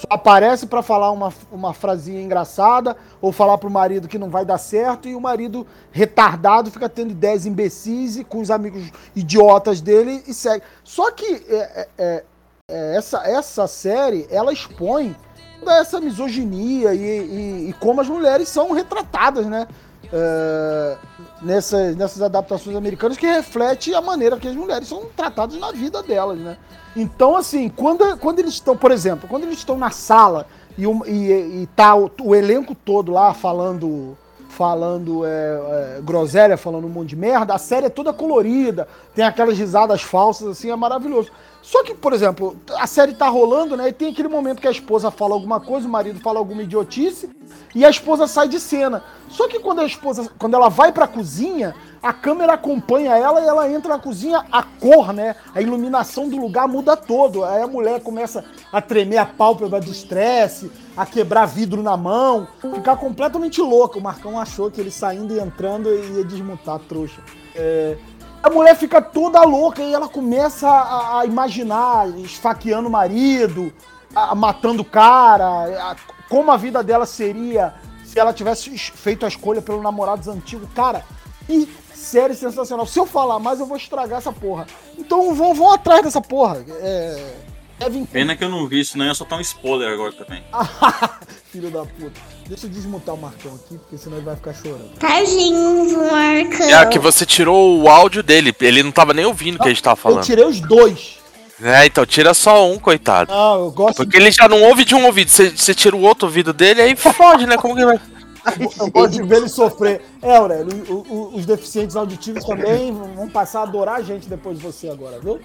só 0.00 0.06
aparece 0.08 0.66
pra 0.66 0.82
falar 0.82 1.10
uma, 1.10 1.32
uma 1.52 1.74
frasinha 1.74 2.22
engraçada 2.22 2.96
ou 3.20 3.32
falar 3.32 3.58
pro 3.58 3.68
marido 3.70 4.08
que 4.08 4.18
não 4.18 4.30
vai 4.30 4.44
dar 4.44 4.56
certo 4.58 5.06
e 5.06 5.14
o 5.14 5.20
marido 5.20 5.66
retardado 5.92 6.70
fica 6.70 6.88
tendo 6.88 7.10
ideias 7.10 7.44
imbecis 7.44 8.16
e 8.16 8.24
com 8.24 8.40
os 8.40 8.50
amigos 8.50 8.90
idiotas 9.14 9.80
dele 9.82 10.22
e 10.26 10.32
segue. 10.32 10.64
Só 10.82 11.10
que 11.10 11.26
é, 11.48 11.54
é, 11.56 11.88
é, 11.98 12.24
é, 12.70 12.96
essa, 12.96 13.18
essa 13.28 13.66
série, 13.66 14.26
ela 14.30 14.52
expõe 14.52 15.14
toda 15.58 15.76
essa 15.76 16.00
misoginia 16.00 16.94
e, 16.94 16.98
e- 17.02 17.68
e 17.68 17.72
como 17.74 18.00
as 18.00 18.08
mulheres 18.08 18.48
são 18.48 18.72
retratadas, 18.72 19.44
né? 19.46 19.68
É, 20.12 20.96
nessas, 21.40 21.94
nessas 21.94 22.20
adaptações 22.20 22.76
americanas 22.76 23.16
que 23.16 23.26
reflete 23.26 23.94
a 23.94 24.00
maneira 24.00 24.36
que 24.38 24.48
as 24.48 24.56
mulheres 24.56 24.88
são 24.88 25.06
tratadas 25.16 25.56
na 25.58 25.70
vida 25.70 26.02
delas, 26.02 26.38
né? 26.38 26.56
Então, 26.96 27.36
assim, 27.36 27.68
quando, 27.68 28.16
quando 28.18 28.40
eles 28.40 28.54
estão, 28.54 28.76
por 28.76 28.90
exemplo, 28.90 29.28
quando 29.28 29.44
eles 29.44 29.58
estão 29.58 29.78
na 29.78 29.90
sala 29.90 30.46
e, 30.76 30.84
e, 30.84 31.62
e 31.62 31.68
tá 31.76 31.94
o, 31.94 32.10
o 32.22 32.34
elenco 32.34 32.74
todo 32.74 33.12
lá 33.12 33.32
falando 33.32 34.16
falando 34.48 35.24
é, 35.24 35.28
é, 35.28 36.00
groselha, 36.02 36.56
falando 36.56 36.86
um 36.86 36.90
monte 36.90 37.10
de 37.10 37.16
merda, 37.16 37.54
a 37.54 37.58
série 37.58 37.86
é 37.86 37.88
toda 37.88 38.12
colorida, 38.12 38.86
tem 39.14 39.24
aquelas 39.24 39.56
risadas 39.56 40.02
falsas, 40.02 40.48
assim, 40.48 40.70
é 40.70 40.76
maravilhoso. 40.76 41.30
Só 41.62 41.84
que, 41.84 41.94
por 41.94 42.12
exemplo, 42.12 42.56
a 42.78 42.86
série 42.86 43.14
tá 43.14 43.28
rolando, 43.28 43.76
né? 43.76 43.88
E 43.88 43.92
tem 43.92 44.10
aquele 44.10 44.28
momento 44.28 44.60
que 44.60 44.68
a 44.68 44.70
esposa 44.70 45.10
fala 45.10 45.34
alguma 45.34 45.60
coisa, 45.60 45.86
o 45.86 45.90
marido 45.90 46.20
fala 46.20 46.38
alguma 46.38 46.62
idiotice, 46.62 47.30
e 47.74 47.84
a 47.84 47.90
esposa 47.90 48.26
sai 48.26 48.48
de 48.48 48.58
cena. 48.58 49.02
Só 49.28 49.46
que 49.46 49.60
quando 49.60 49.80
a 49.80 49.84
esposa, 49.84 50.28
quando 50.38 50.54
ela 50.54 50.68
vai 50.68 50.90
pra 50.90 51.06
cozinha, 51.06 51.74
a 52.02 52.12
câmera 52.12 52.54
acompanha 52.54 53.16
ela 53.16 53.40
e 53.42 53.46
ela 53.46 53.70
entra 53.70 53.94
na 53.94 53.98
cozinha, 54.00 54.44
a 54.50 54.62
cor, 54.62 55.12
né? 55.12 55.36
A 55.54 55.60
iluminação 55.60 56.28
do 56.28 56.36
lugar 56.38 56.66
muda 56.66 56.96
todo. 56.96 57.44
Aí 57.44 57.62
a 57.62 57.66
mulher 57.66 58.00
começa 58.00 58.44
a 58.72 58.80
tremer 58.80 59.18
a 59.18 59.26
pálpebra 59.26 59.80
de 59.80 59.90
estresse, 59.90 60.72
a 60.96 61.04
quebrar 61.04 61.46
vidro 61.46 61.82
na 61.82 61.96
mão, 61.96 62.48
ficar 62.74 62.96
completamente 62.96 63.60
louca. 63.60 63.98
O 63.98 64.02
Marcão 64.02 64.40
achou 64.40 64.70
que 64.70 64.80
ele 64.80 64.90
saindo 64.90 65.34
e 65.34 65.38
entrando 65.38 65.94
ia 65.94 66.24
desmutar 66.24 66.76
a 66.76 66.78
trouxa. 66.78 67.20
É, 67.54 67.98
a 68.42 68.50
mulher 68.50 68.74
fica 68.76 69.00
toda 69.02 69.42
louca 69.42 69.82
e 69.82 69.92
ela 69.92 70.08
começa 70.08 70.68
a, 70.68 71.20
a 71.20 71.26
imaginar 71.26 72.08
esfaqueando 72.18 72.88
o 72.88 72.92
marido, 72.92 73.72
a- 74.14 74.34
matando 74.34 74.82
o 74.82 74.84
cara, 74.84 75.46
a- 75.46 75.96
como 76.28 76.50
a 76.50 76.56
vida 76.56 76.82
dela 76.82 77.06
seria 77.06 77.74
se 78.04 78.18
ela 78.18 78.32
tivesse 78.32 78.74
es- 78.74 78.88
feito 78.94 79.24
a 79.24 79.28
escolha 79.28 79.60
pelo 79.62 79.82
namorados 79.82 80.26
antigo. 80.28 80.66
Cara, 80.74 81.04
que 81.46 81.68
série 81.94 82.34
sensacional. 82.34 82.86
Se 82.86 82.98
eu 82.98 83.06
falar 83.06 83.38
mais, 83.38 83.60
eu 83.60 83.66
vou 83.66 83.76
estragar 83.76 84.18
essa 84.18 84.32
porra. 84.32 84.66
Então 84.98 85.34
vão, 85.34 85.52
vão 85.54 85.72
atrás 85.72 86.02
dessa 86.02 86.20
porra. 86.20 86.64
É. 86.80 87.49
Kevin 87.80 88.04
Pena 88.04 88.36
que 88.36 88.44
eu 88.44 88.48
não 88.48 88.68
vi 88.68 88.80
isso, 88.80 88.96
não 88.98 89.06
ia 89.06 89.14
soltar 89.14 89.38
um 89.38 89.42
spoiler 89.42 89.92
agora 89.92 90.12
também. 90.12 90.42
Filho 91.50 91.70
da 91.70 91.84
puta. 91.84 92.20
Deixa 92.46 92.66
eu 92.66 92.70
desmutar 92.70 93.14
o 93.14 93.18
Marcão 93.18 93.54
aqui, 93.54 93.78
porque 93.78 93.96
senão 93.98 94.16
ele 94.18 94.26
vai 94.26 94.36
ficar 94.36 94.52
chorando. 94.54 94.90
Tadinho 94.98 95.86
do 95.88 95.98
Marcão. 96.10 96.68
É 96.78 96.86
que 96.86 96.98
você 96.98 97.24
tirou 97.26 97.80
o 97.80 97.88
áudio 97.88 98.22
dele. 98.22 98.54
Ele 98.60 98.82
não 98.82 98.92
tava 98.92 99.14
nem 99.14 99.24
ouvindo 99.24 99.56
o 99.56 99.58
que 99.58 99.66
a 99.66 99.70
gente 99.70 99.82
tava 99.82 99.98
Eu 99.98 100.02
falando. 100.02 100.24
tirei 100.24 100.44
os 100.44 100.60
dois. 100.60 101.18
É, 101.62 101.84
então 101.86 102.06
tira 102.06 102.32
só 102.32 102.70
um, 102.70 102.78
coitado. 102.78 103.32
Não, 103.32 103.64
eu 103.64 103.70
gosto 103.70 103.96
Porque 103.96 104.16
ele 104.16 104.30
já 104.30 104.48
não 104.48 104.62
ouve 104.62 104.84
de 104.84 104.94
um 104.94 105.04
ouvido. 105.06 105.30
Você, 105.30 105.50
você 105.50 105.74
tira 105.74 105.94
o 105.96 106.00
outro 106.02 106.26
ouvido 106.26 106.52
dele, 106.52 106.80
aí 106.82 106.96
fode, 106.96 107.46
né? 107.46 107.56
Como 107.56 107.74
que 107.76 107.84
vai? 107.84 108.00
Eu 108.80 108.90
gosto 108.90 109.12
de 109.12 109.22
ver 109.22 109.36
ele 109.36 109.48
sofrer. 109.50 110.00
É, 110.22 110.36
Aurélio, 110.36 110.72
o- 110.88 111.12
o- 111.12 111.36
os 111.36 111.44
deficientes 111.44 111.94
auditivos 111.94 112.42
também 112.42 112.90
vão 112.90 113.28
passar 113.28 113.60
a 113.60 113.62
adorar 113.64 113.96
a 113.96 114.02
gente 114.02 114.26
depois 114.30 114.56
de 114.58 114.64
você 114.64 114.88
agora, 114.88 115.20
viu? 115.20 115.38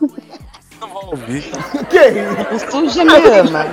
Não 0.82 0.88
vou 0.88 1.06
ouvir. 1.10 1.44
Que 1.88 2.08
isso? 2.08 2.68
O 2.68 2.70
suja 2.90 3.04
me 3.04 3.14
ama. 3.14 3.66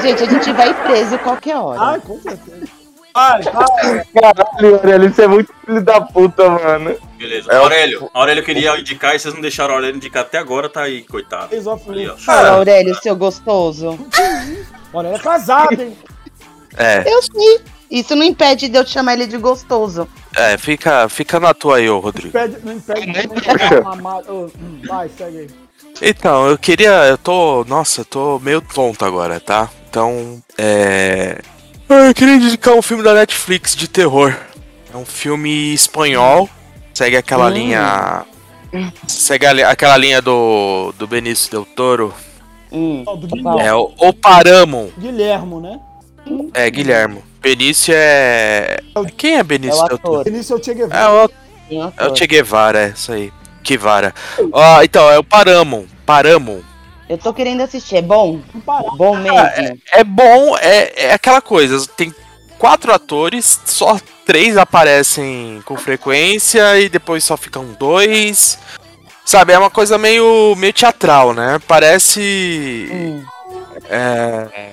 Gente, 0.00 0.22
a 0.22 0.26
gente 0.30 0.52
vai 0.52 0.74
preso 0.84 1.18
qualquer 1.18 1.56
hora. 1.56 1.80
Ai, 1.80 2.00
com 2.00 2.20
certeza. 2.20 2.66
Vai, 3.14 3.42
vai. 3.42 4.04
Caralho, 4.14 4.74
Aurélio, 4.76 5.08
isso 5.10 5.20
é 5.22 5.26
muito 5.26 5.52
filho 5.66 5.82
da 5.82 6.00
puta, 6.00 6.48
mano. 6.48 6.96
Beleza. 7.18 7.52
É 7.52 7.58
o- 7.58 7.62
Aurélio. 7.62 8.10
Aurélio 8.14 8.42
queria 8.44 8.78
indicar 8.78 9.14
e 9.14 9.18
vocês 9.18 9.34
não 9.34 9.40
deixaram 9.40 9.72
o 9.72 9.76
Aurélio 9.76 9.96
indicar 9.96 10.22
até 10.22 10.38
agora, 10.38 10.68
tá 10.68 10.82
aí, 10.82 11.02
coitado. 11.02 11.48
Ali, 11.88 12.08
ó. 12.08 12.16
Fala, 12.16 12.50
Aurélio, 12.50 12.94
seu 13.02 13.14
gostoso. 13.16 13.98
Ele 14.94 15.08
é 15.08 15.18
casado, 15.18 15.80
hein? 15.80 15.96
É, 16.76 17.04
Eu 17.06 17.22
sei. 17.22 17.60
Isso 17.90 18.16
não 18.16 18.24
impede 18.24 18.70
de 18.70 18.78
eu 18.78 18.84
te 18.86 18.90
chamar 18.92 19.12
ele 19.12 19.26
de 19.26 19.36
gostoso. 19.36 20.08
é, 20.34 20.56
fica, 20.56 21.06
fica 21.10 21.38
na 21.38 21.52
tua 21.52 21.76
aí, 21.76 21.90
ô 21.90 21.98
Rodrigo. 21.98 22.28
Impede, 22.28 22.56
não 22.64 22.72
impede. 22.72 23.06
Nem 23.06 23.28
puxa. 23.28 23.52
impede 23.52 23.80
mamar. 23.82 24.22
Ô, 24.30 24.46
hum, 24.46 24.80
Vai, 24.88 25.10
segue 25.10 25.38
aí. 25.40 25.46
Então, 26.00 26.46
eu 26.48 26.58
queria. 26.58 26.90
Eu 27.06 27.18
tô. 27.18 27.64
Nossa, 27.68 28.00
eu 28.00 28.04
tô 28.04 28.38
meio 28.40 28.60
tonto 28.60 29.04
agora, 29.04 29.38
tá? 29.38 29.70
Então, 29.88 30.42
é. 30.58 31.40
Eu 31.88 32.14
queria 32.14 32.36
indicar 32.36 32.74
um 32.74 32.82
filme 32.82 33.02
da 33.02 33.14
Netflix 33.14 33.76
de 33.76 33.86
terror. 33.86 34.34
É 34.92 34.96
um 34.96 35.04
filme 35.04 35.72
espanhol. 35.74 36.48
Segue 36.94 37.16
aquela 37.16 37.46
Hum. 37.46 37.50
linha. 37.50 38.24
Segue 39.06 39.46
a 39.46 39.70
aquela 39.70 39.96
linha 39.96 40.22
do, 40.22 40.92
do 40.98 41.06
Benício 41.06 41.50
Del 41.50 41.66
Toro. 41.66 42.14
Hum. 42.72 43.04
É 43.60 43.72
o, 43.74 43.92
o 43.98 44.12
Paramon. 44.14 44.88
Guilhermo, 44.98 45.60
né? 45.60 45.78
É, 46.54 46.70
Guilhermo. 46.70 47.22
Benício 47.40 47.92
é. 47.94 48.80
Quem 49.16 49.34
é 49.36 49.38
É 49.38 49.42
Benício 49.42 49.82
o 49.84 49.88
Del 49.88 49.98
Toro? 49.98 50.20
ator. 50.20 50.32
Início 50.32 50.56
eu 50.56 50.64
cheguei 50.64 50.84
É 50.88 51.06
o, 51.08 51.26
o 51.26 51.30
é 51.70 51.76
o 51.76 51.82
ator. 51.84 52.16
Che 52.16 52.26
Guevara, 52.26 52.88
é 52.88 52.88
isso 52.90 53.12
aí. 53.12 53.32
Guevara. 53.62 54.14
Ó, 54.52 54.82
então, 54.82 55.10
é 55.10 55.18
o 55.18 55.24
Paramon. 55.24 55.84
Paramon. 56.04 56.60
Eu 57.08 57.18
tô 57.18 57.32
querendo 57.34 57.60
assistir. 57.62 57.96
É 57.96 58.02
bom? 58.02 58.40
Bom 58.96 59.16
mesmo. 59.16 59.38
É 59.92 60.02
bom, 60.04 60.56
é, 60.58 61.06
é 61.08 61.12
aquela 61.14 61.40
coisa. 61.40 61.86
Tem 61.96 62.14
quatro 62.58 62.92
atores, 62.92 63.60
só 63.66 63.98
três 64.24 64.56
aparecem 64.56 65.60
com 65.64 65.76
frequência 65.76 66.78
e 66.78 66.88
depois 66.88 67.22
só 67.24 67.36
ficam 67.36 67.66
dois. 67.78 68.58
Sabe, 69.24 69.52
é 69.52 69.58
uma 69.58 69.70
coisa 69.70 69.98
meio, 69.98 70.54
meio 70.56 70.72
teatral, 70.72 71.32
né? 71.32 71.60
Parece 71.68 72.88
Hum. 72.92 73.24
é, 73.88 74.70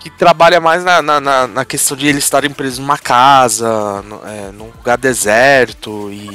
que 0.00 0.10
trabalha 0.10 0.60
mais 0.60 0.82
na, 0.84 1.00
na, 1.02 1.20
na- 1.20 1.46
na 1.46 1.64
questão 1.64 1.96
de 1.96 2.08
eles 2.08 2.24
estarem 2.24 2.50
presos 2.50 2.78
numa 2.80 2.98
casa, 2.98 4.02
no- 4.02 4.20
é, 4.26 4.50
num 4.52 4.66
lugar 4.76 4.98
deserto 4.98 6.10
e, 6.12 6.28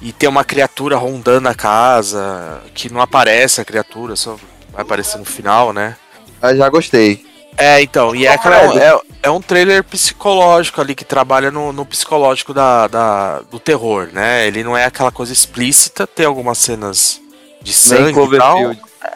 e 0.00 0.12
ter 0.12 0.28
uma 0.28 0.44
criatura 0.44 0.96
rondando 0.96 1.48
a 1.48 1.54
casa, 1.54 2.60
que 2.74 2.92
não 2.92 3.00
aparece 3.00 3.60
a 3.60 3.64
criatura, 3.64 4.14
só 4.16 4.36
vai 4.72 4.82
aparecer 4.82 5.18
no 5.18 5.24
final, 5.24 5.72
né? 5.72 5.96
Ah, 6.40 6.54
já 6.54 6.68
gostei. 6.68 7.26
É, 7.56 7.82
então, 7.82 8.14
e 8.14 8.24
é, 8.24 8.32
aquela- 8.32 8.80
é, 8.80 9.00
é 9.24 9.30
um 9.30 9.40
trailer 9.40 9.82
psicológico 9.82 10.80
ali 10.80 10.94
que 10.94 11.04
trabalha 11.04 11.50
no, 11.50 11.72
no 11.72 11.84
psicológico 11.84 12.54
da, 12.54 12.86
da- 12.86 13.40
do 13.50 13.58
terror, 13.58 14.08
né? 14.12 14.46
Ele 14.46 14.62
não 14.62 14.76
é 14.76 14.84
aquela 14.84 15.10
coisa 15.10 15.32
explícita, 15.32 16.06
tem 16.06 16.24
algumas 16.24 16.58
cenas 16.58 17.20
de 17.60 17.72
sangue 17.72 18.12
e 18.36 18.38
tal. 18.38 18.58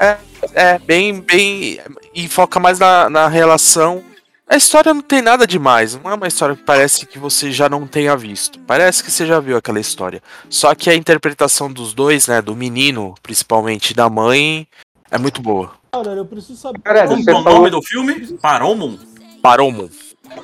É, 0.00 0.16
é 0.54 0.78
bem, 0.80 1.20
bem. 1.20 1.80
E 2.12 2.26
foca 2.28 2.58
mais 2.58 2.80
na, 2.80 3.08
na 3.08 3.28
relação. 3.28 4.02
A 4.48 4.56
história 4.56 4.92
não 4.92 5.00
tem 5.00 5.22
nada 5.22 5.46
demais, 5.46 5.94
não 6.02 6.10
é 6.10 6.14
uma 6.14 6.26
história 6.28 6.54
que 6.54 6.62
parece 6.62 7.06
que 7.06 7.18
você 7.18 7.50
já 7.50 7.68
não 7.68 7.86
tenha 7.86 8.14
visto. 8.16 8.58
Parece 8.60 9.02
que 9.02 9.10
você 9.10 9.24
já 9.24 9.40
viu 9.40 9.56
aquela 9.56 9.80
história. 9.80 10.22
Só 10.50 10.74
que 10.74 10.90
a 10.90 10.94
interpretação 10.94 11.72
dos 11.72 11.94
dois, 11.94 12.26
né? 12.28 12.42
Do 12.42 12.54
menino, 12.54 13.14
principalmente, 13.22 13.94
da 13.94 14.10
mãe, 14.10 14.66
é 15.10 15.16
muito 15.16 15.40
boa. 15.40 15.70
Aurélio, 15.92 16.18
eu 16.20 16.26
preciso 16.26 16.56
saber. 16.60 16.80
Como 16.82 16.96
é 16.98 17.04
o 17.04 17.24
falou- 17.42 17.58
nome 17.58 17.70
do 17.70 17.82
filme? 17.82 18.14
Paromon? 18.42 18.98
Paromon. 19.40 19.88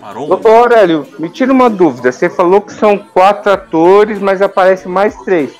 Paromon? 0.00 0.40
Ô, 0.42 0.48
Aurélio, 0.48 1.06
me 1.18 1.28
tira 1.28 1.52
uma 1.52 1.68
dúvida. 1.68 2.10
Você 2.12 2.30
falou 2.30 2.60
que 2.62 2.72
são 2.72 2.96
quatro 2.98 3.52
atores, 3.52 4.18
mas 4.18 4.40
aparece 4.40 4.88
mais 4.88 5.14
três. 5.22 5.50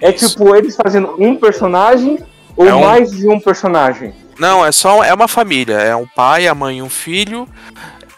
É 0.00 0.14
Isso. 0.14 0.30
tipo 0.30 0.54
eles 0.54 0.76
fazendo 0.76 1.14
um 1.18 1.36
personagem 1.36 2.18
ou 2.56 2.66
É 2.66 2.74
um- 2.74 2.80
mais 2.84 3.10
de 3.10 3.28
um 3.28 3.40
personagem? 3.40 4.14
Não, 4.38 4.64
é 4.64 4.70
só 4.72 5.02
é 5.02 5.12
uma 5.12 5.28
família. 5.28 5.74
É 5.76 5.94
um 5.96 6.06
pai, 6.06 6.46
a 6.46 6.54
mãe 6.54 6.78
e 6.78 6.82
um 6.82 6.88
filho. 6.88 7.48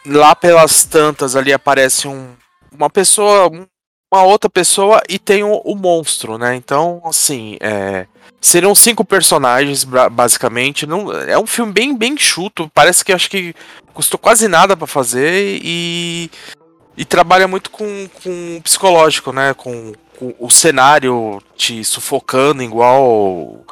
Lá 0.06 0.34
pelas 0.34 0.84
tantas 0.84 1.36
ali 1.36 1.52
aparece 1.52 2.08
um, 2.08 2.30
uma 2.72 2.88
pessoa, 2.90 3.48
um- 3.50 3.66
uma 4.12 4.22
outra 4.24 4.50
pessoa 4.50 5.00
e 5.08 5.18
tem 5.18 5.44
o, 5.44 5.54
o 5.64 5.76
monstro, 5.76 6.36
né? 6.36 6.56
Então, 6.56 7.00
assim, 7.04 7.56
é, 7.60 8.06
seriam 8.40 8.74
cinco 8.74 9.04
personagens 9.04 9.84
basicamente. 10.10 10.86
Não, 10.86 11.12
é 11.12 11.38
um 11.38 11.46
filme 11.46 11.72
bem 11.72 11.96
bem 11.96 12.16
chuto. 12.16 12.70
Parece 12.74 13.04
que 13.04 13.12
acho 13.12 13.30
que 13.30 13.54
custou 13.94 14.18
quase 14.18 14.48
nada 14.48 14.76
pra 14.76 14.86
fazer 14.86 15.60
e 15.62 16.30
e 16.96 17.04
trabalha 17.04 17.46
muito 17.48 17.70
com, 17.70 18.08
com 18.22 18.56
o 18.58 18.62
psicológico, 18.62 19.32
né? 19.32 19.54
Com, 19.54 19.92
com 20.18 20.34
o 20.38 20.50
cenário 20.50 21.40
te 21.56 21.82
sufocando 21.84 22.62
igual 22.62 23.64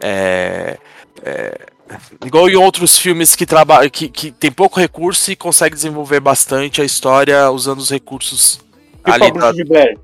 é, 0.00 0.78
é, 1.22 1.66
igual 2.24 2.48
em 2.48 2.56
outros 2.56 2.98
filmes 2.98 3.34
que 3.34 3.44
trabalham 3.46 3.90
que, 3.90 4.08
que 4.08 4.30
tem 4.30 4.50
pouco 4.52 4.78
recurso 4.78 5.30
e 5.30 5.36
consegue 5.36 5.74
desenvolver 5.74 6.20
bastante 6.20 6.80
a 6.80 6.84
história 6.84 7.50
usando 7.50 7.78
os 7.78 7.90
recursos 7.90 8.60
Tipo 9.04 9.10
ali 9.12 9.24
a 9.24 9.30
Bruxa 9.30 9.46
da- 9.46 9.52
de 9.52 9.64
Blair. 9.64 9.98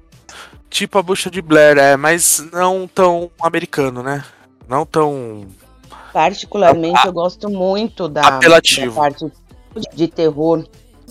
tipo 0.71 0.99
a 0.99 1.03
bucha 1.03 1.31
de 1.31 1.41
Blair, 1.43 1.79
é, 1.79 1.97
mas 1.97 2.45
não 2.53 2.89
tão 2.89 3.31
americano, 3.41 4.03
né? 4.03 4.25
Não 4.69 4.85
tão 4.87 5.47
Particularmente, 6.13 7.07
eu 7.07 7.13
gosto 7.13 7.51
muito 7.51 8.09
da, 8.09 8.23
da 8.41 8.61
parte 8.95 9.31
de 9.95 10.09
terror 10.09 10.65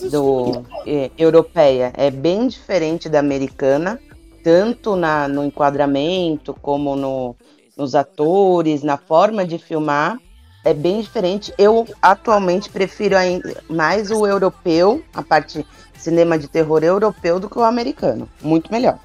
do 0.09 0.63
eh, 0.88 1.11
europeia. 1.17 1.93
É 1.95 2.09
bem 2.09 2.47
diferente 2.47 3.07
da 3.07 3.19
americana, 3.19 3.99
tanto 4.43 4.95
na, 4.95 5.28
no 5.28 5.43
enquadramento 5.43 6.55
como 6.55 6.95
no, 6.95 7.36
nos 7.78 7.93
atores, 7.93 8.82
na 8.82 8.97
forma 8.97 9.45
de 9.45 9.59
filmar. 9.59 10.17
É 10.66 10.74
bem 10.74 10.99
diferente. 10.99 11.53
Eu 11.57 11.88
atualmente 12.01 12.70
prefiro 12.70 13.16
ainda 13.16 13.63
mais 13.70 14.09
o 14.11 14.26
europeu, 14.26 15.01
a 15.13 15.22
parte 15.22 15.66
cinema 15.97 16.38
de 16.39 16.47
terror 16.47 16.84
europeu, 16.84 17.39
do 17.39 17.47
que 17.49 17.57
o 17.57 17.63
americano. 17.63 18.28
Muito 18.41 18.72
melhor. 18.72 18.97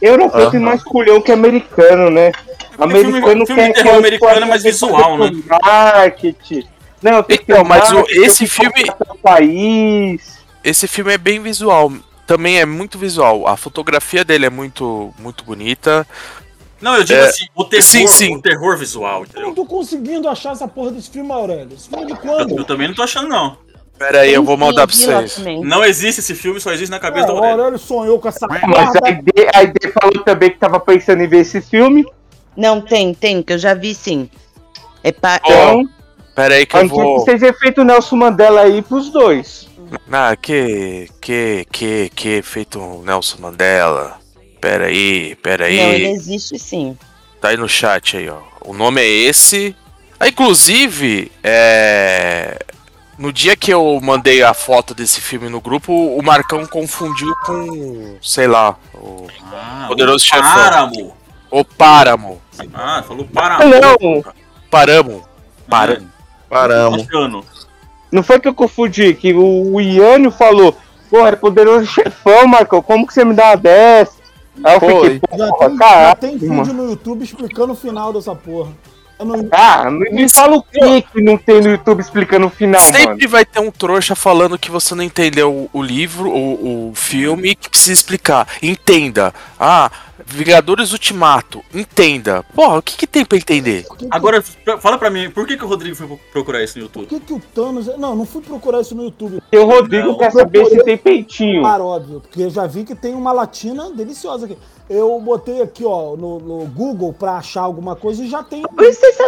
Europeu 0.00 0.50
tem 0.50 0.60
Aham. 0.60 0.68
mais 0.70 0.82
culhão 0.84 1.20
que 1.20 1.30
americano, 1.32 2.10
né? 2.10 2.32
Americano 2.78 3.44
filme- 3.44 3.46
filme 3.46 3.66
de 3.68 3.74
terror 3.74 3.96
americano 3.98 4.40
é 4.40 4.44
mais 4.46 4.62
visual, 4.62 5.18
né? 5.18 5.30
Marketing. 5.62 6.64
Não, 7.02 7.22
tem 7.22 7.38
que 7.38 7.44
ter 7.46 7.52
Então, 7.52 7.64
mas 7.64 7.90
o- 7.90 7.94
marketing, 7.96 8.20
esse 8.22 8.38
tem 8.38 8.46
que 8.46 8.52
filme- 8.54 9.18
país. 9.22 10.38
Esse 10.62 10.86
filme 10.86 11.12
é 11.12 11.18
bem 11.18 11.40
visual, 11.42 11.92
também 12.26 12.58
é 12.60 12.64
muito 12.66 12.98
visual. 12.98 13.46
A 13.48 13.56
fotografia 13.56 14.24
dele 14.24 14.46
é 14.46 14.50
muito 14.50 15.12
muito 15.18 15.42
bonita. 15.44 16.06
Não, 16.80 16.96
eu 16.96 17.04
digo 17.04 17.20
É, 17.20 17.28
assim, 17.28 17.46
o 17.54 17.64
terror, 17.64 17.82
sim, 17.82 18.06
sim. 18.06 18.34
o 18.36 18.40
terror 18.42 18.76
visual, 18.78 19.24
Eu 19.34 19.42
não 19.42 19.50
entendeu? 19.50 19.54
tô 19.54 19.66
conseguindo 19.66 20.28
achar 20.28 20.52
essa 20.52 20.66
porra 20.66 20.92
desse 20.92 21.10
filme, 21.10 21.30
Aurélio. 21.32 21.74
Esse 21.74 21.88
filme 21.88 22.04
é 22.04 22.06
de 22.06 22.12
Eu, 22.12 22.18
quando? 22.18 22.58
eu 22.58 22.64
também 22.64 22.88
não 22.88 22.94
tô 22.94 23.02
achando, 23.02 23.28
não. 23.28 23.58
Pera 23.98 24.20
aí, 24.20 24.32
eu 24.32 24.42
vou 24.42 24.56
mandar 24.56 24.86
pra 24.86 24.96
vocês. 24.96 25.38
Não 25.62 25.84
existe 25.84 26.20
esse 26.20 26.34
filme, 26.34 26.58
só 26.58 26.72
existe 26.72 26.90
na 26.90 26.96
É, 26.96 27.00
cabeça 27.00 27.26
do 27.26 27.34
o 27.34 27.36
Aurélio. 27.36 27.58
Aurélio 27.64 27.78
sonhou 27.78 28.18
com 28.18 28.28
essa 28.28 28.46
Mas 28.48 28.62
merda. 28.62 29.00
a 29.04 29.10
ID, 29.10 29.28
a 29.54 29.62
ID 29.62 29.92
falou 30.00 30.24
também 30.24 30.50
que 30.50 30.58
tava 30.58 30.80
pensando 30.80 31.22
em 31.22 31.28
ver 31.28 31.40
esse 31.40 31.60
filme. 31.60 32.06
Não, 32.56 32.80
tem, 32.80 33.12
tem, 33.12 33.42
que 33.42 33.52
eu 33.52 33.58
já 33.58 33.74
vi 33.74 33.94
sim. 33.94 34.30
É 35.04 35.12
pa... 35.12 35.38
Então, 35.44 35.88
Pera 36.34 36.54
aí 36.54 36.64
que 36.64 36.76
eu 36.76 36.88
vou. 36.88 37.20
vocês 37.20 37.42
efeitos 37.42 37.84
Nelson 37.84 38.16
Mandela 38.16 38.62
aí 38.62 38.80
pros 38.80 39.10
dois. 39.10 39.68
Ah, 40.10 40.36
que 40.36 41.08
que 41.20 41.66
que 41.70 42.08
que 42.14 42.42
feito 42.42 42.78
um 42.78 43.02
Nelson 43.02 43.38
Mandela. 43.40 44.19
Pera 44.60 44.86
aí, 44.86 45.34
pera 45.36 45.64
Não, 45.64 45.70
ele 45.72 46.06
aí. 46.06 46.12
existe 46.12 46.58
sim. 46.58 46.96
Tá 47.40 47.48
aí 47.48 47.56
no 47.56 47.68
chat 47.68 48.16
aí, 48.16 48.28
ó. 48.28 48.38
O 48.62 48.74
nome 48.74 49.00
é 49.00 49.06
esse. 49.08 49.74
Ah, 50.18 50.28
inclusive, 50.28 51.32
é 51.42 52.58
no 53.18 53.30
dia 53.32 53.54
que 53.54 53.70
eu 53.72 54.00
mandei 54.02 54.42
a 54.42 54.54
foto 54.54 54.94
desse 54.94 55.20
filme 55.20 55.50
no 55.50 55.60
grupo, 55.60 55.92
o 55.92 56.22
Marcão 56.22 56.64
confundiu 56.66 57.30
com, 57.44 58.16
sei 58.22 58.46
lá, 58.46 58.76
o, 58.94 59.26
Ah, 59.52 59.84
Poderoso 59.88 60.24
o 60.24 60.26
Chefão. 60.26 60.42
Páramo. 60.42 61.16
o 61.50 61.64
Páramo. 61.64 62.42
Ah, 62.72 63.04
falou 63.06 63.26
Páramo. 63.26 63.64
Não, 63.70 64.24
Paramo. 64.70 65.26
Para. 65.68 66.00
Ah, 66.00 66.04
Paramos. 66.48 67.02
Oceano. 67.02 67.44
não 68.10 68.22
foi 68.22 68.40
que 68.40 68.48
eu 68.48 68.54
confundi, 68.54 69.12
que 69.14 69.32
o, 69.34 69.74
o 69.74 69.80
Iânio 69.80 70.30
falou, 70.30 70.74
porra, 71.10 71.28
é 71.30 71.36
poderoso 71.36 71.86
chefão, 71.86 72.46
Marcão, 72.46 72.80
como 72.82 73.06
que 73.06 73.12
você 73.12 73.22
me 73.24 73.34
dá 73.34 73.48
uma 73.50 73.56
dessa? 73.56 74.19
Aí 74.64 74.74
eu 74.74 74.80
Foi. 74.80 75.10
fiquei, 75.20 75.38
Já 75.38 75.48
porra, 75.48 75.68
tem, 75.68 75.78
já 75.78 76.14
tem 76.16 76.30
vídeo 76.38 76.54
mano. 76.54 76.72
no 76.74 76.90
YouTube 76.90 77.24
explicando 77.24 77.72
o 77.72 77.76
final 77.76 78.12
dessa 78.12 78.34
porra. 78.34 78.70
Não- 79.22 79.48
Ah, 79.52 79.90
me, 79.90 80.08
me 80.10 80.28
fala 80.30 80.56
o 80.56 80.62
que 80.62 81.02
que 81.02 81.22
não 81.22 81.36
tem 81.36 81.60
no 81.60 81.68
YouTube 81.72 82.00
explicando 82.00 82.46
o 82.46 82.50
final, 82.50 82.80
mano. 82.80 82.94
Sempre 82.96 83.26
vai 83.26 83.44
ter 83.44 83.60
um 83.60 83.70
trouxa 83.70 84.14
falando 84.14 84.58
que 84.58 84.70
você 84.70 84.94
não 84.94 85.02
entendeu 85.04 85.52
o, 85.52 85.70
o 85.74 85.82
livro, 85.82 86.30
o, 86.30 86.88
o 86.90 86.94
filme, 86.94 87.54
que 87.54 87.68
precisa 87.68 87.92
explicar. 87.92 88.48
Entenda. 88.62 89.34
Ah, 89.58 89.90
Vingadores 90.32 90.92
Ultimato, 90.92 91.62
entenda. 91.74 92.42
Porra, 92.54 92.78
o 92.78 92.82
que, 92.82 92.96
que 92.96 93.06
tem 93.06 93.24
pra 93.24 93.36
entender? 93.36 93.84
Por 93.86 93.96
que 93.96 94.06
que- 94.06 94.14
Agora, 94.14 94.42
fala 94.80 94.96
pra 94.96 95.10
mim, 95.10 95.30
por 95.30 95.46
que, 95.46 95.56
que 95.56 95.64
o 95.64 95.68
Rodrigo 95.68 95.96
foi 95.96 96.06
procurar 96.32 96.62
isso 96.62 96.78
no 96.78 96.88
Por 96.88 97.00
YouTube? 97.02 97.20
que, 97.20 97.26
que 97.26 97.32
o 97.34 97.40
Thanos. 97.54 97.86
Não, 97.98 98.14
não 98.14 98.24
fui 98.24 98.40
procurar 98.42 98.80
isso 98.80 98.94
no 98.94 99.04
YouTube. 99.04 99.42
E 99.50 99.56
o 99.58 99.66
Rodrigo 99.66 100.08
Não. 100.08 100.18
quer 100.18 100.30
saber 100.32 100.64
se 100.66 100.82
tem 100.84 100.96
peitinho. 100.96 101.62
Claro, 101.62 101.84
óbvio, 101.86 102.20
porque 102.20 102.42
eu 102.42 102.50
já 102.50 102.66
vi 102.66 102.84
que 102.84 102.94
tem 102.94 103.14
uma 103.14 103.32
latina 103.32 103.90
deliciosa 103.90 104.46
aqui. 104.46 104.56
Eu 104.88 105.20
botei 105.20 105.60
aqui, 105.62 105.84
ó, 105.84 106.16
no, 106.16 106.38
no 106.38 106.66
Google 106.66 107.12
pra 107.12 107.32
achar 107.36 107.62
alguma 107.62 107.94
coisa 107.96 108.24
e 108.24 108.28
já 108.28 108.42
tem. 108.42 108.64
O 108.64 108.68
Por 108.68 108.84
isso, 108.84 109.00
você 109.00 109.12
só, 109.12 109.24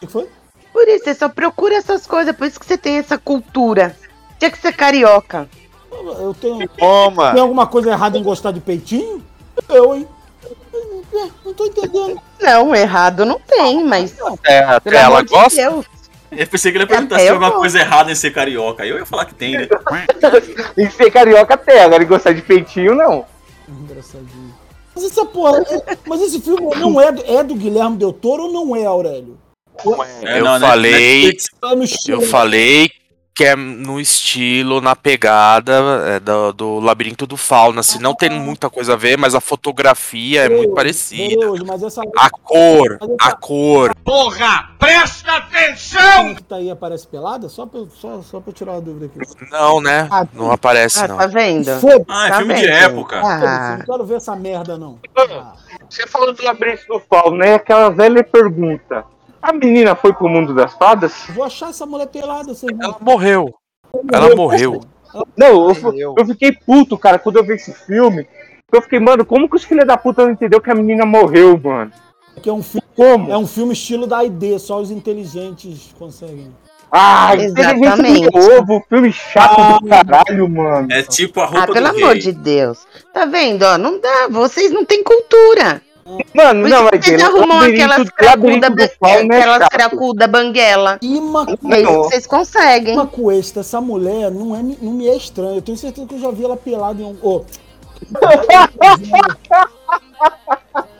que 0.00 0.06
foi? 0.06 0.28
por 0.72 0.88
isso, 0.88 1.04
você 1.04 1.14
só 1.14 1.28
procura 1.28 1.74
essas 1.76 2.06
coisas, 2.06 2.34
por 2.36 2.46
isso 2.46 2.58
que 2.58 2.66
você 2.66 2.76
tem 2.78 2.96
essa 2.98 3.16
cultura. 3.18 3.96
Tinha 4.38 4.50
que 4.50 4.58
ser 4.58 4.72
carioca. 4.72 5.48
Eu 6.18 6.34
tenho. 6.34 6.68
Toma! 6.68 7.32
Tem 7.32 7.40
alguma 7.40 7.66
coisa 7.66 7.90
errada 7.92 8.18
em 8.18 8.22
gostar 8.22 8.50
de 8.50 8.60
peitinho? 8.60 9.22
Eu, 9.68 9.94
hein? 9.94 10.08
É, 11.54 11.56
Não 11.56 11.56
tô 11.56 11.66
entendendo. 11.66 12.20
Não, 12.40 12.74
errado 12.74 13.24
não 13.24 13.38
tem, 13.40 13.84
mas. 13.84 14.14
É, 14.44 14.64
ela 14.96 15.22
de 15.22 15.28
gosta. 15.30 15.56
Deus. 15.70 15.86
Eu 16.30 16.46
pensei 16.48 16.72
que 16.72 16.78
ele 16.78 16.84
ia 16.84 16.88
perguntar 16.88 17.16
se 17.16 17.20
tinha 17.22 17.30
eu 17.30 17.36
alguma 17.36 17.60
coisa 17.60 17.78
errada 17.78 18.10
em 18.10 18.14
ser 18.14 18.32
carioca. 18.32 18.84
Eu 18.84 18.98
ia 18.98 19.06
falar 19.06 19.24
que 19.24 19.34
tem, 19.34 19.52
né? 19.56 19.68
Tem 20.74 20.86
que 20.88 20.92
ser 20.94 21.10
carioca 21.10 21.54
até, 21.54 21.84
agora 21.84 22.02
ele 22.02 22.08
gostar 22.08 22.32
de 22.32 22.42
peitinho, 22.42 22.94
não. 22.94 23.24
Engraçadinho. 23.68 24.52
Mas 24.94 25.04
essa 25.04 25.24
porra. 25.24 25.58
é- 25.60 25.96
Mas 26.06 26.20
esse 26.22 26.40
filme 26.40 26.74
não 26.76 27.00
é 27.00 27.12
do, 27.12 27.22
é 27.24 27.42
do 27.44 27.54
Guilherme 27.54 27.96
Del 27.96 28.12
Toro 28.12 28.44
ou 28.44 28.52
não 28.52 28.74
é, 28.76 28.84
Aurélio? 28.84 29.38
É, 30.22 30.38
Eu 30.38 30.44
não, 30.44 30.58
né? 30.58 30.66
falei, 30.68 30.92
Netflix. 31.26 31.44
Tá 31.60 31.74
no 31.74 31.84
estilo. 31.84 32.22
eu 32.22 32.26
falei 32.28 32.90
que 33.34 33.44
é 33.44 33.56
no 33.56 33.98
estilo, 33.98 34.80
na 34.80 34.94
pegada 34.94 35.72
é, 36.06 36.20
do, 36.20 36.52
do 36.52 36.78
Labirinto 36.78 37.26
do 37.26 37.36
Fauna. 37.36 37.82
Se 37.82 38.00
não 38.00 38.14
tem 38.14 38.30
muita 38.30 38.70
coisa 38.70 38.92
a 38.92 38.96
ver, 38.96 39.18
mas 39.18 39.34
a 39.34 39.40
fotografia 39.40 40.42
é 40.44 40.48
muito 40.48 40.72
parecida. 40.72 41.44
Mas 41.66 41.82
essa 41.82 42.00
A 42.16 42.30
cor, 42.30 42.96
a 43.20 43.32
cor. 43.34 43.92
que 46.36 46.42
tá 46.44 46.56
aí 46.56 46.70
aparece 46.70 47.08
pelada? 47.08 47.48
Só 47.48 47.66
pra, 47.66 47.80
eu- 47.80 47.88
só, 47.90 48.22
só 48.22 48.38
pra 48.38 48.52
tirar 48.52 48.72
uma 48.72 48.80
dúvida 48.80 49.06
aqui. 49.06 49.18
Não, 49.50 49.80
né? 49.80 50.06
Ah, 50.12 50.24
Não 50.32 50.52
aparece, 50.52 51.00
Ah, 51.02 51.08
não. 51.08 51.16
tá 51.16 51.26
vendo? 51.26 51.64
Foda-se, 51.80 52.04
Ah, 52.08 52.26
é 52.26 52.30
Tá 52.30 52.36
filme 52.38 52.54
de 52.54 52.60
vendo? 52.62 52.72
época. 52.72 53.20
Ah, 53.20 53.76
não 53.78 53.84
quero 53.84 54.04
ver 54.06 54.14
essa 54.16 54.36
merda, 54.36 54.78
não. 54.78 55.00
Ah, 55.16 55.54
Você 55.90 56.06
falou 56.06 56.32
do 56.32 56.40
labirinto 56.44 56.86
do 56.86 57.00
Paulo, 57.00 57.36
né? 57.36 57.54
Aquela 57.54 57.88
velha 57.90 58.22
pergunta. 58.22 59.04
A 59.44 59.52
menina 59.52 59.94
foi 59.94 60.10
pro 60.14 60.26
mundo 60.26 60.54
das 60.54 60.72
fadas? 60.72 61.26
vou 61.34 61.44
achar 61.44 61.68
essa 61.68 61.84
mulher 61.84 62.06
pelada, 62.06 62.54
vocês 62.54 62.72
Ela 62.80 62.96
morreu. 62.98 63.54
Ela 64.10 64.34
morreu. 64.34 64.80
Não, 65.36 65.68
eu, 65.68 66.14
eu 66.16 66.26
fiquei 66.26 66.50
puto, 66.50 66.96
cara, 66.96 67.18
quando 67.18 67.36
eu 67.36 67.44
vi 67.44 67.52
esse 67.52 67.70
filme. 67.70 68.26
Eu 68.72 68.80
fiquei, 68.80 68.98
mano, 68.98 69.22
como 69.26 69.46
que 69.46 69.54
os 69.54 69.62
filhos 69.62 69.86
da 69.86 69.98
puta 69.98 70.24
não 70.24 70.32
entendeu 70.32 70.62
que 70.62 70.70
a 70.70 70.74
menina 70.74 71.04
morreu, 71.04 71.60
mano? 71.62 71.92
Que 72.40 72.48
é 72.48 72.52
um 72.54 72.62
filme, 72.62 72.86
Como? 72.96 73.30
é 73.30 73.36
um 73.36 73.46
filme 73.46 73.74
estilo 73.74 74.06
da 74.06 74.24
ID, 74.24 74.58
só 74.58 74.80
os 74.80 74.90
inteligentes 74.90 75.94
conseguem. 75.98 76.50
Ah, 76.90 77.36
Exatamente. 77.36 77.86
inteligente 77.86 78.30
de 78.30 78.48
novo, 78.48 78.82
filme 78.88 79.12
chato 79.12 79.78
do 79.78 79.88
caralho, 79.88 80.48
mano. 80.48 80.88
É 80.90 81.02
tipo 81.02 81.40
a 81.40 81.44
roupa 81.44 81.64
ah, 81.64 81.72
pelo 81.72 81.88
amor 81.88 82.12
rei. 82.12 82.20
de 82.20 82.32
Deus. 82.32 82.86
Tá 83.12 83.26
vendo, 83.26 83.62
ó? 83.62 83.76
Não 83.76 84.00
dá, 84.00 84.28
vocês 84.30 84.72
não 84.72 84.86
têm 84.86 85.04
cultura. 85.04 85.82
Mano, 86.34 86.62
Por 86.62 86.68
não, 86.70 86.90
que 86.90 87.02
vocês 87.02 87.16
ter. 87.16 87.24
arrumam 87.24 87.60
aquelas 87.60 88.10
cracuda, 88.10 88.68
Fauno 89.00 89.32
é 89.32 89.38
aquelas 89.40 89.68
cracuda 89.68 90.26
banguela. 90.28 90.98
Ima, 91.00 91.46
É 91.70 91.82
que 91.82 91.86
vocês 91.86 92.26
conseguem. 92.26 92.92
Ima 92.94 93.06
Cuesta, 93.06 93.60
essa 93.60 93.80
mulher 93.80 94.30
não, 94.30 94.54
é, 94.54 94.62
não 94.62 94.92
me 94.92 95.08
é 95.08 95.16
estranha. 95.16 95.56
Eu 95.56 95.62
tenho 95.62 95.78
certeza 95.78 96.06
que 96.06 96.14
eu 96.14 96.20
já 96.20 96.30
vi 96.30 96.44
ela 96.44 96.56
pelada 96.56 97.00
em 97.00 97.06
um. 97.06 97.16
Ô. 97.22 97.44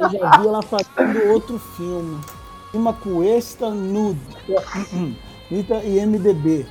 eu 0.00 0.10
já 0.10 0.36
vi 0.38 0.48
ela 0.48 0.62
fazendo 0.62 1.32
outro 1.32 1.58
filme. 1.76 2.20
Ima 2.72 2.92
Cuesta 2.94 3.70
Nude. 3.70 4.20
Ita 5.50 5.76
e 5.84 6.04
MDB. 6.06 6.66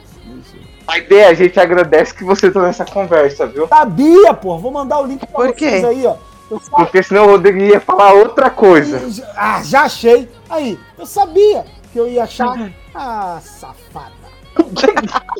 A 0.87 0.97
ideia, 0.97 1.29
a 1.29 1.33
gente 1.33 1.59
agradece 1.59 2.13
que 2.13 2.23
você 2.23 2.51
tá 2.51 2.61
nessa 2.61 2.83
conversa, 2.83 3.45
viu? 3.45 3.67
Sabia, 3.67 4.33
pô. 4.33 4.57
Vou 4.57 4.71
mandar 4.71 4.99
o 4.99 5.05
link 5.05 5.19
pra 5.19 5.27
Por 5.29 5.47
vocês 5.55 5.81
quê? 5.81 5.85
aí, 5.85 6.05
ó. 6.05 6.15
Porque 6.71 7.01
senão 7.03 7.25
o 7.25 7.29
Rodrigo 7.31 7.59
ia 7.59 7.79
falar 7.79 8.13
outra 8.13 8.49
coisa. 8.49 9.01
Ah, 9.35 9.61
já 9.63 9.83
achei. 9.83 10.29
Aí, 10.49 10.77
eu 10.97 11.05
sabia 11.05 11.65
que 11.91 11.99
eu 11.99 12.07
ia 12.07 12.23
achar. 12.23 12.71
Ah, 12.95 13.39
safada. 13.41 14.11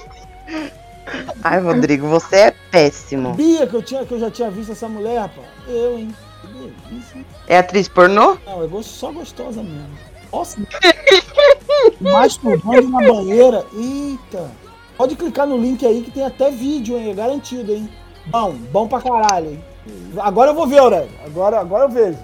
Ai, 1.43 1.59
Rodrigo, 1.59 2.07
você 2.07 2.35
é 2.35 2.51
péssimo. 2.71 3.30
Sabia 3.30 3.67
que 3.67 3.75
eu, 3.75 3.84
tinha, 3.84 4.05
que 4.05 4.11
eu 4.13 4.19
já 4.19 4.31
tinha 4.31 4.49
visto 4.49 4.71
essa 4.71 4.88
mulher, 4.89 5.30
pô. 5.30 5.41
Eu, 5.71 5.99
hein? 5.99 6.15
Que 6.41 6.47
delícia. 6.47 7.17
hein? 7.17 7.25
É 7.47 7.57
atriz 7.59 7.88
pornô? 7.88 8.38
Não, 8.45 8.63
é 8.63 8.67
gosto- 8.67 8.89
só 8.89 9.11
gostosa 9.11 9.61
mesmo. 9.61 9.88
Nossa. 10.31 10.57
Masturbando 12.01 12.89
na 12.89 12.99
banheira. 13.01 13.65
Eita. 13.73 14.49
Pode 14.97 15.15
clicar 15.15 15.45
no 15.45 15.57
link 15.57 15.85
aí 15.85 16.01
que 16.01 16.11
tem 16.11 16.25
até 16.25 16.49
vídeo, 16.49 16.97
hein? 16.97 17.11
É 17.11 17.13
garantido, 17.13 17.71
hein? 17.73 17.89
Bom, 18.27 18.53
bom 18.71 18.88
pra 18.88 19.01
caralho, 19.01 19.51
hein? 19.51 19.63
Agora 20.18 20.51
eu 20.51 20.55
vou 20.55 20.68
ver, 20.68 20.80
Aurélio. 20.80 21.10
Agora, 21.26 21.60
agora 21.60 21.84
eu 21.85 21.89
vejo. 21.89 22.19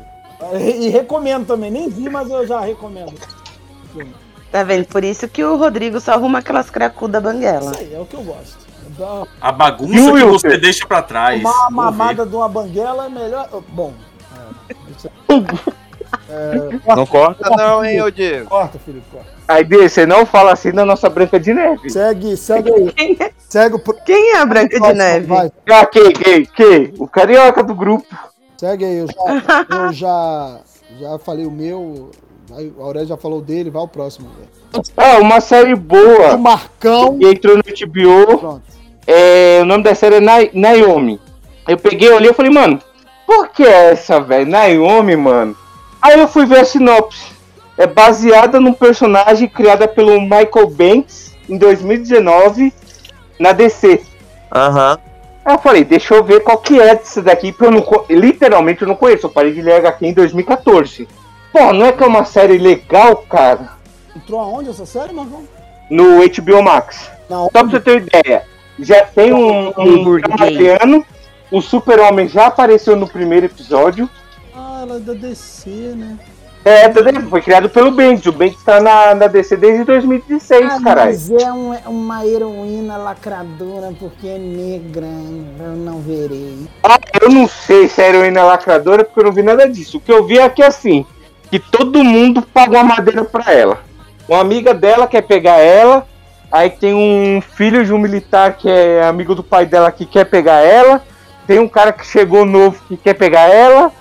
E, 0.53 0.87
e 0.87 0.89
recomendo 0.89 1.45
também. 1.47 1.69
Nem 1.69 1.89
vi, 1.89 2.09
mas 2.09 2.29
eu 2.29 2.47
já 2.47 2.61
recomendo. 2.61 3.13
Tá 4.51 4.63
vendo? 4.63 4.85
Por 4.85 5.03
isso 5.03 5.27
que 5.27 5.43
o 5.43 5.57
Rodrigo 5.57 5.99
só 5.99 6.13
arruma 6.13 6.39
aquelas 6.39 6.69
cracuda 6.69 7.19
banguela. 7.21 7.71
Isso 7.71 7.79
aí, 7.79 7.93
é 7.93 7.99
o 7.99 8.05
que 8.05 8.15
eu 8.15 8.23
gosto. 8.23 8.69
A 9.39 9.51
bagunça 9.51 9.93
que 9.93 9.99
Wilker? 9.99 10.29
você 10.29 10.57
deixa 10.57 10.85
pra 10.85 11.01
trás. 11.01 11.39
Uma 11.39 11.69
mamada 11.69 12.25
de 12.25 12.35
uma 12.35 12.49
banguela 12.49 13.05
é 13.05 13.09
melhor. 13.09 13.47
Bom. 13.69 13.93
Não 16.95 17.05
corta 17.05 17.49
não, 17.55 17.83
hein, 17.83 18.01
ô 18.01 18.09
Diego. 18.11 18.49
Corta, 18.49 18.77
Felipe, 18.79 19.05
corta. 19.11 19.27
Aí, 19.47 19.63
Dê, 19.63 19.89
você 19.89 20.05
não 20.05 20.25
fala 20.25 20.53
assim 20.53 20.71
da 20.71 20.85
nossa 20.85 21.09
Branca 21.09 21.39
de 21.39 21.53
Neve. 21.53 21.89
Segue, 21.89 22.37
segue 22.37 22.71
aí. 22.71 23.17
Segue 23.47 23.75
o. 23.75 23.79
pro- 23.79 23.95
Quem 24.05 24.33
é 24.33 24.37
a 24.37 24.45
Branca 24.45 24.79
de 24.79 24.93
Neve? 24.93 25.25
Vai, 25.25 25.51
Ah, 25.71 25.85
quem, 25.85 26.11
quem, 26.13 26.45
quem? 26.45 26.93
O 26.99 27.07
carioca 27.07 27.63
do 27.63 27.73
grupo. 27.73 28.05
segue 28.57 28.85
aí. 28.85 28.97
Eu 28.97 29.07
já, 29.07 29.65
eu 29.87 29.93
já, 29.93 30.59
já 30.99 31.19
falei 31.19 31.45
o 31.47 31.51
meu. 31.51 32.11
aí 32.55 32.71
O 32.77 32.83
Aurélio 32.83 33.07
já 33.07 33.17
falou 33.17 33.41
dele, 33.41 33.71
vai 33.71 33.81
o 33.81 33.87
próximo. 33.87 34.29
velho. 34.37 34.83
Ah, 34.95 35.17
uma 35.17 35.41
série 35.41 35.73
O 35.73 35.77
boa. 35.77 36.37
Marcão. 36.37 37.17
Que 37.17 37.25
entrou 37.27 37.57
no 37.57 37.63
HBO. 37.63 38.37
Pronto. 38.37 38.61
É, 39.07 39.59
o 39.63 39.65
nome 39.65 39.83
da 39.83 39.95
série 39.95 40.17
é 40.17 40.19
Na- 40.19 40.47
Naomi. 40.53 41.19
Eu 41.67 41.77
peguei, 41.77 42.11
olhei 42.11 42.29
e 42.29 42.33
falei, 42.35 42.51
mano, 42.51 42.79
por 43.25 43.47
que 43.49 43.63
essa, 43.63 44.19
velho? 44.21 44.45
Naomi, 44.47 45.15
mano. 45.15 45.57
Aí 46.01 46.19
eu 46.19 46.27
fui 46.27 46.45
ver 46.45 46.59
a 46.59 46.65
sinopse. 46.65 47.31
É 47.77 47.87
baseada 47.87 48.59
num 48.59 48.73
personagem 48.73 49.47
criada 49.47 49.87
pelo 49.87 50.19
Michael 50.19 50.69
Banks 50.69 51.35
em 51.47 51.57
2019 51.57 52.73
na 53.39 53.51
DC. 53.51 54.01
Aham. 54.53 54.99
Aí 55.45 55.55
eu 55.55 55.59
falei, 55.59 55.83
deixa 55.83 56.13
eu 56.13 56.23
ver 56.23 56.41
qual 56.41 56.57
que 56.57 56.79
é 56.79 56.95
disso 56.95 57.21
daqui, 57.21 57.51
porque 57.51 57.65
eu 57.65 57.71
não, 57.71 57.85
literalmente 58.09 58.81
eu 58.81 58.87
não 58.87 58.95
conheço. 58.95 59.25
Eu 59.25 59.29
parei 59.29 59.53
de 59.53 59.61
ler 59.61 59.75
HQ 59.75 60.05
em 60.05 60.13
2014. 60.13 61.07
Pô, 61.51 61.73
não 61.73 61.85
é 61.85 61.91
que 61.91 62.03
é 62.03 62.07
uma 62.07 62.25
série 62.25 62.57
legal, 62.57 63.15
cara? 63.29 63.71
Entrou 64.15 64.39
aonde 64.39 64.69
essa 64.69 64.85
série, 64.85 65.13
Marcão? 65.13 65.43
No 65.89 66.19
HBO 66.19 66.61
Max. 66.61 67.09
Não. 67.29 67.43
Só 67.45 67.49
pra 67.49 67.63
você 67.63 67.79
ter 67.79 68.03
ideia, 68.03 68.43
já 68.77 69.05
tem 69.05 69.33
um, 69.33 69.73
um 69.77 70.19
drama 70.19 71.05
o 71.51 71.61
Super-Homem 71.61 72.27
já 72.27 72.47
apareceu 72.47 72.95
no 72.95 73.07
primeiro 73.07 73.47
episódio. 73.47 74.09
Ah, 74.79 74.83
ela 74.83 74.95
é 74.95 74.99
da 74.99 75.13
DC, 75.13 75.69
né? 75.69 76.17
É, 76.63 76.87
tá 76.87 77.01
foi 77.29 77.41
criado 77.41 77.69
pelo 77.69 77.91
Bendis. 77.91 78.25
O 78.27 78.31
Bendis 78.31 78.63
tá 78.63 78.79
na, 78.79 79.13
na 79.13 79.27
DC 79.27 79.57
desde 79.57 79.83
2016, 79.83 80.71
Ah, 80.71 80.81
caralho. 80.81 81.09
mas 81.11 81.31
é 81.31 81.51
um- 81.51 81.73
uma 81.87 82.25
heroína 82.25 82.95
lacradora 82.97 83.91
porque 83.99 84.27
é 84.27 84.37
negra. 84.37 85.05
Eu 85.59 85.75
não 85.75 85.99
verei. 85.99 86.67
Ah, 86.83 86.97
eu 87.21 87.29
não 87.29 87.47
sei 87.47 87.89
se 87.89 88.01
é 88.01 88.09
heroína 88.09 88.43
lacradora, 88.43 89.03
porque 89.03 89.19
eu 89.19 89.25
não 89.25 89.31
vi 89.33 89.43
nada 89.43 89.67
disso. 89.67 89.97
O 89.97 90.01
que 90.01 90.11
eu 90.11 90.25
vi 90.25 90.39
é 90.39 90.47
que 90.47 90.63
assim, 90.63 91.05
que 91.51 91.59
todo 91.59 92.01
mundo 92.03 92.41
paga 92.41 92.77
uma 92.77 92.83
madeira 92.95 93.25
pra 93.25 93.51
ela. 93.53 93.79
Uma 94.29 94.39
amiga 94.39 94.73
dela 94.73 95.07
quer 95.07 95.23
pegar 95.23 95.57
ela, 95.57 96.05
aí 96.51 96.69
tem 96.69 96.93
um 96.93 97.41
filho 97.41 97.83
de 97.85 97.91
um 97.93 97.97
militar 97.97 98.53
que 98.55 98.69
é 98.69 99.03
amigo 99.03 99.35
do 99.35 99.43
pai 99.43 99.65
dela 99.65 99.91
que 99.91 100.05
quer 100.05 100.25
pegar 100.25 100.59
ela, 100.61 101.01
tem 101.47 101.59
um 101.59 101.67
cara 101.67 101.91
que 101.91 102.05
chegou 102.05 102.45
novo 102.45 102.79
que 102.87 102.95
quer 102.95 103.15
pegar 103.15 103.49
ela, 103.49 103.91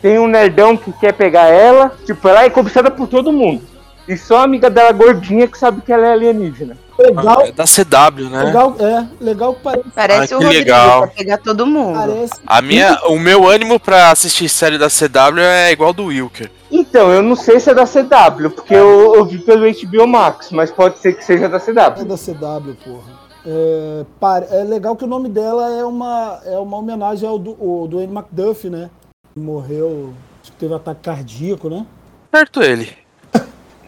tem 0.00 0.18
um 0.18 0.26
nerdão 0.26 0.76
que 0.76 0.92
quer 0.92 1.12
pegar 1.12 1.46
ela, 1.46 1.92
tipo, 2.06 2.26
ela 2.28 2.44
é 2.44 2.50
cobiçada 2.50 2.90
por 2.90 3.06
todo 3.08 3.32
mundo. 3.32 3.62
E 4.06 4.16
só 4.16 4.38
a 4.38 4.42
amiga 4.44 4.70
dela 4.70 4.90
gordinha 4.92 5.46
que 5.46 5.58
sabe 5.58 5.82
que 5.82 5.92
ela 5.92 6.06
é 6.06 6.12
alienígena. 6.12 6.76
Legal, 6.98 7.42
É 7.42 7.52
da 7.52 7.64
CW, 7.64 8.28
né? 8.30 8.42
legal, 8.44 8.74
é, 8.80 9.06
legal 9.20 9.54
que 9.54 9.62
parece. 9.62 9.88
Parece 9.94 10.34
Ah, 10.34 10.38
o 10.38 10.40
Rodrigo 10.40 10.64
legal. 10.64 11.00
pra 11.02 11.10
pegar 11.10 11.38
todo 11.38 11.64
mundo. 11.66 11.96
parece 11.98 12.32
A 12.46 12.60
minha, 12.62 12.98
o 13.06 13.18
meu 13.18 13.46
ânimo 13.48 13.78
pra 13.78 14.10
assistir 14.10 14.48
série 14.48 14.78
da 14.78 14.88
CW 14.88 15.38
é 15.40 15.70
igual 15.70 15.92
do 15.92 16.06
Wilker. 16.06 16.50
Então, 16.72 17.12
eu 17.12 17.22
não 17.22 17.36
sei 17.36 17.60
se 17.60 17.70
é 17.70 17.74
da 17.74 17.84
CW, 17.86 18.50
porque 18.50 18.74
eu, 18.74 19.14
eu 19.14 19.24
vi 19.26 19.38
pelo 19.38 19.64
HBO 19.70 20.06
Max, 20.08 20.50
mas 20.50 20.70
pode 20.72 20.98
ser 20.98 21.12
que 21.12 21.24
seja 21.24 21.48
da 21.48 21.58
É 21.58 21.60
CW. 21.60 22.04
da 22.04 22.16
CW, 22.16 22.74
porra. 22.84 23.18
É, 23.46 24.04
pare- 24.18 24.46
é 24.50 24.64
legal 24.64 24.96
que 24.96 25.04
o 25.04 25.08
nome 25.08 25.28
dela 25.28 25.70
é 25.78 25.84
uma, 25.84 26.40
é 26.44 26.58
uma 26.58 26.76
homenagem 26.78 27.28
ao 27.28 27.38
do, 27.38 27.52
o, 27.52 27.86
do 27.86 27.98
Andy 28.00 28.12
McDuff, 28.12 28.68
né? 28.68 28.90
Morreu. 29.38 30.12
Acho 30.42 30.52
que 30.52 30.58
teve 30.58 30.74
ataque 30.74 31.00
cardíaco, 31.02 31.68
né? 31.68 31.86
Certo 32.34 32.62
ele. 32.62 32.96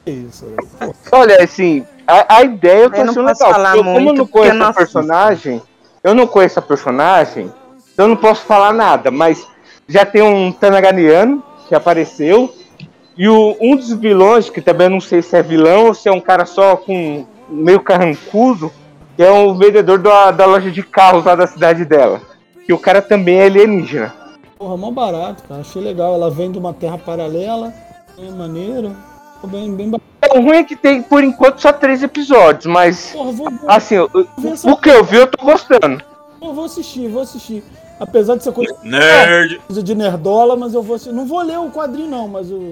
Que 0.05 0.11
isso, 0.11 0.47
né? 0.47 0.93
Olha, 1.13 1.43
assim, 1.43 1.85
a, 2.07 2.37
a 2.37 2.43
ideia 2.43 2.85
eu 2.85 2.91
tô 2.91 2.97
Eu 2.97 3.05
não 3.05 3.13
achando 3.13 3.27
posso 3.29 3.43
legal. 3.45 3.53
falar 3.55 3.73
porque 3.73 3.89
eu, 3.89 3.95
como 3.95 4.09
eu 4.09 4.15
não 4.15 4.27
conheço 4.27 4.57
não 4.57 4.67
a 4.67 4.73
personagem, 4.73 5.63
eu 6.03 6.15
não 6.15 6.27
conheço 6.27 6.59
a 6.59 6.63
personagem, 6.63 7.53
então 7.93 8.07
eu 8.07 8.09
não 8.09 8.17
posso 8.17 8.43
falar 8.47 8.73
nada, 8.73 9.11
mas 9.11 9.47
já 9.87 10.07
tem 10.07 10.23
um 10.23 10.51
Tanaganiano 10.51 11.43
que 11.69 11.75
apareceu, 11.75 12.55
e 13.17 13.29
o, 13.29 13.57
um 13.61 13.77
dos 13.77 13.93
vilões, 13.93 14.49
que 14.49 14.63
também 14.63 14.87
eu 14.87 14.93
não 14.93 15.01
sei 15.01 15.21
se 15.21 15.37
é 15.37 15.43
vilão 15.43 15.87
ou 15.87 15.95
se 15.95 16.09
é 16.09 16.13
um 16.13 16.21
cara 16.21 16.47
só 16.47 16.77
com 16.77 17.27
meio 17.51 17.81
carrancudo, 17.81 18.73
que 19.15 19.23
é 19.23 19.31
o 19.31 19.55
vendedor 19.55 19.99
da, 19.99 20.31
da 20.31 20.47
loja 20.47 20.71
de 20.71 20.83
carros 20.83 21.25
lá 21.27 21.35
da 21.35 21.47
cidade 21.47 21.85
dela. 21.85 22.23
Que 22.65 22.73
o 22.73 22.79
cara 22.79 23.03
também 23.03 23.41
é 23.41 23.45
alienígena. 23.45 24.15
Porra, 24.61 24.77
mó 24.77 24.91
barato, 24.91 25.43
cara. 25.49 25.63
Achei 25.63 25.81
legal. 25.81 26.13
Ela 26.13 26.31
vem 26.31 26.53
de 26.53 26.59
uma 26.59 26.75
terra 26.75 26.99
paralela. 26.99 27.73
Bem 28.15 28.31
maneiro. 28.31 28.95
Ficou 29.37 29.49
bem, 29.49 29.75
bem 29.75 29.89
bacana. 29.89 30.11
É, 30.21 30.39
O 30.39 30.43
ruim 30.43 30.59
é 30.59 30.65
que 30.65 30.77
tem, 30.77 31.01
por 31.03 31.25
enquanto, 31.25 31.61
só 31.63 31.73
três 31.73 32.03
episódios, 32.03 32.67
mas 32.67 33.11
Porra, 33.13 33.33
vou, 33.33 33.51
vou, 33.51 33.71
assim, 33.71 33.97
o, 33.99 34.77
que 34.77 34.91
eu 34.91 35.03
vi 35.03 35.17
eu 35.17 35.27
tô 35.27 35.43
gostando. 35.43 36.03
vou, 36.39 36.53
vou 36.53 36.67
assistir, 36.67 37.09
vou 37.09 37.23
assistir. 37.23 37.65
Apesar 37.99 38.37
de 38.37 38.45
ser 38.45 38.53
coisa, 38.53 38.75
Nerd. 38.83 39.59
coisa 39.67 39.83
de 39.83 39.95
nerdola, 39.95 40.57
mas 40.57 40.75
eu 40.75 40.83
vou 40.83 40.97
assistir. 40.97 41.15
Não 41.15 41.25
vou 41.27 41.41
ler 41.41 41.59
o 41.59 41.71
quadrinho, 41.71 42.11
não, 42.11 42.29
mas 42.29 42.51
o. 42.51 42.71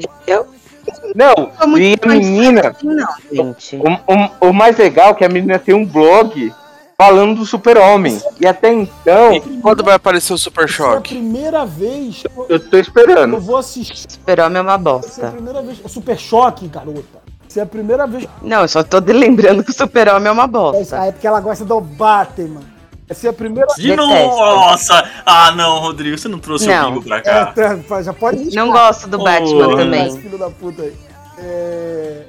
Não, 1.14 1.34
Tô 1.58 1.66
muito 1.66 1.82
e 1.82 1.98
a 2.02 2.06
menina, 2.14 2.76
Não, 2.82 3.54
gente. 3.56 3.76
o, 3.76 4.46
o, 4.46 4.48
o 4.50 4.52
mais 4.52 4.76
legal 4.76 5.10
é 5.10 5.14
que 5.14 5.24
a 5.24 5.28
menina 5.28 5.58
tem 5.58 5.74
um 5.74 5.86
blog 5.86 6.52
falando 7.00 7.36
do 7.38 7.46
super-homem. 7.46 8.20
E 8.40 8.46
até 8.46 8.72
então, 8.72 9.32
E 9.32 9.40
quando 9.62 9.84
vai 9.84 9.94
aparecer 9.94 10.32
o 10.32 10.38
Super 10.38 10.64
Essa 10.64 10.82
é 10.82 10.86
a 10.86 10.90
Choque? 10.94 11.14
primeira 11.14 11.64
vez 11.64 12.22
que 12.22 12.26
eu, 12.26 12.46
eu 12.48 12.58
tô 12.60 12.76
eu 12.76 12.80
esperando. 12.80 13.40
vou 13.40 13.56
assistir. 13.56 14.10
Super-Homem 14.10 14.58
é 14.58 14.60
uma 14.62 14.72
Essa 14.72 14.72
é 14.72 14.74
a 14.74 14.78
bosta. 14.78 15.30
primeira 15.30 15.62
vez. 15.62 15.80
O 15.84 15.88
Super 15.88 16.18
Choque, 16.18 16.66
garota. 16.66 17.18
Essa 17.48 17.60
é 17.60 17.62
a 17.62 17.66
primeira 17.66 18.04
vez. 18.06 18.26
Não, 18.42 18.62
eu 18.62 18.68
só 18.68 18.82
tô 18.82 18.98
lembrando 18.98 19.62
que 19.62 19.70
o 19.70 19.74
Super-Homem 19.74 20.26
é 20.28 20.32
uma 20.32 20.48
bosta. 20.48 21.00
Ah, 21.00 21.06
é 21.06 21.12
porque 21.12 21.26
ela 21.26 21.40
gosta 21.40 21.64
do 21.64 21.80
Batman. 21.80 22.62
Essa 23.08 23.28
é 23.28 23.30
a 23.30 23.32
primeira. 23.32 23.68
De 23.76 23.94
nossa! 23.96 25.08
Ah, 25.24 25.52
não, 25.52 25.78
Rodrigo, 25.78 26.18
você 26.18 26.28
não 26.28 26.38
trouxe 26.40 26.66
Não. 26.66 26.88
o 26.88 26.92
Bingo 26.94 27.04
pra 27.06 27.18
É, 27.18 27.20
cá. 27.22 27.54
tá, 27.88 28.02
já 28.02 28.12
pode 28.12 28.54
Não 28.54 28.70
gosto 28.72 29.08
do 29.08 29.18
Batman 29.22 29.68
Oh. 29.68 29.76
também. 29.76 30.20
Filho 30.20 30.36
da 30.36 30.50
puta 30.50 30.82
aí. 30.82 30.92
É, 31.38 32.22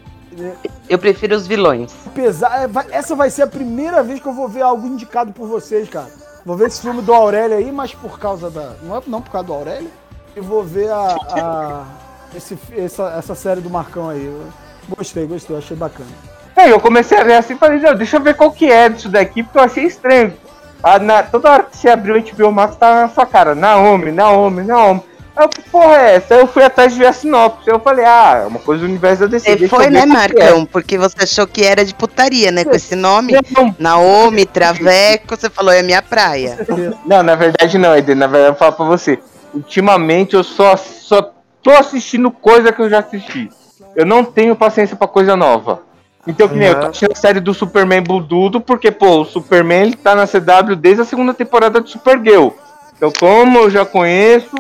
Eu 0.90 0.98
prefiro 0.98 1.36
os 1.36 1.46
vilões. 1.48 1.92
apesar, 2.06 2.64
é, 2.64 2.70
essa 2.98 3.16
vai 3.16 3.30
ser 3.30 3.44
a 3.44 3.48
primeira 3.48 4.02
vez 4.04 4.20
que 4.20 4.28
eu 4.28 4.34
vou 4.34 4.48
ver 4.48 4.62
algo 4.62 4.88
indicado 4.88 5.32
por 5.32 5.48
vocês, 5.48 5.88
cara. 5.90 6.08
Vou 6.46 6.56
ver 6.56 6.68
esse 6.68 6.82
filme 6.82 7.02
do 7.02 7.14
Aurélio 7.14 7.58
aí, 7.58 7.72
mas 7.72 7.94
por 7.94 8.18
causa 8.20 8.50
da. 8.50 8.74
Não 8.82 8.98
é 8.98 9.02
não 9.08 9.22
por 9.22 9.32
causa 9.32 9.48
do 9.48 9.54
Aurélio. 9.54 9.90
E 10.36 10.40
vou 10.40 10.64
ver 10.64 10.90
a. 10.92 11.16
a- 11.32 11.84
esse, 12.36 12.58
essa, 12.78 13.10
essa 13.18 13.34
série 13.36 13.60
do 13.62 13.70
Marcão 13.70 14.08
aí. 14.10 14.24
Eu 14.26 14.46
gostei, 14.96 15.26
gostei, 15.28 15.58
achei 15.58 15.76
bacana. 15.76 16.10
Aí 16.56 16.70
eu 16.70 16.80
comecei 16.80 17.18
a 17.18 17.24
ver 17.24 17.34
assim 17.36 17.54
e 17.54 17.58
falei, 17.58 17.80
não, 17.80 17.96
deixa 17.96 18.18
eu 18.18 18.22
ver 18.22 18.36
qual 18.36 18.52
que 18.52 18.72
é 18.72 18.88
disso 18.90 19.10
daqui, 19.10 19.42
porque 19.44 19.58
eu 19.58 19.64
achei 19.64 19.84
estranho. 19.86 20.34
Ah, 20.84 21.00
na- 21.00 21.24
toda 21.24 21.52
hora 21.52 21.64
que 21.64 21.76
você 21.78 21.90
abriu 21.90 22.16
o 22.16 22.22
HBO 22.22 22.52
Max 22.52 22.76
tava 22.76 23.02
na 23.02 23.10
sua 23.10 23.26
cara, 23.26 23.54
Naomi, 23.56 24.12
Naomi, 24.12 24.64
Naomi. 24.64 25.02
Eu, 25.40 25.48
que 25.48 25.62
porra 25.62 25.96
é 25.96 26.16
essa? 26.16 26.34
Eu 26.36 26.48
fui 26.48 26.64
atrás 26.64 26.92
de 26.92 27.00
ver 27.00 27.08
a 27.08 27.14
sinopse. 27.14 27.70
Eu 27.70 27.80
falei, 27.80 28.04
ah, 28.04 28.42
é 28.44 28.48
uma 28.48 28.60
coisa 28.60 28.82
do 28.82 28.90
universo 28.90 29.22
da 29.22 29.28
DC. 29.28 29.58
Você 29.58 29.68
foi, 29.70 29.90
né, 29.90 30.02
é. 30.02 30.06
Marcão? 30.06 30.66
Porque 30.66 30.98
você 30.98 31.24
achou 31.24 31.48
que 31.48 31.64
era 31.64 31.86
de 31.86 31.96
putaria, 31.96 32.52
né? 32.52 32.66
Com 32.66 32.76
esse 32.76 32.96
nome. 32.96 33.34
Não, 33.52 33.74
Naomi, 33.80 34.46
Traveco, 34.46 35.38
você 35.38 35.50
falou, 35.50 35.72
é 35.72 35.82
minha 35.82 36.02
praia. 36.02 36.58
Não, 37.06 37.24
na 37.24 37.36
verdade 37.36 37.78
não, 37.78 37.96
Eden. 37.96 38.16
Na 38.16 38.28
verdade, 38.28 38.54
eu 38.54 38.58
falo 38.58 38.74
pra 38.74 38.86
você. 38.86 39.18
Ultimamente 39.54 40.36
eu 40.36 40.44
só, 40.44 40.76
só 40.76 41.34
tô 41.64 41.72
assistindo 41.72 42.30
coisa 42.30 42.74
que 42.74 42.82
eu 42.82 42.90
já 42.90 43.00
assisti. 43.00 43.50
Eu 43.96 44.06
não 44.06 44.26
tenho 44.26 44.56
paciência 44.56 44.96
pra 44.96 45.08
coisa 45.08 45.38
nova. 45.38 45.84
Então, 46.28 46.50
que 46.50 46.56
nem 46.56 46.68
eu 46.68 46.80
tô 46.80 46.88
assistindo 46.88 47.14
a 47.14 47.16
série 47.16 47.40
do 47.40 47.54
Superman 47.54 48.04
Bududo, 48.04 48.60
porque, 48.60 48.92
pô, 48.92 49.22
o 49.22 49.26
Superman 49.26 49.84
ele 49.84 49.96
tá 49.96 50.16
na 50.16 50.28
CW 50.28 50.76
desde 50.76 51.02
a 51.02 51.06
segunda 51.06 51.34
temporada 51.34 51.80
de 51.80 51.90
Supergirl. 51.90 52.50
Então, 52.96 53.12
como 53.18 53.60
eu 53.60 53.70
já 53.70 53.86
conheço, 53.86 54.56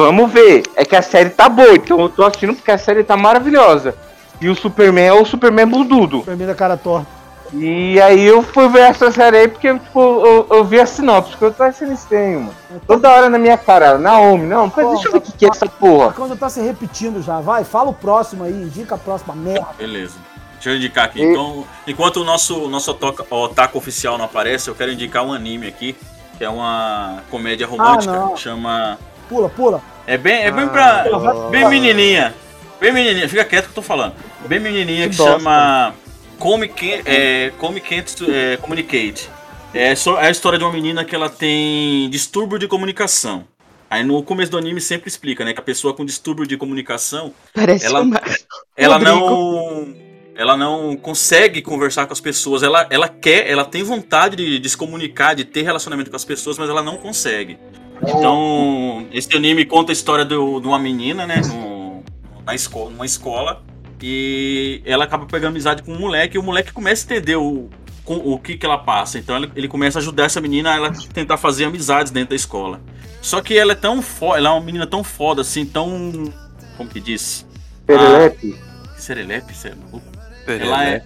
vamos 0.00 0.30
ver. 0.32 0.62
É 0.76 0.84
que 0.84 0.96
a 0.96 1.02
série 1.02 1.30
tá 1.30 1.48
boa, 1.48 1.74
então 1.74 2.00
eu 2.00 2.08
tô 2.08 2.24
assistindo 2.24 2.54
porque 2.54 2.70
a 2.70 2.78
série 2.78 3.02
tá 3.04 3.16
maravilhosa. 3.16 3.94
E 4.40 4.48
o 4.48 4.54
Superman 4.54 5.04
é 5.06 5.12
o 5.12 5.24
Superman 5.24 5.66
Bududo. 5.66 6.24
Mim 6.26 6.46
da 6.46 6.54
cara 6.54 6.76
torta. 6.76 7.06
E 7.52 8.00
aí 8.00 8.24
eu 8.24 8.42
fui 8.42 8.68
ver 8.68 8.82
essa 8.82 9.10
série 9.10 9.36
aí 9.38 9.48
porque 9.48 9.72
tipo, 9.76 10.00
eu, 10.00 10.46
eu 10.50 10.64
vi 10.64 10.80
a 10.80 10.86
sinopse, 10.86 11.32
porque 11.32 11.46
eu 11.46 11.52
tô 11.52 11.64
achando 11.64 11.92
estranho, 11.92 12.40
mano. 12.42 12.54
Toda 12.86 13.10
hora 13.10 13.28
na 13.28 13.38
minha 13.38 13.58
cara, 13.58 13.98
Naomi, 13.98 14.46
não, 14.46 14.72
mas 14.74 14.88
deixa 14.90 15.08
eu 15.08 15.12
ver 15.12 15.18
o 15.18 15.20
que, 15.20 15.32
que 15.32 15.44
é 15.44 15.48
essa 15.48 15.66
porra. 15.66 16.12
Quando 16.12 16.36
tá 16.36 16.48
se 16.48 16.60
repetindo 16.60 17.20
já, 17.20 17.40
vai, 17.40 17.64
fala 17.64 17.90
o 17.90 17.92
próximo 17.94 18.44
aí, 18.44 18.52
indica 18.52 18.94
a 18.94 18.98
próxima 18.98 19.34
merda. 19.34 19.66
Beleza. 19.76 20.14
Deixa 20.54 20.70
eu 20.70 20.76
indicar 20.76 21.06
aqui. 21.06 21.20
E- 21.20 21.24
Então, 21.24 21.64
enquanto 21.88 22.18
o 22.18 22.24
nosso, 22.24 22.68
nosso 22.68 22.92
otoca- 22.92 23.24
otaku 23.34 23.78
oficial 23.78 24.16
não 24.16 24.26
aparece, 24.26 24.68
eu 24.70 24.74
quero 24.76 24.92
indicar 24.92 25.24
um 25.24 25.32
anime 25.32 25.66
aqui, 25.66 25.96
que 26.38 26.44
é 26.44 26.48
uma 26.48 27.18
comédia 27.32 27.66
romântica, 27.66 28.12
não. 28.12 28.36
chama... 28.36 28.96
Pula, 29.30 29.48
pula. 29.48 29.82
É 30.06 30.18
bem, 30.18 30.42
é 30.42 30.50
bem 30.50 30.68
pra... 30.68 31.04
Ah. 31.10 31.48
Bem 31.50 31.66
menininha. 31.68 32.34
Bem 32.80 32.92
menininha, 32.92 33.28
fica 33.28 33.44
quieto 33.44 33.64
que 33.66 33.70
eu 33.70 33.74
tô 33.76 33.82
falando. 33.82 34.14
Bem 34.46 34.58
menininha 34.60 35.08
que, 35.08 35.16
Que 35.16 35.22
chama... 35.22 35.94
Come, 36.38 36.66
Can- 36.68 37.02
é, 37.04 37.52
Come 37.58 37.80
Can't 37.80 38.16
é, 38.30 38.56
Communicate. 38.56 39.28
É, 39.72 39.94
só, 39.94 40.18
é 40.20 40.26
a 40.26 40.30
história 40.30 40.58
de 40.58 40.64
uma 40.64 40.72
menina 40.72 41.04
que 41.04 41.14
ela 41.14 41.28
tem 41.30 42.10
distúrbio 42.10 42.58
de 42.58 42.66
comunicação. 42.66 43.44
Aí 43.90 44.02
no 44.02 44.22
começo 44.22 44.50
do 44.50 44.56
anime 44.58 44.80
sempre 44.80 45.08
explica, 45.08 45.44
né, 45.44 45.52
que 45.52 45.60
a 45.60 45.62
pessoa 45.62 45.92
com 45.94 46.04
distúrbio 46.04 46.46
de 46.46 46.56
comunicação 46.56 47.32
Parece 47.54 47.84
Ela- 47.86 48.00
uma... 48.00 48.20
ela 48.76 48.96
Rodrigo. 48.96 49.18
não 49.20 49.94
ela 50.34 50.56
não 50.56 50.96
consegue 50.96 51.60
conversar 51.60 52.06
com 52.06 52.12
as 52.14 52.20
pessoas 52.20 52.62
ela, 52.62 52.86
ela 52.88 53.08
quer 53.08 53.50
ela 53.50 53.64
tem 53.64 53.82
vontade 53.82 54.36
de, 54.36 54.58
de 54.58 54.68
se 54.70 54.76
comunicar 54.76 55.34
de 55.34 55.44
ter 55.44 55.62
relacionamento 55.62 56.08
com 56.08 56.16
as 56.16 56.24
pessoas 56.24 56.56
mas 56.56 56.70
ela 56.70 56.82
não 56.82 56.96
consegue 56.96 57.58
então 58.06 59.06
esse 59.12 59.34
anime 59.36 59.64
conta 59.64 59.92
a 59.92 59.94
história 59.94 60.24
do- 60.24 60.60
de 60.60 60.66
uma 60.66 60.78
menina 60.78 61.26
né 61.26 61.40
no- 61.46 62.02
na 62.44 62.54
escola 62.54 62.90
numa 62.90 63.06
escola 63.06 63.62
e 64.02 64.80
ela 64.84 65.04
acaba 65.04 65.26
pegando 65.26 65.50
amizade 65.50 65.82
com 65.82 65.92
um 65.92 65.98
moleque 65.98 66.36
e 66.36 66.40
o 66.40 66.42
moleque 66.42 66.72
começa 66.72 67.04
a 67.04 67.16
entender 67.16 67.36
o, 67.36 67.68
com- 68.04 68.16
o 68.16 68.38
que 68.38 68.56
que 68.56 68.64
ela 68.64 68.78
passa 68.78 69.18
então 69.18 69.36
ele, 69.36 69.52
ele 69.54 69.68
começa 69.68 69.98
a 69.98 70.00
ajudar 70.00 70.24
essa 70.24 70.40
menina 70.40 70.72
a 70.72 70.76
ela 70.76 70.92
tentar 71.12 71.36
fazer 71.36 71.64
amizades 71.64 72.10
dentro 72.10 72.30
da 72.30 72.36
escola 72.36 72.80
só 73.20 73.40
que 73.42 73.56
ela 73.58 73.72
é 73.72 73.76
tão 73.76 74.00
foda 74.00 74.38
ela 74.38 74.48
é 74.48 74.52
uma 74.52 74.60
menina 74.60 74.86
tão 74.86 75.04
foda 75.04 75.42
assim 75.42 75.66
tão 75.66 76.32
como 76.76 76.88
que 76.88 77.00
diz 77.00 77.46
Serelepe. 77.86 78.58
Serelepe, 78.96 79.54
você 79.54 79.68
é 79.68 79.74
maluco? 79.74 80.02
Ela 80.46 80.84
é. 80.88 81.02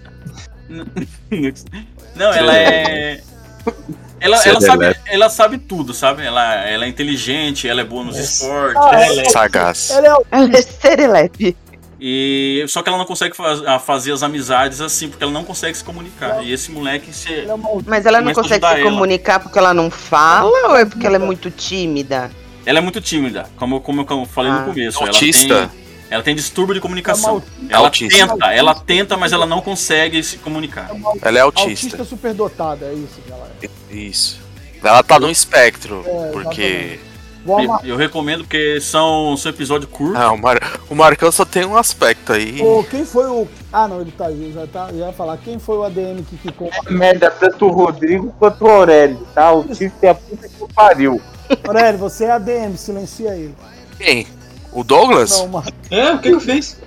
Não, 2.15 2.31
ela 2.31 2.55
é. 2.55 3.21
Ela, 4.19 4.41
ela, 4.45 4.61
sabe, 4.61 4.95
ela 5.07 5.29
sabe 5.29 5.57
tudo, 5.57 5.93
sabe? 5.93 6.23
Ela, 6.23 6.55
ela 6.67 6.85
é 6.85 6.87
inteligente, 6.87 7.67
ela 7.67 7.81
é 7.81 7.83
boa 7.83 8.03
nos 8.03 8.17
esportes. 8.17 9.31
Sagaz. 9.31 9.91
Ele 9.91 10.07
é 10.07 10.13
o. 10.13 10.25
Ela 10.31 10.57
é 10.57 10.61
serelepe. 10.61 11.55
E 11.99 12.63
só 12.67 12.81
que 12.81 12.89
ela 12.89 12.97
não 12.97 13.05
consegue 13.05 13.35
faz- 13.35 13.61
fazer 13.83 14.11
as 14.11 14.21
amizades 14.23 14.81
assim, 14.81 15.09
porque 15.09 15.23
ela 15.23 15.31
não 15.33 15.43
consegue 15.43 15.77
se 15.77 15.83
comunicar. 15.83 16.43
E 16.43 16.51
esse 16.51 16.71
moleque 16.71 17.13
se. 17.13 17.31
É 17.33 17.47
Mas 17.85 18.05
ela 18.05 18.21
não 18.21 18.33
consegue 18.33 18.65
se 18.65 18.73
ela. 18.73 18.83
comunicar 18.83 19.39
porque 19.39 19.57
ela 19.57 19.73
não 19.73 19.89
fala 19.89 20.69
ou 20.69 20.75
é 20.77 20.85
porque 20.85 21.05
ela 21.05 21.15
é 21.15 21.19
muito 21.19 21.49
tímida? 21.51 22.29
Ela 22.65 22.79
é 22.79 22.81
muito 22.81 22.99
tímida, 22.99 23.47
como, 23.57 23.79
como 23.81 24.01
eu 24.01 24.25
falei 24.25 24.51
Ah. 24.51 24.59
no 24.61 24.65
começo. 24.73 24.99
Autista? 25.03 25.53
Ela 25.53 25.67
tem, 25.67 25.84
ela 26.15 26.23
tem 26.23 26.35
distúrbio 26.35 26.73
de 26.73 26.81
comunicação. 26.81 27.43
É 27.69 27.73
Ela 27.73 27.87
autista. 27.87 28.27
tenta, 28.27 28.53
ela 28.53 28.73
tenta, 28.73 29.17
mas 29.17 29.33
ela 29.33 29.45
não 29.45 29.61
consegue 29.61 30.23
se 30.23 30.37
comunicar. 30.37 30.89
Ela 31.21 31.37
é 31.37 31.41
autista 31.41 31.69
autista. 31.69 32.03
superdotada, 32.05 32.85
é 32.85 32.93
isso, 32.93 33.21
galera. 33.27 33.51
Isso. 33.91 34.39
Ela 34.83 35.03
tá 35.03 35.19
no 35.19 35.29
espectro, 35.29 36.03
É, 36.05 36.31
porque. 36.31 36.99
Eu, 37.47 37.91
eu 37.91 37.95
recomendo 37.95 38.39
porque 38.43 38.81
são, 38.81 39.37
são 39.37 39.51
episódios 39.51 39.91
curtos. 39.91 40.19
Ah, 40.19 40.31
o, 40.31 40.37
Mar... 40.37 40.57
o 40.89 40.95
Marcão 40.95 41.31
só 41.31 41.45
tem 41.45 41.63
um 41.63 41.77
aspecto 41.77 42.33
aí. 42.33 42.59
Ô, 42.59 42.83
quem 42.83 43.05
foi 43.05 43.27
o. 43.27 43.47
Ah, 43.71 43.87
não, 43.87 44.01
ele 44.01 44.11
tá 44.11 44.25
aí, 44.27 44.51
já, 44.51 44.65
tá, 44.65 44.87
já 44.91 45.05
ia 45.05 45.13
falar. 45.13 45.37
Quem 45.37 45.59
foi 45.59 45.77
o 45.77 45.83
ADM 45.83 46.23
que 46.27 46.37
ficou. 46.37 46.71
Merda, 46.89 47.29
tanto 47.29 47.67
o 47.67 47.71
Rodrigo 47.71 48.33
quanto 48.39 48.65
o 48.65 48.69
Aurélio, 48.69 49.27
tá? 49.35 49.51
O 49.51 49.63
Tiff 49.63 49.93
é 50.01 50.09
a 50.09 50.15
puta 50.15 50.49
que 50.49 50.73
pariu. 50.73 51.21
Aurélio, 51.67 51.99
você 51.99 52.25
é 52.25 52.31
ADM, 52.31 52.75
silencia 52.77 53.35
ele. 53.35 53.53
Quem? 53.99 54.27
O 54.75 54.83
Douglas? 54.83 55.31
Não. 55.31 55.63
É, 55.89 56.11
o 56.11 56.19
que 56.19 56.27
que 56.27 56.35
eu 56.35 56.39
fiz? 56.41 56.77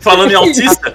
Falando 0.00 0.32
em 0.32 0.34
autista, 0.36 0.92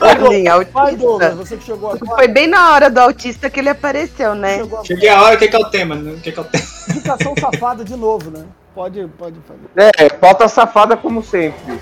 Olha, 0.00 0.64
Vai, 0.72 0.96
Douglas, 0.96 1.34
você 1.34 1.56
que 1.56 1.64
chegou 1.64 1.92
agora. 1.92 2.16
Foi 2.16 2.26
bem 2.26 2.48
na 2.48 2.72
hora 2.72 2.90
do 2.90 2.98
autista 2.98 3.48
que 3.48 3.60
ele 3.60 3.68
apareceu, 3.68 4.34
né? 4.34 4.60
Cheguei 4.84 5.08
a 5.08 5.22
hora, 5.22 5.36
o 5.36 5.38
que 5.38 5.46
que 5.46 5.54
é 5.54 5.58
o 5.58 5.70
tema? 5.70 5.94
né? 5.94 6.12
O 6.12 6.20
que 6.20 6.32
que 6.32 6.38
é 6.38 6.42
o 6.42 6.44
tema? 6.44 6.64
Indicação 6.88 7.34
safada 7.40 7.84
de 7.84 7.94
novo, 7.94 8.30
né? 8.30 8.44
Pode, 8.74 9.06
pode 9.16 9.36
fazer. 9.46 9.92
É, 9.96 10.08
falta 10.18 10.48
safada 10.48 10.96
como 10.96 11.22
sempre. 11.22 11.78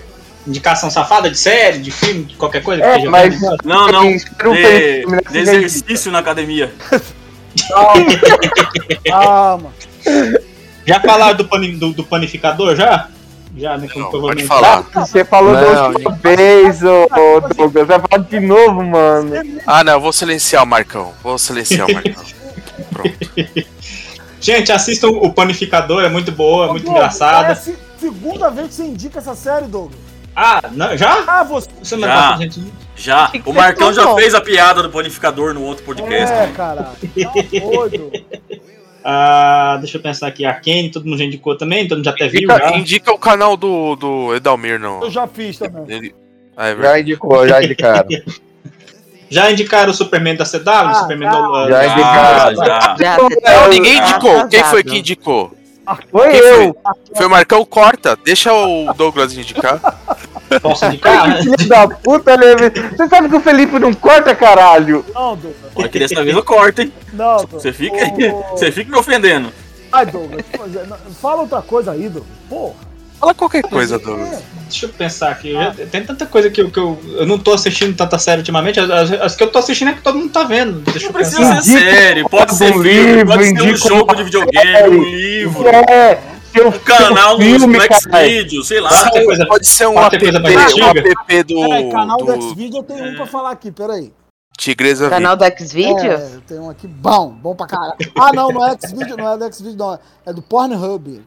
Indicação 0.46 0.90
safada 0.90 1.30
de 1.30 1.38
série, 1.38 1.78
de 1.78 1.90
filme, 1.90 2.24
de 2.24 2.36
qualquer 2.36 2.62
coisa? 2.62 2.82
É, 2.82 3.02
mas. 3.06 3.40
não, 3.64 3.88
não, 3.88 4.08
um 4.08 4.16
de, 4.16 5.06
de 5.30 5.38
exercício 5.38 6.12
na 6.12 6.18
academia. 6.18 6.70
Calma. 9.06 9.72
Já 10.89 11.01
falaram 11.01 11.36
do, 11.36 11.44
pani- 11.44 11.77
do- 11.77 11.93
do 11.93 12.02
panificador, 12.05 12.74
já? 12.74 13.09
Já, 13.56 13.77
né? 13.78 13.89
como 13.93 14.05
Não, 14.05 14.20
pode 14.20 14.44
falar. 14.44 14.82
Você 14.94 15.24
falou 15.24 15.52
Não, 15.52 15.60
da 15.60 15.89
última 15.89 16.10
vez, 16.16 16.82
ô, 16.82 17.05
ô 17.05 17.40
Douglas. 17.40 17.86
Vai 17.86 17.98
falar 18.01 18.23
de 18.24 18.40
novo, 18.40 18.82
mano. 18.85 19.32
Ah, 19.66 19.82
não, 19.82 19.94
eu 19.94 20.01
vou 20.01 20.12
silenciar 20.12 20.62
o 20.62 20.66
Marcão. 20.66 21.12
Vou 21.23 21.39
silenciar 21.39 21.89
o 21.89 21.93
Marcão. 21.93 22.24
Gente, 24.40 24.70
assistam 24.70 25.09
o 25.09 25.32
Panificador, 25.32 26.05
é 26.05 26.09
muito 26.09 26.31
boa, 26.31 26.66
é 26.66 26.70
muito 26.70 26.85
Douglas, 26.85 27.05
engraçada. 27.16 27.43
Parece 27.43 27.77
segunda 27.98 28.51
vez 28.51 28.69
que 28.69 28.74
você 28.74 28.85
indica 28.85 29.19
essa 29.19 29.35
série, 29.35 29.66
Douglas. 29.66 29.98
Ah, 30.36 30.62
não, 30.70 30.97
já? 30.97 31.24
Ah, 31.27 31.43
você. 31.43 31.69
Você 31.82 31.97
não 31.97 32.06
Já. 32.06 32.15
tá 32.32 32.36
gente. 32.36 32.62
Já. 32.94 33.32
O 33.44 33.52
Marcão 33.52 33.93
já 33.93 34.05
bom. 34.05 34.15
fez 34.15 34.35
a 34.36 34.40
piada 34.40 34.82
do 34.85 34.90
panificador 34.90 35.52
no 35.52 35.62
outro 35.62 35.85
podcast. 35.85 36.32
É, 36.32 36.47
caralho. 36.56 36.86
Tá 36.86 37.60
doido. 37.60 38.12
Ah, 39.04 39.76
deixa 39.80 39.96
eu 39.96 40.02
pensar 40.02 40.26
aqui. 40.26 40.44
Arcane, 40.44 40.90
todo 40.90 41.04
mundo 41.06 41.18
já 41.18 41.24
indicou 41.24 41.56
também, 41.56 41.86
todo 41.86 41.98
mundo 41.98 42.04
já 42.04 42.10
até 42.10 42.28
viu. 42.28 42.42
Indica, 42.42 42.58
Já. 42.58 42.76
indica 42.76 43.12
o 43.12 43.18
canal 43.18 43.56
do, 43.56 43.96
do 43.96 44.34
Edalmir, 44.34 44.78
não. 44.78 45.02
Eu 45.02 45.10
já 45.10 45.26
fiz 45.26 45.58
também. 45.58 45.84
Ele... 45.88 46.14
Ah, 46.56 46.68
é. 46.68 46.76
Já 46.76 47.00
indicou, 47.00 47.48
já 47.48 47.62
indicaram. 47.62 48.08
Já 49.30 49.50
indicaram 49.50 49.90
o 49.90 49.94
Superman 49.94 50.36
da 50.36 50.44
CW? 50.46 50.62
Ah, 50.66 50.94
Superman 50.94 51.30
já. 51.30 51.40
do- 51.40 51.68
Já 51.68 51.80
ah, 51.80 51.86
indicaram. 51.86 52.56
já. 52.56 52.96
Já, 52.98 53.16
Não, 53.60 53.68
ninguém 53.68 53.98
indicou. 53.98 54.48
Quem 54.48 54.64
foi 54.64 54.82
que 54.82 54.98
indicou? 54.98 55.52
Foi 56.10 56.30
Quem 56.30 56.40
eu. 56.40 56.76
Foi 57.14 57.26
o 57.26 57.30
Marcão? 57.30 57.64
Corta. 57.64 58.16
Deixa 58.24 58.52
o 58.52 58.92
Douglas 58.94 59.36
indicar. 59.36 59.80
Posso 60.60 60.84
indicar? 60.86 61.28
né? 61.28 61.42
Filho 61.42 61.68
da 61.68 61.88
puta, 61.88 62.36
né? 62.36 62.46
Você 62.96 63.08
sabe 63.08 63.28
que 63.28 63.36
o 63.36 63.40
Felipe 63.40 63.78
não 63.78 63.92
corta, 63.92 64.34
caralho. 64.34 65.04
Não, 65.14 65.36
Douglas. 65.36 65.72
Olha 65.74 65.88
que 65.88 65.98
dessa 65.98 66.22
vez 66.24 66.36
eu 66.36 66.42
corto, 66.44 66.82
hein? 66.82 66.92
Não, 67.12 67.36
Douglas. 67.38 67.62
Você 67.62 67.72
fica, 67.72 67.96
Ô, 67.96 68.42
você 68.56 68.70
fica 68.72 68.90
me 68.90 68.96
ofendendo. 68.98 69.52
Ai, 69.92 70.06
Douglas. 70.06 70.44
é, 70.54 70.86
Fala 71.20 71.42
outra 71.42 71.62
coisa 71.62 71.92
aí, 71.92 72.02
Douglas. 72.08 72.24
Porra. 72.48 72.88
Fala 73.20 73.34
qualquer 73.34 73.62
coisa, 73.62 73.98
Douglas. 73.98 74.38
Deixa 74.68 74.86
eu 74.86 74.90
pensar 74.90 75.30
aqui. 75.30 75.52
já- 75.52 75.74
tem 75.90 76.04
tanta 76.04 76.24
coisa 76.24 76.48
que, 76.50 76.60
eu, 76.60 76.70
que 76.70 76.78
eu, 76.78 76.96
eu 77.16 77.26
não 77.26 77.36
tô 77.36 77.52
assistindo 77.52 77.96
tanta 77.96 78.16
série 78.18 78.38
ultimamente. 78.40 78.78
As, 78.78 79.34
que 79.34 79.42
eu 79.42 79.50
tô 79.50 79.58
assistindo 79.58 79.88
é 79.88 79.94
que 79.94 80.02
todo 80.02 80.18
mundo 80.18 80.30
tá 80.30 80.44
vendo. 80.44 80.80
Deixa 80.82 81.06
eu 81.06 81.08
Não 81.08 81.12
precisa 81.14 81.40
pensar. 81.40 81.62
ser 81.62 81.80
série, 81.80 82.28
pode 82.28 82.54
ser 82.54 82.66
um 82.76 82.82
filme, 82.82 82.88
livro, 83.14 83.26
pode 83.26 83.44
ser 83.48 83.62
um 83.62 83.76
jogo 83.76 84.14
de 84.14 84.22
videogame, 84.24 84.70
série. 84.72 84.88
um 84.90 85.02
livro, 85.02 85.66
É, 85.68 86.18
um 86.56 86.78
canal 86.80 87.38
filme, 87.38 87.74
Flex. 87.76 88.04
Video, 88.28 88.62
sei 88.64 88.80
lá. 88.80 88.88
Pode 88.90 89.10
ter 89.12 89.24
coisa- 89.24 89.46
Pode 89.46 89.66
ser 89.68 89.86
um 89.86 89.94
pode 89.94 90.06
app, 90.06 90.18
ter 90.18 90.24
coisa 90.32 90.40
mais 90.40 90.74
um 90.74 90.84
app 90.84 91.42
do, 91.44 91.54
Peraí, 91.68 91.90
canal 91.90 92.16
do 92.18 92.24
do 92.36 92.42
Xvideo 92.42 92.78
eu 92.78 92.82
tenho 92.82 93.04
um 93.12 93.16
pra 93.16 93.26
falar 93.26 93.50
aqui, 93.50 93.70
peraí. 93.70 94.12
Tigresa 94.58 95.08
Canal 95.08 95.36
do 95.36 95.44
Xvideos? 95.44 96.02
É, 96.02 96.40
tenho 96.48 96.62
um 96.64 96.70
aqui 96.70 96.88
bom, 96.88 97.28
bom 97.30 97.54
pra 97.54 97.66
caralho. 97.68 97.94
Ah, 98.18 98.32
não, 98.32 98.48
não 98.48 98.66
é 98.66 98.76
Xvideo, 98.76 99.16
não 99.16 99.32
é 99.32 99.38
do 99.38 99.54
Xvideo, 99.54 99.76
não. 99.76 99.98
É 100.26 100.32
do 100.32 100.42
Pornhub. 100.42 101.22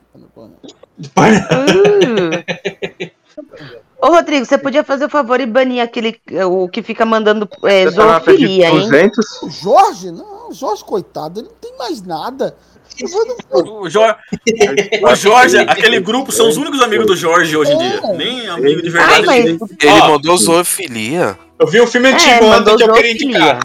Ô, 4.02 4.08
Rodrigo, 4.08 4.46
você 4.46 4.58
podia 4.58 4.84
fazer 4.84 5.06
o 5.06 5.10
favor 5.10 5.40
e 5.40 5.46
banir 5.46 5.82
aquele 5.82 6.20
o 6.50 6.68
que 6.68 6.82
fica 6.82 7.06
mandando 7.06 7.48
é, 7.64 7.88
zoofilia, 7.90 8.68
hein? 8.70 8.80
200? 8.82 9.42
O 9.44 9.50
Jorge? 9.50 10.12
Não, 10.12 10.50
o 10.50 10.54
Jorge, 10.54 10.84
coitado, 10.84 11.40
ele 11.40 11.48
não 11.48 11.56
tem 11.56 11.78
mais 11.78 12.02
nada. 12.02 12.56
O 13.52 13.90
Jorge, 13.90 14.16
o 15.04 15.16
Jorge, 15.16 15.58
aquele 15.58 16.00
grupo 16.00 16.32
são 16.32 16.50
os 16.50 16.58
únicos 16.58 16.82
amigos 16.82 17.06
do 17.08 17.16
Jorge 17.16 17.56
hoje 17.56 17.72
em 17.72 17.78
dia. 17.78 18.02
Nem 18.16 18.48
amigo 18.48 18.82
de 18.82 18.90
verdade. 18.90 19.30
Ai, 19.30 19.40
ele 19.40 19.58
mas-. 19.60 19.72
Ele 19.82 20.00
mandou 20.08 20.38
zoofilia. 20.38 21.38
Eu 21.60 21.68
vi 21.68 21.82
um 21.82 21.88
filme 21.88 22.10
É, 22.10 22.14
antigo 22.14 22.34
ontem 22.46 22.50
mandou 22.50 22.76
que 22.78 22.84
eu 22.84 22.94
queria 22.94 23.12
indicar. 23.12 23.60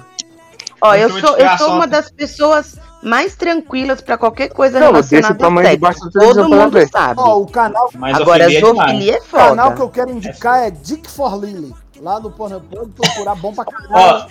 Ó, 0.81 0.95
eu 0.95 1.11
sou, 1.21 1.37
eu 1.37 1.59
sou 1.59 1.71
uma 1.73 1.87
das 1.87 2.11
pessoas 2.11 2.77
mais 3.03 3.35
tranquilas 3.35 4.01
pra 4.01 4.19
qualquer 4.19 4.49
coisa 4.49 4.79
Não, 4.81 4.89
relacionada 4.89 5.35
sexo. 5.39 6.13
Todo 6.13 6.49
mundo 6.49 6.89
sabe. 6.91 7.21
Ó, 7.21 7.39
o 7.41 7.47
canal, 7.47 7.91
Mas 7.95 8.17
Agora, 8.21 8.49
zoofilia 8.49 8.59
é 8.59 8.61
zoofilia 8.61 9.13
é 9.15 9.19
o 9.19 9.23
canal 9.31 9.71
que 9.73 9.77
foda. 9.79 9.85
eu 9.85 9.89
quero 9.91 10.11
indicar 10.11 10.63
é 10.67 10.71
Dick 10.71 11.11
for 11.11 11.39
Lily. 11.43 11.73
Lá 12.01 12.19
do 12.19 12.31
Pornhub, 12.31 12.65
procurar, 12.95 13.35
bom 13.37 13.53
pra 13.55 13.65
Ó, 13.67 13.89
caralho. 13.89 14.27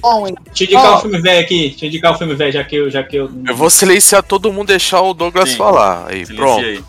Bom, 0.00 0.26
hein? 0.26 0.34
deixa 0.46 0.64
eu 0.64 0.66
indicar 0.66 0.92
Ó. 0.92 0.96
um 0.96 1.00
filme 1.00 1.18
velho 1.20 1.40
aqui. 1.40 1.68
Deixa 1.70 1.84
eu 1.84 1.88
indicar 1.88 2.12
um 2.12 2.18
filme 2.18 2.34
velho, 2.34 2.52
já 2.52 2.64
que 2.64 2.76
eu. 2.76 2.90
Já 2.90 3.02
que 3.02 3.16
eu... 3.16 3.30
Eu 3.46 3.56
vou 3.56 3.70
silenciar 3.70 4.22
todo 4.22 4.52
mundo 4.52 4.68
deixar 4.68 5.00
o 5.00 5.14
Douglas 5.14 5.50
Sim. 5.50 5.56
falar. 5.56 6.06
Aí, 6.08 6.26
Silencia 6.26 6.36
pronto. 6.36 6.64
aí. 6.64 6.84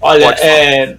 Olha, 0.00 0.26
é, 0.40 0.96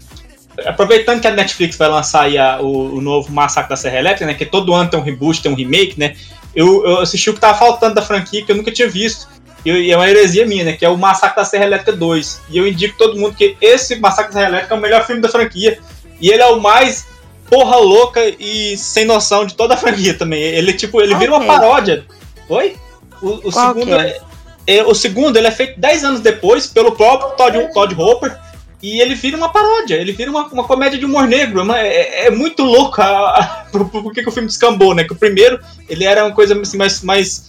aproveitando 0.66 1.22
que 1.22 1.28
a 1.28 1.32
Netflix 1.32 1.78
vai 1.78 1.88
lançar 1.90 2.24
aí 2.24 2.38
a- 2.38 2.60
o, 2.62 2.96
o 2.98 3.02
novo 3.02 3.32
Massacre 3.32 3.70
da 3.70 3.76
Serra 3.76 3.98
Elétrica, 4.00 4.26
né? 4.26 4.34
Que 4.34 4.46
todo 4.46 4.74
ano 4.74 4.90
tem 4.90 5.00
um 5.00 5.04
reboot, 5.04 5.42
tem 5.42 5.52
um 5.52 5.56
remake, 5.56 6.00
né? 6.00 6.16
Eu, 6.56 6.86
eu 6.86 7.00
assisti 7.00 7.30
o 7.30 7.34
que 7.34 7.40
tava 7.40 7.58
faltando 7.58 7.96
da 7.96 8.02
franquia 8.02 8.44
que 8.46 8.52
eu 8.52 8.56
nunca 8.56 8.72
tinha 8.72 8.90
visto. 8.90 9.28
E, 9.66 9.70
eu- 9.70 9.78
e 9.82 9.92
é 9.92 9.96
uma 9.96 10.10
heresia 10.10 10.46
minha, 10.46 10.64
né? 10.64 10.74
Que 10.74 10.86
é 10.86 10.90
o 10.90 10.98
Massacre 10.98 11.36
da 11.38 11.46
Serra 11.46 11.66
Elétrica 11.66 11.94
2. 11.94 12.42
E 12.50 12.58
eu 12.58 12.68
indico 12.68 12.98
todo 12.98 13.18
mundo 13.20 13.36
que 13.36 13.56
esse 13.62 13.96
Massacre 14.00 14.34
da 14.34 14.40
Serra 14.40 14.50
Elétrica 14.52 14.76
é 14.76 14.78
o 14.78 14.82
melhor 14.82 15.06
filme 15.06 15.22
da 15.22 15.30
franquia. 15.30 15.80
E 16.22 16.30
ele 16.30 16.42
é 16.42 16.48
o 16.48 16.60
mais 16.60 17.08
porra 17.50 17.78
louca 17.78 18.22
e 18.40 18.78
sem 18.78 19.06
noção 19.06 19.46
de 19.46 19.54
toda 19.56 19.74
a 19.74 19.78
franquia 19.78 20.14
também. 20.14 20.42
Ele, 20.42 20.74
tipo, 20.74 21.02
ele 21.02 21.16
vira 21.16 21.32
uma 21.36 21.46
paródia. 21.46 22.06
Oi? 22.48 22.76
O, 23.22 23.48
o 23.48 23.52
segundo 23.52 23.96
é? 23.96 24.20
é, 24.66 24.84
o 24.84 24.94
segundo 24.96 25.38
ele 25.38 25.48
é 25.48 25.52
feito 25.52 25.80
10 25.80 26.04
anos 26.04 26.20
depois 26.22 26.68
pelo 26.68 26.94
próprio 26.94 27.32
Todd, 27.36 27.74
Todd 27.74 27.96
Hopper 28.00 28.38
e 28.82 29.02
ele 29.02 29.14
vira 29.14 29.36
uma 29.36 29.50
paródia, 29.50 29.96
ele 29.96 30.14
vira 30.14 30.32
uma, 30.32 30.48
uma 30.48 30.64
comédia 30.64 30.98
de 30.98 31.04
humor 31.06 31.28
negro. 31.28 31.60
É, 31.60 31.64
uma- 31.64 31.80
é- 31.80 32.28
é 32.28 32.30
muito 32.32 32.64
louco 32.64 33.02
a, 33.02 33.08
a, 33.08 33.44
por, 33.72 33.90
por 33.90 34.14
que, 34.14 34.24
que 34.24 34.30
o 34.30 34.32
filme 34.32 34.48
descambou, 34.48 34.96
né? 34.96 35.04
Que 35.04 35.12
o 35.14 35.18
primeiro 35.18 35.60
ele 35.90 36.06
era 36.06 36.24
uma 36.24 36.34
coisa 36.34 36.58
assim, 36.60 36.78
mais, 36.78 37.02
mais 37.02 37.48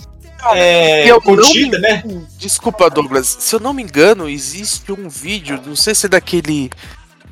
é, 0.52 1.04
eu 1.08 1.14
não 1.16 1.20
contida, 1.20 1.78
né? 1.78 2.02
Desculpa, 2.38 2.90
Douglas. 2.90 3.36
Se 3.38 3.54
eu 3.54 3.60
não 3.60 3.72
me 3.72 3.82
engano, 3.82 4.28
existe 4.28 4.90
um 4.90 5.08
vídeo, 5.08 5.60
não 5.64 5.76
sei 5.76 5.94
se 5.94 6.06
é 6.06 6.08
daquele 6.08 6.70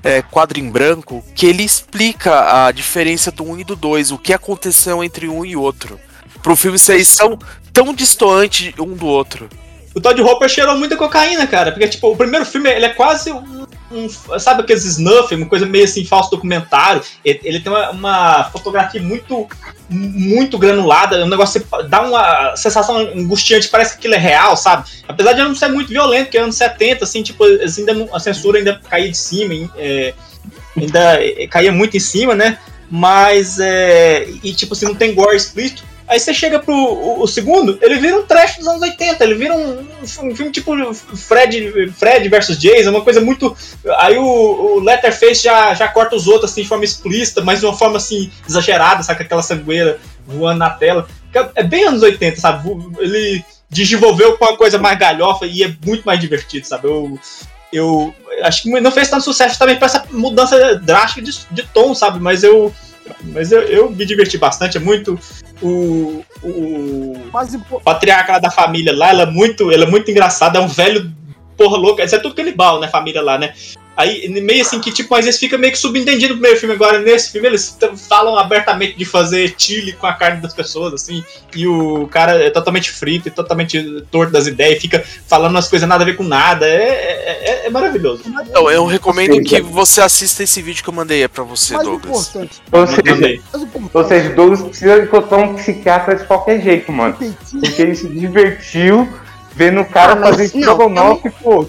é, 0.03 0.23
quadro 0.23 0.59
em 0.59 0.71
branco, 0.71 1.25
que 1.35 1.47
ele 1.47 1.63
explica 1.63 2.67
a 2.67 2.73
diferença 2.73 3.31
do 3.31 3.45
1 3.45 3.61
e 3.61 3.65
do 3.65 3.77
2, 3.77 4.13
o 4.13 4.19
que 4.19 4.33
aconteceu 4.33 5.03
entre 5.03 5.29
um 5.29 5.45
e 5.45 5.57
outro. 5.57 5.99
Pro 6.43 6.57
filme 6.57 6.79
ser 6.79 7.05
tão, 7.17 7.39
tão 7.73 7.95
distante 7.95 8.75
um 8.79 8.95
do 8.95 9.07
outro. 9.07 9.49
O 9.95 10.01
Todd 10.01 10.21
Hopper 10.23 10.49
cheirou 10.49 10.77
muita 10.77 10.97
cocaína, 10.97 11.47
cara. 11.47 11.73
Porque, 11.73 11.89
tipo, 11.89 12.13
o 12.13 12.17
primeiro 12.17 12.47
filme, 12.47 12.71
ele 12.71 12.87
é 12.87 12.91
quase 12.91 13.33
um. 13.33 13.58
Um- 13.91 14.39
sabe 14.39 14.63
aqueles 14.63 14.85
snuff, 14.85 15.35
uma 15.35 15.47
coisa 15.47 15.67
meio 15.67 15.85
assim, 15.85 16.05
falso 16.05 16.31
documentário. 16.31 17.03
Ele, 17.25 17.41
ele 17.43 17.61
tem 17.61 17.73
uma, 17.73 17.91
uma 17.91 18.45
fotografia 18.51 19.03
muito. 19.03 19.49
Muito 19.91 20.59
granulada. 20.59 21.25
Um 21.25 21.29
negócio 21.29 21.63
que 21.63 21.67
dá 21.89 22.03
uma 22.03 22.55
sensação 22.57 22.99
angustiante, 22.99 23.69
parece 23.69 23.93
que 23.93 23.99
aquilo 24.01 24.15
é 24.17 24.19
real, 24.19 24.55
sabe? 24.55 24.87
Apesar 25.09 25.33
de 25.33 25.41
não 25.43 25.55
ser 25.55 25.69
muito 25.69 25.89
violento, 25.89 26.25
porque 26.25 26.37
é 26.37 26.43
anos 26.43 26.57
70, 26.57 27.05
assim, 27.05 27.23
tipo, 27.23 27.43
assim, 27.43 27.81
ainda 27.81 27.95
não- 27.95 28.15
a 28.15 28.21
censura 28.21 28.59
ainda 28.59 28.79
caía 28.87 29.11
de 29.11 29.17
cima, 29.17 29.55
é, 29.79 30.13
ainda 30.77 31.25
é, 31.25 31.47
caía 31.47 31.73
muito 31.73 31.97
em 31.97 32.01
cima, 32.01 32.35
né? 32.35 32.59
Mas, 32.91 33.59
é, 33.59 34.29
e 34.43 34.53
tipo 34.53 34.75
assim, 34.75 34.85
não 34.85 34.95
tem 34.95 35.15
gore 35.15 35.37
explícito. 35.37 35.83
Aí 36.09 36.19
você 36.19 36.33
chega 36.33 36.59
pro 36.59 36.75
o, 36.75 37.23
o 37.23 37.29
segundo, 37.29 37.79
ele 37.83 37.97
vira 37.97 38.17
um 38.17 38.23
trash 38.23 38.57
dos 38.57 38.67
anos 38.67 38.83
80, 38.83 39.23
ele 39.23 39.35
vira 39.35 39.55
um, 39.55 39.87
um 40.23 40.35
filme 40.35 40.51
tipo 40.51 40.73
Fred, 40.95 41.93
Fred 41.93 42.29
versus 42.29 42.59
Jason, 42.59 42.91
uma 42.91 43.03
coisa 43.03 43.21
muito. 43.21 43.57
Aí 43.99 44.17
o, 44.17 44.25
o 44.25 44.81
Letterface 44.81 45.43
já, 45.43 45.75
já 45.75 45.89
corta 45.89 46.17
os 46.17 46.27
outros 46.27 46.51
assim 46.51 46.63
de 46.63 46.69
forma 46.69 46.85
explícita, 46.85 47.43
mas 47.43 47.61
de 47.61 47.67
uma 47.67 47.77
forma 47.77 47.99
assim 47.99 48.31
exagerada, 48.49 49.03
saca 49.03 49.23
aquela 49.23 49.43
sangueira 49.43 50.01
voando 50.27 50.59
na 50.59 50.71
tela. 50.71 51.07
É 51.55 51.63
bem 51.63 51.85
anos 51.85 52.03
80, 52.03 52.41
sabe? 52.41 52.71
Ele 52.99 53.45
desenvolveu 53.71 54.37
com 54.37 54.45
uma 54.45 54.57
coisa 54.57 54.79
mais 54.79 54.99
galhofa 54.99 55.47
e 55.47 55.63
é 55.63 55.75
muito 55.85 56.05
mais 56.05 56.19
divertido, 56.19 56.67
sabe? 56.67 56.89
Eu, 56.89 57.19
eu 57.73 58.15
acho 58.43 58.63
que 58.63 58.81
não 58.81 58.91
fez 58.91 59.09
tanto 59.09 59.25
sucesso 59.25 59.59
também 59.59 59.77
para 59.77 59.87
essa 59.87 60.05
mudança 60.11 60.77
drástica 60.77 61.23
de, 61.23 61.39
de 61.51 61.63
tom, 61.65 61.95
sabe? 61.95 62.19
Mas 62.19 62.43
eu. 62.43 62.75
Mas 63.25 63.53
eu, 63.53 63.63
eu 63.63 63.91
me 63.91 64.05
diverti 64.05 64.39
bastante, 64.39 64.77
é 64.77 64.81
muito. 64.81 65.19
O, 65.61 66.25
o 66.43 67.81
patriarca 67.85 68.33
lá 68.33 68.39
da 68.39 68.51
família 68.51 68.97
lá, 68.97 69.11
ela 69.11 69.23
é 69.23 69.27
muito, 69.27 69.71
ela 69.71 69.85
é 69.85 69.91
muito 69.91 70.11
engraçada, 70.11 70.59
é 70.59 70.63
um 70.63 70.69
velho 70.69 71.13
porra 71.59 71.77
louca, 71.77 72.05
isso 72.05 72.15
é 72.15 72.19
tudo 72.19 72.35
canibal, 72.35 72.81
né, 72.81 72.89
família 72.89 73.21
lá, 73.21 73.37
né? 73.37 73.53
Aí, 73.97 74.29
meio 74.29 74.63
assim, 74.63 74.79
que 74.81 74.93
tipo, 74.93 75.13
às 75.13 75.25
vezes 75.25 75.41
fica 75.41 75.59
meio 75.59 75.73
que 75.73 75.79
subentendido 75.79 76.29
no 76.29 76.35
primeiro 76.39 76.57
filme. 76.61 76.73
Agora, 76.73 77.01
nesse 77.01 77.33
filme, 77.33 77.49
eles 77.49 77.77
falam 78.09 78.39
abertamente 78.39 78.97
de 78.97 79.05
fazer 79.05 79.53
chile 79.59 79.93
com 79.93 80.07
a 80.07 80.13
carne 80.13 80.41
das 80.41 80.55
pessoas, 80.55 80.95
assim. 80.95 81.25
E 81.53 81.67
o 81.67 82.07
cara 82.07 82.41
é 82.41 82.49
totalmente 82.49 82.93
frito 82.93 83.27
e 83.27 83.31
totalmente 83.33 84.05
torto 84.09 84.33
das 84.33 84.47
ideias, 84.47 84.81
fica 84.81 85.05
falando 85.27 85.51
umas 85.51 85.67
coisas 85.67 85.89
nada 85.89 86.05
a 86.05 86.07
ver 86.07 86.15
com 86.17 86.23
nada. 86.23 86.65
É, 86.65 86.71
é, 86.79 87.51
é- 87.65 87.67
é 87.67 87.71
maravilhoso. 87.71 88.23
Então, 88.25 88.71
eu 88.71 88.87
recomendo 88.87 89.43
que 89.43 89.61
você 89.61 90.01
assista 90.01 90.45
esse 90.45 90.63
vídeo 90.63 90.85
que 90.85 90.91
eu 90.91 90.95
mandei 90.95 91.25
é 91.25 91.27
pra 91.27 91.43
você, 91.43 91.75
mais 91.75 91.89
Douglas. 91.89 92.29
importante. 92.29 92.63
Ou 92.71 92.87
seja, 92.87 93.41
ou 93.95 94.05
seja, 94.05 94.29
Douglas 94.31 94.63
precisa 94.63 95.03
encontrar 95.03 95.39
um 95.39 95.55
psiquiatra 95.57 96.15
de 96.15 96.25
qualquer 96.25 96.63
jeito, 96.63 96.93
mano. 96.93 97.17
Porque 97.61 97.83
ele 97.83 97.97
se 97.97 98.07
divertiu 98.09 99.09
vendo 99.59 99.81
o 99.81 99.85
cara 99.85 100.13
Ah, 100.13 100.17
fazer 100.17 100.51
não, 100.55 100.61
estrogonofe, 100.61 101.31
pô. 101.43 101.67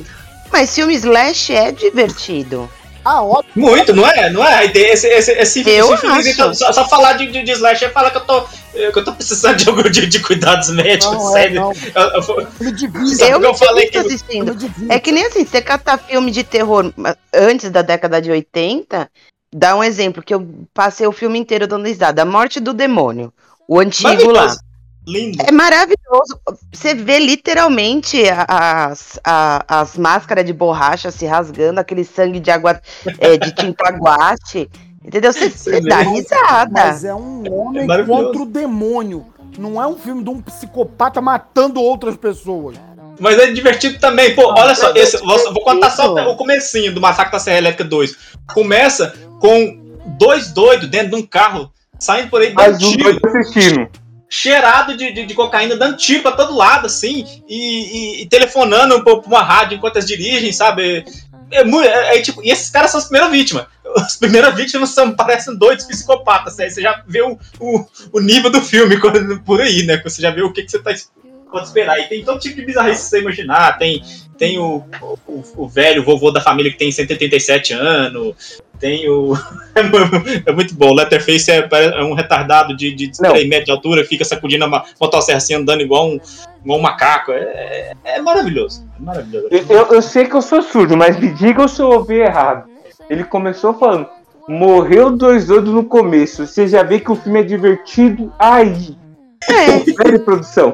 Mas 0.52 0.74
filme 0.76 0.94
slash 0.94 1.54
é 1.54 1.72
divertido. 1.72 2.70
Ah, 3.04 3.24
óbvio. 3.24 3.52
Muito, 3.56 3.94
não 3.96 4.06
é? 4.08 4.30
Não 4.30 4.46
é? 4.46 4.66
Esse, 4.66 5.08
esse, 5.08 5.32
esse, 5.32 5.68
Eu 5.70 5.94
esse 5.94 6.02
filme, 6.02 6.30
então, 6.30 6.54
só, 6.54 6.72
só 6.72 6.88
falar 6.88 7.14
de, 7.14 7.32
de, 7.32 7.42
de 7.44 7.52
slasher 7.54 7.92
fala 7.92 8.12
que 8.12 8.18
eu 8.18 8.22
tô, 8.22 8.42
que 8.42 8.92
eu 9.00 9.04
tô 9.04 9.14
precisando 9.14 9.56
de, 9.56 9.70
algum- 9.70 9.90
de, 9.90 10.06
de 10.06 10.20
cuidados 10.20 10.70
médicos, 10.70 11.16
Não, 11.18 11.30
é, 11.38 11.42
sério. 11.42 11.62
não. 11.62 11.72
Eu- 11.72 12.10
eu 12.16 12.22
Filme 12.24 12.48
Eu 13.22 13.38
o 13.38 13.40
que 13.40 13.46
eu 13.48 13.54
falei 13.56 13.88
que- 13.88 13.98
assistindo. 13.98 14.54
Filme. 14.60 14.88
É 14.94 15.00
que 15.00 15.12
nem 15.12 15.26
assim, 15.26 15.46
você 15.46 15.62
catar 15.62 15.98
filme 15.98 16.30
de 16.30 16.44
terror 16.44 16.94
antes 17.34 17.72
da 17.72 17.82
década 17.82 18.22
de 18.22 18.30
80, 18.30 19.10
dá 19.54 19.76
um 19.76 19.84
exemplo, 19.84 20.22
que 20.22 20.34
eu 20.34 20.48
passei 20.74 21.08
o 21.08 21.12
filme 21.12 21.40
inteiro 21.40 21.66
dando 21.68 21.88
risada. 21.88 22.22
A 22.22 22.26
Morte 22.26 22.60
do 22.60 22.74
Demônio, 22.74 23.34
o 23.68 23.80
antigo 23.80 24.30
lá. 24.32 24.56
Lindo. 25.10 25.44
É 25.48 25.52
maravilhoso. 25.52 26.40
Você 26.72 26.94
vê 26.94 27.20
literalmente 27.20 28.24
a- 28.30 28.88
as, 28.90 29.20
a- 29.24 29.66
as 29.68 29.98
máscaras 29.98 30.46
de 30.46 30.54
borracha 30.54 31.10
se 31.12 31.26
rasgando, 31.26 31.80
aquele 31.80 32.04
sangue 32.04 32.40
de 32.40 32.52
água 32.52 32.80
é, 33.18 33.38
de 33.38 33.52
tinta 33.54 33.90
guache. 33.92 34.70
Entendeu? 35.04 35.34
Você 35.34 35.50
você 35.50 35.82
dá 35.82 36.00
risada. 36.02 36.72
Mas 36.72 37.04
é 37.04 37.16
um 37.16 37.44
homem 37.52 37.90
É 37.90 38.04
contra 38.04 38.42
o 38.42 38.46
demônio. 38.46 39.26
Não 39.58 39.82
é 39.82 39.88
um 39.88 39.98
filme 39.98 40.24
de 40.24 40.30
um 40.30 40.40
psicopata 40.42 41.20
matando 41.20 41.82
outras 41.82 42.16
pessoas. 42.16 42.78
Mas 43.20 43.38
é 43.40 43.52
divertido 43.52 44.00
também. 44.00 44.36
Pô, 44.36 44.54
olha 44.58 44.76
só, 44.76 44.94
esse, 44.94 45.18
vou, 45.18 45.54
vou 45.54 45.64
contar 45.64 45.90
só 45.90 46.14
o 46.30 46.38
comecinho 46.38 46.94
do 46.94 47.02
Massacre 47.02 47.32
da 47.34 47.40
Serra 47.40 47.58
Elétrica 47.58 47.84
2. 47.84 48.16
Começa 48.54 49.14
com 49.42 49.98
dois 50.18 50.52
doidos 50.54 50.88
dentro 50.90 51.10
de 51.10 51.16
um 51.16 51.26
carro, 51.26 51.72
saindo 52.00 52.30
por 52.30 52.42
aí 52.42 52.54
Mais 52.54 52.82
um 52.82 52.96
doido 52.96 53.20
assistindo. 53.26 53.90
Cheirado 54.30 54.96
de, 54.96 55.12
de, 55.12 55.26
de 55.26 55.34
cocaína, 55.34 55.76
dando 55.76 55.98
tiro 55.98 56.22
pra 56.22 56.34
todo 56.34 56.56
lado, 56.56 56.86
assim, 56.86 57.26
e, 57.48 58.20
e- 58.20 58.22
e 58.24 58.26
telefonando 58.28 59.04
pra, 59.04 59.18
pra 59.18 59.28
uma 59.28 59.42
rádio 59.42 59.76
enquanto 59.78 59.96
eles 59.96 60.08
dirigem, 60.08 60.52
sabe? 60.52 61.04
É, 61.52 61.64
mu- 61.64 61.82
é- 61.82 62.18
é 62.18 62.22
tipo, 62.22 62.44
e 62.44 62.52
esses 62.52 62.70
caras 62.70 62.92
são 62.92 63.00
as 63.00 63.06
primeiras 63.08 63.32
vítimas. 63.32 63.66
As 63.98 64.16
primeiras 64.18 64.54
vítimas 64.56 64.92
são, 64.92 65.16
parecem 65.16 65.58
doidos 65.58 65.84
psicopatas. 65.86 66.60
Aí 66.60 66.70
você 66.70 66.80
já 66.80 67.02
vê 67.08 67.24
o, 67.24 67.40
o, 67.60 67.84
o 68.14 68.20
nível 68.20 68.52
do 68.52 68.62
filme 68.62 68.98
quando- 69.02 69.42
por 69.42 69.60
aí, 69.60 69.84
né? 69.84 70.00
Você 70.04 70.22
já 70.22 70.30
vê 70.30 70.44
o 70.44 70.54
que, 70.54 70.62
que 70.62 70.70
você 70.70 70.78
tá, 70.78 70.92
pode 71.52 71.66
esperar. 71.66 72.00
E 72.00 72.04
tem 72.08 72.24
todo 72.24 72.40
tipo 72.40 72.56
de 72.58 72.66
bizarrice 72.68 73.02
que 73.06 73.10
você 73.10 73.20
imaginar. 73.22 73.80
Tem, 73.80 74.04
tem 74.40 74.58
o, 74.58 74.82
o, 75.28 75.44
o 75.58 75.68
velho 75.68 76.04
vovô 76.04 76.32
da 76.32 76.40
família 76.42 76.72
que 76.72 76.78
tem 76.78 76.92
187 76.92 77.74
anos. 77.74 78.62
Tem 78.80 79.10
o. 79.10 79.34
é 80.46 80.52
muito 80.54 80.74
bom. 80.74 80.92
O 80.92 80.94
Letterface 80.94 81.52
é, 81.52 81.68
é 81.72 82.04
um 82.04 82.14
retardado 82.14 82.76
de, 82.76 82.96
de 82.96 83.12
Não. 83.20 83.32
3 83.32 83.48
metros 83.50 83.66
de 83.66 83.72
altura, 83.72 84.06
fica 84.06 84.24
sacudindo 84.24 84.64
a 84.64 84.86
motosserra 85.00 85.38
assim, 85.38 85.54
andando 85.54 85.82
igual 85.82 86.08
um, 86.08 86.18
igual 86.64 86.80
um 86.80 86.82
macaco. 86.82 87.34
É, 87.34 87.92
é 88.06 88.22
maravilhoso. 88.22 88.88
É 88.98 89.04
maravilhoso. 89.04 89.48
Eu, 89.52 89.66
eu- 89.70 89.94
eu 89.96 90.02
sei 90.02 90.26
que 90.26 90.36
eu 90.36 90.42
sou 90.42 90.62
surdo, 90.62 90.96
mas 90.96 91.20
me 91.20 91.28
digam 91.34 91.68
se 91.68 91.82
eu 91.82 91.90
ouvi 91.92 92.16
errado. 92.16 92.70
Ele 93.10 93.26
começou 93.26 93.74
falando, 93.74 94.08
morreu 94.48 95.12
dois 95.12 95.48
doidos 95.48 95.74
no 95.74 95.84
começo. 95.84 96.48
Você 96.48 96.66
já 96.66 96.82
vê 96.82 97.00
que 97.02 97.12
o 97.12 97.16
filme 97.16 97.42
é 97.42 97.44
divertido 97.44 98.32
aí. 98.40 98.96
É, 99.50 99.80
Velho 100.04 100.20
produção. 100.24 100.74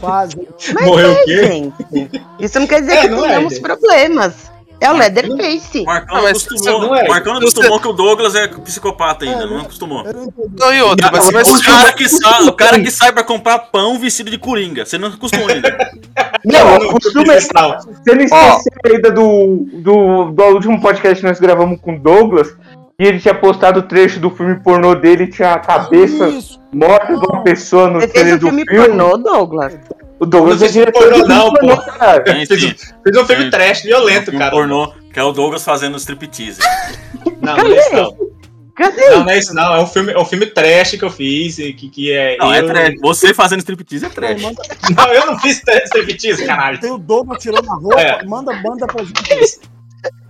Fazem. 0.00 0.48
mas 0.74 0.86
Morreu 0.86 1.10
o 1.10 1.12
é, 1.12 1.24
quê? 1.24 1.42
gente. 1.46 2.22
Isso 2.40 2.58
não 2.60 2.66
quer 2.66 2.80
dizer 2.80 2.92
É, 2.92 3.00
que 3.02 3.08
não 3.08 3.24
é, 3.24 3.28
tenhamos 3.28 3.54
gente. 3.54 3.62
problemas. 3.62 4.48
É 4.80 4.90
o 4.90 4.96
Leatherface. 4.96 5.84
Marcão 5.84 6.18
Não, 6.18 6.26
acostumou, 6.26 6.80
não 6.82 6.94
é. 6.94 7.08
Marcão 7.08 7.32
não 7.32 7.40
acostumou 7.40 7.80
que 7.80 7.88
o 7.88 7.92
Douglas 7.92 8.34
é 8.36 8.46
psicopata 8.46 9.24
ainda, 9.24 9.44
não 9.44 9.62
acostumou. 9.62 10.04
Não 10.04 10.72
e 10.72 10.80
outra, 10.82 11.10
mas 11.10 11.24
você 11.24 11.32
vai 11.32 11.42
O 11.42 11.62
cara, 11.62 11.92
que 11.92 12.08
sai, 12.08 12.42
o 12.44 12.52
cara 12.52 12.80
que 12.80 12.90
sai 12.90 13.12
pra 13.12 13.24
comprar 13.24 13.58
pão 13.58 13.98
vestido 13.98 14.30
de 14.30 14.38
coringa. 14.38 14.86
Você 14.86 14.96
não 14.96 15.08
acostumou 15.08 15.48
ainda. 15.48 15.76
Não, 16.44 16.78
não, 16.78 16.94
o 16.94 17.32
é 17.32 17.40
não. 17.54 17.80
Você 17.80 18.14
não 18.14 18.22
esqueceu 18.22 18.72
ainda 18.86 19.10
do, 19.10 19.66
do, 19.72 20.30
do 20.30 20.44
último 20.44 20.80
podcast 20.80 21.20
que 21.20 21.26
nós 21.26 21.40
gravamos 21.40 21.80
com 21.80 21.96
o 21.96 21.98
Douglas? 21.98 22.54
E 23.00 23.06
ele 23.06 23.20
tinha 23.20 23.32
postado 23.34 23.78
o 23.78 23.82
trecho 23.84 24.18
do 24.18 24.28
filme 24.28 24.56
pornô 24.58 24.92
dele 24.96 25.24
e 25.24 25.30
tinha 25.30 25.52
a 25.52 25.58
cabeça 25.60 26.28
Isso. 26.30 26.60
morta 26.72 27.16
de 27.16 27.24
uma 27.26 27.44
pessoa 27.44 27.88
no 27.88 28.00
Você 28.00 28.08
fez 28.08 28.12
trailer 28.12 28.38
do 28.40 28.46
filme 28.48 28.64
filme. 28.66 28.86
pornô, 28.88 29.16
Douglas? 29.18 29.78
O 30.18 30.26
Douglas 30.26 30.56
Não 30.58 30.66
é 30.66 30.68
fez 30.68 30.72
diretor 30.72 31.02
pornô, 31.04 31.22
de 31.22 31.28
não, 31.28 31.52
pornô, 31.52 31.76
pô. 31.76 31.82
cara. 31.92 32.24
Sim. 32.26 32.42
um- 32.42 33.02
fez 33.04 33.16
um 33.16 33.24
filme 33.24 33.44
É. 33.46 33.50
trash 33.50 33.82
violento, 33.82 34.34
Um 34.34 34.38
cara. 34.38 34.50
pornô, 34.50 34.92
que 35.12 35.18
é 35.20 35.22
o 35.22 35.30
Douglas 35.30 35.62
fazendo 35.64 35.96
striptease. 35.96 36.58
Não, 37.40 37.56
não 37.56 37.66
é 37.66 37.76
isso 37.78 37.92
não. 37.94 38.16
Cadê? 38.74 39.10
Não, 39.10 39.20
não 39.24 39.30
é 39.30 39.38
isso 39.38 39.54
não. 39.54 39.74
É 39.76 39.80
um 39.80 39.86
filme, 39.86 40.12
é 40.12 40.18
um 40.18 40.24
filme 40.24 40.46
trash 40.46 40.90
que 40.96 41.04
eu 41.04 41.10
fiz, 41.10 41.54
que, 41.56 41.72
que 41.88 42.12
é. 42.12 42.36
Não, 42.36 42.52
é 42.52 42.60
eu... 42.60 42.66
trash. 42.66 42.94
Você 43.00 43.32
fazendo 43.32 43.60
striptease 43.60 44.06
é 44.06 44.08
trash. 44.08 44.42
Não, 44.42 45.12
eu 45.12 45.26
não 45.26 45.38
fiz 45.38 45.62
striptease, 45.84 46.44
caralho. 46.44 46.80
Tem 46.80 46.90
o 46.90 46.98
Douglas 46.98 47.40
tirando 47.40 47.70
a 47.70 47.74
roupa. 47.74 48.00
É. 48.00 48.24
Manda, 48.24 48.52
manda 48.60 48.86
pra 48.88 49.04
gente. 49.04 49.60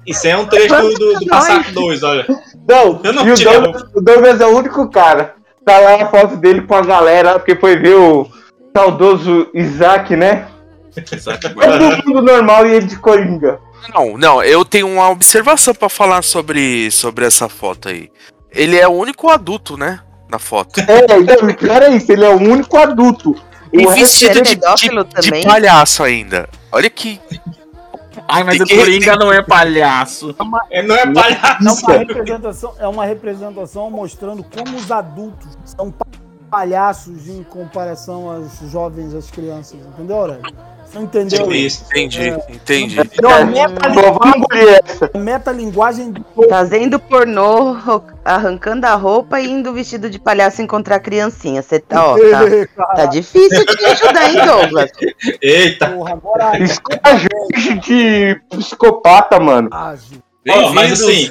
Isso 0.08 0.26
é 0.26 0.36
um 0.36 0.46
trecho 0.46 0.74
do, 0.74 1.18
do, 1.18 1.26
Massacre 1.26 1.72
2, 1.72 2.02
olha. 2.02 2.26
Não, 2.68 3.00
Eu 3.04 3.12
não 3.12 3.28
e 3.28 3.32
o 3.32 3.36
Douglas, 3.36 3.82
o 3.94 4.00
Douglas 4.00 4.40
é 4.40 4.46
o 4.46 4.56
único 4.56 4.88
cara. 4.90 5.34
Tá 5.64 5.78
lá 5.78 6.02
a 6.02 6.08
foto 6.08 6.36
dele 6.36 6.62
com 6.62 6.74
a 6.74 6.82
galera, 6.82 7.38
porque 7.38 7.54
foi 7.54 7.76
ver 7.76 7.96
o 7.96 8.26
saudoso 8.74 9.50
Isaac, 9.52 10.16
né? 10.16 10.48
Exato. 11.12 11.50
Todo 11.54 12.06
mundo 12.06 12.22
normal 12.22 12.66
e 12.66 12.74
ele 12.74 12.86
de 12.86 12.96
coringa. 12.96 13.60
Não, 13.94 14.16
não, 14.18 14.42
eu 14.42 14.64
tenho 14.64 14.88
uma 14.88 15.10
observação 15.10 15.74
pra 15.74 15.88
falar 15.88 16.22
sobre, 16.22 16.90
sobre 16.90 17.26
essa 17.26 17.48
foto 17.48 17.88
aí. 17.88 18.10
Ele 18.50 18.76
é 18.76 18.88
o 18.88 18.92
único 18.92 19.28
adulto, 19.28 19.76
né? 19.76 20.00
Na 20.30 20.38
foto. 20.38 20.80
É, 20.80 21.18
então, 21.18 21.48
o 21.48 21.54
pior 21.54 21.82
é 21.82 21.90
isso, 21.90 22.10
ele 22.12 22.24
é 22.24 22.28
o 22.28 22.36
único 22.36 22.76
adulto. 22.76 23.34
E 23.72 23.86
O 23.86 23.90
vestido 23.90 24.38
é 24.38 24.42
de, 24.42 24.56
de, 24.56 25.30
de 25.30 25.42
palhaço 25.42 26.02
ainda. 26.02 26.48
Olha 26.72 26.88
que. 26.88 27.20
Ai, 28.26 28.42
mas 28.44 28.60
o 28.60 28.64
que- 28.64 28.76
Coringa 28.76 29.16
não 29.16 29.32
é 29.32 29.42
palhaço. 29.42 30.34
É, 30.70 30.82
não 30.82 30.94
é 30.96 31.02
É 31.02 31.12
palhaço. 31.12 31.84
uma 31.86 31.92
representação, 31.98 32.74
é 32.78 32.88
uma 32.88 33.04
representação 33.06 33.90
mostrando 33.90 34.42
como 34.44 34.76
os 34.76 34.90
adultos 34.90 35.56
são 35.64 35.90
pa- 35.90 36.06
palhaços 36.50 37.28
em 37.28 37.42
comparação 37.42 38.30
aos 38.30 38.58
jovens, 38.70 39.14
às 39.14 39.30
crianças, 39.30 39.78
entendeu, 39.94 40.16
Aurélio? 40.16 40.42
Você 40.88 40.98
não 40.98 41.04
entendeu? 41.04 41.38
Tipo 41.40 41.52
isso. 41.52 41.84
Entendi, 41.90 42.28
entendi. 42.48 42.98
É 42.98 43.26
uma 43.26 43.44
meta, 43.44 43.92
Só 43.92 44.12
vamos 44.12 44.36
engolir 44.36 44.80
essa. 44.82 45.10
metalinguagem 45.18 46.12
de 46.12 46.24
Fazendo 46.48 46.98
pornô, 46.98 47.76
arrancando 48.24 48.86
a 48.86 48.94
roupa 48.94 49.38
e 49.38 49.50
indo 49.50 49.72
vestido 49.74 50.08
de 50.08 50.18
palhaço 50.18 50.62
encontrar 50.62 50.96
a 50.96 51.00
criancinha. 51.00 51.60
Você 51.60 51.78
tá, 51.78 52.12
ó, 52.12 52.16
tá, 52.16 52.86
tá 52.96 53.06
difícil 53.06 53.66
de 53.66 53.84
ajudar, 53.84 54.30
hein, 54.30 54.46
Douglas? 54.46 54.90
Eita. 55.42 55.90
porra, 55.90 56.12
agora 56.12 56.58
Isso 56.58 56.80
gente 57.18 57.74
de 57.80 58.40
psicopata, 58.48 59.38
mano. 59.38 59.68
age. 59.70 60.22
Ó, 60.48 60.72
mas 60.72 60.92
assim, 60.92 61.28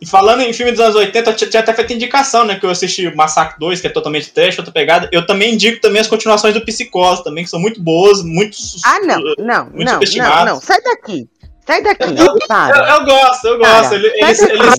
e 0.00 0.06
falando 0.06 0.42
em 0.42 0.52
filme 0.52 0.70
dos 0.72 0.80
anos 0.80 0.94
80, 0.94 1.30
eu 1.30 1.36
tinha 1.36 1.60
até 1.60 1.74
feito 1.74 1.92
indicação, 1.92 2.44
né? 2.44 2.58
Que 2.58 2.64
eu 2.64 2.70
assisti 2.70 3.12
Massacre 3.14 3.58
2, 3.58 3.80
que 3.80 3.86
é 3.88 3.90
totalmente 3.90 4.30
trash, 4.32 4.56
outra 4.58 4.72
pegada. 4.72 5.08
Eu 5.12 5.26
também 5.26 5.54
indico 5.54 5.80
também 5.80 6.00
as 6.00 6.06
continuações 6.06 6.54
do 6.54 6.64
Psicose, 6.64 7.24
também, 7.24 7.44
que 7.44 7.50
são 7.50 7.58
muito 7.60 7.82
boas, 7.82 8.22
muito. 8.22 8.56
Ah, 8.84 9.00
não, 9.00 9.20
não, 9.38 9.64
Muito 9.66 9.84
não, 9.90 10.00
não, 10.00 10.44
não. 10.44 10.60
Sai 10.60 10.80
daqui. 10.82 11.28
Sai 11.66 11.82
daqui. 11.82 12.04
Eu, 12.16 12.38
Para. 12.46 12.88
eu 12.90 13.04
gosto, 13.04 13.46
eu 13.46 13.58
gosto. 13.58 13.82
Cara, 13.82 13.94
Ele- 13.96 14.12
Eles, 14.16 14.38
sai 14.38 14.50
eles, 14.50 14.74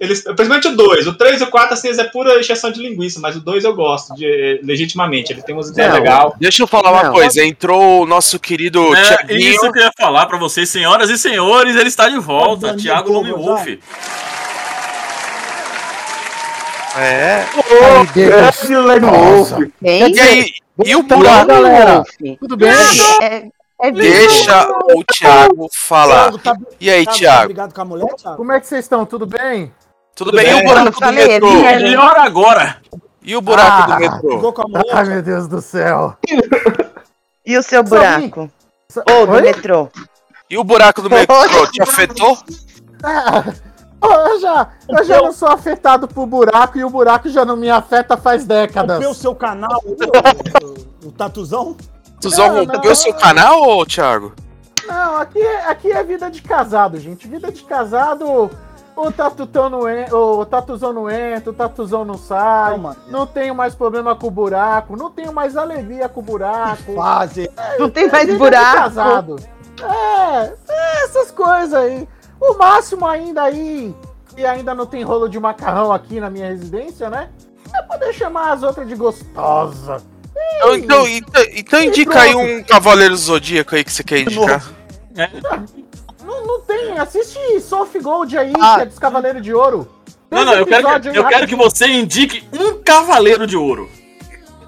eles, 0.00 0.22
principalmente 0.22 0.68
o 0.68 0.76
2. 0.76 1.06
O 1.06 1.14
3 1.14 1.40
e 1.40 1.44
o 1.44 1.46
4, 1.48 1.74
assim, 1.74 1.88
eles 1.88 1.98
é 1.98 2.04
pura 2.04 2.38
exceção 2.38 2.70
de 2.70 2.80
linguiça, 2.80 3.20
mas 3.20 3.36
o 3.36 3.40
2 3.40 3.64
eu 3.64 3.74
gosto, 3.74 4.14
de, 4.14 4.60
legitimamente. 4.62 5.32
Ele 5.32 5.42
tem 5.42 5.54
umas 5.54 5.68
ideias 5.70 5.92
legais. 5.94 6.32
Deixa 6.40 6.62
eu 6.62 6.66
falar 6.66 6.90
uma 6.92 7.04
Não. 7.04 7.12
coisa. 7.12 7.44
Entrou 7.44 8.02
o 8.02 8.06
nosso 8.06 8.38
querido 8.38 8.94
É 8.94 9.02
Thiaguinho. 9.16 9.50
isso 9.50 9.72
que 9.72 9.78
eu 9.78 9.84
ia 9.84 9.92
falar 9.98 10.26
pra 10.26 10.38
vocês, 10.38 10.68
senhoras 10.68 11.10
e 11.10 11.18
senhores, 11.18 11.76
ele 11.76 11.88
está 11.88 12.08
de 12.08 12.18
volta, 12.18 12.68
Pode 12.68 12.82
Thiago 12.82 13.12
Douglas, 13.12 13.32
Lone 13.32 13.44
Wolf. 13.46 13.68
É. 16.96 17.44
Ô, 17.56 18.04
grande 18.12 18.74
Leno 18.76 19.10
Wolf. 19.10 19.52
Quem? 19.82 20.14
E 20.14 20.20
aí? 20.20 20.52
E 20.84 20.96
o 20.96 21.02
buraco? 21.02 21.46
galera? 21.46 22.02
Tudo 22.40 22.56
bem? 22.56 22.70
É, 23.22 23.44
é 23.80 23.90
Deixa 23.92 24.68
o 24.94 25.04
Thiago 25.04 25.68
falar. 25.74 26.30
Thiago, 26.32 26.38
tá- 26.38 26.56
E 26.80 26.90
aí, 26.90 27.04
tá 27.04 27.12
Thiago? 27.12 27.42
Obrigado 27.44 27.74
com 27.74 27.80
a 27.80 27.84
mulher, 27.84 28.14
Thiago? 28.16 28.36
Como 28.36 28.52
é 28.52 28.60
que 28.60 28.66
vocês 28.66 28.84
estão? 28.84 29.04
Tudo 29.06 29.26
bem? 29.26 29.72
Tudo 30.14 30.30
Tudo 30.30 30.36
bem? 30.36 30.46
E 30.46 30.54
bem. 30.54 30.62
o 30.62 30.66
buraco 30.66 30.86
Eu 30.88 30.92
do 30.92 30.98
falei, 30.98 31.28
metrô? 31.28 31.50
Melhor 31.52 32.18
agora! 32.18 32.76
E 33.22 33.36
o 33.36 33.40
buraco 33.40 33.86
do 33.86 33.92
Ah. 33.92 33.98
metrô? 33.98 34.54
A 34.62 34.68
mulher? 34.68 34.84
Ai, 34.92 35.04
meu 35.04 35.22
Deus 35.22 35.46
do 35.48 35.60
céu. 35.60 36.16
E 37.46 37.56
o 37.56 37.62
seu 37.62 37.82
buraco? 37.82 38.50
Ou 39.10 39.26
do 39.26 39.32
Oi? 39.34 39.42
metrô? 39.42 39.88
E 40.50 40.56
o 40.58 40.64
buraco 40.64 41.02
do 41.02 41.10
metrô 41.10 41.66
te 41.70 41.82
afetou? 41.82 42.36
Ah, 43.04 43.44
eu 44.02 44.40
já, 44.40 44.68
eu 44.88 45.04
já 45.04 45.20
não 45.20 45.32
sou 45.32 45.48
afetado 45.48 46.08
por 46.08 46.26
buraco 46.26 46.78
e 46.78 46.84
o 46.84 46.90
buraco 46.90 47.28
já 47.28 47.44
não 47.44 47.56
me 47.56 47.70
afeta 47.70 48.16
faz 48.16 48.44
décadas. 48.46 49.04
O 49.06 49.14
seu 49.14 49.34
canal, 49.34 49.82
o, 49.84 49.92
o, 51.04 51.08
o 51.08 51.12
tatuzão? 51.12 51.76
Não, 52.24 52.64
rompeu 52.64 52.94
seu 52.96 53.14
canal, 53.14 53.62
ô 53.62 53.86
Thiago? 53.86 54.32
Não, 54.86 55.16
aqui 55.18 55.40
é, 55.40 55.66
aqui 55.68 55.92
é 55.92 56.02
vida 56.02 56.30
de 56.30 56.42
casado, 56.42 56.98
gente. 56.98 57.28
Vida 57.28 57.52
de 57.52 57.62
casado, 57.62 58.50
o 58.96 59.12
tatutão 59.12 59.68
não 59.68 59.88
entra, 59.88 60.16
o 60.16 60.44
tatuzão 60.44 60.92
não 60.92 61.10
entra, 61.10 61.50
o 61.50 61.54
tatuzão 61.54 62.04
não 62.04 62.16
sai. 62.16 62.72
Não, 62.72 62.78
mano. 62.78 62.96
Não 63.06 63.26
tenho 63.26 63.54
mais 63.54 63.74
problema 63.74 64.16
com 64.16 64.26
o 64.26 64.30
buraco, 64.30 64.96
não 64.96 65.10
tenho 65.10 65.32
mais 65.32 65.56
alegria 65.56 66.08
com 66.08 66.20
o 66.20 66.22
buraco. 66.22 66.94
Fase. 66.94 67.50
Não 67.78 67.90
tem 67.90 68.08
mais 68.10 68.24
Vida 68.26 68.32
de 68.32 68.38
buraco. 68.38 68.76
casado. 68.76 69.36
É, 69.80 70.54
é, 70.68 71.04
essas 71.04 71.30
coisas 71.30 71.74
aí. 71.74 72.08
O 72.40 72.54
máximo 72.54 73.06
ainda 73.06 73.42
aí, 73.42 73.94
que 74.34 74.44
ainda 74.46 74.74
não 74.74 74.86
tem 74.86 75.02
rolo 75.02 75.28
de 75.28 75.38
macarrão 75.38 75.92
aqui 75.92 76.18
na 76.18 76.30
minha 76.30 76.48
residência, 76.48 77.10
né? 77.10 77.30
É 77.74 77.82
poder 77.82 78.12
chamar 78.12 78.52
as 78.52 78.62
outras 78.62 78.88
de 78.88 78.94
gostosa. 78.94 80.02
Então, 80.56 80.74
então, 80.76 81.08
então, 81.08 81.42
então 81.54 81.82
indica 81.82 82.20
aí 82.20 82.34
um 82.34 82.62
Cavaleiro 82.64 83.16
Zodíaco 83.16 83.74
aí 83.76 83.84
que 83.84 83.92
você 83.92 84.02
quer 84.02 84.20
indicar. 84.20 84.64
Não, 86.24 86.46
não 86.46 86.60
tem, 86.62 86.98
assiste 86.98 87.60
Soft 87.60 87.96
Gold 88.00 88.36
aí, 88.36 88.52
Ah. 88.60 88.76
que 88.76 88.82
é 88.82 88.86
dos 88.86 88.98
Cavaleiros 88.98 89.42
de 89.42 89.52
Ouro. 89.54 89.88
Não, 90.30 90.44
não, 90.44 90.52
eu 90.54 90.66
quero, 90.66 91.00
que, 91.00 91.08
eu 91.08 91.26
aí, 91.26 91.32
quero 91.32 91.46
que 91.46 91.54
você 91.56 91.86
indique 91.86 92.46
um 92.52 92.82
cavaleiro 92.82 93.46
de 93.46 93.56
ouro. 93.56 93.88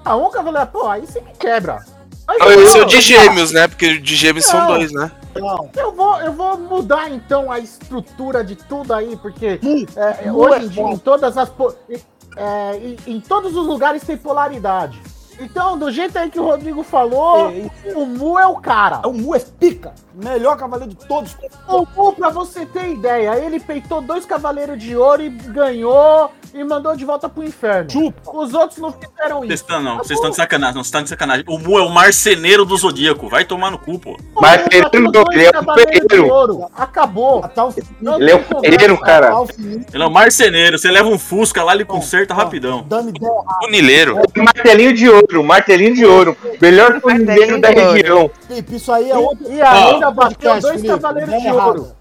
Ah, 0.03 0.15
um 0.15 0.31
cavaleiro, 0.31 0.67
pô, 0.67 0.87
aí 0.87 1.01
você 1.01 1.21
me 1.21 1.31
quebra. 1.37 1.85
Eu 2.39 2.63
Esse 2.63 2.77
é 2.77 2.79
o 2.79 2.81
vou- 2.81 2.85
de 2.85 3.01
gêmeos, 3.01 3.51
né? 3.51 3.67
Porque 3.67 3.97
de 3.99 4.15
gêmeos 4.15 4.45
são 4.45 4.59
Não. 4.61 4.67
dois, 4.67 4.91
né? 4.91 5.11
Não. 5.35 5.69
Eu 5.75 5.91
vou, 5.93 6.19
eu 6.21 6.33
vou 6.33 6.57
mudar 6.57 7.11
então 7.11 7.51
a 7.51 7.59
estrutura 7.59 8.43
de 8.43 8.55
tudo 8.55 8.93
aí, 8.93 9.15
porque 9.17 9.59
Mu, 9.61 9.85
é, 9.95 10.31
hoje 10.31 10.55
é 10.55 10.65
em 10.65 10.67
dia, 10.69 10.83
em 10.83 10.97
todas 10.97 11.37
as. 11.37 11.51
é, 12.37 12.77
em, 12.77 12.97
em 13.15 13.19
todos 13.21 13.55
os 13.55 13.67
lugares 13.67 14.01
tem 14.03 14.17
polaridade. 14.17 14.99
Então, 15.43 15.77
do 15.77 15.91
jeito 15.91 16.17
aí 16.17 16.29
que 16.29 16.39
o 16.39 16.45
Rodrigo 16.45 16.83
falou, 16.83 17.49
É, 17.49 17.93
o 17.95 18.05
Mu 18.05 18.37
é 18.37 18.45
o 18.47 18.57
cara. 18.57 19.01
É 19.03 19.07
o 19.07 19.13
Mu 19.13 19.35
é 19.35 19.39
pica. 19.39 19.93
Melhor 20.13 20.55
cavaleiro 20.57 20.93
de 20.93 21.07
todos. 21.07 21.35
O 21.67 21.85
Mu, 21.95 22.13
pra 22.13 22.29
você 22.29 22.65
ter 22.65 22.89
ideia, 22.91 23.35
ele 23.37 23.59
peitou 23.59 24.01
dois 24.01 24.25
cavaleiros 24.25 24.77
de 24.77 24.95
ouro 24.95 25.23
e 25.23 25.29
ganhou 25.29 26.31
e 26.53 26.63
mandou 26.63 26.95
de 26.95 27.05
volta 27.05 27.29
pro 27.29 27.43
inferno. 27.43 27.89
Chupa. 27.89 28.21
Os 28.33 28.53
outros 28.53 28.79
não 28.79 28.91
fizeram 28.91 29.39
Vocês 29.39 29.53
isso. 29.53 29.63
estão, 29.63 29.81
não, 29.81 29.97
vocês 29.97 30.11
estão 30.17 30.29
de 30.29 30.35
sacanagem, 30.35 30.75
não, 30.75 30.83
vocês 30.83 30.87
estão 30.87 31.03
de 31.03 31.09
sacanagem. 31.09 31.45
O 31.47 31.57
Mu 31.57 31.79
é 31.79 31.81
o 31.83 31.89
marceneiro 31.89 32.65
do 32.65 32.75
Zodíaco, 32.77 33.29
vai 33.29 33.45
tomar 33.45 33.71
no 33.71 33.77
cu, 33.77 33.97
pô. 33.99 34.17
O 34.35 34.41
Mas 34.41 34.61
Mu 34.61 34.67
ele 34.71 34.81
matou 34.81 35.01
não, 35.01 35.11
dois 35.11 35.27
ele 35.37 35.45
é 35.45 35.51
cavaleiros 35.51 35.93
de 35.93 36.07
ferreiro. 36.09 36.33
ouro. 36.33 36.65
Acabou. 36.75 37.45
Não 38.01 38.21
Ele 38.21 38.31
é 38.31 38.35
o 38.35 38.43
ferreiro, 38.43 38.97
cara. 38.97 39.31
Ele 39.93 40.03
é 40.03 40.05
o 40.05 40.11
marceneiro, 40.11 40.77
você 40.77 40.91
leva 40.91 41.09
um 41.09 41.17
Fusca 41.17 41.63
lá, 41.63 41.73
ele 41.73 41.85
conserta 41.85 42.33
rapidão. 42.33 42.85
Funileiro. 43.63 44.17
Martelinho 44.35 44.93
de 44.93 45.09
ouro, 45.09 45.43
martelinho 45.43 45.93
de 45.95 46.05
ouro. 46.05 46.37
Melhor 46.61 46.99
funileiro 46.99 47.59
da 47.61 47.69
região. 47.69 48.29
Felipe, 48.47 48.75
isso 48.75 48.91
aí 48.91 49.09
é 49.09 49.17
outro. 49.17 49.51
E 49.51 49.61
ainda 49.61 50.11
bateu 50.11 50.59
dois 50.59 50.81
cavaleiros 50.81 51.41
de 51.41 51.49
ouro. 51.49 51.95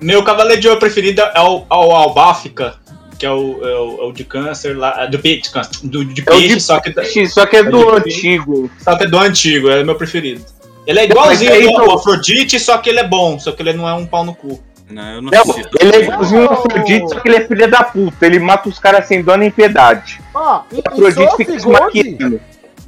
Meu 0.00 0.24
cavaleiro 0.24 0.60
de 0.60 0.68
ouro 0.68 0.80
preferido 0.80 1.20
é 1.20 1.40
o, 1.40 1.58
é 1.70 1.74
o 1.74 1.92
Albáfica, 1.94 2.74
que 3.20 3.26
é 3.26 3.30
o, 3.30 3.60
é 3.62 3.78
o, 3.78 3.98
é 4.00 4.04
o 4.06 4.12
de 4.12 4.24
câncer 4.24 4.74
lá. 4.76 5.04
Do 5.04 5.18
peixe, 5.18 5.42
de 5.42 5.50
câncer, 5.50 5.70
do, 5.86 6.02
de 6.06 6.22
É 6.22 6.24
peixe, 6.24 6.54
de 6.54 6.60
só, 6.62 6.80
que, 6.80 6.90
peixe, 6.90 7.26
só 7.26 7.44
que 7.44 7.56
é 7.58 7.62
do 7.62 7.90
antigo. 7.94 8.70
só 8.82 8.96
que 8.96 9.04
é 9.04 9.06
do 9.06 9.18
antigo, 9.18 9.68
é 9.68 9.82
o 9.82 9.84
meu 9.86 9.94
preferido. 9.94 10.42
Ele 10.86 11.00
é 11.00 11.04
igualzinho 11.04 11.52
ao 11.52 11.60
então- 11.84 11.94
Afrodite, 11.94 12.58
só 12.58 12.78
que 12.78 12.88
ele 12.88 12.98
é 13.00 13.06
bom, 13.06 13.38
só 13.38 13.52
que 13.52 13.60
ele 13.62 13.74
não 13.74 13.86
é 13.86 13.92
um 13.92 14.06
pau 14.06 14.24
no 14.24 14.34
cu. 14.34 14.58
Não, 14.88 15.02
eu 15.16 15.22
não 15.22 15.30
Não, 15.30 15.40
assisto. 15.42 15.70
ele 15.78 15.94
é 15.96 16.00
igualzinho 16.00 16.46
ao 16.48 16.52
Afrodite, 16.54 17.08
só 17.10 17.20
que 17.20 17.28
ele 17.28 17.36
é 17.36 17.46
filho 17.46 17.70
da 17.70 17.84
puta. 17.84 18.24
Ele 18.26 18.38
mata 18.38 18.68
os 18.70 18.78
caras 18.78 19.06
sem 19.06 19.22
dó 19.22 19.36
nem 19.36 19.50
piedade. 19.50 20.18
O 20.34 20.64
em 20.74 20.82
Afrodite 20.84 21.36
fica 21.36 21.60
se 21.60 21.68
maquiando. 21.68 22.40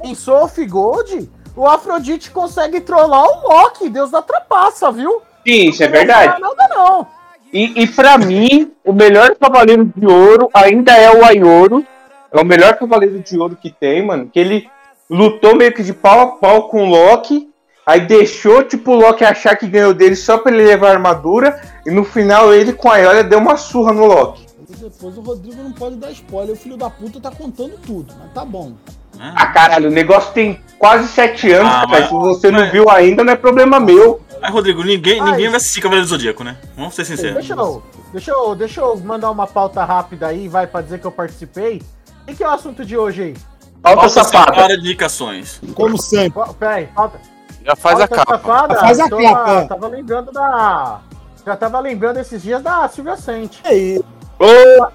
em 0.03 0.15
Soft 0.15 0.57
Gold, 0.67 1.29
o 1.55 1.67
Afrodite 1.67 2.31
consegue 2.31 2.81
trollar 2.81 3.23
o 3.23 3.47
Loki, 3.47 3.87
Deus 3.87 4.09
da 4.09 4.21
trapaça, 4.23 4.91
viu? 4.91 5.21
Sim, 5.47 5.69
isso 5.69 5.83
é 5.83 5.87
Não 5.87 5.93
verdade. 5.93 6.33
fala 6.33 6.39
nada 6.39 6.75
não. 6.75 7.07
E, 7.53 7.83
e 7.83 7.87
pra 7.87 8.17
mim, 8.17 8.71
o 8.83 8.91
melhor 8.91 9.35
cavaleiro 9.35 9.85
de 9.95 10.07
ouro 10.07 10.49
ainda 10.53 10.91
é 10.97 11.11
o 11.15 11.23
Aioro. 11.23 11.85
É 12.31 12.41
o 12.41 12.45
melhor 12.45 12.75
cavaleiro 12.77 13.19
de 13.19 13.37
ouro 13.37 13.55
que 13.55 13.69
tem, 13.69 14.03
mano. 14.03 14.27
Que 14.31 14.39
ele 14.39 14.67
lutou 15.09 15.55
meio 15.55 15.71
que 15.71 15.83
de 15.83 15.93
pau 15.93 16.19
a 16.19 16.27
pau 16.27 16.67
com 16.67 16.83
o 16.83 16.89
Loki. 16.89 17.47
Aí 17.85 17.99
deixou, 18.01 18.63
tipo, 18.63 18.91
o 18.93 18.95
Loki 18.95 19.23
achar 19.23 19.55
que 19.55 19.67
ganhou 19.67 19.93
dele 19.93 20.15
só 20.15 20.37
pra 20.37 20.51
ele 20.51 20.63
levar 20.63 20.87
a 20.89 20.93
armadura. 20.93 21.61
E 21.85 21.91
no 21.91 22.03
final 22.03 22.53
ele 22.53 22.73
com 22.73 22.89
a 22.89 22.97
Iolia 22.97 23.23
deu 23.23 23.37
uma 23.39 23.55
surra 23.55 23.93
no 23.93 24.05
Loki. 24.05 24.45
E 24.69 24.75
depois 24.75 25.15
o 25.17 25.21
Rodrigo 25.21 25.61
não 25.61 25.71
pode 25.73 25.97
dar 25.97 26.09
spoiler. 26.11 26.53
O 26.55 26.57
filho 26.57 26.77
da 26.77 26.89
puta 26.89 27.19
tá 27.19 27.29
contando 27.29 27.77
tudo, 27.85 28.13
mas 28.19 28.33
tá 28.33 28.43
bom. 28.43 28.73
Ah, 29.19 29.45
caralho, 29.47 29.89
o 29.89 29.93
negócio 29.93 30.33
tem 30.33 30.59
quase 30.79 31.07
sete 31.07 31.51
anos, 31.51 31.71
Ah, 31.71 31.85
cara. 31.85 31.87
mas- 31.87 32.05
Se 32.07 32.13
você 32.13 32.49
não 32.49 32.61
mas- 32.61 32.71
viu 32.71 32.89
ainda, 32.89 33.23
não 33.23 33.33
é 33.33 33.35
problema 33.35 33.79
meu. 33.79 34.19
Mas, 34.43 34.51
Rodrigo, 34.51 34.83
ninguém, 34.83 35.19
Ah, 35.21 35.25
ninguém 35.25 35.41
isso. 35.43 35.51
vai 35.51 35.57
assistir 35.57 35.79
Cavaleiro 35.81 36.05
do 36.05 36.09
Zodíaco, 36.09 36.43
né? 36.43 36.57
Vamos 36.75 36.93
ser 36.93 37.05
sinceros. 37.05 37.35
Deixa 37.35 37.53
eu, 37.53 37.81
deixa, 38.11 38.31
eu, 38.31 38.55
deixa 38.55 38.81
eu 38.81 38.97
mandar 38.97 39.31
uma 39.31 39.47
pauta 39.47 39.83
rápida 39.85 40.27
aí, 40.27 40.47
vai, 40.49 40.67
pra 40.67 40.81
dizer 40.81 40.99
que 40.99 41.07
eu 41.07 41.11
participei. 41.11 41.81
O 42.27 42.35
que 42.35 42.43
é 42.43 42.47
o 42.47 42.51
assunto 42.51 42.83
de 42.85 42.97
hoje 42.97 43.21
aí? 43.23 43.33
Falta 43.81 44.09
Falta 44.09 44.23
safada. 44.23 44.67
de 44.67 44.79
indicações. 44.79 45.61
Como 45.73 45.97
sempre. 45.97 46.41
Peraí, 46.59 46.87
pauta. 46.87 47.19
Já 47.65 47.75
faz 47.75 48.01
a 48.01 48.07
pauta 48.07 48.25
capa. 48.25 48.37
safada, 48.37 48.75
Faz 48.75 48.99
a 48.99 49.09
tô- 49.09 49.17
capa, 49.17 49.51
é. 49.51 49.65
Tava 49.67 49.87
lembrando 49.87 50.31
da... 50.31 50.99
Já 51.45 51.55
tava 51.55 51.79
lembrando 51.79 52.17
esses 52.17 52.41
dias 52.43 52.61
da 52.61 52.87
Silvia 52.89 53.15
Sente. 53.17 53.61
E 53.63 53.67
aí? 53.67 54.03
Ô, 54.39 54.45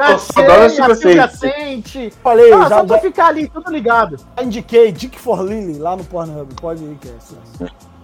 É, 0.02 0.18
sei, 0.18 0.44
esse 0.66 0.82
a 0.82 0.94
Silvia. 0.94 1.28
Sente. 1.28 2.12
Falei, 2.22 2.52
Ah, 2.52 2.60
já, 2.62 2.68
só 2.68 2.84
pra 2.84 2.96
já 2.96 3.02
ficar 3.02 3.26
ali, 3.28 3.48
tudo 3.48 3.70
ligado. 3.70 4.16
indiquei 4.42 4.92
Dick 4.92 5.18
for 5.18 5.42
Lily 5.42 5.78
lá 5.78 5.96
no 5.96 6.04
Pornhub. 6.04 6.54
Pode 6.60 6.82
ir, 6.84 6.98
que 7.00 7.08
é 7.08 7.12
assim. 7.16 7.36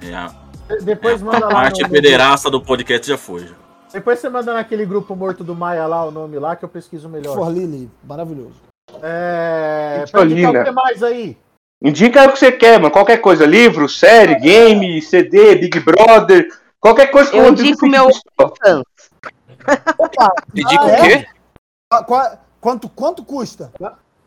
É, 0.02 0.14
a 0.14 0.26
De- 0.28 0.43
Depois 0.82 1.22
a 1.22 1.24
manda 1.24 1.46
lá 1.46 1.52
parte 1.52 1.82
no, 1.82 1.88
pederasta 1.90 2.50
do 2.50 2.60
podcast 2.60 3.06
já 3.06 3.18
foi. 3.18 3.46
Já. 3.46 3.54
Depois 3.92 4.18
você 4.18 4.28
manda 4.28 4.52
naquele 4.54 4.84
grupo 4.84 5.14
morto 5.14 5.44
do 5.44 5.54
Maia 5.54 5.86
lá, 5.86 6.04
o 6.04 6.10
nome 6.10 6.38
lá, 6.38 6.56
que 6.56 6.64
eu 6.64 6.68
pesquiso 6.68 7.08
melhor. 7.08 7.34
for 7.36 7.50
Lily, 7.52 7.88
maravilhoso. 8.02 8.54
É... 9.02 10.04
Pra 10.10 10.24
indicar 10.24 10.46
Colina. 10.52 10.60
o 10.60 10.64
que 10.64 10.70
mais 10.70 11.02
aí? 11.02 11.36
Indica 11.82 12.24
o 12.24 12.32
que 12.32 12.38
você 12.38 12.50
quer, 12.50 12.78
mano. 12.78 12.90
Qualquer 12.92 13.18
coisa. 13.18 13.44
Livro, 13.46 13.88
série, 13.88 14.36
game, 14.36 15.00
CD, 15.02 15.54
Big 15.56 15.78
Brother. 15.80 16.48
Qualquer 16.80 17.06
coisa 17.08 17.30
que 17.30 17.36
Eu 17.36 17.48
indico 17.50 17.86
meu-. 17.86 18.08
Opa, 18.38 18.82
Indica 20.54 20.80
Ah, 20.80 20.84
o 20.86 20.88
é? 20.90 21.00
quê? 21.18 21.26
qua- 22.06 22.38
quanto, 22.60 22.88
quanto 22.88 23.24
custa? 23.24 23.70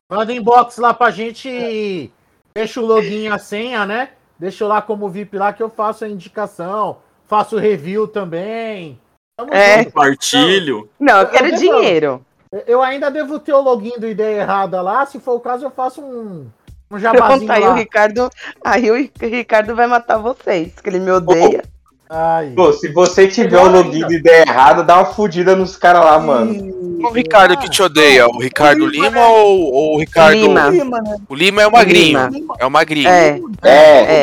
Manda 0.09 0.33
inbox 0.33 0.77
lá 0.77 0.93
pra 0.93 1.11
gente. 1.11 2.11
Deixa 2.55 2.79
o 2.81 2.85
login 2.85 3.23
e 3.23 3.27
a 3.27 3.37
senha, 3.37 3.85
né? 3.85 4.09
Deixa 4.39 4.63
eu 4.63 4.67
lá 4.67 4.81
como 4.81 5.09
VIP 5.09 5.37
lá 5.37 5.51
que 5.53 5.63
eu 5.63 5.69
faço 5.69 6.05
a 6.05 6.09
indicação. 6.09 6.97
Faço 7.27 7.57
review 7.57 8.07
também. 8.07 8.99
Tamo 9.37 9.53
É. 9.53 9.79
junto. 9.79 9.91
Compartilho. 9.91 10.89
Não, 10.99 11.19
eu 11.19 11.27
quero 11.27 11.45
Eu- 11.47 11.51
eu- 11.51 11.57
dinheiro. 11.57 12.25
Eu 12.65 12.81
ainda 12.81 13.11
devo 13.11 13.39
ter 13.39 13.53
o 13.53 13.61
login 13.61 13.99
do 13.99 14.07
Ideia 14.07 14.41
Errada 14.41 14.81
lá. 14.81 15.05
Se 15.05 15.19
for 15.19 15.33
o 15.33 15.39
caso, 15.39 15.65
eu 15.65 15.71
faço 15.71 16.01
um, 16.01 16.05
um 16.09 16.49
Pronto, 16.89 17.01
jabazinho 17.01 17.51
aí 17.51 17.63
o 17.63 17.67
lá. 17.67 17.73
Ricardo. 17.75 18.29
Aí 18.63 18.89
o 18.89 18.95
Ricardo 19.19 19.75
vai 19.75 19.85
matar 19.87 20.17
vocês, 20.17 20.73
que 20.81 20.89
ele 20.89 20.99
me 20.99 21.11
odeia. 21.11 21.63
Ai. 22.09 22.53
Pô, 22.55 22.71
se 22.71 22.87
você 22.93 23.27
tiver 23.27 23.59
o 23.59 23.69
login 23.69 24.07
de 24.07 24.15
ideia 24.15 24.43
errada, 24.47 24.81
dá 24.81 24.95
uma 24.95 25.05
fudida 25.13 25.57
nos 25.57 25.75
caras 25.75 26.05
lá, 26.05 26.17
mano. 26.19 26.53
O 26.99 27.11
Ricardo 27.11 27.57
que 27.57 27.69
te 27.69 27.81
odeia, 27.81 28.27
o 28.27 28.39
Ricardo 28.39 28.85
Lima 28.85 29.27
ou, 29.27 29.73
ou 29.73 29.95
o 29.95 29.99
Ricardo. 29.99 30.33
Lima. 30.37 30.69
Lima, 30.69 31.01
né? 31.01 31.17
O 31.29 31.35
Lima 31.35 31.61
é 31.61 31.67
o 31.67 31.71
magrinho. 31.71 32.27
Lima. 32.29 32.55
É 32.59 32.65
o 32.65 32.71
magrinho. 32.71 33.07
É, 33.09 33.39
É. 33.63 33.71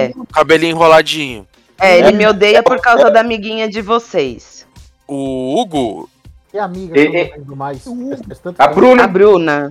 é. 0.07 0.13
Cabelinho 0.33 0.71
enroladinho. 0.73 1.47
É, 1.81 1.99
ele 1.99 2.13
me 2.13 2.27
odeia 2.27 2.63
por 2.63 2.81
causa 2.81 3.11
da 3.11 3.21
amiguinha 3.21 3.69
de 3.69 3.81
vocês. 3.83 4.67
O 5.07 5.61
Hugo. 5.61 6.09
Que 6.51 6.59
amiga 6.59 6.95
que 6.95 7.01
eu 7.01 7.05
E- 7.05 7.07
não 7.29 7.37
lembro 7.37 7.57
mais. 7.57 7.79
A 7.87 7.91
tempo. 7.91 8.55
A 8.59 8.67
Bruna. 8.69 9.07
Bruna. 9.07 9.71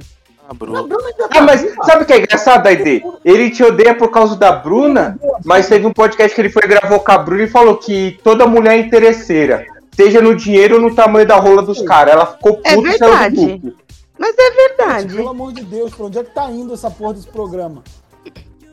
A. 0.50 0.54
Bruna 0.54 0.86
Ah, 1.24 1.28
tá 1.30 1.42
mas 1.42 1.62
sabe 1.86 2.04
o 2.04 2.06
que 2.06 2.12
é 2.14 2.18
engraçado, 2.18 2.68
Aide? 2.68 3.02
Ele 3.24 3.50
te 3.50 3.64
odeia 3.64 3.96
por 3.96 4.10
causa 4.12 4.36
da 4.36 4.52
Bruna, 4.52 5.18
mas 5.46 5.68
teve 5.70 5.86
um 5.88 5.94
podcast 5.94 6.36
que 6.36 6.42
ele 6.42 6.50
foi 6.50 6.64
gravou 6.64 7.00
com 7.00 7.12
a 7.14 7.18
Bruna 7.18 7.44
e 7.44 7.48
falou 7.48 7.78
que 7.78 8.20
toda 8.24 8.46
mulher 8.46 8.74
é 8.76 8.80
interesseira. 8.80 9.66
Seja 9.96 10.22
no 10.22 10.36
dinheiro 10.36 10.76
ou 10.76 10.82
no 10.82 10.96
tamanho 10.96 11.28
da 11.28 11.36
rola 11.38 11.62
dos 11.62 11.82
caras. 11.82 12.14
Ela 12.14 12.26
ficou 12.26 12.60
É 12.64 12.76
puta 12.76 12.90
e 12.90 12.98
saiu 12.98 13.12
do 13.12 13.18
verdade. 13.18 13.36
grupo. 13.60 13.78
Mas 14.18 14.36
é 14.38 14.52
verdade. 14.52 15.16
Pelo 15.16 15.30
amor 15.30 15.54
de 15.54 15.64
Deus, 15.64 15.94
pra 15.94 16.06
onde 16.06 16.18
é 16.20 16.24
que 16.24 16.32
tá 16.34 16.50
indo 16.50 16.74
essa 16.74 16.90
porra 16.90 17.14
desse 17.16 17.28
programa? 17.28 17.84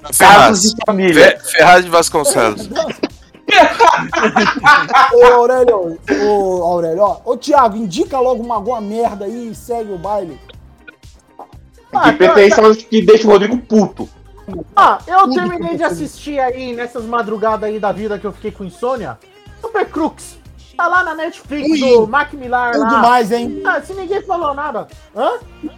Casos 0.02 0.16
Ferraz. 0.16 0.62
de 0.62 0.76
família. 0.86 1.38
Fe- 1.40 1.52
Ferraz 1.52 1.84
de 1.84 1.90
Vasconcelos. 1.90 2.68
Ô 5.12 5.24
Aurélio, 5.34 5.98
ô 6.24 6.62
Aurélio, 6.62 7.02
ó. 7.02 7.20
Ô 7.24 7.36
Thiago, 7.36 7.76
indica 7.76 8.18
logo 8.20 8.42
uma 8.42 8.54
alguma 8.54 8.80
merda 8.80 9.24
aí 9.24 9.48
e 9.50 9.54
segue 9.54 9.92
o 9.92 9.98
baile. 9.98 10.38
Ah, 11.92 12.10
De 12.10 12.16
preferência 12.18 12.62
os 12.62 12.76
que 12.82 13.02
deixam 13.02 13.28
o 13.28 13.32
Rodrigo 13.32 13.58
puto. 13.58 14.08
Ah, 14.76 14.98
eu 15.06 15.28
terminei 15.30 15.76
de 15.76 15.82
assistir 15.84 16.38
aí 16.38 16.72
nessas 16.74 17.04
madrugadas 17.04 17.68
aí 17.68 17.78
da 17.80 17.92
vida 17.92 18.18
que 18.18 18.26
eu 18.26 18.32
fiquei 18.32 18.50
com 18.52 18.64
insônia. 18.64 19.18
Super 19.60 19.86
Crux. 19.86 20.38
Tá 20.80 20.88
lá 20.88 21.04
na 21.04 21.14
Netflix 21.14 21.68
Ui. 21.68 21.78
do 21.78 22.06
Mac 22.06 22.32
Millar 22.32 22.72
Tudo 22.72 22.84
lá. 22.84 22.88
demais, 22.88 23.30
hein? 23.30 23.62
Ah, 23.66 23.82
se 23.82 23.92
ninguém 23.92 24.22
falou 24.22 24.54
nada. 24.54 24.88
Hã? 25.14 25.32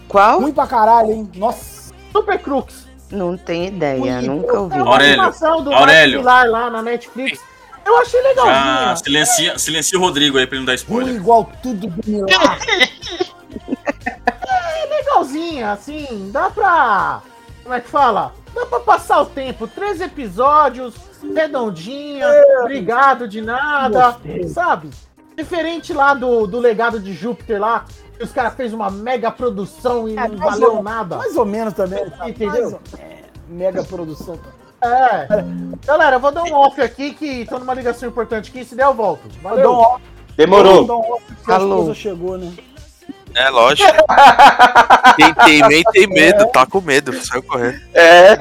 Qual? 0.07 0.39
Ruim 0.41 0.53
pra 0.53 0.65
caralho, 0.65 1.11
hein? 1.11 1.29
Nossa. 1.35 1.93
Super 2.13 2.39
Crux. 2.39 2.87
Não 3.11 3.37
tenho 3.37 3.65
ideia, 3.65 4.01
Ui, 4.01 4.11
nunca 4.29 4.61
ouvi. 4.61 4.79
É 4.79 4.81
uma 4.81 4.93
Aurélio, 4.93 5.15
animação 5.21 5.61
do 5.65 5.73
Aurélio. 5.75 6.23
Mac 6.23 6.45
Millar 6.45 6.47
lá 6.51 6.71
na 6.71 6.83
Netflix. 6.83 7.41
Eu 7.85 7.99
achei 7.99 8.23
Já 8.23 8.29
legalzinha. 8.29 8.97
silencia, 8.97 9.59
silencia 9.59 9.99
o 9.99 10.01
Rodrigo 10.03 10.39
aí 10.39 10.47
pra 10.47 10.57
ele 10.57 10.65
não 10.65 10.73
dar 10.73 10.73
Ruim 10.75 10.77
spoiler. 11.01 11.15
igual 11.17 11.51
tudo 11.61 11.89
do 11.89 12.09
Milagre. 12.09 12.93
É 14.47 14.87
legalzinha, 14.87 15.73
assim. 15.73 16.31
Dá 16.33 16.49
pra. 16.49 17.23
Como 17.65 17.75
é 17.75 17.81
que 17.81 17.89
fala? 17.89 18.33
Dá 18.55 18.67
pra 18.67 18.79
passar 18.79 19.21
o 19.23 19.27
tempo. 19.27 19.67
Três 19.67 20.01
episódios. 20.01 20.95
Redondinha, 21.35 22.27
obrigado 22.61 23.29
de 23.29 23.41
nada, 23.41 24.17
sabe? 24.53 24.91
Diferente 25.37 25.93
lá 25.93 26.15
do, 26.15 26.47
do 26.47 26.59
legado 26.59 27.01
de 27.01 27.13
Júpiter 27.15 27.61
lá, 27.61 27.85
que 28.17 28.23
os 28.25 28.33
caras 28.33 28.55
fez 28.55 28.73
uma 28.73 28.91
mega 28.91 29.31
produção 29.31 30.09
e 30.09 30.17
É, 30.17 30.29
não 30.29 30.37
valeu 30.37 30.77
ou- 30.77 30.83
nada. 30.83 31.17
Mais 31.17 31.37
ou 31.37 31.45
menos 31.45 31.73
também. 31.75 32.05
Entendeu? 32.27 32.49
Mais 32.53 32.73
ou- 32.75 32.81
é, 32.99 33.19
mega 33.49 33.83
produção. 33.85 34.39
É. 34.83 35.27
Galera, 35.87 36.17
eu 36.17 36.21
vou 36.21 36.33
dar 36.33 36.43
um 36.43 36.55
off 36.55 36.81
aqui 36.83 37.15
que 37.15 37.47
tô 37.47 37.59
numa 37.59 37.73
ligação 37.73 38.09
importante 38.09 38.51
aqui, 38.51 38.65
se 38.65 38.75
der 38.75 38.85
eu 38.85 38.93
volto. 38.95 39.23
Dá 39.43 39.49
um 39.49 39.51
Valeu. 39.55 39.73
off, 39.73 40.03
Demorou. 40.37 40.85
dá 40.87 40.97
um 40.97 41.13
off, 41.13 41.25
porque 41.35 41.53
a 41.53 41.57
esposa 41.59 41.95
chegou, 41.95 42.37
né? 42.37 42.53
É, 43.35 43.49
lógico. 43.49 43.89
Quem 45.17 45.35
tem 45.35 45.69
medo, 45.69 45.91
tem 45.93 46.07
medo. 46.09 46.47
Tá 46.49 46.67
com 46.67 46.81
medo, 46.81 47.13
saiu 47.25 47.43
correndo. 47.43 47.81
É. 47.95 48.35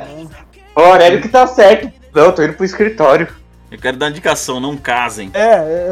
O 0.76 0.80
Aurélio 0.82 1.22
que 1.22 1.30
tá 1.30 1.48
certo. 1.48 1.92
Não, 2.14 2.24
eu 2.26 2.32
tô 2.34 2.44
indo 2.44 2.54
pro 2.54 2.66
escritório. 2.66 3.28
Eu 3.72 3.80
quero 3.80 3.98
dar 3.98 4.10
indicação, 4.10 4.60
não 4.60 4.76
casem. 4.76 5.32
É, 5.34 5.92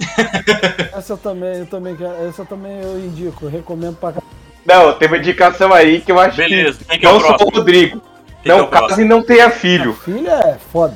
essa, 0.96 1.12
eu 1.12 1.16
também, 1.18 1.58
eu 1.58 1.66
também 1.66 1.94
quero, 1.94 2.28
essa 2.28 2.42
eu 2.42 2.46
também 2.46 2.80
eu 2.80 2.98
indico, 2.98 3.44
eu 3.44 3.50
recomendo 3.50 3.96
pra 3.96 4.12
cá. 4.12 4.22
Não, 4.66 4.92
tem 4.94 5.08
uma 5.08 5.18
indicação 5.18 5.72
aí 5.72 6.00
que 6.00 6.10
eu 6.10 6.18
acho 6.18 6.36
Beleza, 6.36 6.80
que 6.84 6.98
que 6.98 7.06
é 7.06 7.08
o 7.08 7.12
não 7.20 7.38
sou 7.38 7.48
o? 7.48 7.50
Rodrigo. 7.50 8.02
Quem 8.42 8.52
é 8.52 8.56
não 8.56 8.66
case 8.66 9.02
e 9.02 9.04
não 9.04 9.22
tenha 9.22 9.50
filho. 9.50 9.92
Filho 9.94 10.28
é 10.28 10.58
foda. 10.72 10.94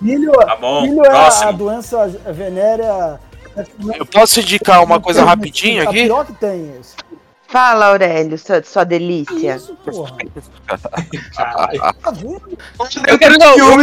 Filho, 0.00 0.32
Tá 0.32 0.56
bom, 0.56 0.82
filho 0.82 1.04
é 1.04 1.10
a 1.10 1.52
doença 1.52 2.08
venérea. 2.32 3.20
Eu 3.96 4.06
posso 4.06 4.40
indicar 4.40 4.82
uma 4.82 5.00
coisa 5.00 5.24
rapidinho 5.24 5.80
A 5.82 5.84
aqui? 5.90 6.04
pior 6.04 6.24
que 6.26 6.32
tem 6.34 6.74
esse. 6.80 6.94
Fala, 7.50 7.86
Aurélio, 7.86 8.38
sua, 8.38 8.62
sua 8.62 8.84
delícia. 8.84 9.56
Isso, 9.56 9.74
porra. 9.84 10.16
Eu 13.06 13.18
quero, 13.18 13.38
não, 13.38 13.58
eu, 13.58 13.76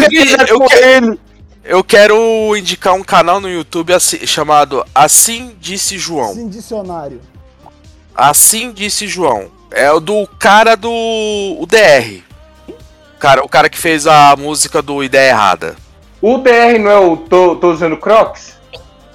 quero, 0.68 0.74
ele. 0.74 1.20
eu 1.64 1.84
quero 1.84 2.56
indicar 2.56 2.94
um 2.94 3.04
canal 3.04 3.40
no 3.42 3.50
YouTube 3.50 3.94
assim- 3.94 4.26
chamado 4.26 4.86
Assim 4.96 5.56
Disse 5.60 5.98
João. 5.98 6.34
Sim, 6.34 6.48
dicionário. 6.48 7.22
Assim 8.16 8.72
Disse 8.72 9.08
João. 9.08 9.52
É 9.70 9.92
o 9.92 10.00
do 10.00 10.26
cara 10.40 10.76
do 10.76 10.90
o 10.90 11.66
DR. 11.68 12.24
Cara, 13.20 13.44
o 13.44 13.50
cara 13.50 13.70
que 13.70 13.78
fez 13.78 14.08
a 14.08 14.36
música 14.38 14.82
do 14.82 15.04
Ideia 15.04 15.30
Errada. 15.32 15.76
O 16.22 16.38
DR 16.38 16.80
não 16.80 16.92
é 16.92 17.00
o 17.00 17.18
tô, 17.18 17.56
tô 17.58 17.72
usando 17.72 17.98
Crocs? 17.98 18.58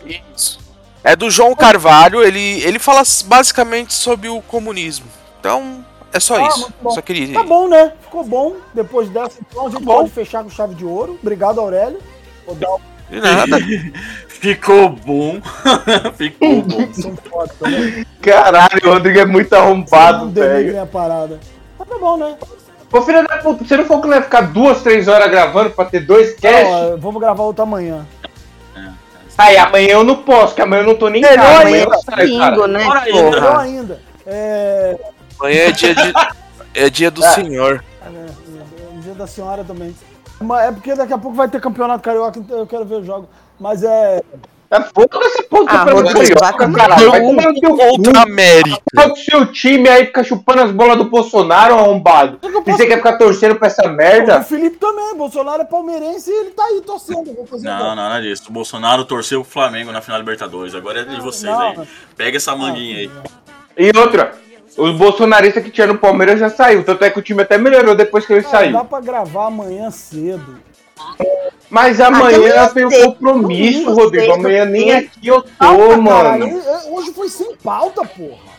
Isso. 0.04 0.60
É 1.04 1.16
do 1.16 1.30
João 1.30 1.54
Carvalho, 1.54 2.22
ele, 2.22 2.62
ele 2.62 2.78
fala 2.78 3.02
basicamente 3.26 3.92
sobre 3.92 4.28
o 4.28 4.40
comunismo. 4.42 5.06
Então, 5.40 5.84
é 6.12 6.20
só 6.20 6.36
Ah, 6.36 6.46
isso. 6.48 6.72
Só 6.90 7.00
queria. 7.02 7.32
Tá 7.34 7.42
bom, 7.42 7.68
né? 7.68 7.92
Ficou 8.02 8.22
bom. 8.24 8.54
Depois 8.72 9.08
dessa, 9.08 9.38
então 9.40 9.66
a 9.66 9.70
gente 9.70 9.82
bom. 9.82 9.94
pode 9.96 10.10
fechar 10.10 10.44
com 10.44 10.50
chave 10.50 10.74
de 10.74 10.84
ouro. 10.84 11.18
Obrigado, 11.20 11.60
Aurélio. 11.60 11.98
Vou 12.46 12.54
dar 12.54 12.76
De 13.10 13.20
nada. 13.20 13.56
Ficou 14.28 14.88
bom. 14.90 15.40
Ficou 16.16 16.62
bom. 16.62 16.88
Caralho, 18.20 18.80
o 18.84 18.92
Rodrigo 18.92 19.18
é 19.20 19.24
muito 19.26 19.52
arrombado, 19.54 20.30
velho. 20.30 20.80
a 20.82 20.86
parada. 20.86 21.40
Mas 21.78 21.88
tá 21.88 21.98
bom, 21.98 22.16
né? 22.16 22.36
Ô 22.92 23.00
filho 23.00 23.26
da 23.26 23.38
puta, 23.38 23.64
você 23.64 23.76
não 23.76 23.86
falou 23.86 24.02
que 24.02 24.08
não 24.08 24.16
ia 24.16 24.22
ficar 24.22 24.42
duas, 24.42 24.82
três 24.82 25.08
horas 25.08 25.30
gravando 25.30 25.70
pra 25.70 25.86
ter 25.86 26.00
dois 26.00 26.34
casts? 26.34 26.68
Ó, 26.68 26.96
vamos 26.98 27.20
gravar 27.20 27.42
outra 27.44 27.62
amanhã. 27.62 28.06
Aí 29.36 29.56
amanhã 29.56 29.92
eu 29.92 30.04
não 30.04 30.16
posso, 30.16 30.54
que 30.54 30.62
amanhã 30.62 30.82
eu 30.82 30.86
não 30.86 30.94
tô 30.94 31.08
nem 31.08 31.22
em 31.22 31.24
casa. 31.24 31.40
Amanhã 31.40 31.78
ainda, 31.78 31.94
eu 31.94 32.00
saio, 32.02 32.28
domingo, 32.28 32.66
né, 32.66 32.78
Melhor 32.78 33.40
porra? 33.40 33.60
ainda. 33.60 34.00
É. 34.26 34.98
Amanhã 35.38 35.60
é 35.60 35.72
dia 35.72 35.94
de. 35.94 36.12
É 36.74 36.88
dia 36.88 37.10
do 37.10 37.22
senhor. 37.22 37.84
É, 38.02 38.06
é, 38.06 38.96
é, 38.96 39.00
dia 39.00 39.14
da 39.14 39.26
senhora 39.26 39.62
também. 39.64 39.94
Mas 40.40 40.68
é 40.68 40.72
porque 40.72 40.94
daqui 40.94 41.12
a 41.12 41.18
pouco 41.18 41.36
vai 41.36 41.48
ter 41.48 41.60
campeonato 41.60 42.02
carioca, 42.02 42.38
então 42.38 42.58
eu 42.58 42.66
quero 42.66 42.84
ver 42.84 42.96
o 42.96 43.04
jogo. 43.04 43.28
Mas 43.60 43.82
é. 43.82 44.22
É 44.72 44.80
foda 44.80 45.26
esse 45.26 45.42
ponto 45.42 45.66
Ah, 45.68 45.84
pra 45.84 45.94
caralho. 45.94 47.06
no 47.06 47.10
Vai 47.10 47.20
tomar 47.20 47.42
no 47.52 47.60
teu. 47.60 47.76
Contra 47.76 48.22
América. 48.22 48.78
Qual 48.94 49.12
que 49.12 49.20
o 49.20 49.24
seu 49.24 49.46
time 49.52 49.86
aí 49.88 50.06
fica 50.06 50.24
chupando 50.24 50.62
as 50.62 50.70
bolas 50.70 50.96
do 50.96 51.04
Bolsonaro, 51.04 51.74
arrombado? 51.74 52.38
E 52.42 52.72
você 52.72 52.86
quer 52.86 52.96
ficar 52.96 53.18
torcendo 53.18 53.54
pra 53.56 53.66
essa 53.68 53.86
O 53.86 53.92
merda? 53.92 54.42
Felipe 54.42 54.78
também, 54.78 55.14
Bolsonaro 55.14 55.60
é 55.60 55.64
palmeirense 55.66 56.30
e 56.30 56.34
ele 56.34 56.50
tá 56.50 56.64
aí 56.64 56.80
torcendo. 56.80 57.34
Vou 57.34 57.46
fazer 57.46 57.66
Não, 57.66 57.74
agora. 57.76 57.94
nada 57.96 58.22
disso. 58.22 58.44
O 58.48 58.52
Bolsonaro 58.52 59.04
torceu 59.04 59.42
pro 59.42 59.50
Flamengo 59.50 59.92
na 59.92 60.00
final 60.00 60.16
da 60.18 60.22
Libertadores. 60.22 60.74
Agora 60.74 61.00
é 61.00 61.04
de 61.04 61.20
vocês 61.20 61.52
não. 61.52 61.60
aí. 61.60 61.78
Pega 62.16 62.38
essa 62.38 62.56
manguinha 62.56 62.96
aí. 62.96 63.10
E 63.76 63.92
outra, 63.98 64.32
os 64.78 64.92
bolsonaristas 64.96 65.62
que 65.62 65.70
tinha 65.70 65.86
no 65.86 65.98
Palmeiras 65.98 66.40
já 66.40 66.48
saiu. 66.48 66.82
Tanto 66.82 67.04
é 67.04 67.10
que 67.10 67.18
o 67.18 67.22
time 67.22 67.42
até 67.42 67.58
melhorou 67.58 67.94
depois 67.94 68.24
que 68.24 68.32
ele 68.32 68.42
Cara, 68.42 68.56
saiu. 68.58 68.72
dá 68.72 68.84
pra 68.84 69.00
gravar 69.00 69.48
amanhã 69.48 69.90
cedo. 69.90 70.56
Mas 71.70 72.00
amanhã 72.00 72.68
tem 72.68 72.84
um 72.84 72.90
compromisso, 72.90 73.84
domingo, 73.84 73.94
Rodrigo. 73.94 74.26
Sexta, 74.26 74.40
amanhã 74.40 74.64
nem 74.66 74.92
aqui 74.92 75.26
eu 75.26 75.40
tô, 75.40 75.48
pauta, 75.58 75.96
mano. 75.96 76.62
Hoje 76.90 77.12
foi 77.12 77.28
sem 77.28 77.56
pauta, 77.56 78.04
porra. 78.04 78.52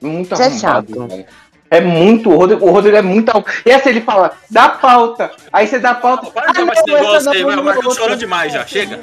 Muito 0.00 0.34
Isso 0.34 0.42
é 0.42 0.50
chato. 0.50 1.08
É 1.70 1.80
muito, 1.80 2.30
o 2.30 2.36
Rodrigo, 2.36 2.66
o 2.66 2.70
Rodrigo 2.70 2.96
é 2.96 3.02
muito. 3.02 3.32
E 3.64 3.72
assim, 3.72 3.90
ele 3.90 4.00
fala, 4.00 4.32
dá 4.50 4.68
pauta. 4.68 5.30
Aí 5.52 5.66
você 5.66 5.78
dá 5.78 5.94
pauta. 5.94 6.30
Para 6.30 6.50
ah, 6.50 6.52
não, 6.52 6.72
esse 6.72 6.84
negócio 6.84 7.30
aí, 7.30 7.44
vai, 7.44 7.56
vai, 7.56 7.82
chorando 7.94 8.18
demais 8.18 8.52
já, 8.52 8.66
chega. 8.66 9.00